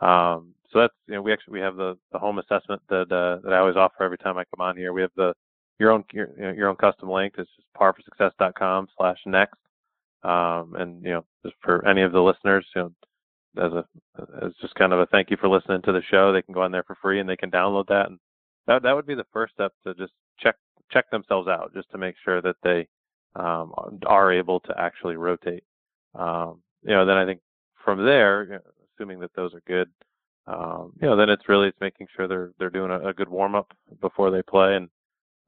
Um, 0.00 0.54
so 0.70 0.80
that's 0.80 0.94
you 1.06 1.14
know 1.14 1.22
we 1.22 1.32
actually 1.32 1.54
we 1.54 1.60
have 1.60 1.76
the 1.76 1.96
the 2.12 2.18
home 2.18 2.38
assessment 2.38 2.82
that 2.88 3.10
uh, 3.10 3.40
that 3.42 3.52
I 3.52 3.58
always 3.58 3.76
offer 3.76 4.04
every 4.04 4.18
time 4.18 4.38
I 4.38 4.44
come 4.44 4.64
on 4.64 4.76
here. 4.76 4.92
We 4.92 5.02
have 5.02 5.10
the 5.16 5.34
your 5.78 5.90
own 5.92 6.04
your, 6.12 6.54
your 6.54 6.68
own 6.68 6.76
custom 6.76 7.10
link. 7.10 7.34
It's 7.38 7.50
just 7.56 7.68
par4success.com 7.78 8.88
slash 8.96 9.18
next. 9.26 9.58
Um, 10.24 10.74
and 10.76 11.02
you 11.02 11.10
know 11.10 11.24
just 11.44 11.56
for 11.62 11.86
any 11.86 12.02
of 12.02 12.12
the 12.12 12.20
listeners, 12.20 12.66
you 12.74 12.82
know 12.82 12.92
as 13.56 13.72
a 13.72 13.84
as 14.44 14.52
just 14.60 14.74
kind 14.74 14.92
of 14.92 15.00
a 15.00 15.06
thank 15.06 15.30
you 15.30 15.36
for 15.36 15.48
listening 15.48 15.82
to 15.82 15.92
the 15.92 16.02
show, 16.10 16.32
they 16.32 16.42
can 16.42 16.54
go 16.54 16.62
on 16.62 16.72
there 16.72 16.82
for 16.84 16.96
free 17.00 17.20
and 17.20 17.28
they 17.28 17.36
can 17.36 17.50
download 17.50 17.86
that. 17.88 18.06
And 18.06 18.18
that 18.66 18.82
that 18.82 18.94
would 18.94 19.06
be 19.06 19.14
the 19.14 19.26
first 19.32 19.54
step 19.54 19.72
to 19.86 19.94
just 19.94 20.12
check 20.38 20.56
check 20.90 21.10
themselves 21.10 21.48
out, 21.48 21.72
just 21.74 21.90
to 21.90 21.98
make 21.98 22.14
sure 22.24 22.40
that 22.42 22.56
they 22.62 22.86
um, 23.36 23.72
are 24.06 24.32
able 24.32 24.60
to 24.60 24.74
actually 24.78 25.16
rotate. 25.16 25.64
Um, 26.14 26.60
you 26.82 26.90
know, 26.90 27.04
then 27.04 27.16
I 27.16 27.26
think 27.26 27.40
from 27.84 28.04
there, 28.04 28.62
assuming 28.94 29.20
that 29.20 29.34
those 29.34 29.54
are 29.54 29.62
good, 29.66 29.88
um, 30.46 30.92
you 31.00 31.08
know, 31.08 31.16
then 31.16 31.28
it's 31.28 31.48
really 31.48 31.68
it's 31.68 31.80
making 31.80 32.06
sure 32.14 32.28
they're 32.28 32.52
they're 32.58 32.70
doing 32.70 32.90
a, 32.90 33.08
a 33.08 33.14
good 33.14 33.28
warm 33.28 33.54
up 33.54 33.72
before 34.00 34.30
they 34.30 34.42
play. 34.42 34.76
And 34.76 34.88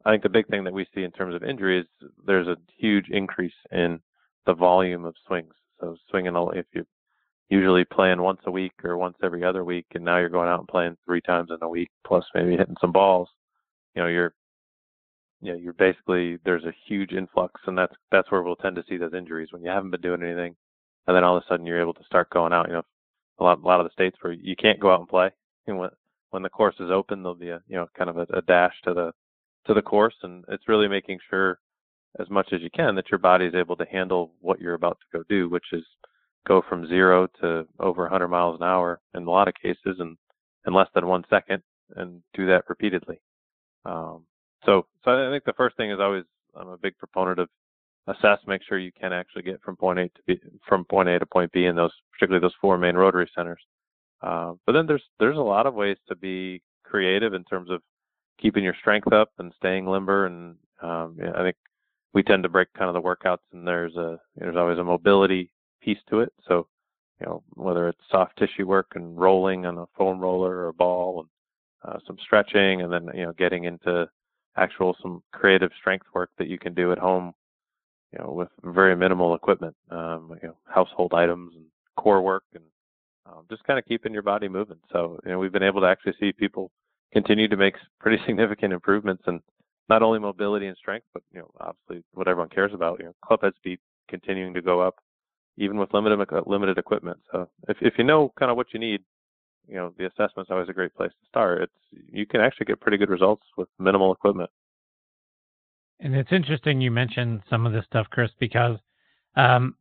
I 0.05 0.11
think 0.11 0.22
the 0.22 0.28
big 0.28 0.48
thing 0.48 0.64
that 0.64 0.72
we 0.72 0.86
see 0.94 1.03
in 1.03 1.12
terms 1.12 1.34
of 1.34 1.42
injuries, 1.42 1.84
there's 2.24 2.48
a 2.48 2.57
huge 2.76 3.09
increase 3.11 3.53
in 3.70 4.01
the 4.46 4.55
volume 4.55 5.05
of 5.05 5.14
swings. 5.26 5.53
So 5.80 5.96
swinging, 6.11 6.34
if 6.55 6.66
you're 6.72 6.86
usually 7.48 7.84
playing 7.84 8.20
once 8.20 8.40
a 8.46 8.51
week 8.51 8.72
or 8.84 8.96
once 8.96 9.16
every 9.22 9.44
other 9.44 9.64
week, 9.64 9.86
and 9.94 10.05
now 10.05 10.18
you're 10.18 10.28
going 10.28 10.48
out 10.48 10.61
and 10.61 10.68
playing 10.68 10.96
three 11.05 11.20
times 11.20 11.51
in 11.51 11.59
a 11.62 11.68
week, 11.68 11.90
plus 12.07 12.24
maybe 12.34 12.57
hitting 12.57 12.76
some 12.80 12.92
balls, 12.92 13.28
you 13.94 14.03
know, 14.03 14.09
you're 14.09 14.34
you 15.42 15.53
know, 15.53 15.59
you're 15.59 15.72
basically 15.72 16.38
there's 16.44 16.64
a 16.64 16.74
huge 16.86 17.12
influx, 17.12 17.61
and 17.66 17.76
that's 17.76 17.94
that's 18.12 18.30
where 18.30 18.42
we'll 18.42 18.57
tend 18.57 18.76
to 18.76 18.84
see 18.88 18.96
those 18.96 19.14
injuries 19.14 19.48
when 19.53 19.62
you 19.62 19.70
haven't 19.70 19.90
been 19.90 20.01
doing 20.01 20.22
anything, 20.22 20.55
and 21.07 21.16
then 21.16 21.24
all 21.24 21.36
of 21.36 21.42
a 21.42 21.46
sudden 21.48 21.66
you're 21.66 21.80
able 21.80 21.94
to 21.94 22.05
start 22.05 22.28
going 22.30 22.53
out. 22.53 22.68
You 22.68 22.74
know, 22.74 22.82
a 23.38 23.44
lot 23.44 23.59
a 23.59 23.66
lot 23.66 23.80
of 23.80 23.86
the 23.86 23.92
states 23.92 24.16
where 24.20 24.32
you 24.32 24.55
can't 24.55 24.80
go 24.80 24.92
out 24.92 25.01
and 25.01 25.09
play. 25.09 25.30
And 25.66 25.78
when 25.78 25.90
when 26.30 26.42
the 26.42 26.51
course 26.51 26.76
is 26.78 26.90
open, 26.90 27.22
there'll 27.22 27.34
be 27.34 27.51
a 27.51 27.62
you 27.68 27.76
know 27.76 27.86
kind 27.96 28.11
of 28.11 28.18
a, 28.18 28.26
a 28.34 28.42
dash 28.42 28.74
to 28.84 28.92
the 28.92 29.12
to 29.67 29.75
the 29.75 29.83
course, 29.83 30.15
and 30.23 30.45
it's 30.49 30.69
really 30.69 30.89
making 30.89 31.19
sure 31.29 31.59
as 32.19 32.29
much 32.31 32.49
as 32.53 32.61
you 32.61 32.71
can 32.71 32.95
that 32.97 33.11
your 33.11 33.19
body 33.19 33.47
is 33.47 33.55
able 33.55 33.77
to 33.77 33.85
handle 33.87 34.33
what 34.41 34.61
you're 34.61 34.75
about 34.75 34.99
to 35.01 35.19
go 35.19 35.25
do, 35.29 35.49
which 35.49 35.67
is 35.73 35.85
go 36.47 36.63
from 36.69 36.89
zero 36.89 37.29
to 37.41 37.67
over 37.79 38.03
100 38.03 38.29
miles 38.29 38.59
an 38.61 38.67
hour 38.67 39.01
in 39.15 39.25
a 39.25 39.31
lot 39.31 39.49
of 39.49 39.55
cases, 39.55 39.97
and 39.99 40.17
in 40.67 40.73
less 40.73 40.89
than 40.95 41.07
one 41.07 41.25
second, 41.31 41.63
and 41.97 42.23
do 42.35 42.47
that 42.47 42.65
repeatedly. 42.69 43.21
Um, 43.85 44.25
so, 44.65 44.87
so 45.05 45.11
I 45.11 45.31
think 45.31 45.45
the 45.45 45.55
first 45.55 45.77
thing 45.77 45.91
is 45.91 46.01
always 46.01 46.25
I'm 46.55 46.69
a 46.69 46.79
big 46.79 46.99
proponent 46.99 47.39
of 47.39 47.49
assess, 48.07 48.39
make 48.47 48.63
sure 48.69 48.79
you 48.79 48.93
can 48.99 49.13
actually 49.13 49.43
get 49.43 49.63
from 49.63 49.77
point 49.77 49.99
A 49.99 50.09
to 50.09 50.23
B, 50.27 50.41
from 50.67 50.85
point 50.85 51.09
A 51.09 51.19
to 51.19 51.27
point 51.27 51.53
B 51.53 51.67
in 51.67 51.77
those, 51.77 51.93
particularly 52.13 52.43
those 52.43 52.55
four 52.61 52.77
main 52.79 52.97
rotary 52.97 53.31
centers. 53.35 53.61
Uh, 54.23 54.53
but 54.67 54.73
then 54.73 54.87
there's 54.87 55.03
there's 55.19 55.37
a 55.37 55.41
lot 55.41 55.67
of 55.67 55.75
ways 55.75 55.97
to 56.09 56.17
be 56.17 56.63
creative 56.85 57.35
in 57.35 57.45
terms 57.45 57.71
of 57.71 57.83
keeping 58.41 58.64
your 58.64 58.76
strength 58.80 59.12
up 59.12 59.30
and 59.38 59.53
staying 59.57 59.86
limber. 59.86 60.26
And 60.26 60.57
um, 60.82 61.16
yeah, 61.20 61.32
I 61.34 61.43
think 61.43 61.57
we 62.12 62.22
tend 62.22 62.43
to 62.43 62.49
break 62.49 62.72
kind 62.74 62.88
of 62.88 62.95
the 62.95 63.09
workouts, 63.09 63.38
and 63.53 63.66
there's 63.66 63.97
a 63.97 64.18
there's 64.36 64.57
always 64.57 64.78
a 64.78 64.84
mobility 64.84 65.51
piece 65.82 65.99
to 66.11 66.20
it. 66.20 66.32
So 66.47 66.66
you 67.20 67.26
know 67.26 67.43
whether 67.55 67.88
it's 67.88 68.01
soft 68.11 68.36
tissue 68.38 68.66
work 68.66 68.93
and 68.95 69.18
rolling 69.18 69.66
on 69.66 69.78
a 69.78 69.86
foam 69.97 70.20
roller 70.20 70.57
or 70.57 70.68
a 70.68 70.74
ball, 70.74 71.26
and 71.84 71.95
uh, 71.95 71.99
some 72.07 72.16
stretching, 72.24 72.82
and 72.82 72.93
then 72.93 73.09
you 73.14 73.26
know 73.26 73.32
getting 73.32 73.64
into 73.64 74.09
actual 74.57 74.97
some 75.03 75.22
creative 75.32 75.70
strength 75.78 76.07
work 76.14 76.30
that 76.38 76.49
you 76.49 76.59
can 76.59 76.74
do 76.74 76.93
at 76.93 76.99
home 76.99 77.32
you 78.12 78.18
know, 78.18 78.32
with 78.32 78.49
very 78.64 78.97
minimal 78.97 79.34
equipment, 79.34 79.74
um, 79.91 80.36
you 80.43 80.49
know, 80.49 80.57
household 80.66 81.12
items 81.14 81.55
and 81.55 81.64
core 81.97 82.22
work 82.22 82.45
and 82.55 82.64
um, 83.26 83.45
just 83.49 83.62
kind 83.64 83.78
of 83.78 83.84
keeping 83.84 84.12
your 84.12 84.22
body 84.22 84.49
moving. 84.49 84.78
So, 84.93 85.18
you 85.24 85.30
know, 85.30 85.38
we've 85.38 85.53
been 85.53 85.62
able 85.62 85.80
to 85.82 85.86
actually 85.86 86.14
see 86.18 86.32
people 86.32 86.70
continue 87.13 87.49
to 87.49 87.57
make 87.57 87.75
pretty 87.99 88.23
significant 88.27 88.73
improvements 88.73 89.23
in 89.27 89.41
not 89.89 90.03
only 90.03 90.19
mobility 90.19 90.67
and 90.67 90.77
strength, 90.77 91.07
but, 91.13 91.23
you 91.33 91.41
know, 91.41 91.51
obviously 91.61 92.05
what 92.15 92.29
everyone 92.29 92.49
cares 92.49 92.73
about, 92.73 92.99
you 93.01 93.07
know, 93.07 93.15
club 93.25 93.41
head 93.43 93.53
speed 93.57 93.79
continuing 94.09 94.55
to 94.55 94.63
go 94.63 94.81
up 94.81 94.97
even 95.57 95.77
with 95.77 95.93
limited, 95.93 96.19
limited 96.47 96.79
equipment. 96.79 97.19
So 97.33 97.49
if, 97.69 97.77
if 97.81 97.95
you 97.99 98.05
know 98.05 98.33
kind 98.39 98.51
of 98.51 98.57
what 98.57 98.69
you 98.73 98.81
need, 98.81 99.03
you 99.69 99.77
know, 99.77 99.93
the 99.99 100.07
assessment's 100.07 100.51
always 100.51 100.69
a 100.69 100.73
great 100.73 100.95
place 100.95 101.11
to 101.11 101.29
start. 101.29 101.63
It's, 101.63 101.73
you 102.13 102.27
can 102.27 102.41
actually 102.41 102.67
get 102.67 102.81
pretty 102.81 102.97
good 102.97 103.11
results 103.11 103.45
with 103.57 103.69
minimal 103.79 104.13
equipment. 104.13 104.51
And 106.01 106.15
it's 106.15 106.33
interesting 106.33 106.81
you 106.81 106.91
mentioned 106.91 107.43
some 107.51 107.67
of 107.67 107.73
this 107.73 107.85
stuff, 107.85 108.07
Chris, 108.11 108.31
because 108.41 108.78
um, 109.37 109.77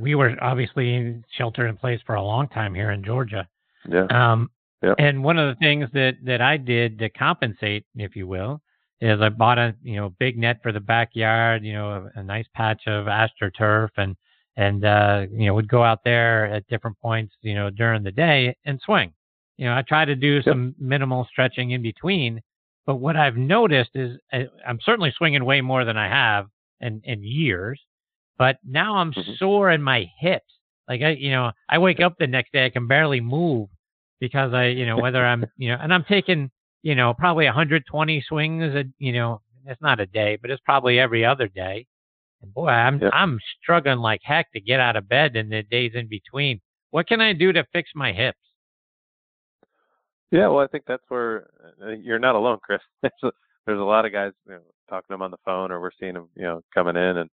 we 0.00 0.14
were 0.14 0.34
obviously 0.42 1.22
sheltered 1.36 1.68
in 1.68 1.76
place 1.76 2.00
for 2.04 2.16
a 2.16 2.22
long 2.22 2.48
time 2.48 2.74
here 2.74 2.90
in 2.90 3.04
Georgia. 3.04 3.48
Yeah. 3.88 4.06
Um, 4.10 4.50
yeah. 4.82 4.94
And 4.98 5.24
one 5.24 5.38
of 5.38 5.54
the 5.54 5.58
things 5.58 5.88
that 5.92 6.14
that 6.24 6.40
I 6.40 6.56
did 6.56 6.98
to 7.00 7.08
compensate, 7.10 7.84
if 7.96 8.14
you 8.14 8.26
will, 8.26 8.60
is 9.00 9.20
I 9.20 9.28
bought 9.28 9.58
a 9.58 9.74
you 9.82 9.96
know 9.96 10.10
big 10.18 10.38
net 10.38 10.60
for 10.62 10.72
the 10.72 10.80
backyard, 10.80 11.64
you 11.64 11.72
know, 11.72 12.08
a, 12.14 12.20
a 12.20 12.22
nice 12.22 12.46
patch 12.54 12.82
of 12.86 13.06
astroturf, 13.06 13.88
and 13.96 14.16
and 14.56 14.84
uh, 14.84 15.26
you 15.32 15.46
know 15.46 15.54
would 15.54 15.68
go 15.68 15.82
out 15.82 16.00
there 16.04 16.46
at 16.46 16.66
different 16.68 16.98
points, 17.00 17.34
you 17.42 17.54
know, 17.54 17.70
during 17.70 18.02
the 18.02 18.12
day 18.12 18.56
and 18.64 18.80
swing. 18.84 19.12
You 19.56 19.66
know, 19.66 19.74
I 19.74 19.82
try 19.82 20.04
to 20.04 20.14
do 20.14 20.42
some 20.42 20.74
minimal 20.78 21.26
stretching 21.28 21.72
in 21.72 21.82
between, 21.82 22.40
but 22.86 22.96
what 22.96 23.16
I've 23.16 23.36
noticed 23.36 23.90
is 23.94 24.16
uh, 24.32 24.44
I'm 24.66 24.78
certainly 24.84 25.12
swinging 25.16 25.44
way 25.44 25.60
more 25.60 25.84
than 25.84 25.96
I 25.96 26.08
have 26.08 26.46
in, 26.80 27.00
in 27.04 27.24
years, 27.24 27.80
but 28.38 28.58
now 28.64 28.96
I'm 28.96 29.12
mm-hmm. 29.12 29.32
sore 29.38 29.72
in 29.72 29.82
my 29.82 30.06
hips. 30.20 30.44
Like 30.88 31.02
I, 31.02 31.10
you 31.10 31.32
know, 31.32 31.50
I 31.68 31.78
wake 31.78 32.00
up 32.00 32.14
the 32.18 32.28
next 32.28 32.52
day, 32.52 32.66
I 32.66 32.70
can 32.70 32.86
barely 32.86 33.20
move 33.20 33.68
because 34.20 34.52
I, 34.52 34.66
you 34.66 34.86
know, 34.86 34.98
whether 34.98 35.24
I'm, 35.24 35.44
you 35.56 35.70
know, 35.70 35.78
and 35.80 35.92
I'm 35.92 36.04
taking, 36.04 36.50
you 36.82 36.94
know, 36.94 37.14
probably 37.14 37.46
120 37.46 38.24
swings, 38.28 38.74
a, 38.74 38.84
you 38.98 39.12
know, 39.12 39.40
it's 39.66 39.82
not 39.82 40.00
a 40.00 40.06
day, 40.06 40.38
but 40.40 40.50
it's 40.50 40.62
probably 40.64 40.98
every 40.98 41.24
other 41.24 41.48
day. 41.48 41.86
And 42.42 42.54
boy, 42.54 42.68
I'm, 42.68 43.00
yeah. 43.00 43.10
I'm 43.12 43.38
struggling 43.60 43.98
like 43.98 44.20
heck 44.22 44.52
to 44.52 44.60
get 44.60 44.80
out 44.80 44.96
of 44.96 45.08
bed 45.08 45.36
in 45.36 45.48
the 45.48 45.62
days 45.62 45.92
in 45.94 46.08
between. 46.08 46.60
What 46.90 47.08
can 47.08 47.20
I 47.20 47.32
do 47.32 47.52
to 47.52 47.66
fix 47.72 47.90
my 47.94 48.12
hips? 48.12 48.38
Yeah, 50.30 50.48
well, 50.48 50.60
I 50.60 50.66
think 50.66 50.84
that's 50.86 51.02
where 51.08 51.48
uh, 51.82 51.90
you're 51.90 52.18
not 52.18 52.34
alone, 52.34 52.58
Chris. 52.62 52.80
there's 53.02 53.12
a, 53.22 53.30
there's 53.66 53.80
a 53.80 53.84
lot 53.84 54.04
of 54.04 54.12
guys 54.12 54.32
you 54.46 54.52
know, 54.52 54.60
talking 54.88 55.06
to 55.08 55.14
them 55.14 55.22
on 55.22 55.30
the 55.30 55.38
phone, 55.44 55.72
or 55.72 55.80
we're 55.80 55.90
seeing 55.98 56.14
them, 56.14 56.28
you 56.36 56.42
know, 56.42 56.62
coming 56.74 56.96
in, 56.96 57.18
and 57.18 57.30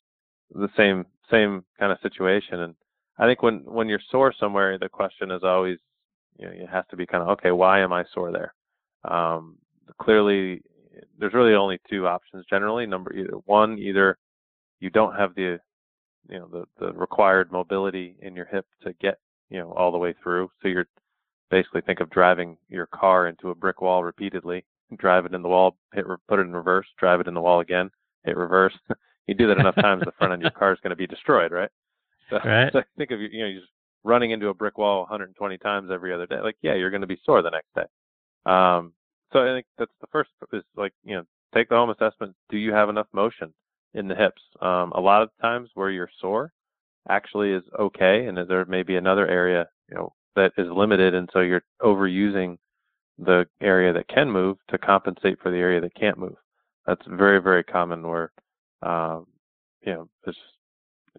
the 0.55 0.69
same 0.77 1.07
same 1.31 1.65
kind 1.79 1.93
of 1.93 1.99
situation. 2.03 2.61
And 2.61 2.75
I 3.19 3.27
think 3.27 3.43
when 3.43 3.61
when 3.65 3.89
you're 3.89 4.01
sore 4.11 4.35
somewhere, 4.39 4.79
the 4.79 4.89
question 4.89 5.31
is 5.31 5.43
always, 5.43 5.79
you 6.39 6.47
know, 6.47 6.53
it 6.53 6.69
has 6.69 6.85
to 6.91 6.97
be 6.97 7.07
kind 7.07 7.23
of 7.23 7.29
okay, 7.31 7.51
why 7.51 7.81
am 7.81 7.93
I 7.93 8.05
sore 8.13 8.33
there? 8.33 8.55
Um, 9.05 9.57
clearly, 10.01 10.63
there's 11.19 11.35
really 11.35 11.55
only 11.55 11.81
two 11.89 12.07
options 12.07 12.45
generally. 12.49 12.87
Number 12.87 13.13
either 13.13 13.37
one, 13.47 13.79
either 13.79 14.19
you 14.81 14.91
don't 14.91 15.15
have 15.15 15.35
the 15.35 15.59
you 16.29 16.39
know 16.39 16.49
the 16.49 16.65
the 16.79 16.93
required 16.93 17.53
mobility 17.53 18.17
in 18.21 18.35
your 18.35 18.47
hip 18.47 18.67
to 18.83 18.93
get 18.95 19.19
you 19.51 19.59
know 19.59 19.73
all 19.73 19.93
the 19.93 19.99
way 19.99 20.15
through. 20.23 20.51
So 20.63 20.69
you're 20.69 20.87
basically 21.51 21.83
think 21.83 22.01
of 22.01 22.11
driving 22.11 22.57
your 22.69 22.87
car 22.87 23.29
into 23.29 23.51
a 23.51 23.55
brick 23.55 23.81
wall 23.83 24.03
repeatedly, 24.03 24.65
drive 24.97 25.27
it 25.27 25.35
in 25.35 25.43
the 25.43 25.49
wall, 25.49 25.77
hit 25.93 26.05
put 26.29 26.39
it 26.39 26.43
in 26.43 26.53
reverse, 26.53 26.87
drive 26.99 27.21
it 27.21 27.29
in 27.29 27.35
the 27.35 27.41
wall 27.41 27.61
again, 27.61 27.91
hit 28.25 28.37
reverse. 28.37 28.75
you 29.27 29.35
do 29.35 29.47
that 29.49 29.59
enough 29.59 29.77
times, 29.77 30.03
the 30.05 30.13
front 30.19 30.33
end 30.33 30.43
of 30.43 30.45
your 30.45 30.59
car 30.59 30.73
is 30.73 30.81
going 30.83 30.91
to 30.91 30.97
be 30.97 31.07
destroyed, 31.07 31.53
right? 31.53 31.71
So, 32.31 32.39
right. 32.45 32.71
so 32.73 32.83
think 32.97 33.11
of 33.11 33.21
you 33.21 33.41
know 33.41 33.47
you 33.47 33.61
just 33.61 33.73
running 34.05 34.31
into 34.31 34.49
a 34.49 34.55
brick 34.55 34.79
wall 34.79 35.01
120 35.01 35.59
times 35.59 35.91
every 35.93 36.13
other 36.13 36.27
day. 36.27 36.41
Like 36.41 36.57
yeah, 36.63 36.75
you're 36.75 36.91
going 36.91 37.03
to 37.03 37.07
be 37.07 37.21
sore 37.25 37.43
the 37.43 37.51
next 37.51 37.75
day. 37.75 37.87
Um, 38.47 38.93
so 39.33 39.41
I 39.41 39.57
think 39.57 39.67
that's 39.79 39.93
the 40.01 40.07
first 40.09 40.31
is 40.53 40.65
like 40.77 40.93
you 41.05 41.17
know 41.17 41.25
take 41.55 41.69
the 41.69 41.77
home 41.77 41.91
assessment. 41.91 42.35
Do 42.51 42.57
you 42.57 42.73
have 42.73 42.89
enough 42.89 43.07
motion 43.13 43.53
in 43.95 44.09
the 44.09 44.15
hips? 44.15 44.43
Um, 44.61 44.93
a 44.93 45.01
lot 45.01 45.23
of 45.23 45.31
times 45.41 45.71
where 45.75 45.91
you're 45.91 46.11
sore 46.21 46.53
actually 47.09 47.53
is 47.53 47.63
okay, 47.79 48.27
and 48.27 48.37
there 48.37 48.65
may 48.67 48.83
be 48.83 48.97
another 48.97 49.27
area 49.27 49.67
you 49.89 49.97
know 49.97 50.13
that 50.37 50.53
is 50.59 50.69
limited, 50.71 51.15
and 51.15 51.29
so 51.33 51.41
you're 51.41 51.65
overusing 51.83 52.59
the 53.19 53.47
area 53.61 53.93
that 53.93 54.09
can 54.09 54.31
move 54.31 54.57
to 54.71 54.79
compensate 54.79 55.39
for 55.41 55.51
the 55.51 55.59
area 55.59 55.81
that 55.81 55.95
can't 55.95 56.19
move. 56.19 56.37
That's 56.87 57.03
very 57.07 57.41
very 57.41 57.65
common 57.65 58.03
where 58.03 58.33
um, 58.83 59.27
you 59.87 59.93
know 59.93 60.09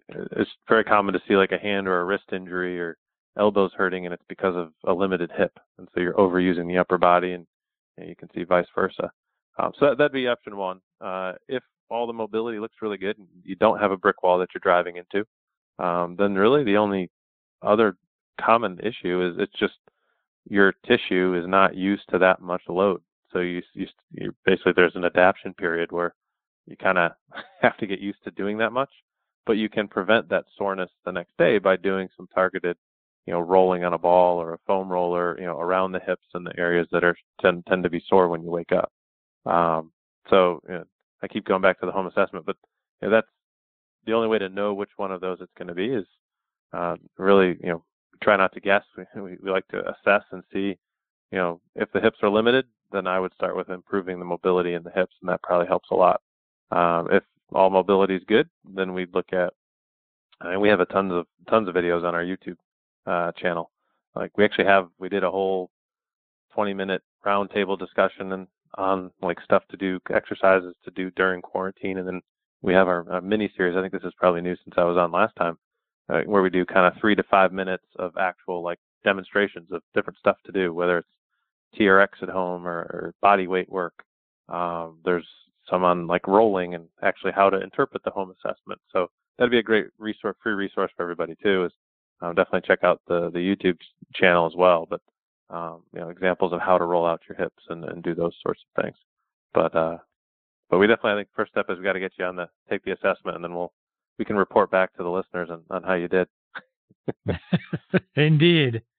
it's 0.08 0.50
very 0.68 0.84
common 0.84 1.14
to 1.14 1.20
see 1.26 1.36
like 1.36 1.52
a 1.52 1.58
hand 1.58 1.88
or 1.88 2.00
a 2.00 2.04
wrist 2.04 2.24
injury 2.32 2.80
or 2.80 2.96
elbows 3.38 3.72
hurting, 3.76 4.06
and 4.06 4.14
it's 4.14 4.24
because 4.28 4.54
of 4.56 4.72
a 4.84 4.92
limited 4.92 5.30
hip, 5.36 5.58
and 5.78 5.88
so 5.94 6.00
you're 6.00 6.14
overusing 6.14 6.68
the 6.68 6.78
upper 6.78 6.98
body, 6.98 7.32
and 7.32 7.46
and 7.96 8.08
you 8.08 8.16
can 8.16 8.28
see 8.34 8.44
vice 8.44 8.66
versa. 8.74 9.10
Um, 9.58 9.72
so 9.78 9.86
that, 9.86 9.98
would 9.98 10.12
be 10.12 10.26
option 10.26 10.56
one. 10.56 10.80
Uh, 11.00 11.32
if 11.48 11.62
all 11.90 12.06
the 12.06 12.12
mobility 12.12 12.58
looks 12.58 12.76
really 12.82 12.96
good 12.96 13.18
and 13.18 13.28
you 13.44 13.54
don't 13.56 13.78
have 13.78 13.92
a 13.92 13.96
brick 13.96 14.22
wall 14.22 14.38
that 14.38 14.48
you're 14.54 14.60
driving 14.60 14.96
into, 14.96 15.24
um, 15.78 16.16
then 16.18 16.34
really 16.34 16.64
the 16.64 16.76
only 16.76 17.10
other 17.62 17.96
common 18.40 18.78
issue 18.80 19.28
is 19.28 19.36
it's 19.38 19.58
just 19.58 19.74
your 20.48 20.74
tissue 20.86 21.40
is 21.40 21.48
not 21.48 21.74
used 21.74 22.02
to 22.10 22.18
that 22.18 22.40
much 22.40 22.62
load. 22.68 23.00
So 23.32 23.40
you, 23.40 23.62
you, 23.74 23.86
you 24.12 24.34
basically 24.44 24.72
there's 24.74 24.96
an 24.96 25.04
adaptation 25.04 25.54
period 25.54 25.92
where 25.92 26.14
you 26.66 26.76
kind 26.76 26.98
of 26.98 27.12
have 27.62 27.76
to 27.78 27.86
get 27.86 28.00
used 28.00 28.22
to 28.24 28.30
doing 28.32 28.58
that 28.58 28.72
much, 28.72 28.90
but 29.46 29.56
you 29.56 29.68
can 29.68 29.88
prevent 29.88 30.28
that 30.28 30.44
soreness 30.56 30.90
the 31.04 31.12
next 31.12 31.36
day 31.38 31.58
by 31.58 31.76
doing 31.76 32.08
some 32.16 32.28
targeted 32.34 32.76
you 33.26 33.32
know, 33.32 33.40
rolling 33.40 33.84
on 33.84 33.94
a 33.94 33.98
ball 33.98 34.40
or 34.40 34.52
a 34.54 34.58
foam 34.66 34.90
roller, 34.90 35.38
you 35.38 35.46
know, 35.46 35.58
around 35.58 35.92
the 35.92 36.00
hips 36.00 36.26
and 36.34 36.46
the 36.46 36.58
areas 36.58 36.86
that 36.92 37.04
are 37.04 37.16
tend 37.40 37.64
tend 37.66 37.82
to 37.82 37.90
be 37.90 38.02
sore 38.08 38.28
when 38.28 38.42
you 38.42 38.50
wake 38.50 38.72
up. 38.72 38.92
Um, 39.46 39.92
so 40.28 40.60
you 40.68 40.74
know, 40.74 40.84
I 41.22 41.28
keep 41.28 41.46
going 41.46 41.62
back 41.62 41.80
to 41.80 41.86
the 41.86 41.92
home 41.92 42.06
assessment, 42.06 42.44
but 42.44 42.56
you 43.00 43.08
know, 43.08 43.14
that's 43.14 43.28
the 44.06 44.12
only 44.12 44.28
way 44.28 44.38
to 44.38 44.48
know 44.48 44.74
which 44.74 44.90
one 44.96 45.10
of 45.10 45.20
those 45.20 45.38
it's 45.40 45.52
going 45.56 45.68
to 45.68 45.74
be 45.74 45.86
is 45.86 46.04
uh, 46.74 46.96
really, 47.16 47.56
you 47.62 47.70
know, 47.70 47.84
try 48.22 48.36
not 48.36 48.52
to 48.54 48.60
guess. 48.60 48.84
We, 49.14 49.36
we 49.42 49.50
like 49.50 49.66
to 49.68 49.80
assess 49.88 50.24
and 50.32 50.42
see, 50.52 50.76
you 51.30 51.38
know, 51.38 51.60
if 51.74 51.90
the 51.92 52.00
hips 52.00 52.18
are 52.22 52.28
limited, 52.28 52.66
then 52.92 53.06
I 53.06 53.18
would 53.18 53.32
start 53.34 53.56
with 53.56 53.70
improving 53.70 54.18
the 54.18 54.24
mobility 54.24 54.74
in 54.74 54.82
the 54.82 54.90
hips, 54.90 55.14
and 55.22 55.30
that 55.30 55.42
probably 55.42 55.66
helps 55.66 55.88
a 55.90 55.94
lot. 55.94 56.20
Um, 56.70 57.08
if 57.10 57.22
all 57.54 57.70
mobility 57.70 58.16
is 58.16 58.22
good, 58.26 58.48
then 58.64 58.92
we'd 58.92 59.14
look 59.14 59.32
at, 59.32 59.52
and 60.40 60.60
we 60.60 60.68
have 60.68 60.80
a 60.80 60.86
tons 60.86 61.12
of 61.12 61.26
tons 61.48 61.68
of 61.68 61.74
videos 61.74 62.04
on 62.04 62.14
our 62.14 62.24
YouTube 62.24 62.56
uh, 63.06 63.32
channel. 63.32 63.70
Like 64.14 64.36
we 64.36 64.44
actually 64.44 64.66
have, 64.66 64.88
we 64.98 65.08
did 65.08 65.24
a 65.24 65.30
whole 65.30 65.70
20 66.54 66.74
minute 66.74 67.02
roundtable 67.24 67.78
discussion 67.78 68.32
and 68.32 68.46
on 68.76 69.10
like 69.22 69.38
stuff 69.44 69.62
to 69.70 69.76
do, 69.76 70.00
exercises 70.12 70.74
to 70.84 70.90
do 70.90 71.10
during 71.12 71.40
quarantine, 71.40 71.98
and 71.98 72.06
then 72.06 72.20
we 72.62 72.74
have 72.74 72.88
our, 72.88 73.06
our 73.10 73.20
mini 73.20 73.52
series. 73.56 73.76
I 73.76 73.80
think 73.80 73.92
this 73.92 74.02
is 74.02 74.12
probably 74.18 74.40
new 74.40 74.56
since 74.64 74.74
I 74.76 74.84
was 74.84 74.96
on 74.96 75.12
last 75.12 75.34
time, 75.36 75.56
uh, 76.08 76.22
where 76.22 76.42
we 76.42 76.50
do 76.50 76.64
kind 76.64 76.86
of 76.86 77.00
three 77.00 77.14
to 77.14 77.22
five 77.24 77.52
minutes 77.52 77.84
of 77.98 78.16
actual 78.18 78.62
like 78.62 78.78
demonstrations 79.04 79.70
of 79.70 79.82
different 79.94 80.18
stuff 80.18 80.36
to 80.46 80.52
do, 80.52 80.74
whether 80.74 80.98
it's 80.98 81.08
TRX 81.78 82.22
at 82.22 82.28
home 82.28 82.66
or, 82.66 82.78
or 82.78 83.14
body 83.20 83.46
weight 83.46 83.70
work. 83.70 83.94
Um, 84.48 84.98
there's 85.04 85.26
some 85.68 85.84
on 85.84 86.06
like 86.06 86.26
rolling 86.26 86.74
and 86.74 86.86
actually 87.02 87.32
how 87.32 87.50
to 87.50 87.60
interpret 87.60 88.02
the 88.04 88.10
home 88.10 88.32
assessment. 88.32 88.80
So 88.92 89.08
that'd 89.38 89.50
be 89.50 89.58
a 89.58 89.62
great 89.62 89.86
resource, 89.98 90.36
free 90.42 90.52
resource 90.52 90.90
for 90.96 91.02
everybody 91.02 91.36
too. 91.42 91.64
Is 91.64 91.72
um, 92.20 92.34
definitely 92.34 92.66
check 92.66 92.84
out 92.84 93.00
the 93.08 93.30
the 93.30 93.38
YouTube 93.38 93.78
channel 94.14 94.46
as 94.46 94.54
well. 94.56 94.86
But 94.88 95.00
um, 95.50 95.82
you 95.92 96.00
know, 96.00 96.08
examples 96.08 96.52
of 96.52 96.60
how 96.60 96.78
to 96.78 96.84
roll 96.84 97.06
out 97.06 97.22
your 97.28 97.36
hips 97.36 97.62
and, 97.68 97.84
and 97.84 98.02
do 98.02 98.14
those 98.14 98.34
sorts 98.42 98.60
of 98.76 98.82
things. 98.82 98.96
But 99.52 99.74
uh, 99.74 99.98
but 100.70 100.78
we 100.78 100.86
definitely 100.86 101.12
I 101.12 101.16
think 101.16 101.28
first 101.34 101.52
step 101.52 101.66
is 101.68 101.78
we 101.78 101.84
got 101.84 101.92
to 101.94 102.00
get 102.00 102.12
you 102.18 102.24
on 102.24 102.36
the 102.36 102.48
take 102.68 102.84
the 102.84 102.92
assessment, 102.92 103.36
and 103.36 103.44
then 103.44 103.54
we'll 103.54 103.72
we 104.18 104.24
can 104.24 104.36
report 104.36 104.70
back 104.70 104.94
to 104.96 105.02
the 105.02 105.08
listeners 105.08 105.50
on, 105.50 105.62
on 105.70 105.82
how 105.82 105.94
you 105.94 106.08
did. 106.08 106.28
Indeed. 108.16 108.82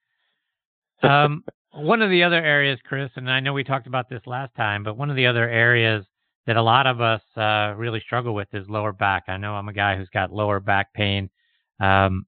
Um, 1.03 1.43
one 1.71 2.01
of 2.01 2.09
the 2.09 2.23
other 2.23 2.41
areas, 2.41 2.79
Chris, 2.83 3.11
and 3.15 3.29
I 3.29 3.41
know 3.41 3.53
we 3.53 3.65
talked 3.65 3.85
about 3.85 4.09
this 4.09 4.21
last 4.25 4.55
time, 4.55 4.81
but 4.81 4.97
one 4.97 5.09
of 5.09 5.17
the 5.17 5.27
other 5.27 5.47
areas 5.47 6.05
that 6.47 6.57
a 6.57 6.61
lot 6.61 6.87
of 6.87 7.01
us 7.01 7.21
uh, 7.37 7.73
really 7.75 7.99
struggle 7.99 8.33
with 8.33 8.47
is 8.53 8.69
lower 8.69 8.91
back. 8.91 9.23
I 9.27 9.37
know 9.37 9.53
I'm 9.55 9.69
a 9.69 9.73
guy 9.73 9.97
who's 9.97 10.09
got 10.09 10.31
lower 10.31 10.59
back 10.59 10.93
pain. 10.93 11.29
Um, 11.79 12.25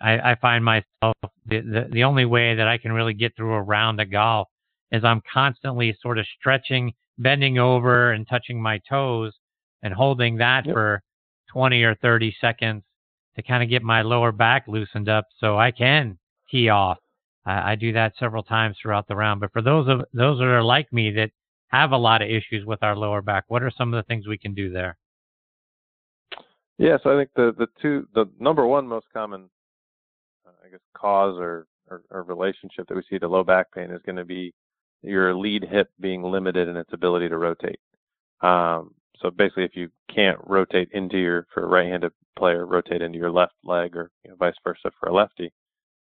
I, 0.00 0.32
I 0.32 0.36
find 0.40 0.64
myself 0.64 1.14
the, 1.46 1.60
the, 1.60 1.88
the 1.92 2.04
only 2.04 2.24
way 2.24 2.54
that 2.54 2.66
I 2.66 2.78
can 2.78 2.92
really 2.92 3.14
get 3.14 3.36
through 3.36 3.54
a 3.54 3.62
round 3.62 4.00
of 4.00 4.10
golf 4.10 4.48
is 4.90 5.04
I'm 5.04 5.22
constantly 5.32 5.96
sort 6.02 6.18
of 6.18 6.26
stretching, 6.38 6.92
bending 7.18 7.58
over, 7.58 8.12
and 8.12 8.26
touching 8.28 8.60
my 8.60 8.80
toes 8.88 9.32
and 9.82 9.94
holding 9.94 10.36
that 10.38 10.66
yep. 10.66 10.74
for 10.74 11.02
20 11.52 11.82
or 11.82 11.94
30 11.96 12.34
seconds 12.40 12.82
to 13.36 13.42
kind 13.42 13.62
of 13.62 13.68
get 13.68 13.82
my 13.82 14.02
lower 14.02 14.32
back 14.32 14.64
loosened 14.66 15.08
up 15.08 15.26
so 15.38 15.58
I 15.58 15.70
can 15.70 16.18
tee 16.50 16.68
off. 16.68 16.98
I, 17.46 17.72
I 17.72 17.74
do 17.76 17.92
that 17.92 18.14
several 18.18 18.42
times 18.42 18.76
throughout 18.80 19.06
the 19.06 19.16
round. 19.16 19.40
But 19.40 19.52
for 19.52 19.62
those 19.62 19.88
of 19.88 20.00
those 20.12 20.38
that 20.38 20.44
are 20.44 20.62
like 20.62 20.92
me 20.92 21.10
that 21.12 21.30
have 21.70 21.92
a 21.92 21.96
lot 21.96 22.22
of 22.22 22.28
issues 22.28 22.64
with 22.66 22.82
our 22.82 22.96
lower 22.96 23.22
back, 23.22 23.44
what 23.48 23.62
are 23.62 23.70
some 23.70 23.94
of 23.94 24.02
the 24.02 24.06
things 24.06 24.26
we 24.26 24.38
can 24.38 24.54
do 24.54 24.70
there? 24.70 24.96
Yes, 26.78 27.00
I 27.04 27.16
think 27.16 27.30
the 27.36 27.54
the 27.58 27.66
two 27.80 28.06
the 28.14 28.26
number 28.38 28.66
one 28.66 28.86
most 28.86 29.06
common 29.12 29.50
I 30.64 30.68
guess 30.70 30.80
cause 30.96 31.36
or, 31.38 31.66
or, 31.88 32.02
or 32.10 32.22
relationship 32.22 32.86
that 32.88 32.94
we 32.94 33.02
see 33.08 33.18
to 33.18 33.28
low 33.28 33.44
back 33.44 33.72
pain 33.74 33.90
is 33.90 34.02
going 34.06 34.16
to 34.16 34.24
be 34.24 34.54
your 35.02 35.34
lead 35.34 35.64
hip 35.64 35.90
being 36.00 36.22
limited 36.22 36.68
in 36.68 36.76
its 36.76 36.92
ability 36.92 37.28
to 37.28 37.38
rotate. 37.38 37.80
Um, 38.40 38.94
so 39.20 39.30
basically, 39.30 39.64
if 39.64 39.76
you 39.76 39.90
can't 40.14 40.38
rotate 40.46 40.88
into 40.92 41.18
your 41.18 41.46
for 41.52 41.64
a 41.64 41.66
right-handed 41.66 42.12
player, 42.38 42.66
rotate 42.66 43.02
into 43.02 43.18
your 43.18 43.30
left 43.30 43.54
leg, 43.64 43.96
or 43.96 44.10
you 44.24 44.30
know, 44.30 44.36
vice 44.36 44.54
versa 44.64 44.90
for 44.98 45.08
a 45.08 45.14
lefty. 45.14 45.52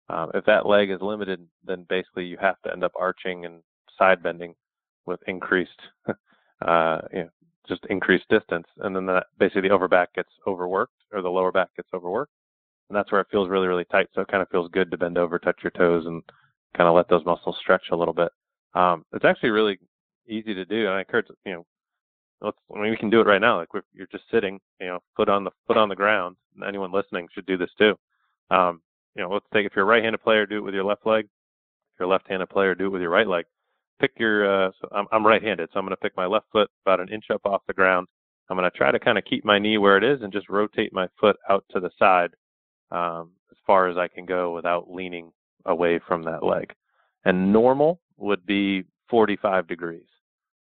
Um, 0.08 0.30
if 0.34 0.44
that 0.46 0.66
leg 0.66 0.90
is 0.90 1.00
limited, 1.00 1.46
then 1.64 1.86
basically 1.88 2.24
you 2.24 2.36
have 2.40 2.60
to 2.64 2.72
end 2.72 2.84
up 2.84 2.92
arching 2.98 3.44
and 3.44 3.62
side 3.98 4.22
bending 4.22 4.54
with 5.08 5.20
increased, 5.26 5.80
uh, 6.62 6.98
you 7.12 7.24
know, 7.24 7.28
just 7.66 7.84
increased 7.90 8.28
distance, 8.30 8.66
and 8.78 8.94
then 8.94 9.06
that 9.06 9.26
basically 9.38 9.62
the 9.62 9.74
overback 9.74 10.06
gets 10.14 10.30
overworked 10.46 10.94
or 11.12 11.22
the 11.22 11.28
lower 11.28 11.52
back 11.52 11.68
gets 11.76 11.88
overworked, 11.92 12.32
and 12.88 12.96
that's 12.96 13.12
where 13.12 13.20
it 13.20 13.26
feels 13.30 13.48
really 13.48 13.66
really 13.66 13.84
tight. 13.86 14.08
So 14.14 14.22
it 14.22 14.28
kind 14.28 14.42
of 14.42 14.48
feels 14.48 14.70
good 14.70 14.90
to 14.90 14.98
bend 14.98 15.18
over, 15.18 15.38
touch 15.38 15.58
your 15.62 15.72
toes, 15.72 16.06
and 16.06 16.22
kind 16.76 16.88
of 16.88 16.94
let 16.94 17.08
those 17.08 17.24
muscles 17.24 17.56
stretch 17.60 17.86
a 17.90 17.96
little 17.96 18.14
bit. 18.14 18.30
Um, 18.74 19.04
it's 19.12 19.24
actually 19.24 19.50
really 19.50 19.78
easy 20.28 20.54
to 20.54 20.64
do, 20.64 20.86
and 20.86 20.94
I 20.94 21.00
encourage 21.00 21.26
you 21.44 21.52
know, 21.52 21.66
let's 22.40 22.58
I 22.74 22.80
mean 22.80 22.90
we 22.90 22.96
can 22.96 23.10
do 23.10 23.20
it 23.20 23.26
right 23.26 23.40
now. 23.40 23.58
Like 23.58 23.68
you're 23.92 24.06
just 24.12 24.24
sitting, 24.30 24.60
you 24.80 24.86
know, 24.86 25.00
foot 25.16 25.28
on 25.28 25.44
the 25.44 25.50
foot 25.66 25.76
on 25.76 25.88
the 25.88 25.96
ground. 25.96 26.36
Anyone 26.66 26.92
listening 26.92 27.28
should 27.32 27.46
do 27.46 27.56
this 27.56 27.70
too. 27.78 27.94
Um, 28.50 28.80
you 29.14 29.22
know, 29.22 29.30
let's 29.30 29.46
take 29.52 29.66
if 29.66 29.72
you're 29.74 29.84
a 29.84 29.88
right-handed 29.88 30.22
player, 30.22 30.46
do 30.46 30.58
it 30.58 30.64
with 30.64 30.74
your 30.74 30.84
left 30.84 31.04
leg. 31.06 31.24
If 31.24 32.00
you're 32.00 32.08
a 32.08 32.10
left-handed 32.10 32.48
player, 32.48 32.74
do 32.74 32.86
it 32.86 32.90
with 32.90 33.02
your 33.02 33.10
right 33.10 33.26
leg. 33.26 33.44
Pick 34.00 34.12
your. 34.16 34.66
Uh, 34.66 34.70
so 34.80 34.88
I'm, 34.92 35.06
I'm 35.12 35.26
right-handed, 35.26 35.70
so 35.72 35.78
I'm 35.78 35.84
going 35.84 35.96
to 35.96 36.00
pick 36.00 36.16
my 36.16 36.26
left 36.26 36.46
foot 36.52 36.70
about 36.84 37.00
an 37.00 37.08
inch 37.08 37.26
up 37.32 37.42
off 37.44 37.62
the 37.66 37.74
ground. 37.74 38.06
I'm 38.50 38.56
going 38.56 38.70
to 38.70 38.76
try 38.76 38.90
to 38.90 38.98
kind 38.98 39.18
of 39.18 39.24
keep 39.24 39.44
my 39.44 39.58
knee 39.58 39.78
where 39.78 39.96
it 39.96 40.04
is 40.04 40.22
and 40.22 40.32
just 40.32 40.48
rotate 40.48 40.92
my 40.92 41.06
foot 41.20 41.36
out 41.50 41.64
to 41.70 41.80
the 41.80 41.90
side 41.98 42.30
um, 42.90 43.32
as 43.50 43.58
far 43.66 43.88
as 43.88 43.96
I 43.98 44.08
can 44.08 44.24
go 44.24 44.54
without 44.54 44.90
leaning 44.90 45.30
away 45.66 46.00
from 46.06 46.22
that 46.24 46.42
leg. 46.42 46.72
And 47.24 47.52
normal 47.52 48.00
would 48.16 48.46
be 48.46 48.84
45 49.10 49.66
degrees. 49.66 50.06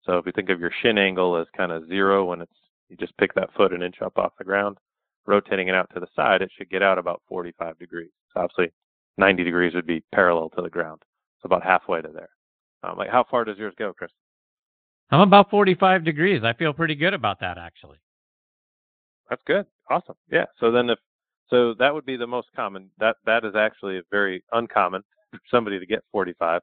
So 0.04 0.18
if 0.18 0.26
you 0.26 0.32
think 0.32 0.50
of 0.50 0.60
your 0.60 0.72
shin 0.82 0.98
angle 0.98 1.36
as 1.36 1.46
kind 1.56 1.72
of 1.72 1.88
zero 1.88 2.26
when 2.26 2.40
it's 2.42 2.52
you 2.88 2.96
just 2.96 3.16
pick 3.18 3.34
that 3.34 3.52
foot 3.54 3.72
an 3.72 3.82
inch 3.82 3.96
up 4.02 4.16
off 4.16 4.32
the 4.38 4.44
ground, 4.44 4.78
rotating 5.26 5.68
it 5.68 5.74
out 5.74 5.90
to 5.92 6.00
the 6.00 6.06
side, 6.16 6.40
it 6.40 6.50
should 6.56 6.70
get 6.70 6.82
out 6.82 6.98
about 6.98 7.22
45 7.28 7.78
degrees. 7.78 8.10
So 8.32 8.40
obviously 8.40 8.72
90 9.18 9.44
degrees 9.44 9.74
would 9.74 9.86
be 9.86 10.02
parallel 10.14 10.48
to 10.50 10.62
the 10.62 10.70
ground. 10.70 11.02
So 11.42 11.46
about 11.46 11.62
halfway 11.62 12.00
to 12.00 12.08
there. 12.08 12.30
Um, 12.82 12.96
like 12.96 13.10
how 13.10 13.24
far 13.30 13.44
does 13.44 13.58
yours 13.58 13.74
go, 13.78 13.92
Chris? 13.92 14.10
I'm 15.10 15.20
about 15.20 15.50
45 15.50 16.04
degrees. 16.04 16.42
I 16.44 16.52
feel 16.52 16.72
pretty 16.72 16.94
good 16.94 17.14
about 17.14 17.40
that 17.40 17.58
actually. 17.58 17.98
That's 19.30 19.42
good. 19.46 19.66
Awesome. 19.90 20.16
Yeah. 20.30 20.44
So 20.60 20.70
then 20.70 20.90
if 20.90 20.98
so 21.50 21.74
that 21.78 21.92
would 21.92 22.04
be 22.04 22.16
the 22.16 22.26
most 22.26 22.48
common. 22.54 22.90
That 22.98 23.16
that 23.26 23.44
is 23.44 23.54
actually 23.54 24.00
very 24.10 24.42
uncommon 24.52 25.02
for 25.30 25.40
somebody 25.50 25.78
to 25.78 25.86
get 25.86 26.04
45. 26.12 26.60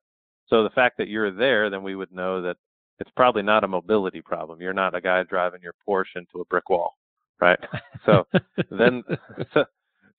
So 0.48 0.64
the 0.64 0.70
fact 0.70 0.98
that 0.98 1.08
you're 1.08 1.32
there, 1.32 1.70
then 1.70 1.84
we 1.84 1.96
would 1.96 2.12
know 2.12 2.42
that 2.42 2.58
it's 3.00 3.10
probably 3.16 3.42
not 3.42 3.64
a 3.64 3.68
mobility 3.68 4.22
problem. 4.22 4.62
You're 4.62 4.74
not 4.74 4.96
a 4.96 5.02
guy 5.02 5.24
driving 5.24 5.62
your 5.62 5.74
Porsche 5.88 6.16
into 6.16 6.42
a 6.42 6.46
brick 6.46 6.70
wall, 6.70 6.94
right? 7.42 7.60
so 8.06 8.26
then, 8.72 9.04
so, 9.54 9.66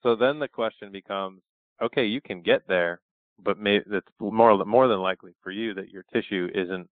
so 0.02 0.16
then 0.16 0.38
the 0.38 0.48
question 0.48 0.90
becomes, 0.92 1.42
okay, 1.82 2.04
you 2.04 2.20
can 2.20 2.42
get 2.42 2.66
there, 2.68 3.00
but 3.42 3.58
maybe 3.58 3.84
it's 3.90 4.08
more 4.20 4.64
more 4.64 4.88
than 4.88 5.00
likely 5.00 5.32
for 5.42 5.50
you 5.50 5.74
that 5.74 5.90
your 5.90 6.04
tissue 6.12 6.48
isn't 6.54 6.88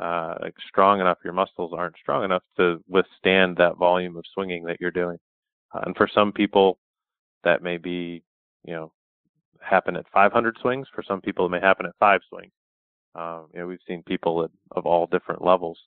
uh, 0.00 0.34
strong 0.66 1.00
enough, 1.00 1.18
your 1.22 1.34
muscles 1.34 1.72
aren't 1.76 1.96
strong 1.96 2.24
enough 2.24 2.42
to 2.56 2.82
withstand 2.88 3.56
that 3.58 3.76
volume 3.76 4.16
of 4.16 4.24
swinging 4.32 4.64
that 4.64 4.80
you're 4.80 4.90
doing. 4.90 5.18
Uh, 5.74 5.80
and 5.84 5.96
for 5.96 6.08
some 6.12 6.32
people, 6.32 6.78
that 7.44 7.62
may 7.62 7.76
be, 7.76 8.22
you 8.64 8.72
know, 8.72 8.92
happen 9.60 9.96
at 9.96 10.06
500 10.12 10.56
swings. 10.60 10.86
For 10.94 11.02
some 11.02 11.20
people, 11.20 11.46
it 11.46 11.50
may 11.50 11.60
happen 11.60 11.86
at 11.86 11.92
five 11.98 12.22
swings. 12.28 12.52
Um, 13.14 13.48
you 13.52 13.60
know, 13.60 13.66
we've 13.66 13.78
seen 13.86 14.02
people 14.04 14.44
at, 14.44 14.50
of 14.72 14.86
all 14.86 15.06
different 15.06 15.44
levels. 15.44 15.78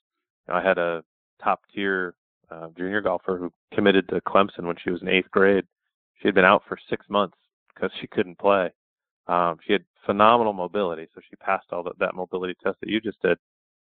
You 0.46 0.54
know, 0.54 0.60
I 0.60 0.62
had 0.62 0.78
a 0.78 1.02
top 1.42 1.62
tier 1.74 2.14
uh, 2.50 2.68
junior 2.76 3.00
golfer 3.00 3.36
who 3.36 3.52
committed 3.74 4.08
to 4.08 4.20
Clemson 4.20 4.64
when 4.64 4.76
she 4.82 4.90
was 4.90 5.02
in 5.02 5.08
eighth 5.08 5.30
grade. 5.30 5.64
She 6.20 6.28
had 6.28 6.34
been 6.34 6.44
out 6.44 6.62
for 6.68 6.78
six 6.88 7.06
months 7.08 7.36
because 7.74 7.90
she 8.00 8.06
couldn't 8.06 8.38
play. 8.38 8.70
Um, 9.26 9.56
she 9.66 9.72
had 9.72 9.84
phenomenal 10.06 10.52
mobility, 10.52 11.08
so 11.14 11.20
she 11.28 11.36
passed 11.36 11.66
all 11.72 11.82
that, 11.84 11.98
that 11.98 12.14
mobility 12.14 12.54
test 12.62 12.78
that 12.80 12.88
you 12.88 13.00
just 13.00 13.20
did. 13.22 13.38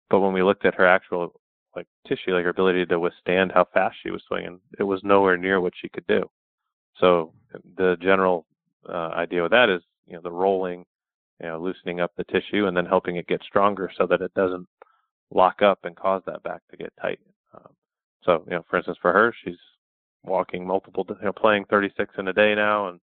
But 0.08 0.20
when 0.20 0.32
we 0.32 0.42
looked 0.42 0.64
at 0.64 0.74
her 0.74 0.86
actual 0.86 1.40
like 1.76 1.86
tissue, 2.06 2.34
like 2.34 2.44
her 2.44 2.50
ability 2.50 2.84
to 2.86 2.98
withstand 2.98 3.52
how 3.52 3.66
fast 3.72 3.96
she 4.02 4.10
was 4.10 4.22
swinging, 4.26 4.60
it 4.78 4.82
was 4.82 5.00
nowhere 5.04 5.36
near 5.36 5.60
what 5.60 5.72
she 5.80 5.88
could 5.88 6.06
do. 6.06 6.28
So 6.98 7.32
the 7.76 7.96
general 8.00 8.46
uh, 8.88 9.10
idea 9.14 9.42
with 9.42 9.52
that 9.52 9.70
is, 9.70 9.82
you 10.06 10.14
know, 10.14 10.20
the 10.20 10.32
rolling, 10.32 10.84
you 11.40 11.46
know, 11.46 11.60
loosening 11.60 12.00
up 12.00 12.12
the 12.16 12.24
tissue 12.24 12.66
and 12.66 12.76
then 12.76 12.86
helping 12.86 13.16
it 13.16 13.28
get 13.28 13.42
stronger 13.42 13.90
so 13.96 14.06
that 14.06 14.20
it 14.20 14.34
doesn't 14.34 14.66
lock 15.32 15.62
up 15.62 15.78
and 15.84 15.96
cause 15.96 16.22
that 16.26 16.42
back 16.42 16.60
to 16.70 16.76
get 16.76 16.92
tight. 17.00 17.20
Um, 17.54 17.70
so, 18.24 18.42
you 18.46 18.52
know, 18.52 18.64
for 18.68 18.76
instance, 18.76 18.98
for 19.00 19.12
her, 19.12 19.32
she's 19.44 19.56
walking 20.24 20.66
multiple, 20.66 21.06
you 21.08 21.24
know, 21.24 21.32
playing 21.32 21.64
36 21.70 22.14
in 22.18 22.28
a 22.28 22.32
day 22.32 22.54
now, 22.54 22.88
and 22.88 23.00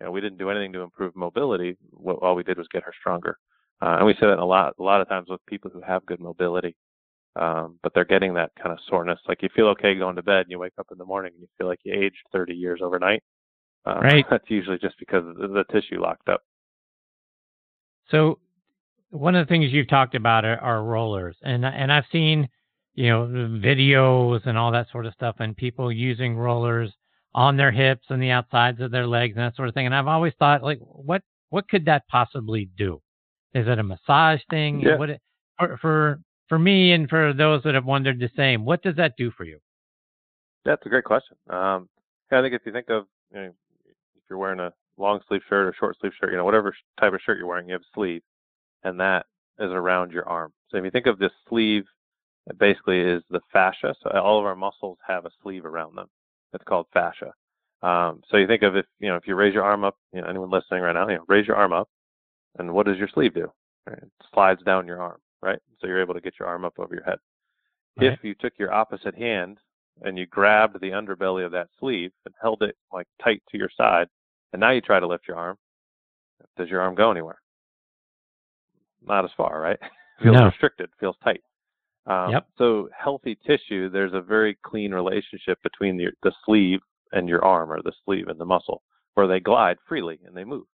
you 0.00 0.06
know, 0.06 0.12
we 0.12 0.20
didn't 0.20 0.38
do 0.38 0.50
anything 0.50 0.72
to 0.72 0.80
improve 0.80 1.14
mobility. 1.14 1.76
What 1.90 2.16
all 2.16 2.34
we 2.34 2.42
did 2.42 2.58
was 2.58 2.68
get 2.68 2.82
her 2.82 2.92
stronger. 2.98 3.38
Uh, 3.80 3.96
and 3.98 4.06
we 4.06 4.14
say 4.14 4.26
that 4.26 4.38
a 4.38 4.44
lot, 4.44 4.74
a 4.78 4.82
lot 4.82 5.00
of 5.00 5.08
times 5.08 5.28
with 5.28 5.44
people 5.46 5.70
who 5.70 5.80
have 5.82 6.06
good 6.06 6.20
mobility, 6.20 6.76
um, 7.36 7.78
but 7.82 7.92
they're 7.94 8.04
getting 8.04 8.34
that 8.34 8.52
kind 8.60 8.72
of 8.72 8.78
soreness. 8.88 9.18
Like 9.28 9.42
you 9.42 9.48
feel 9.54 9.66
okay 9.68 9.94
going 9.94 10.16
to 10.16 10.22
bed, 10.22 10.42
and 10.42 10.50
you 10.50 10.58
wake 10.58 10.72
up 10.78 10.86
in 10.90 10.98
the 10.98 11.04
morning 11.04 11.32
and 11.34 11.42
you 11.42 11.48
feel 11.58 11.66
like 11.66 11.80
you 11.84 11.92
aged 11.92 12.16
30 12.32 12.54
years 12.54 12.80
overnight. 12.82 13.22
Uh, 13.86 14.00
right. 14.00 14.24
That's 14.30 14.48
usually 14.48 14.78
just 14.78 14.98
because 14.98 15.24
the, 15.38 15.48
the 15.48 15.64
tissue 15.72 16.00
locked 16.00 16.28
up. 16.28 16.42
So, 18.10 18.38
one 19.10 19.34
of 19.34 19.46
the 19.46 19.50
things 19.50 19.72
you've 19.72 19.88
talked 19.88 20.14
about 20.14 20.44
are, 20.44 20.58
are 20.58 20.82
rollers, 20.82 21.36
and 21.42 21.64
and 21.64 21.92
I've 21.92 22.04
seen, 22.10 22.48
you 22.94 23.08
know, 23.08 23.26
videos 23.26 24.40
and 24.46 24.58
all 24.58 24.72
that 24.72 24.88
sort 24.90 25.06
of 25.06 25.14
stuff, 25.14 25.36
and 25.38 25.56
people 25.56 25.90
using 25.90 26.36
rollers 26.36 26.92
on 27.34 27.56
their 27.56 27.72
hips 27.72 28.06
and 28.10 28.22
the 28.22 28.30
outsides 28.30 28.80
of 28.80 28.90
their 28.90 29.06
legs 29.06 29.34
and 29.36 29.44
that 29.44 29.56
sort 29.56 29.68
of 29.68 29.74
thing. 29.74 29.86
And 29.86 29.94
I've 29.94 30.06
always 30.06 30.32
thought, 30.38 30.62
like, 30.62 30.78
what 30.80 31.22
what 31.50 31.68
could 31.68 31.84
that 31.86 32.06
possibly 32.08 32.68
do? 32.76 33.00
Is 33.54 33.66
it 33.68 33.78
a 33.78 33.82
massage 33.82 34.40
thing? 34.50 34.80
Yeah. 34.80 34.96
What 34.96 35.10
it, 35.10 35.20
for, 35.58 35.78
for 35.78 36.20
for 36.48 36.58
me 36.58 36.92
and 36.92 37.08
for 37.08 37.32
those 37.32 37.62
that 37.64 37.74
have 37.74 37.84
wondered 37.84 38.18
the 38.18 38.30
same, 38.36 38.64
what 38.64 38.82
does 38.82 38.96
that 38.96 39.14
do 39.16 39.30
for 39.30 39.44
you? 39.44 39.58
That's 40.64 40.84
a 40.86 40.88
great 40.88 41.04
question. 41.04 41.36
Um, 41.50 41.88
I 42.30 42.40
think 42.40 42.54
if 42.54 42.62
you 42.66 42.72
think 42.72 42.88
of 42.88 43.04
you 43.32 43.40
know, 43.40 43.52
if 43.86 44.22
you're 44.28 44.38
wearing 44.38 44.60
a 44.60 44.72
long 44.96 45.20
sleeve 45.28 45.42
shirt 45.48 45.66
or 45.66 45.74
short 45.78 45.96
sleeve 46.00 46.12
shirt, 46.20 46.30
you 46.30 46.36
know, 46.36 46.44
whatever 46.44 46.74
type 47.00 47.12
of 47.12 47.20
shirt 47.24 47.38
you're 47.38 47.46
wearing, 47.46 47.68
you 47.68 47.74
have 47.74 47.82
a 47.82 47.94
sleeve, 47.94 48.22
and 48.82 48.98
that 49.00 49.26
is 49.58 49.70
around 49.70 50.12
your 50.12 50.28
arm. 50.28 50.52
So 50.70 50.78
if 50.78 50.84
you 50.84 50.90
think 50.90 51.06
of 51.06 51.18
this 51.18 51.32
sleeve, 51.48 51.84
it 52.46 52.58
basically 52.58 53.00
is 53.00 53.22
the 53.30 53.40
fascia. 53.52 53.94
So 54.02 54.10
all 54.10 54.38
of 54.38 54.46
our 54.46 54.56
muscles 54.56 54.98
have 55.06 55.24
a 55.26 55.30
sleeve 55.42 55.64
around 55.64 55.96
them. 55.96 56.08
It's 56.54 56.64
called 56.64 56.86
fascia. 56.92 57.32
Um, 57.82 58.22
so 58.30 58.36
you 58.38 58.46
think 58.46 58.62
of 58.62 58.76
if 58.76 58.86
you 59.00 59.08
know 59.08 59.16
if 59.16 59.26
you 59.26 59.34
raise 59.34 59.52
your 59.52 59.64
arm 59.64 59.84
up, 59.84 59.96
you 60.12 60.22
know, 60.22 60.28
anyone 60.28 60.50
listening 60.50 60.80
right 60.80 60.94
now, 60.94 61.08
you 61.08 61.16
know, 61.16 61.24
raise 61.28 61.46
your 61.46 61.56
arm 61.56 61.72
up, 61.72 61.88
and 62.58 62.72
what 62.72 62.86
does 62.86 62.96
your 62.96 63.08
sleeve 63.08 63.34
do? 63.34 63.52
Right? 63.86 63.98
It 63.98 64.10
slides 64.32 64.62
down 64.62 64.86
your 64.86 65.02
arm, 65.02 65.18
right? 65.42 65.58
So 65.80 65.86
you're 65.86 66.00
able 66.00 66.14
to 66.14 66.20
get 66.20 66.34
your 66.38 66.48
arm 66.48 66.64
up 66.64 66.78
over 66.78 66.94
your 66.94 67.04
head. 67.04 67.18
Right. 67.98 68.12
If 68.12 68.20
you 68.22 68.34
took 68.34 68.54
your 68.58 68.72
opposite 68.72 69.14
hand 69.14 69.58
and 70.02 70.16
you 70.18 70.26
grabbed 70.26 70.80
the 70.80 70.90
underbelly 70.90 71.44
of 71.44 71.52
that 71.52 71.68
sleeve 71.78 72.10
and 72.24 72.34
held 72.40 72.62
it 72.62 72.76
like 72.92 73.06
tight 73.22 73.42
to 73.50 73.58
your 73.58 73.70
side, 73.76 74.08
and 74.52 74.60
now 74.60 74.70
you 74.70 74.80
try 74.80 74.98
to 74.98 75.06
lift 75.06 75.28
your 75.28 75.36
arm, 75.36 75.56
does 76.56 76.68
your 76.68 76.80
arm 76.80 76.94
go 76.94 77.10
anywhere? 77.10 77.38
Not 79.06 79.24
as 79.24 79.30
far, 79.36 79.60
right? 79.60 79.78
feels 80.22 80.34
No. 80.34 80.46
restricted, 80.46 80.88
feels 80.98 81.16
tight. 81.22 81.42
Um, 82.06 82.32
Yep. 82.32 82.46
So 82.58 82.88
healthy 82.96 83.38
tissue, 83.46 83.88
there's 83.88 84.12
a 84.12 84.20
very 84.20 84.56
clean 84.62 84.92
relationship 84.92 85.58
between 85.62 85.96
the, 85.96 86.08
the 86.22 86.32
sleeve 86.44 86.80
and 87.12 87.28
your 87.28 87.44
arm, 87.44 87.70
or 87.70 87.80
the 87.82 87.92
sleeve 88.04 88.28
and 88.28 88.38
the 88.38 88.44
muscle, 88.44 88.82
where 89.14 89.26
they 89.26 89.40
glide 89.40 89.78
freely 89.88 90.18
and 90.26 90.36
they 90.36 90.44
move. 90.44 90.66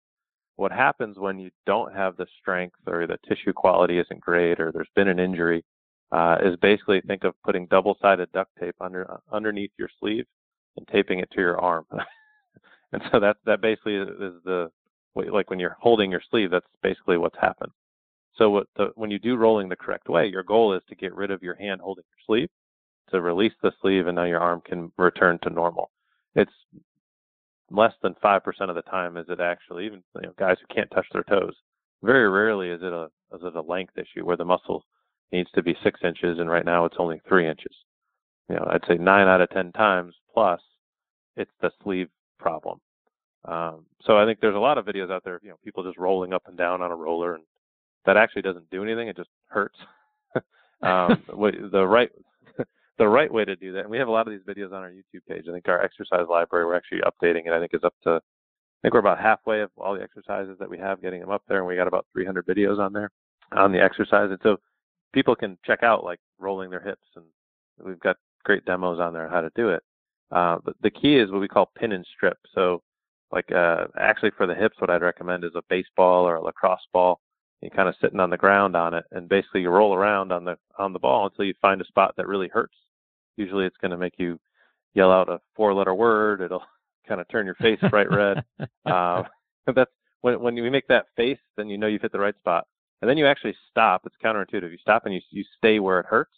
What 0.57 0.73
happens 0.73 1.19
when 1.19 1.39
you 1.39 1.51
don't 1.67 1.95
have 1.95 2.17
the 2.17 2.27
strength, 2.41 2.77
or 2.87 3.07
the 3.07 3.19
tissue 3.29 3.53
quality 3.53 3.99
isn't 3.99 4.21
great, 4.21 4.59
or 4.59 4.73
there's 4.73 4.89
been 4.97 5.09
an 5.09 5.19
injury, 5.19 5.65
uh, 6.13 6.39
is 6.43 6.57
basically 6.57 7.01
think 7.03 7.25
of 7.25 7.35
putting 7.45 7.67
double-sided 7.67 8.31
duct 8.33 8.51
tape 8.59 8.75
under 8.81 9.11
uh, 9.11 9.19
underneath 9.31 9.71
your 9.79 9.91
sleeve 10.01 10.25
and 10.77 10.89
taping 10.89 11.21
it 11.21 11.31
to 11.33 11.41
your 11.41 11.59
arm. 11.61 11.85
and 12.93 13.03
so 13.13 13.21
that 13.21 13.37
that 13.45 13.61
basically 13.61 13.97
is, 13.97 14.09
is 14.09 14.35
the 14.45 14.71
like 15.15 15.51
when 15.51 15.59
you're 15.59 15.77
holding 15.81 16.11
your 16.11 16.23
sleeve, 16.31 16.51
that's 16.51 16.67
basically 16.83 17.19
what's 17.19 17.39
happened. 17.39 17.73
So 18.39 18.65
the, 18.77 18.93
when 18.95 19.11
you 19.11 19.19
do 19.19 19.37
rolling 19.37 19.69
the 19.69 19.77
correct 19.77 20.09
way, 20.09 20.27
your 20.27 20.45
goal 20.45 20.73
is 20.73 20.83
to 20.89 20.95
get 20.95 21.15
rid 21.15 21.31
of 21.31 21.43
your 21.43 21.57
hand 21.57 21.81
holding 21.81 22.05
your 22.09 22.25
sleeve, 22.25 22.49
to 23.11 23.21
release 23.21 23.53
the 23.63 23.73
sleeve, 23.83 24.07
and 24.07 24.17
now 24.17 24.25
your 24.25 24.41
arm 24.41 24.63
can 24.65 24.93
return 24.97 25.39
to 25.43 25.51
normal. 25.51 25.91
It's 26.35 26.53
less 27.71 27.93
than 28.03 28.15
five 28.23 28.45
percent 28.45 28.71
of 28.71 28.77
the 28.77 28.83
time 28.83 29.17
is 29.17 29.27
it 29.29 29.41
actually 29.41 29.85
even 29.87 30.03
you 30.17 30.23
know, 30.23 30.33
guys 30.39 30.57
who 30.61 30.75
can't 30.75 30.91
touch 30.91 31.07
their 31.13 31.25
toes. 31.25 31.55
Very 32.03 32.31
rarely 32.31 32.71
is 32.71 32.81
it 32.83 32.93
a 32.93 33.05
is 33.35 33.43
it 33.43 33.57
a 33.57 33.61
length 33.61 33.99
issue 33.99 34.25
where 34.25 34.37
the 34.37 34.45
muscle 34.45 34.85
needs 35.33 35.51
to 35.55 35.63
be 35.63 35.77
six 35.83 36.01
inches 36.03 36.39
and 36.39 36.49
right 36.49 36.65
now 36.65 36.85
it's 36.85 36.97
only 36.99 37.21
three 37.29 37.49
inches. 37.49 37.75
You 38.49 38.57
know, 38.57 38.67
I'd 38.71 38.87
say 38.89 38.95
nine 38.95 39.27
out 39.27 39.43
of 39.43 39.51
ten 39.51 39.73
times 39.73 40.15
plus 40.33 40.61
it's 41.37 41.51
the 41.61 41.71
sleeve 41.83 42.09
problem. 42.39 42.81
Um, 43.45 43.85
so 44.03 44.17
I 44.17 44.25
think 44.25 44.41
there's 44.41 44.57
a 44.57 44.59
lot 44.59 44.79
of 44.79 44.87
videos 44.87 45.11
out 45.11 45.25
there, 45.25 45.41
you 45.43 45.51
know, 45.51 45.59
people 45.65 45.85
just 45.85 45.99
rolling 45.99 46.33
up 46.33 46.43
and 46.47 46.57
down 46.57 46.83
on 46.83 46.91
a 46.91 46.97
roller 46.97 47.35
and 47.35 47.45
that 48.09 48.17
actually 48.17 48.41
doesn't 48.41 48.71
do 48.71 48.83
anything. 48.83 49.09
It 49.09 49.17
just 49.17 49.29
hurts. 49.49 49.77
um, 50.83 51.23
the 51.29 51.87
right 51.87 52.11
the 52.99 53.07
right 53.07 53.31
way 53.31 53.45
to 53.45 53.55
do 53.55 53.73
that, 53.73 53.81
and 53.81 53.91
we 53.91 53.99
have 53.99 54.09
a 54.09 54.11
lot 54.11 54.27
of 54.27 54.33
these 54.33 54.43
videos 54.49 54.73
on 54.73 54.83
our 54.83 54.91
YouTube 54.91 55.27
page. 55.29 55.45
I 55.47 55.53
think 55.53 55.69
our 55.69 55.83
exercise 55.83 56.25
library 56.31 56.65
we're 56.65 56.75
actually 56.75 57.01
updating 57.01 57.47
it. 57.47 57.53
I 57.53 57.61
think 57.61 57.75
is 57.75 57.85
up 57.85 57.93
to 58.05 58.13
I 58.13 58.81
think 58.81 58.95
we're 58.95 59.01
about 59.01 59.21
halfway 59.21 59.61
of 59.61 59.71
all 59.77 59.95
the 59.95 60.03
exercises 60.03 60.57
that 60.59 60.71
we 60.71 60.79
have, 60.79 61.03
getting 61.03 61.21
them 61.21 61.31
up 61.31 61.43
there, 61.49 61.59
and 61.59 61.67
we 61.67 61.77
got 61.77 61.87
about 61.87 62.07
300 62.15 62.47
videos 62.47 62.79
on 62.79 62.95
there 62.95 63.11
on 63.53 63.73
the 63.73 63.83
exercise. 63.83 64.31
And 64.31 64.39
so 64.43 64.57
people 65.13 65.37
can 65.37 65.59
check 65.67 65.83
out 65.83 66.03
like 66.03 66.21
rolling 66.39 66.71
their 66.71 66.81
hips, 66.81 67.07
and 67.15 67.27
we've 67.85 68.01
got 68.01 68.17
great 68.45 68.65
demos 68.65 69.01
on 69.01 69.13
there 69.13 69.27
on 69.27 69.33
how 69.33 69.43
to 69.43 69.51
do 69.55 69.69
it. 69.69 69.83
Uh, 70.33 70.57
but 70.65 70.77
the 70.81 70.91
key 70.91 71.19
is 71.19 71.31
what 71.31 71.43
we 71.43 71.49
call 71.49 71.71
pin 71.77 71.93
and 71.93 72.07
strip. 72.17 72.39
So 72.55 72.83
like 73.33 73.53
uh, 73.53 73.89
actually 73.99 74.31
for 74.35 74.47
the 74.47 74.55
hips, 74.55 74.77
what 74.79 74.89
I'd 74.89 75.03
recommend 75.03 75.45
is 75.45 75.53
a 75.57 75.63
baseball 75.69 76.27
or 76.27 76.37
a 76.37 76.43
lacrosse 76.43 76.87
ball 76.91 77.21
you're 77.61 77.71
kind 77.71 77.89
of 77.89 77.95
sitting 78.01 78.21
on 78.21 78.31
the 78.31 78.37
ground 78.37 78.77
on 78.77 78.95
it 78.95 79.05
and 79.13 79.29
basically 79.29 79.63
you 79.63 79.71
roll 79.71 79.95
around 79.95 80.33
on 80.33 80.45
the 80.45 80.57
on 80.79 80.93
the 80.93 80.99
ball 80.99 81.27
until 81.27 81.45
you 81.45 81.55
find 81.61 81.81
a 81.81 81.87
spot 81.87 82.15
that 82.17 82.29
really 82.29 82.49
hurts. 82.49 82.77
Usually 83.37 83.67
it's 83.67 83.77
going 83.79 83.91
to 83.91 83.97
make 83.97 84.15
you 84.19 84.39
yell 84.95 85.13
out 85.13 85.29
a 85.29 85.41
four 85.55 85.75
letter 85.75 85.95
word. 85.95 86.41
It'll 86.41 86.65
kind 87.09 87.21
of 87.21 87.29
turn 87.29 87.47
your 87.47 87.55
face 87.57 87.81
bright 87.91 88.11
red. 88.11 88.45
Uh, 88.87 89.23
that's 89.75 89.91
when 90.23 90.41
when 90.41 90.57
you 90.57 90.71
make 90.71 90.89
that 90.89 91.07
face 91.15 91.39
then 91.57 91.69
you 91.69 91.77
know 91.77 91.87
you've 91.87 92.03
hit 92.03 92.13
the 92.13 92.19
right 92.19 92.37
spot. 92.39 92.67
And 93.01 93.09
then 93.09 93.19
you 93.19 93.27
actually 93.27 93.55
stop. 93.71 94.03
It's 94.07 94.17
counterintuitive. 94.25 94.73
You 94.73 94.79
stop 94.79 95.05
and 95.05 95.15
you 95.15 95.21
you 95.31 95.45
stay 95.59 95.79
where 95.79 96.01
it 96.01 96.07
hurts 96.07 96.33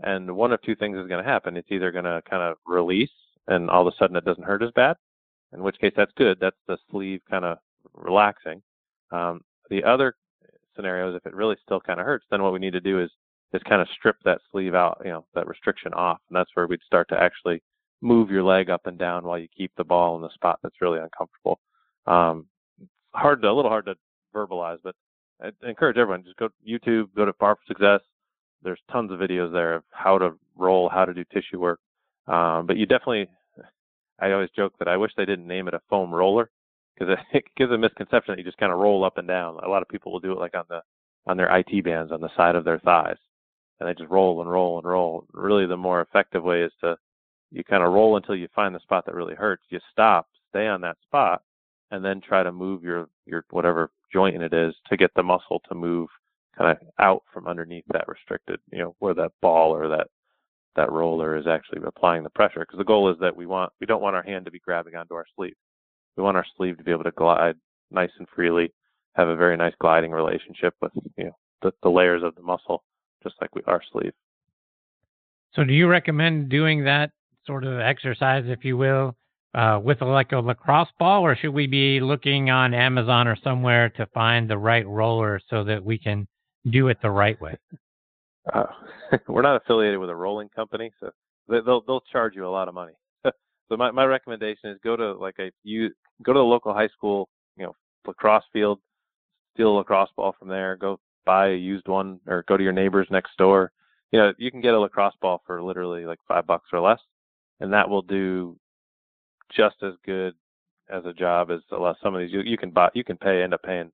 and 0.00 0.36
one 0.36 0.52
of 0.52 0.60
two 0.62 0.76
things 0.76 0.98
is 0.98 1.06
going 1.06 1.24
to 1.24 1.30
happen. 1.30 1.56
It's 1.56 1.70
either 1.70 1.90
going 1.92 2.04
to 2.04 2.22
kind 2.28 2.42
of 2.42 2.56
release 2.66 3.10
and 3.48 3.70
all 3.70 3.86
of 3.86 3.92
a 3.92 3.96
sudden 3.96 4.16
it 4.16 4.24
doesn't 4.24 4.44
hurt 4.44 4.62
as 4.62 4.70
bad 4.72 4.96
in 5.52 5.62
which 5.62 5.78
case 5.78 5.92
that's 5.96 6.12
good. 6.16 6.38
That's 6.40 6.56
the 6.66 6.78
sleeve 6.90 7.20
kind 7.30 7.44
of 7.44 7.58
relaxing. 7.94 8.62
Um, 9.10 9.42
the 9.70 9.84
other 9.84 10.14
scenarios, 10.76 11.16
if 11.16 11.26
it 11.26 11.34
really 11.34 11.56
still 11.62 11.80
kind 11.80 11.98
of 11.98 12.06
hurts, 12.06 12.26
then 12.30 12.42
what 12.42 12.52
we 12.52 12.58
need 12.58 12.72
to 12.72 12.80
do 12.80 13.00
is 13.00 13.10
is 13.52 13.62
kind 13.68 13.80
of 13.80 13.88
strip 13.94 14.16
that 14.24 14.40
sleeve 14.50 14.74
out, 14.74 15.00
you 15.04 15.10
know, 15.10 15.24
that 15.34 15.46
restriction 15.46 15.92
off, 15.94 16.18
and 16.28 16.36
that's 16.36 16.50
where 16.54 16.66
we'd 16.66 16.80
start 16.84 17.08
to 17.08 17.20
actually 17.20 17.62
move 18.02 18.30
your 18.30 18.42
leg 18.42 18.70
up 18.70 18.86
and 18.86 18.98
down 18.98 19.24
while 19.24 19.38
you 19.38 19.48
keep 19.56 19.72
the 19.76 19.84
ball 19.84 20.16
in 20.16 20.22
the 20.22 20.30
spot 20.34 20.58
that's 20.62 20.80
really 20.80 20.98
uncomfortable. 20.98 21.58
Um, 22.06 22.46
hard 23.14 23.40
to 23.42 23.48
a 23.48 23.52
little 23.52 23.70
hard 23.70 23.86
to 23.86 23.94
verbalize, 24.34 24.78
but 24.82 24.94
I 25.42 25.50
encourage 25.66 25.96
everyone 25.96 26.24
just 26.24 26.36
go 26.36 26.48
to 26.48 26.54
YouTube, 26.68 27.08
go 27.16 27.24
to 27.24 27.32
Par 27.32 27.56
4 27.56 27.58
Success. 27.68 28.00
There's 28.62 28.80
tons 28.90 29.12
of 29.12 29.18
videos 29.18 29.52
there 29.52 29.74
of 29.74 29.84
how 29.90 30.18
to 30.18 30.34
roll, 30.56 30.88
how 30.88 31.04
to 31.04 31.14
do 31.14 31.24
tissue 31.32 31.60
work. 31.60 31.80
Um, 32.26 32.66
but 32.66 32.76
you 32.76 32.86
definitely, 32.86 33.28
I 34.20 34.32
always 34.32 34.50
joke 34.56 34.74
that 34.78 34.88
I 34.88 34.96
wish 34.96 35.12
they 35.16 35.24
didn't 35.24 35.46
name 35.46 35.68
it 35.68 35.74
a 35.74 35.80
foam 35.88 36.12
roller 36.12 36.50
because 36.98 37.16
it, 37.32 37.44
gives 37.56 37.72
a 37.72 37.78
misconception 37.78 38.32
that 38.32 38.38
you 38.38 38.44
just 38.44 38.58
kind 38.58 38.72
of 38.72 38.78
roll 38.78 39.04
up 39.04 39.18
and 39.18 39.28
down. 39.28 39.58
A 39.64 39.68
lot 39.68 39.82
of 39.82 39.88
people 39.88 40.12
will 40.12 40.20
do 40.20 40.32
it 40.32 40.38
like 40.38 40.54
on 40.56 40.64
the 40.68 40.80
on 41.26 41.36
their 41.36 41.54
IT 41.56 41.84
bands 41.84 42.12
on 42.12 42.20
the 42.20 42.34
side 42.36 42.54
of 42.54 42.64
their 42.64 42.78
thighs. 42.80 43.16
and 43.80 43.88
they 43.88 43.94
just 43.94 44.10
roll 44.10 44.40
and 44.40 44.50
roll 44.50 44.78
and 44.78 44.86
roll. 44.86 45.26
Really, 45.32 45.66
the 45.66 45.76
more 45.76 46.00
effective 46.00 46.42
way 46.44 46.62
is 46.62 46.72
to 46.82 46.96
you 47.50 47.64
kind 47.64 47.82
of 47.82 47.92
roll 47.92 48.16
until 48.16 48.36
you 48.36 48.48
find 48.54 48.74
the 48.74 48.80
spot 48.80 49.06
that 49.06 49.14
really 49.14 49.34
hurts. 49.34 49.64
You 49.70 49.80
stop, 49.92 50.28
stay 50.50 50.66
on 50.66 50.80
that 50.82 50.96
spot, 51.06 51.42
and 51.90 52.04
then 52.04 52.20
try 52.20 52.42
to 52.42 52.52
move 52.52 52.82
your 52.84 53.08
your 53.26 53.44
whatever 53.50 53.90
joint 54.12 54.42
it 54.42 54.52
is 54.54 54.74
to 54.88 54.96
get 54.96 55.10
the 55.16 55.22
muscle 55.22 55.60
to 55.68 55.74
move 55.74 56.08
kind 56.56 56.70
of 56.70 56.78
out 56.98 57.22
from 57.32 57.46
underneath 57.46 57.84
that 57.92 58.08
restricted, 58.08 58.60
you 58.72 58.78
know, 58.78 58.94
where 59.00 59.14
that 59.14 59.32
ball 59.42 59.74
or 59.74 59.88
that 59.88 60.08
that 60.76 60.92
roller 60.92 61.36
is 61.36 61.46
actually 61.46 61.80
applying 61.86 62.22
the 62.22 62.30
pressure. 62.30 62.60
Because 62.60 62.78
the 62.78 62.84
goal 62.84 63.10
is 63.10 63.18
that 63.20 63.36
we 63.36 63.46
want 63.46 63.72
we 63.80 63.86
don't 63.86 64.02
want 64.02 64.16
our 64.16 64.22
hand 64.22 64.44
to 64.46 64.50
be 64.50 64.60
grabbing 64.60 64.94
onto 64.96 65.14
our 65.14 65.26
sleeve. 65.36 65.56
We 66.16 66.22
want 66.22 66.36
our 66.36 66.46
sleeve 66.56 66.78
to 66.78 66.84
be 66.84 66.92
able 66.92 67.04
to 67.04 67.10
glide 67.12 67.56
nice 67.90 68.10
and 68.18 68.26
freely, 68.34 68.72
have 69.14 69.28
a 69.28 69.36
very 69.36 69.56
nice 69.56 69.74
gliding 69.80 70.12
relationship 70.12 70.74
with 70.80 70.92
you 71.16 71.24
know 71.24 71.36
the, 71.62 71.72
the 71.82 71.90
layers 71.90 72.22
of 72.22 72.34
the 72.34 72.42
muscle, 72.42 72.82
just 73.22 73.36
like 73.40 73.54
we 73.54 73.62
our 73.66 73.82
sleeve. 73.92 74.12
So, 75.54 75.64
do 75.64 75.72
you 75.72 75.88
recommend 75.88 76.48
doing 76.48 76.84
that 76.84 77.10
sort 77.46 77.64
of 77.64 77.80
exercise, 77.80 78.44
if 78.46 78.64
you 78.64 78.76
will, 78.76 79.16
uh, 79.54 79.80
with 79.82 80.02
like 80.02 80.32
a 80.32 80.38
lacrosse 80.38 80.88
ball, 80.98 81.22
or 81.22 81.36
should 81.36 81.54
we 81.54 81.66
be 81.66 82.00
looking 82.00 82.50
on 82.50 82.74
Amazon 82.74 83.26
or 83.26 83.36
somewhere 83.42 83.88
to 83.90 84.06
find 84.06 84.50
the 84.50 84.58
right 84.58 84.86
roller 84.86 85.40
so 85.48 85.64
that 85.64 85.82
we 85.84 85.98
can 85.98 86.26
do 86.70 86.88
it 86.88 86.98
the 87.02 87.10
right 87.10 87.40
way? 87.40 87.56
Uh, 88.54 88.62
we're 89.28 89.42
not 89.42 89.56
affiliated 89.56 89.98
with 89.98 90.08
a 90.08 90.14
rolling 90.14 90.48
company, 90.50 90.92
so 91.00 91.10
they'll 91.48 91.80
they'll 91.80 92.04
charge 92.12 92.36
you 92.36 92.46
a 92.46 92.48
lot 92.48 92.68
of 92.68 92.74
money. 92.74 92.92
so 93.24 93.76
my 93.76 93.90
my 93.90 94.04
recommendation 94.04 94.70
is 94.70 94.78
go 94.84 94.94
to 94.96 95.14
like 95.14 95.34
a 95.40 95.50
you 95.64 95.90
go 96.22 96.32
to 96.32 96.38
the 96.38 96.44
local 96.44 96.72
high 96.72 96.88
school, 96.88 97.28
you 97.56 97.64
know, 97.64 97.74
lacrosse 98.06 98.44
field, 98.52 98.78
steal 99.54 99.76
a 99.76 99.78
lacrosse 99.78 100.10
ball 100.16 100.34
from 100.38 100.48
there, 100.48 100.76
go 100.76 100.98
buy 101.24 101.48
a 101.48 101.56
used 101.56 101.88
one, 101.88 102.20
or 102.26 102.44
go 102.46 102.56
to 102.56 102.62
your 102.62 102.72
neighbors 102.72 103.08
next 103.10 103.36
door. 103.36 103.72
You 104.12 104.20
know, 104.20 104.32
you 104.38 104.50
can 104.50 104.60
get 104.60 104.74
a 104.74 104.78
lacrosse 104.78 105.16
ball 105.20 105.42
for 105.46 105.62
literally 105.62 106.06
like 106.06 106.20
five 106.28 106.46
bucks 106.46 106.68
or 106.72 106.80
less, 106.80 107.00
and 107.60 107.72
that 107.72 107.88
will 107.88 108.02
do 108.02 108.56
just 109.54 109.76
as 109.82 109.94
good 110.04 110.34
as 110.88 111.04
a 111.04 111.12
job 111.12 111.50
as 111.50 111.60
a 111.72 111.76
lot. 111.76 111.96
some 112.02 112.14
of 112.14 112.20
these. 112.20 112.32
You, 112.32 112.40
you 112.40 112.56
can 112.56 112.70
buy, 112.70 112.90
you 112.94 113.04
can 113.04 113.16
pay, 113.16 113.42
end 113.42 113.54
up 113.54 113.62
paying 113.62 113.90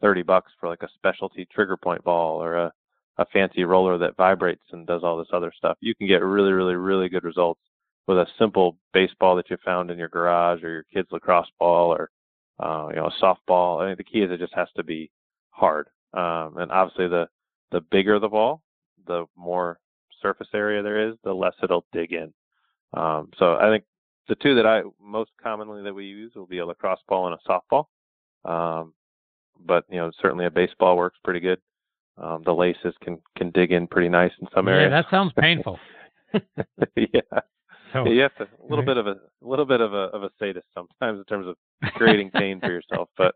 thirty 0.00 0.22
bucks 0.22 0.50
for 0.58 0.68
like 0.68 0.82
a 0.82 0.88
specialty 0.94 1.46
trigger 1.52 1.76
point 1.76 2.02
ball 2.04 2.42
or 2.42 2.56
a 2.56 2.72
a 3.18 3.26
fancy 3.26 3.64
roller 3.64 3.98
that 3.98 4.16
vibrates 4.16 4.64
and 4.72 4.86
does 4.86 5.02
all 5.04 5.18
this 5.18 5.28
other 5.32 5.52
stuff. 5.54 5.76
You 5.80 5.94
can 5.94 6.06
get 6.06 6.22
really, 6.22 6.52
really, 6.52 6.76
really 6.76 7.10
good 7.10 7.24
results 7.24 7.60
with 8.06 8.18
a 8.18 8.26
simple 8.38 8.76
baseball 8.92 9.36
that 9.36 9.50
you 9.50 9.56
found 9.64 9.90
in 9.90 9.98
your 9.98 10.08
garage 10.08 10.62
or 10.62 10.70
your 10.70 10.84
kid's 10.92 11.10
lacrosse 11.12 11.50
ball 11.58 11.92
or 11.92 12.10
uh, 12.60 12.88
you 12.90 12.96
know 12.96 13.06
a 13.06 13.24
softball. 13.24 13.82
I 13.82 13.88
think 13.88 13.98
the 13.98 14.04
key 14.04 14.22
is 14.22 14.30
it 14.30 14.40
just 14.40 14.54
has 14.54 14.68
to 14.76 14.82
be 14.82 15.10
hard. 15.50 15.88
Um, 16.14 16.58
and 16.58 16.70
obviously, 16.70 17.08
the 17.08 17.28
the 17.70 17.80
bigger 17.90 18.18
the 18.18 18.28
ball, 18.28 18.62
the 19.06 19.26
more 19.36 19.78
surface 20.20 20.48
area 20.54 20.82
there 20.82 21.08
is, 21.08 21.14
the 21.24 21.32
less 21.32 21.54
it'll 21.62 21.86
dig 21.92 22.12
in. 22.12 22.32
Um, 22.94 23.30
so 23.38 23.56
I 23.56 23.70
think 23.70 23.84
the 24.28 24.34
two 24.36 24.54
that 24.54 24.66
I 24.66 24.82
most 25.00 25.30
commonly 25.42 25.82
that 25.82 25.94
we 25.94 26.04
use 26.04 26.32
will 26.34 26.46
be 26.46 26.58
a 26.58 26.66
lacrosse 26.66 27.00
ball 27.08 27.26
and 27.26 27.36
a 27.36 27.50
softball. 27.50 27.86
Um, 28.44 28.92
but 29.64 29.84
you 29.88 29.96
know, 29.96 30.10
certainly 30.20 30.46
a 30.46 30.50
baseball 30.50 30.96
works 30.96 31.18
pretty 31.24 31.40
good. 31.40 31.60
Um, 32.18 32.42
the 32.44 32.52
laces 32.52 32.94
can 33.02 33.20
can 33.36 33.50
dig 33.50 33.72
in 33.72 33.86
pretty 33.86 34.08
nice 34.08 34.32
in 34.40 34.48
some 34.54 34.68
areas. 34.68 34.90
Yeah, 34.90 35.02
that 35.02 35.10
sounds 35.10 35.32
painful. 35.38 35.78
yeah. 36.96 37.40
So, 37.92 38.08
you 38.08 38.22
have 38.22 38.34
to 38.36 38.44
a 38.44 38.66
little 38.68 38.84
bit 38.84 38.96
of 38.96 39.06
a, 39.06 39.12
a 39.12 39.46
little 39.46 39.64
bit 39.64 39.80
of 39.80 39.92
a 39.92 40.08
of 40.14 40.22
a 40.22 40.30
sadist 40.38 40.66
sometimes 40.74 41.18
in 41.18 41.24
terms 41.24 41.46
of 41.46 41.56
creating 41.94 42.30
pain 42.30 42.60
for 42.60 42.70
yourself, 42.70 43.08
but 43.16 43.34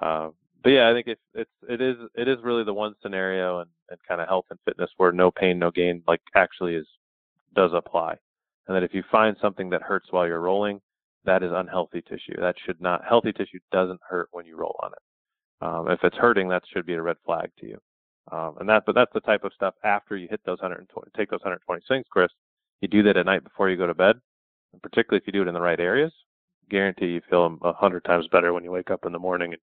uh, 0.00 0.28
but 0.62 0.70
yeah, 0.70 0.88
I 0.88 0.92
think 0.92 1.08
it's 1.08 1.20
it's 1.34 1.50
it 1.68 1.80
is 1.80 1.96
it 2.14 2.28
is 2.28 2.38
really 2.42 2.64
the 2.64 2.74
one 2.74 2.94
scenario 3.02 3.60
and, 3.60 3.70
and 3.90 3.98
kind 4.06 4.20
of 4.20 4.28
health 4.28 4.46
and 4.50 4.58
fitness 4.64 4.90
where 4.96 5.12
no 5.12 5.30
pain, 5.30 5.58
no 5.58 5.70
gain 5.70 6.02
like 6.06 6.20
actually 6.34 6.74
is 6.74 6.86
does 7.54 7.72
apply, 7.74 8.16
and 8.68 8.76
that 8.76 8.82
if 8.82 8.94
you 8.94 9.02
find 9.10 9.36
something 9.40 9.70
that 9.70 9.82
hurts 9.82 10.06
while 10.10 10.26
you're 10.26 10.40
rolling, 10.40 10.80
that 11.24 11.42
is 11.42 11.50
unhealthy 11.52 12.02
tissue. 12.02 12.40
That 12.40 12.56
should 12.64 12.80
not 12.80 13.04
healthy 13.04 13.32
tissue 13.32 13.58
doesn't 13.72 14.00
hurt 14.08 14.28
when 14.32 14.46
you 14.46 14.56
roll 14.56 14.78
on 14.82 14.92
it. 14.92 15.66
Um, 15.66 15.90
if 15.90 16.00
it's 16.02 16.16
hurting, 16.16 16.48
that 16.48 16.64
should 16.72 16.86
be 16.86 16.94
a 16.94 17.02
red 17.02 17.16
flag 17.24 17.50
to 17.60 17.66
you. 17.66 17.78
Um, 18.30 18.56
and 18.60 18.68
that, 18.68 18.84
but 18.86 18.94
that's 18.94 19.12
the 19.14 19.20
type 19.20 19.44
of 19.44 19.52
stuff 19.52 19.74
after 19.84 20.16
you 20.16 20.28
hit 20.28 20.40
those 20.44 20.60
120, 20.60 21.10
take 21.16 21.30
those 21.30 21.40
120 21.40 21.82
swings, 21.86 22.06
Chris. 22.10 22.30
You 22.82 22.88
do 22.88 23.04
that 23.04 23.16
at 23.16 23.26
night 23.26 23.44
before 23.44 23.70
you 23.70 23.76
go 23.76 23.86
to 23.86 23.94
bed, 23.94 24.16
and 24.72 24.82
particularly 24.82 25.22
if 25.22 25.26
you 25.26 25.32
do 25.32 25.42
it 25.42 25.48
in 25.48 25.54
the 25.54 25.60
right 25.60 25.80
areas, 25.80 26.12
guarantee 26.68 27.06
you 27.06 27.20
feel 27.30 27.58
a 27.62 27.72
hundred 27.72 28.04
times 28.04 28.26
better 28.30 28.52
when 28.52 28.64
you 28.64 28.72
wake 28.72 28.90
up 28.90 29.06
in 29.06 29.12
the 29.12 29.18
morning 29.18 29.52
and 29.52 29.62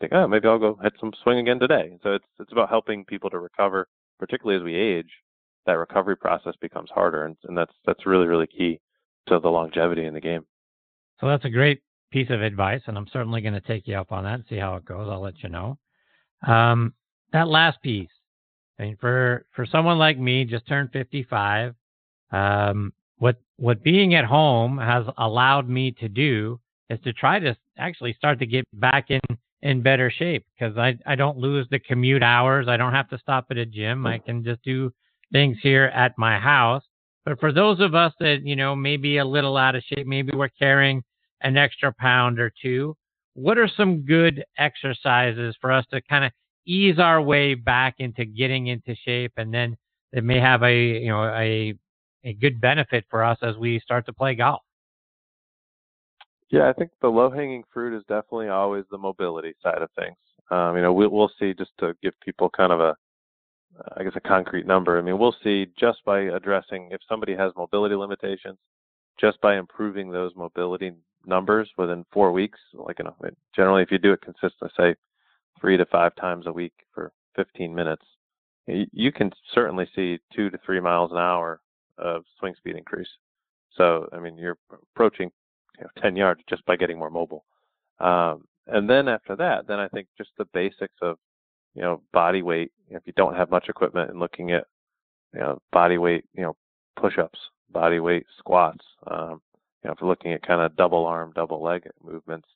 think, 0.00 0.12
oh, 0.12 0.26
maybe 0.26 0.48
I'll 0.48 0.58
go 0.58 0.78
hit 0.82 0.94
some 0.98 1.12
swing 1.22 1.38
again 1.38 1.60
today. 1.60 1.96
So 2.02 2.14
it's 2.14 2.24
it's 2.40 2.52
about 2.52 2.68
helping 2.68 3.04
people 3.04 3.30
to 3.30 3.38
recover, 3.38 3.88
particularly 4.18 4.60
as 4.60 4.64
we 4.64 4.74
age. 4.74 5.10
That 5.66 5.74
recovery 5.74 6.16
process 6.16 6.54
becomes 6.60 6.90
harder, 6.90 7.26
and, 7.26 7.36
and 7.44 7.56
that's 7.56 7.72
that's 7.86 8.06
really 8.06 8.26
really 8.26 8.48
key 8.48 8.80
to 9.28 9.38
the 9.38 9.48
longevity 9.48 10.04
in 10.06 10.14
the 10.14 10.20
game. 10.20 10.44
So 11.20 11.28
that's 11.28 11.44
a 11.44 11.50
great 11.50 11.80
piece 12.10 12.30
of 12.30 12.42
advice, 12.42 12.82
and 12.86 12.98
I'm 12.98 13.08
certainly 13.12 13.40
going 13.40 13.54
to 13.54 13.60
take 13.60 13.86
you 13.86 13.96
up 13.96 14.10
on 14.10 14.24
that 14.24 14.34
and 14.34 14.44
see 14.48 14.56
how 14.56 14.74
it 14.76 14.84
goes. 14.84 15.08
I'll 15.08 15.20
let 15.20 15.42
you 15.44 15.48
know. 15.48 15.78
Um, 16.46 16.94
that 17.32 17.48
last 17.48 17.80
piece, 17.82 18.10
I 18.80 18.84
mean, 18.84 18.96
for 19.00 19.46
for 19.54 19.66
someone 19.66 19.98
like 19.98 20.18
me, 20.18 20.44
just 20.44 20.66
turned 20.66 20.90
55, 20.92 21.74
um, 22.30 22.92
what 23.18 23.36
what 23.56 23.82
being 23.82 24.14
at 24.14 24.24
home 24.24 24.78
has 24.78 25.04
allowed 25.18 25.68
me 25.68 25.90
to 25.92 26.08
do 26.08 26.60
is 26.90 26.98
to 27.04 27.12
try 27.12 27.38
to 27.38 27.56
actually 27.78 28.12
start 28.14 28.38
to 28.38 28.46
get 28.46 28.64
back 28.74 29.10
in 29.10 29.20
in 29.62 29.82
better 29.82 30.10
shape 30.10 30.46
because 30.54 30.76
I 30.76 30.96
I 31.06 31.14
don't 31.14 31.38
lose 31.38 31.66
the 31.70 31.78
commute 31.78 32.22
hours. 32.22 32.68
I 32.68 32.76
don't 32.76 32.92
have 32.92 33.08
to 33.10 33.18
stop 33.18 33.46
at 33.50 33.56
a 33.56 33.66
gym. 33.66 34.06
I 34.06 34.18
can 34.18 34.44
just 34.44 34.62
do 34.62 34.92
things 35.32 35.58
here 35.62 35.86
at 35.86 36.16
my 36.16 36.38
house. 36.38 36.84
But 37.24 37.40
for 37.40 37.52
those 37.52 37.80
of 37.80 37.94
us 37.94 38.12
that 38.20 38.42
you 38.44 38.56
know 38.56 38.76
maybe 38.76 39.18
a 39.18 39.24
little 39.24 39.56
out 39.56 39.74
of 39.74 39.82
shape, 39.82 40.06
maybe 40.06 40.32
we're 40.34 40.48
carrying 40.48 41.02
an 41.42 41.56
extra 41.56 41.92
pound 41.92 42.38
or 42.38 42.52
two. 42.62 42.96
What 43.34 43.58
are 43.58 43.68
some 43.68 44.00
good 44.00 44.44
exercises 44.58 45.56
for 45.60 45.70
us 45.70 45.84
to 45.92 46.00
kind 46.02 46.24
of 46.24 46.32
ease 46.66 46.98
our 46.98 47.22
way 47.22 47.54
back 47.54 47.96
into 47.98 48.24
getting 48.24 48.68
into 48.68 48.94
shape, 49.04 49.32
and 49.36 49.52
then 49.52 49.76
it 50.12 50.24
may 50.24 50.40
have 50.40 50.62
a 50.62 50.74
you 50.74 51.08
know 51.08 51.24
a 51.24 51.74
a 52.24 52.32
good 52.34 52.60
benefit 52.60 53.04
for 53.10 53.22
us 53.22 53.38
as 53.42 53.56
we 53.56 53.80
start 53.80 54.06
to 54.06 54.12
play 54.12 54.34
golf. 54.34 54.62
Yeah, 56.50 56.68
I 56.68 56.72
think 56.72 56.90
the 57.02 57.08
low 57.08 57.30
hanging 57.30 57.62
fruit 57.72 57.96
is 57.96 58.02
definitely 58.08 58.48
always 58.48 58.84
the 58.90 58.98
mobility 58.98 59.54
side 59.62 59.82
of 59.82 59.90
things. 59.98 60.16
Um, 60.50 60.76
you 60.76 60.82
know, 60.82 60.92
we, 60.92 61.06
we'll 61.06 61.30
see 61.38 61.52
just 61.52 61.72
to 61.80 61.94
give 62.02 62.14
people 62.20 62.48
kind 62.48 62.72
of 62.72 62.80
a, 62.80 62.96
I 63.96 64.02
guess, 64.02 64.14
a 64.16 64.20
concrete 64.20 64.66
number. 64.66 64.98
I 64.98 65.02
mean, 65.02 65.18
we'll 65.18 65.36
see 65.44 65.66
just 65.78 65.98
by 66.06 66.20
addressing 66.20 66.88
if 66.90 67.00
somebody 67.06 67.36
has 67.36 67.52
mobility 67.54 67.94
limitations, 67.94 68.56
just 69.20 69.38
by 69.42 69.56
improving 69.58 70.10
those 70.10 70.32
mobility 70.36 70.92
numbers 71.26 71.68
within 71.76 72.06
four 72.12 72.32
weeks. 72.32 72.58
Like, 72.72 72.98
you 72.98 73.04
know, 73.04 73.16
generally, 73.54 73.82
if 73.82 73.90
you 73.90 73.98
do 73.98 74.12
it 74.12 74.22
consistently, 74.22 74.70
say 74.76 74.94
three 75.60 75.76
to 75.76 75.84
five 75.86 76.14
times 76.16 76.46
a 76.46 76.52
week 76.52 76.72
for 76.94 77.12
15 77.36 77.74
minutes, 77.74 78.04
you 78.66 79.12
can 79.12 79.30
certainly 79.54 79.88
see 79.94 80.18
two 80.34 80.48
to 80.50 80.58
three 80.64 80.80
miles 80.80 81.10
an 81.10 81.18
hour 81.18 81.60
of 81.98 82.24
swing 82.38 82.54
speed 82.56 82.76
increase. 82.76 83.08
So, 83.76 84.08
I 84.12 84.18
mean, 84.18 84.36
you're 84.36 84.58
approaching 84.72 85.30
you 85.78 85.84
know, 85.84 86.02
10 86.02 86.16
yards 86.16 86.40
just 86.48 86.64
by 86.66 86.76
getting 86.76 86.98
more 86.98 87.10
mobile. 87.10 87.44
Um, 88.00 88.44
and 88.66 88.88
then 88.88 89.08
after 89.08 89.36
that, 89.36 89.66
then 89.66 89.78
I 89.78 89.88
think 89.88 90.08
just 90.16 90.30
the 90.38 90.46
basics 90.52 90.94
of, 91.02 91.16
you 91.74 91.82
know, 91.82 92.02
body 92.12 92.42
weight. 92.42 92.72
If 92.90 93.02
you 93.06 93.12
don't 93.16 93.36
have 93.36 93.50
much 93.50 93.68
equipment 93.68 94.10
and 94.10 94.20
looking 94.20 94.52
at, 94.52 94.64
you 95.34 95.40
know, 95.40 95.60
body 95.72 95.98
weight, 95.98 96.24
you 96.34 96.42
know, 96.42 96.56
push-ups, 96.96 97.38
body 97.70 98.00
weight 98.00 98.26
squats. 98.38 98.84
Um, 99.06 99.40
you 99.82 99.88
know, 99.88 99.92
if 99.92 99.98
we're 100.00 100.08
looking 100.08 100.32
at 100.32 100.46
kind 100.46 100.60
of 100.60 100.76
double 100.76 101.06
arm, 101.06 101.32
double 101.34 101.62
leg 101.62 101.88
movements, 102.02 102.48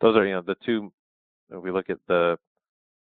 those 0.00 0.16
are, 0.16 0.26
you 0.26 0.34
know, 0.34 0.42
the 0.42 0.56
two. 0.64 0.92
We 1.50 1.72
look 1.72 1.90
at 1.90 1.98
the 2.06 2.38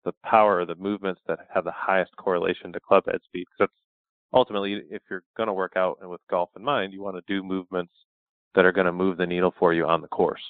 the 0.05 0.14
power, 0.23 0.65
the 0.65 0.76
movements 0.76 1.22
that 1.27 1.39
have 1.53 1.65
the 1.65 1.72
highest 1.72 2.15
correlation 2.15 2.72
to 2.72 2.80
club 2.80 3.03
head 3.07 3.19
speed. 3.26 3.45
Because 3.45 3.68
that's 3.68 3.86
ultimately, 4.34 4.82
if 4.90 5.02
you're 5.10 5.24
going 5.36 5.48
to 5.48 5.54
work 5.54 5.74
out 5.76 5.98
and 6.02 6.10
with 6.10 6.22
golf 6.30 6.49
in 6.56 6.64
mind, 6.64 6.94
you 6.94 7.02
want 7.02 7.16
to 7.16 7.34
do 7.34 7.44
movements 7.44 7.94
that 8.56 8.66
are 8.66 8.72
going 8.72 8.86
to 8.86 8.91
move 8.91 9.18
the 9.18 9.26
needle 9.26 9.54
for 9.58 9.74
you 9.74 9.86
on 9.86 10.02
the 10.02 10.08
course. 10.08 10.41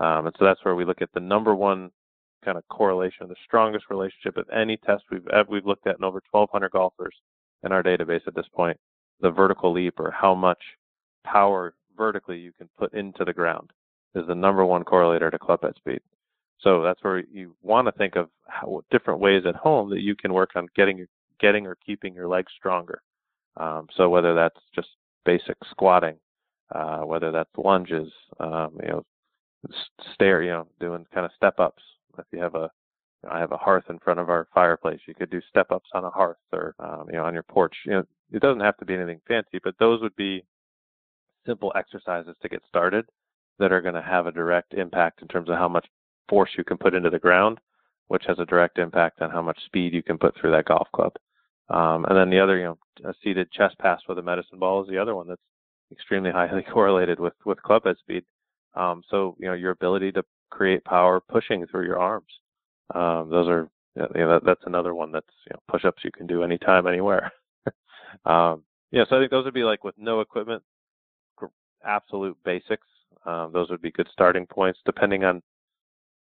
Um, 0.00 0.26
and 0.26 0.34
so 0.38 0.44
that's 0.44 0.64
where 0.64 0.74
we 0.74 0.84
look 0.84 1.02
at 1.02 1.12
the 1.14 1.20
number 1.20 1.54
one 1.54 1.90
kind 2.44 2.58
of 2.58 2.66
correlation, 2.68 3.28
the 3.28 3.34
strongest 3.46 3.84
relationship 3.90 4.36
of 4.36 4.48
any 4.50 4.76
test 4.78 5.04
we've 5.10 5.26
we've 5.48 5.66
looked 5.66 5.86
at 5.86 5.96
in 5.98 6.04
over 6.04 6.20
1,200 6.30 6.70
golfers 6.72 7.14
in 7.62 7.72
our 7.72 7.82
database 7.82 8.26
at 8.26 8.34
this 8.34 8.48
point. 8.54 8.76
The 9.20 9.30
vertical 9.30 9.72
leap, 9.72 10.00
or 10.00 10.10
how 10.10 10.34
much 10.34 10.58
power 11.24 11.74
vertically 11.96 12.38
you 12.38 12.52
can 12.52 12.68
put 12.76 12.92
into 12.94 13.24
the 13.24 13.32
ground, 13.32 13.70
is 14.16 14.26
the 14.26 14.34
number 14.34 14.64
one 14.64 14.82
correlator 14.82 15.30
to 15.30 15.38
club 15.38 15.62
head 15.62 15.76
speed. 15.76 16.00
So 16.60 16.82
that's 16.82 17.02
where 17.02 17.18
you 17.18 17.54
want 17.62 17.86
to 17.86 17.92
think 17.92 18.16
of 18.16 18.28
how, 18.46 18.82
different 18.90 19.20
ways 19.20 19.42
at 19.46 19.54
home 19.54 19.90
that 19.90 20.00
you 20.00 20.16
can 20.16 20.32
work 20.32 20.50
on 20.56 20.68
getting 20.74 21.06
getting 21.40 21.66
or 21.66 21.76
keeping 21.84 22.14
your 22.14 22.28
legs 22.28 22.52
stronger. 22.56 23.02
Um, 23.56 23.86
so 23.96 24.08
whether 24.08 24.34
that's 24.34 24.60
just 24.74 24.88
basic 25.24 25.56
squatting, 25.70 26.16
uh, 26.74 27.00
whether 27.00 27.30
that's 27.30 27.50
lunges, 27.56 28.10
um, 28.40 28.78
you 28.82 28.88
know, 28.88 29.04
stair, 30.14 30.42
you 30.42 30.50
know, 30.50 30.66
doing 30.80 31.06
kind 31.12 31.26
of 31.26 31.32
step 31.36 31.60
ups. 31.60 31.82
If 32.18 32.26
you 32.32 32.40
have 32.40 32.54
a 32.54 32.70
I 33.30 33.38
have 33.38 33.52
a 33.52 33.56
hearth 33.56 33.84
in 33.88 33.98
front 34.00 34.18
of 34.18 34.30
our 34.30 34.48
fireplace. 34.52 35.00
You 35.06 35.14
could 35.14 35.30
do 35.30 35.40
step 35.48 35.70
ups 35.70 35.88
on 35.94 36.04
a 36.04 36.10
hearth 36.10 36.38
or 36.52 36.74
um, 36.80 37.06
you 37.08 37.14
know 37.14 37.24
on 37.24 37.34
your 37.34 37.44
porch. 37.44 37.74
You 37.84 37.92
know, 37.92 38.04
it 38.32 38.42
doesn't 38.42 38.60
have 38.60 38.76
to 38.78 38.84
be 38.84 38.94
anything 38.94 39.20
fancy, 39.28 39.60
but 39.62 39.74
those 39.78 40.00
would 40.00 40.16
be 40.16 40.44
simple 41.46 41.72
exercises 41.76 42.34
to 42.42 42.48
get 42.48 42.62
started 42.68 43.04
that 43.58 43.72
are 43.72 43.80
going 43.80 43.94
to 43.94 44.02
have 44.02 44.26
a 44.26 44.32
direct 44.32 44.74
impact 44.74 45.22
in 45.22 45.28
terms 45.28 45.48
of 45.48 45.56
how 45.56 45.68
much 45.68 45.86
force 46.28 46.50
you 46.56 46.64
can 46.64 46.78
put 46.78 46.94
into 46.94 47.10
the 47.10 47.18
ground, 47.18 47.58
which 48.08 48.24
has 48.26 48.38
a 48.38 48.46
direct 48.46 48.78
impact 48.78 49.20
on 49.20 49.30
how 49.30 49.42
much 49.42 49.64
speed 49.66 49.92
you 49.92 50.02
can 50.02 50.18
put 50.18 50.34
through 50.36 50.50
that 50.50 50.64
golf 50.64 50.88
club. 50.92 51.12
Um, 51.72 52.04
and 52.04 52.16
then 52.16 52.28
the 52.28 52.38
other, 52.38 52.58
you 52.58 52.64
know, 52.64 52.78
a 53.04 53.14
seated 53.24 53.50
chest 53.50 53.78
pass 53.78 54.00
with 54.06 54.18
a 54.18 54.22
medicine 54.22 54.58
ball 54.58 54.82
is 54.82 54.88
the 54.88 54.98
other 54.98 55.14
one 55.14 55.26
that's 55.26 55.40
extremely 55.90 56.30
highly 56.30 56.62
correlated 56.72 57.18
with 57.18 57.34
with 57.44 57.62
club 57.62 57.84
head 57.84 57.96
speed. 57.98 58.24
Um, 58.74 59.02
so 59.10 59.36
you 59.38 59.46
know 59.46 59.54
your 59.54 59.70
ability 59.70 60.12
to 60.12 60.24
create 60.50 60.84
power 60.84 61.20
pushing 61.20 61.66
through 61.66 61.86
your 61.86 61.98
arms. 61.98 62.26
Um, 62.94 63.30
those 63.30 63.48
are 63.48 63.70
you 63.96 64.02
know, 64.14 64.28
that, 64.28 64.44
that's 64.44 64.62
another 64.66 64.94
one 64.94 65.12
that's 65.12 65.26
you 65.46 65.54
know 65.54 65.60
push-ups 65.68 66.04
you 66.04 66.10
can 66.12 66.26
do 66.26 66.42
anytime, 66.42 66.86
anywhere. 66.86 67.32
um, 68.26 68.62
yeah, 68.90 69.04
so 69.08 69.16
I 69.16 69.20
think 69.20 69.30
those 69.30 69.46
would 69.46 69.54
be 69.54 69.64
like 69.64 69.82
with 69.82 69.94
no 69.96 70.20
equipment, 70.20 70.62
absolute 71.84 72.36
basics. 72.44 72.86
Um, 73.24 73.50
those 73.52 73.70
would 73.70 73.82
be 73.82 73.92
good 73.92 74.08
starting 74.12 74.46
points. 74.46 74.80
Depending 74.84 75.24
on 75.24 75.42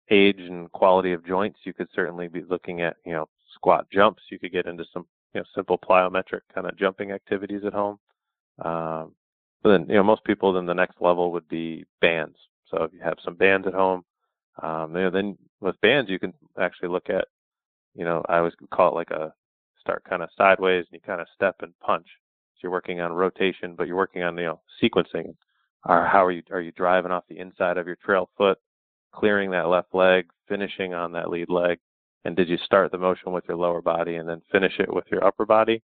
age 0.09 0.39
and 0.39 0.71
quality 0.71 1.13
of 1.13 1.25
joints, 1.25 1.59
you 1.63 1.73
could 1.73 1.87
certainly 1.93 2.27
be 2.27 2.43
looking 2.43 2.81
at 2.81 2.95
you 3.05 3.13
know 3.13 3.27
squat 3.53 3.87
jumps. 3.91 4.23
You 4.29 4.39
could 4.39 4.51
get 4.53 4.65
into 4.65 4.85
some 4.93 5.05
you 5.33 5.41
know 5.41 5.45
simple 5.55 5.77
plyometric 5.77 6.41
kind 6.53 6.67
of 6.67 6.77
jumping 6.77 7.11
activities 7.11 7.61
at 7.65 7.73
home. 7.73 7.99
Um, 8.63 9.13
but 9.63 9.71
then 9.71 9.85
you 9.87 9.95
know 9.95 10.03
most 10.03 10.23
people 10.23 10.53
then 10.53 10.65
the 10.65 10.73
next 10.73 11.01
level 11.01 11.31
would 11.31 11.47
be 11.47 11.85
bands. 11.99 12.37
So 12.69 12.83
if 12.83 12.93
you 12.93 12.99
have 13.01 13.17
some 13.23 13.35
bands 13.35 13.67
at 13.67 13.73
home, 13.73 14.03
um, 14.61 14.95
you 14.95 15.03
know, 15.03 15.09
then 15.09 15.37
with 15.59 15.79
bands 15.81 16.09
you 16.09 16.19
can 16.19 16.33
actually 16.59 16.89
look 16.89 17.09
at 17.09 17.27
you 17.95 18.05
know 18.05 18.23
I 18.27 18.37
always 18.37 18.53
call 18.71 18.89
it 18.89 18.95
like 18.95 19.11
a 19.11 19.33
start 19.79 20.03
kind 20.07 20.21
of 20.21 20.29
sideways 20.37 20.85
and 20.91 20.93
you 20.93 20.99
kind 21.05 21.21
of 21.21 21.27
step 21.35 21.57
and 21.61 21.73
punch. 21.79 22.07
So 22.55 22.59
you're 22.63 22.71
working 22.71 23.01
on 23.01 23.11
rotation, 23.11 23.75
but 23.75 23.87
you're 23.87 23.95
working 23.97 24.23
on 24.23 24.37
you 24.37 24.45
know 24.45 24.61
sequencing. 24.81 25.35
Or 25.85 26.05
how 26.05 26.23
are 26.25 26.31
you 26.31 26.43
are 26.51 26.61
you 26.61 26.71
driving 26.71 27.11
off 27.11 27.23
the 27.27 27.39
inside 27.39 27.77
of 27.77 27.87
your 27.87 27.97
trail 27.97 28.29
foot, 28.37 28.59
clearing 29.11 29.51
that 29.51 29.67
left 29.67 29.93
leg, 29.93 30.27
finishing 30.47 30.93
on 30.93 31.11
that 31.13 31.29
lead 31.29 31.49
leg, 31.49 31.79
and 32.25 32.35
did 32.35 32.49
you 32.49 32.57
start 32.65 32.91
the 32.91 32.97
motion 32.97 33.31
with 33.31 33.43
your 33.47 33.57
lower 33.57 33.81
body 33.81 34.15
and 34.15 34.27
then 34.27 34.41
finish 34.51 34.73
it 34.79 34.93
with 34.93 35.05
your 35.11 35.23
upper 35.23 35.45
body, 35.45 35.81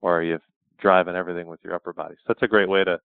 or 0.00 0.18
are 0.18 0.22
you 0.22 0.38
driving 0.78 1.16
everything 1.16 1.46
with 1.46 1.60
your 1.62 1.74
upper 1.74 1.92
body? 1.92 2.14
So 2.18 2.24
that's 2.28 2.42
a 2.42 2.48
great 2.48 2.68
way 2.68 2.84
to 2.84 2.98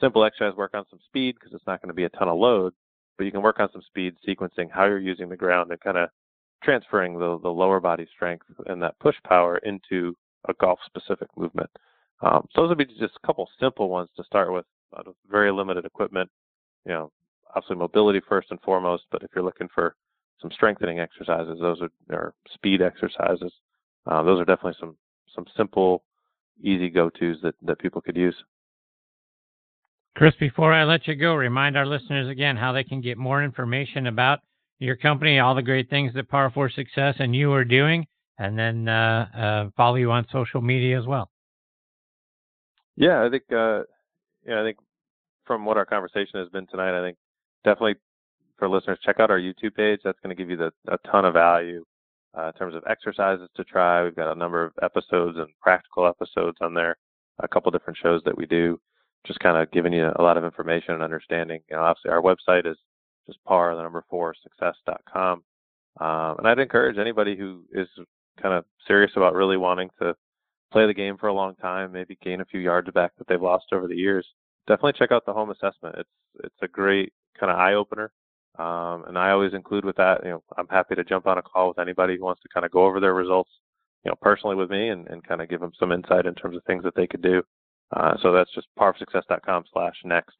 simple 0.00 0.24
exercise 0.24 0.56
work 0.56 0.74
on 0.74 0.84
some 0.90 1.00
speed 1.06 1.34
because 1.34 1.54
it's 1.54 1.66
not 1.66 1.80
going 1.80 1.88
to 1.88 1.94
be 1.94 2.04
a 2.04 2.08
ton 2.10 2.28
of 2.28 2.38
load, 2.38 2.74
but 3.16 3.24
you 3.24 3.32
can 3.32 3.42
work 3.42 3.60
on 3.60 3.70
some 3.72 3.82
speed 3.82 4.14
sequencing 4.26 4.70
how 4.70 4.84
you're 4.84 4.98
using 4.98 5.28
the 5.28 5.36
ground 5.36 5.70
and 5.70 5.80
kind 5.80 5.96
of 5.96 6.10
transferring 6.62 7.18
the, 7.18 7.38
the 7.42 7.48
lower 7.48 7.80
body 7.80 8.06
strength 8.14 8.46
and 8.66 8.82
that 8.82 8.98
push 8.98 9.16
power 9.26 9.58
into 9.58 10.14
a 10.48 10.54
golf 10.54 10.78
specific 10.86 11.28
movement. 11.36 11.70
Um, 12.22 12.46
so 12.54 12.62
those 12.62 12.70
would 12.70 12.78
be 12.78 12.86
just 12.86 13.18
a 13.22 13.26
couple 13.26 13.48
simple 13.60 13.88
ones 13.88 14.08
to 14.16 14.24
start 14.24 14.52
with, 14.52 14.64
of 14.92 15.14
very 15.30 15.52
limited 15.52 15.84
equipment. 15.84 16.30
You 16.86 16.92
know, 16.92 17.12
obviously 17.54 17.76
mobility 17.76 18.20
first 18.28 18.50
and 18.50 18.60
foremost, 18.60 19.04
but 19.10 19.22
if 19.22 19.30
you're 19.34 19.44
looking 19.44 19.68
for 19.74 19.94
some 20.40 20.50
strengthening 20.52 21.00
exercises, 21.00 21.58
those 21.60 21.80
are 21.80 21.90
or 22.10 22.34
speed 22.52 22.82
exercises. 22.82 23.52
Uh, 24.06 24.22
those 24.22 24.40
are 24.40 24.44
definitely 24.44 24.76
some 24.78 24.96
some 25.34 25.46
simple, 25.56 26.04
easy 26.62 26.88
go-tos 26.88 27.36
that 27.42 27.54
that 27.62 27.78
people 27.78 28.00
could 28.00 28.16
use. 28.16 28.36
Chris, 30.16 30.34
before 30.40 30.72
I 30.72 30.84
let 30.84 31.06
you 31.06 31.14
go, 31.14 31.34
remind 31.34 31.76
our 31.76 31.84
listeners 31.84 32.28
again 32.28 32.56
how 32.56 32.72
they 32.72 32.84
can 32.84 33.02
get 33.02 33.18
more 33.18 33.44
information 33.44 34.06
about 34.06 34.40
your 34.78 34.96
company, 34.96 35.38
all 35.38 35.54
the 35.54 35.62
great 35.62 35.90
things 35.90 36.14
that 36.14 36.28
Par 36.28 36.50
4 36.50 36.70
Success 36.70 37.16
and 37.18 37.36
you 37.36 37.52
are 37.52 37.64
doing, 37.64 38.06
and 38.38 38.58
then 38.58 38.88
uh, 38.88 39.26
uh, 39.36 39.70
follow 39.76 39.96
you 39.96 40.10
on 40.10 40.26
social 40.32 40.60
media 40.62 40.98
as 40.98 41.06
well. 41.06 41.30
Yeah, 42.96 43.24
I 43.24 43.28
think 43.28 43.44
uh, 43.52 43.82
yeah, 44.46 44.60
I 44.60 44.64
think 44.64 44.78
from 45.44 45.64
what 45.64 45.76
our 45.76 45.84
conversation 45.84 46.40
has 46.40 46.48
been 46.48 46.66
tonight, 46.66 46.98
I 46.98 47.04
think 47.04 47.18
definitely 47.64 47.96
for 48.58 48.68
listeners, 48.68 48.98
check 49.04 49.20
out 49.20 49.30
our 49.30 49.38
YouTube 49.38 49.74
page. 49.74 50.00
That's 50.04 50.18
going 50.22 50.34
to 50.34 50.40
give 50.40 50.50
you 50.50 50.56
the, 50.56 50.72
a 50.88 50.98
ton 51.10 51.24
of 51.24 51.34
value 51.34 51.84
uh, 52.36 52.48
in 52.48 52.52
terms 52.54 52.74
of 52.74 52.82
exercises 52.88 53.48
to 53.56 53.64
try. 53.64 54.04
We've 54.04 54.16
got 54.16 54.32
a 54.32 54.38
number 54.38 54.64
of 54.64 54.72
episodes 54.82 55.38
and 55.38 55.48
practical 55.60 56.06
episodes 56.06 56.58
on 56.60 56.74
there, 56.74 56.96
a 57.40 57.48
couple 57.48 57.70
different 57.70 57.98
shows 58.02 58.22
that 58.24 58.36
we 58.36 58.46
do, 58.46 58.80
just 59.26 59.40
kind 59.40 59.56
of 59.56 59.70
giving 59.70 59.92
you 59.92 60.10
a 60.16 60.22
lot 60.22 60.36
of 60.36 60.44
information 60.44 60.94
and 60.94 61.02
understanding. 61.02 61.60
You 61.70 61.76
know, 61.76 61.82
obviously 61.82 62.10
our 62.10 62.22
website 62.22 62.66
is 62.70 62.76
just 63.26 63.42
par 63.44 63.74
the 63.74 63.82
number 63.82 64.04
four 64.08 64.34
success.com. 64.42 65.42
Um, 65.98 66.38
and 66.38 66.46
I'd 66.46 66.58
encourage 66.58 66.98
anybody 66.98 67.36
who 67.36 67.62
is 67.72 67.88
kind 68.40 68.54
of 68.54 68.64
serious 68.86 69.12
about 69.16 69.34
really 69.34 69.56
wanting 69.56 69.88
to 70.00 70.14
play 70.72 70.86
the 70.86 70.94
game 70.94 71.16
for 71.16 71.28
a 71.28 71.32
long 71.32 71.54
time, 71.56 71.92
maybe 71.92 72.18
gain 72.22 72.40
a 72.40 72.44
few 72.44 72.60
yards 72.60 72.90
back 72.90 73.12
that 73.18 73.26
they've 73.28 73.40
lost 73.40 73.66
over 73.72 73.86
the 73.86 73.96
years. 73.96 74.26
Definitely 74.66 74.94
check 74.98 75.12
out 75.12 75.24
the 75.24 75.32
home 75.32 75.50
assessment. 75.50 75.94
It's 75.98 76.10
it's 76.44 76.62
a 76.62 76.68
great 76.68 77.12
kind 77.38 77.50
of 77.50 77.58
eye 77.58 77.74
opener. 77.74 78.12
Um, 78.58 79.04
and 79.06 79.18
I 79.18 79.30
always 79.30 79.54
include 79.54 79.84
with 79.84 79.96
that, 79.96 80.24
you 80.24 80.30
know, 80.30 80.42
I'm 80.56 80.68
happy 80.68 80.94
to 80.94 81.04
jump 81.04 81.26
on 81.26 81.38
a 81.38 81.42
call 81.42 81.68
with 81.68 81.78
anybody 81.78 82.16
who 82.16 82.24
wants 82.24 82.42
to 82.42 82.48
kind 82.48 82.64
of 82.64 82.72
go 82.72 82.86
over 82.86 83.00
their 83.00 83.14
results, 83.14 83.50
you 84.04 84.10
know, 84.10 84.16
personally 84.20 84.56
with 84.56 84.70
me 84.70 84.88
and, 84.88 85.06
and 85.08 85.26
kind 85.26 85.42
of 85.42 85.48
give 85.48 85.60
them 85.60 85.72
some 85.78 85.92
insight 85.92 86.26
in 86.26 86.34
terms 86.34 86.56
of 86.56 86.64
things 86.64 86.82
that 86.84 86.94
they 86.94 87.06
could 87.06 87.22
do. 87.22 87.42
Uh, 87.94 88.14
so 88.22 88.32
that's 88.32 88.52
just 88.54 88.66
par4success.com 88.78 89.64
slash 89.72 89.94
next. 90.04 90.36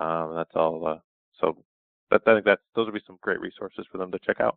Um, 0.00 0.34
that's 0.34 0.50
all. 0.54 0.86
Uh, 0.86 0.98
so 1.40 1.62
that, 2.10 2.22
I 2.26 2.34
think 2.34 2.46
that 2.46 2.60
those 2.74 2.86
would 2.86 2.94
be 2.94 3.02
some 3.06 3.18
great 3.20 3.40
resources 3.40 3.86
for 3.90 3.98
them 3.98 4.10
to 4.12 4.18
check 4.24 4.40
out. 4.40 4.56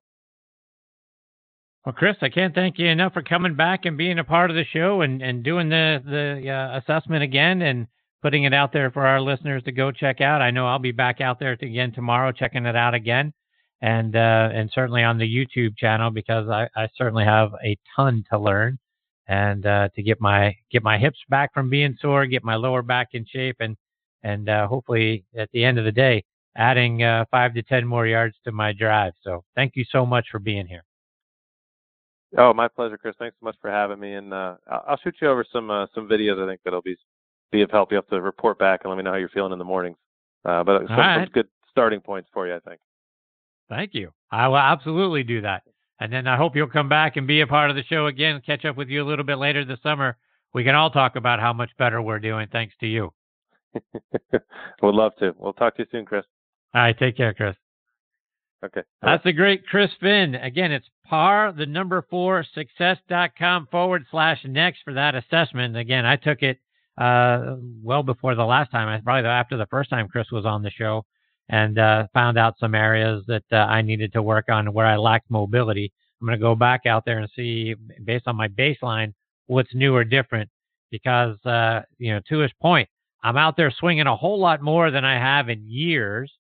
Well, 1.86 1.94
Chris, 1.94 2.16
I 2.22 2.30
can't 2.30 2.56
thank 2.56 2.80
you 2.80 2.88
enough 2.88 3.14
for 3.14 3.22
coming 3.22 3.56
back 3.56 3.84
and 3.84 3.98
being 3.98 4.18
a 4.18 4.24
part 4.24 4.50
of 4.50 4.56
the 4.56 4.64
show 4.72 5.02
and, 5.02 5.22
and 5.22 5.44
doing 5.44 5.68
the, 5.68 6.02
the 6.06 6.50
uh, 6.50 6.80
assessment 6.80 7.24
again. 7.24 7.62
And 7.62 7.88
putting 8.24 8.46
it 8.46 8.54
out 8.54 8.72
there 8.72 8.90
for 8.90 9.06
our 9.06 9.22
listeners 9.22 9.62
to 9.64 9.72
go 9.72 9.92
check 9.92 10.22
out. 10.22 10.42
I 10.42 10.50
know 10.50 10.66
I'll 10.66 10.80
be 10.80 10.94
back 10.94 11.20
out 11.22 11.40
there 11.40 11.52
again 11.52 11.92
tomorrow, 11.92 12.32
checking 12.32 12.66
it 12.66 12.76
out 12.76 12.94
again, 12.94 13.34
and 13.82 14.16
uh, 14.16 14.50
and 14.54 14.72
certainly 14.74 15.04
on 15.04 15.18
the 15.18 15.28
YouTube 15.28 15.78
channel 15.78 16.10
because 16.10 16.48
I, 16.48 16.68
I 16.76 16.88
certainly 16.98 17.26
have 17.26 17.52
a 17.64 17.78
ton 17.96 18.24
to 18.32 18.40
learn 18.40 18.80
and 19.28 19.66
uh, 19.66 19.90
to 19.96 20.02
get 20.02 20.22
my 20.22 20.56
get 20.72 20.84
my 20.84 20.98
hips 20.98 21.20
back 21.30 21.54
from 21.54 21.70
being 21.70 21.98
sore, 22.00 22.26
get 22.26 22.46
my 22.46 22.56
lower 22.56 22.82
back 22.82 23.10
in 23.12 23.26
shape, 23.26 23.58
and 23.60 23.76
and 24.24 24.48
uh, 24.48 24.68
hopefully 24.68 25.26
at 25.38 25.50
the 25.52 25.66
end 25.66 25.78
of 25.78 25.84
the 25.84 25.92
day, 25.92 26.24
adding 26.56 27.04
uh, 27.04 27.26
five 27.30 27.54
to 27.54 27.62
ten 27.62 27.86
more 27.86 28.08
yards 28.08 28.36
to 28.46 28.54
my 28.54 28.72
drive. 28.72 29.14
So 29.22 29.44
thank 29.54 29.76
you 29.76 29.84
so 29.92 30.06
much 30.06 30.28
for 30.32 30.40
being 30.40 30.66
here. 30.66 30.86
Oh, 32.36 32.52
my 32.52 32.68
pleasure, 32.68 32.98
Chris. 32.98 33.16
Thanks 33.20 33.36
so 33.40 33.46
much 33.46 33.58
for 33.62 33.70
having 33.70 34.00
me, 34.00 34.14
and 34.14 34.34
uh, 34.34 34.56
I'll 34.88 34.98
shoot 35.04 35.14
you 35.22 35.30
over 35.30 35.46
some 35.52 35.70
uh, 35.70 35.86
some 35.94 36.08
videos. 36.08 36.42
I 36.44 36.50
think 36.50 36.62
that'll 36.64 36.82
be 36.82 36.96
be 37.54 37.62
of 37.62 37.72
help. 37.72 37.92
You 37.92 37.96
have 37.96 38.08
to 38.08 38.22
report 38.22 38.60
back 38.60 38.82
and 38.84 38.92
let 38.92 38.98
me 38.98 39.04
know 39.04 39.12
how 39.12 39.18
you're 39.18 39.30
feeling 39.30 39.54
in 39.54 39.60
the 39.60 39.66
mornings. 39.66 39.98
Uh, 40.44 40.64
but 40.64 40.88
some, 40.88 40.98
right. 40.98 41.26
some 41.26 41.32
good 41.34 41.48
starting 41.70 42.02
points 42.02 42.30
for 42.34 42.48
you, 42.48 42.56
I 42.56 42.60
think. 42.60 42.82
Thank 43.70 43.94
you. 43.94 44.12
I 44.32 44.48
will 44.48 44.58
absolutely 44.58 45.24
do 45.24 45.42
that. 45.42 45.64
And 46.00 46.12
then 46.12 46.28
I 46.28 46.36
hope 46.36 46.56
you'll 46.56 46.68
come 46.68 46.90
back 46.90 47.16
and 47.16 47.26
be 47.28 47.42
a 47.42 47.48
part 47.48 47.70
of 47.70 47.76
the 47.76 47.84
show 47.84 48.08
again, 48.08 48.42
catch 48.46 48.66
up 48.66 48.76
with 48.76 48.90
you 48.90 49.04
a 49.04 49.08
little 49.08 49.24
bit 49.24 49.38
later 49.38 49.64
this 49.64 49.80
summer. 49.82 50.18
We 50.54 50.64
can 50.64 50.76
all 50.76 50.90
talk 50.90 51.16
about 51.16 51.40
how 51.40 51.54
much 51.54 51.70
better 51.78 52.02
we're 52.02 52.20
doing 52.20 52.48
thanks 52.52 52.76
to 52.82 52.88
you. 52.88 53.14
Would 54.82 54.96
love 54.96 55.14
to. 55.20 55.34
We'll 55.38 55.54
talk 55.54 55.78
to 55.78 55.84
you 55.84 55.88
soon, 55.92 56.06
Chris. 56.06 56.26
All 56.76 56.82
right. 56.82 56.98
Take 56.98 57.16
care, 57.16 57.34
Chris. 57.34 57.56
Okay. 58.64 58.82
That's 59.02 59.24
the 59.24 59.34
great 59.34 59.66
Chris 59.68 59.92
Finn. 60.00 60.36
Again, 60.36 60.72
it's 60.72 60.88
par 61.06 61.54
the 61.56 61.66
number 61.66 62.06
four 62.10 62.46
success.com 62.54 63.68
forward 63.70 64.06
slash 64.10 64.40
next 64.46 64.80
for 64.84 64.94
that 64.94 65.16
assessment. 65.16 65.76
Again, 65.76 66.06
I 66.06 66.16
took 66.16 66.42
it 66.42 66.60
uh, 66.98 67.56
well 67.82 68.04
before 68.04 68.36
the 68.36 68.46
last 68.46 68.72
time, 68.72 69.02
probably 69.04 69.28
after 69.28 69.58
the 69.58 69.66
first 69.68 69.90
time 69.90 70.08
Chris 70.08 70.32
was 70.32 70.46
on 70.46 70.62
the 70.62 70.70
show, 70.70 71.06
and 71.50 71.78
uh, 71.78 72.08
found 72.14 72.38
out 72.38 72.60
some 72.60 72.76
areas 72.76 73.24
that 73.28 73.44
uh, 73.52 73.56
I 73.56 73.82
needed 73.82 74.14
to 74.14 74.22
work 74.22 74.46
on 74.50 74.74
where 74.74 74.86
I 74.86 74.98
lacked 74.98 75.30
mobility. 75.30 75.92
I'm 76.22 76.28
going 76.28 76.40
to 76.40 76.42
go 76.42 76.56
back 76.56 76.86
out 76.86 77.04
there 77.06 77.20
and 77.20 77.30
see, 77.36 77.76
based 78.06 78.28
on 78.28 78.36
my 78.36 78.48
baseline, 78.48 79.14
what's 79.48 79.74
new 79.76 79.94
or 79.96 80.04
different. 80.04 80.50
Because, 80.90 81.44
uh, 81.46 81.82
you 81.98 82.14
know, 82.14 82.22
to 82.30 82.40
his 82.40 82.52
point, 82.62 82.88
I'm 83.24 83.36
out 83.36 83.58
there 83.58 83.72
swinging 83.72 84.08
a 84.08 84.16
whole 84.16 84.40
lot 84.40 84.62
more 84.62 84.92
than 84.92 85.04
I 85.04 85.16
have 85.16 85.50
in 85.50 85.66
years, 85.68 86.32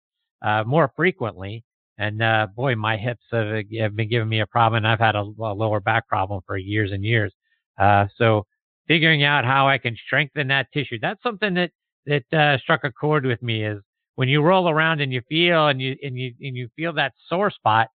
uh, 0.42 0.64
more 0.66 0.92
frequently. 0.96 1.64
And 1.98 2.22
uh, 2.22 2.48
boy, 2.56 2.76
my 2.76 2.98
hips 2.98 3.24
have, 3.32 3.64
have, 3.80 3.96
been 3.96 4.10
giving 4.10 4.30
me 4.30 4.42
a 4.42 4.48
problem. 4.48 4.78
And 4.78 4.88
I've 4.88 5.00
had 5.00 5.16
a, 5.16 5.22
a 5.22 5.54
lower 5.54 5.80
back 5.80 6.08
problem 6.08 6.42
for 6.46 6.58
years 6.58 6.92
and 6.92 7.04
years. 7.04 7.34
Uh, 7.78 8.08
so 8.18 8.46
figuring 8.88 9.24
out 9.24 9.46
how 9.46 9.68
I 9.68 9.78
can 9.78 9.96
strengthen 10.06 10.48
that 10.48 10.68
tissue. 10.74 11.00
That's 11.02 11.22
something 11.24 11.54
that 11.56 11.72
that 12.06 12.34
uh, 12.34 12.58
struck 12.60 12.84
a 12.84 12.92
chord 12.92 13.26
with 13.26 13.42
me. 13.42 13.66
Is 13.66 13.82
when 14.16 14.30
you 14.30 14.42
roll 14.42 14.70
around 14.70 15.02
and 15.02 15.12
you 15.12 15.22
feel 15.30 15.68
and 15.68 15.82
you 15.82 15.96
and 16.04 16.18
you 16.18 16.34
and 16.42 16.56
you 16.56 16.70
feel 16.76 16.94
that 16.94 17.14
sore 17.28 17.52
spot. 17.52 17.88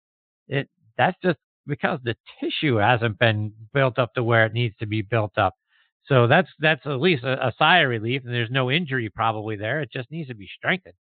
It 0.48 0.68
that's 0.96 1.16
just 1.22 1.38
because 1.66 2.00
the 2.02 2.16
tissue 2.40 2.76
hasn't 2.76 3.18
been 3.18 3.52
built 3.72 3.98
up 3.98 4.14
to 4.14 4.24
where 4.24 4.46
it 4.46 4.52
needs 4.52 4.74
to 4.78 4.86
be 4.86 5.02
built 5.02 5.36
up. 5.36 5.54
So 6.06 6.26
that's 6.26 6.48
that's 6.58 6.84
at 6.86 7.00
least 7.00 7.24
a, 7.24 7.48
a 7.48 7.52
sigh 7.58 7.80
of 7.80 7.90
relief. 7.90 8.22
And 8.24 8.32
there's 8.32 8.50
no 8.50 8.70
injury 8.70 9.10
probably 9.10 9.56
there. 9.56 9.80
It 9.80 9.92
just 9.92 10.10
needs 10.10 10.28
to 10.28 10.34
be 10.34 10.48
strengthened. 10.56 10.94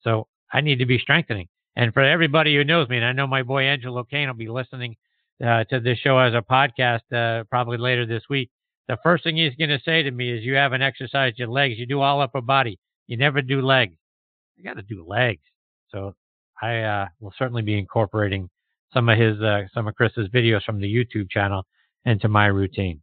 So 0.00 0.26
I 0.52 0.60
need 0.62 0.78
to 0.78 0.86
be 0.86 0.98
strengthening. 0.98 1.48
And 1.76 1.92
for 1.92 2.02
everybody 2.02 2.54
who 2.54 2.64
knows 2.64 2.88
me, 2.88 2.96
and 2.96 3.04
I 3.04 3.12
know 3.12 3.26
my 3.26 3.42
boy 3.42 3.64
Angelo 3.64 4.04
Kane 4.04 4.28
will 4.28 4.34
be 4.34 4.48
listening 4.48 4.96
uh, 5.44 5.64
to 5.64 5.80
this 5.80 5.98
show 5.98 6.18
as 6.18 6.34
a 6.34 6.40
podcast 6.40 7.00
uh, 7.12 7.44
probably 7.44 7.78
later 7.78 8.06
this 8.06 8.22
week, 8.30 8.50
the 8.88 8.98
first 9.02 9.24
thing 9.24 9.36
he's 9.36 9.54
going 9.56 9.70
to 9.70 9.80
say 9.84 10.02
to 10.02 10.10
me 10.10 10.30
is, 10.30 10.44
"You 10.44 10.54
haven't 10.54 10.82
exercised 10.82 11.38
your 11.38 11.48
legs. 11.48 11.78
You 11.78 11.86
do 11.86 12.00
all 12.00 12.20
upper 12.20 12.40
body. 12.40 12.78
You 13.06 13.16
never 13.16 13.42
do 13.42 13.60
legs. 13.62 13.96
You 14.56 14.64
got 14.64 14.76
to 14.76 14.82
do 14.82 15.04
legs." 15.06 15.42
So 15.90 16.14
I 16.60 16.80
uh, 16.80 17.06
will 17.20 17.32
certainly 17.38 17.62
be 17.62 17.78
incorporating 17.78 18.50
some 18.92 19.08
of 19.08 19.18
his, 19.18 19.40
uh, 19.40 19.62
some 19.72 19.88
of 19.88 19.94
Chris's 19.94 20.28
videos 20.28 20.64
from 20.64 20.80
the 20.80 20.92
YouTube 20.92 21.30
channel 21.30 21.66
into 22.04 22.28
my 22.28 22.46
routine. 22.46 23.00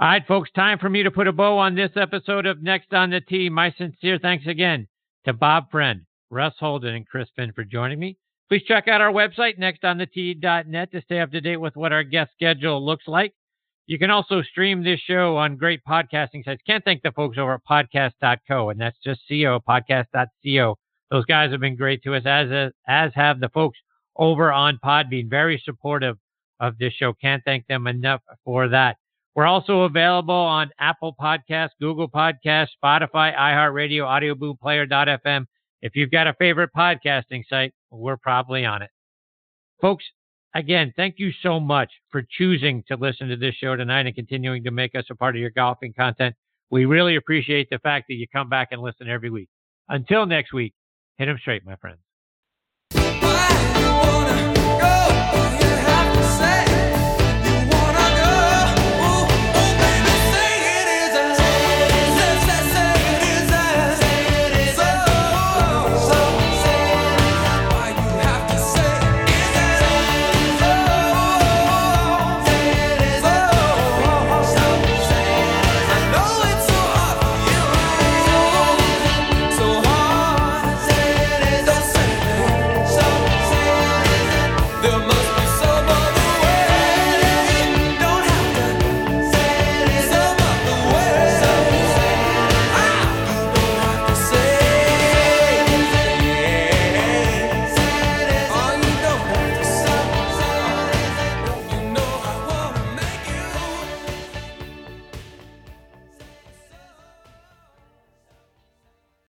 All 0.00 0.08
right, 0.08 0.26
folks, 0.26 0.50
time 0.52 0.78
for 0.78 0.88
me 0.88 1.02
to 1.02 1.10
put 1.10 1.26
a 1.26 1.32
bow 1.32 1.58
on 1.58 1.74
this 1.74 1.90
episode 1.96 2.46
of 2.46 2.62
Next 2.62 2.92
on 2.92 3.10
the 3.10 3.20
Tee. 3.20 3.48
My 3.50 3.72
sincere 3.76 4.18
thanks 4.20 4.46
again 4.46 4.86
to 5.24 5.32
Bob 5.32 5.70
Friend, 5.70 6.02
Russ 6.30 6.54
Holden, 6.60 6.94
and 6.94 7.06
Chris 7.06 7.28
Finn 7.34 7.52
for 7.52 7.64
joining 7.64 7.98
me. 7.98 8.16
Please 8.48 8.62
check 8.66 8.88
out 8.88 9.00
our 9.00 9.12
website, 9.12 9.58
nextonthetee.net, 9.58 10.92
to 10.92 11.02
stay 11.02 11.20
up 11.20 11.32
to 11.32 11.40
date 11.40 11.56
with 11.56 11.76
what 11.76 11.92
our 11.92 12.04
guest 12.04 12.30
schedule 12.32 12.84
looks 12.84 13.08
like. 13.08 13.34
You 13.88 13.98
can 13.98 14.10
also 14.10 14.42
stream 14.42 14.84
this 14.84 15.00
show 15.00 15.38
on 15.38 15.56
great 15.56 15.80
podcasting 15.82 16.44
sites. 16.44 16.60
Can't 16.66 16.84
thank 16.84 17.02
the 17.02 17.10
folks 17.10 17.38
over 17.38 17.54
at 17.54 17.64
podcast.co, 17.64 18.68
and 18.68 18.78
that's 18.78 18.98
just 19.02 19.22
co, 19.26 19.60
podcast.co. 19.66 20.78
Those 21.10 21.24
guys 21.24 21.50
have 21.52 21.60
been 21.60 21.74
great 21.74 22.02
to 22.02 22.14
us, 22.14 22.24
as 22.26 22.70
as 22.86 23.12
have 23.14 23.40
the 23.40 23.48
folks 23.48 23.78
over 24.14 24.52
on 24.52 24.78
Podbean. 24.84 25.30
Very 25.30 25.58
supportive 25.64 26.18
of 26.60 26.76
this 26.76 26.92
show. 26.92 27.14
Can't 27.14 27.42
thank 27.46 27.66
them 27.66 27.86
enough 27.86 28.20
for 28.44 28.68
that. 28.68 28.98
We're 29.34 29.46
also 29.46 29.80
available 29.82 30.34
on 30.34 30.70
Apple 30.78 31.16
Podcasts, 31.18 31.70
Google 31.80 32.10
Podcasts, 32.10 32.68
Spotify, 32.84 33.34
iHeartRadio, 33.34 34.02
Audioboom 34.02 34.60
Player.fm. 34.60 35.46
If 35.80 35.96
you've 35.96 36.10
got 36.10 36.26
a 36.26 36.34
favorite 36.34 36.70
podcasting 36.76 37.44
site, 37.48 37.72
we're 37.90 38.18
probably 38.18 38.66
on 38.66 38.82
it. 38.82 38.90
Folks, 39.80 40.04
again, 40.54 40.92
thank 40.96 41.16
you 41.18 41.30
so 41.42 41.60
much 41.60 41.90
for 42.10 42.22
choosing 42.36 42.82
to 42.88 42.96
listen 42.96 43.28
to 43.28 43.36
this 43.36 43.54
show 43.54 43.76
tonight 43.76 44.06
and 44.06 44.14
continuing 44.14 44.64
to 44.64 44.70
make 44.70 44.94
us 44.94 45.04
a 45.10 45.14
part 45.14 45.36
of 45.36 45.40
your 45.40 45.50
golfing 45.50 45.92
content. 45.92 46.34
We 46.70 46.84
really 46.84 47.16
appreciate 47.16 47.68
the 47.70 47.78
fact 47.78 48.06
that 48.08 48.14
you 48.14 48.26
come 48.28 48.48
back 48.48 48.68
and 48.72 48.82
listen 48.82 49.08
every 49.08 49.30
week. 49.30 49.48
Until 49.88 50.26
next 50.26 50.52
week, 50.52 50.74
hit 51.16 51.26
them 51.26 51.38
straight, 51.38 51.64
my 51.64 51.76
friends. 51.76 51.98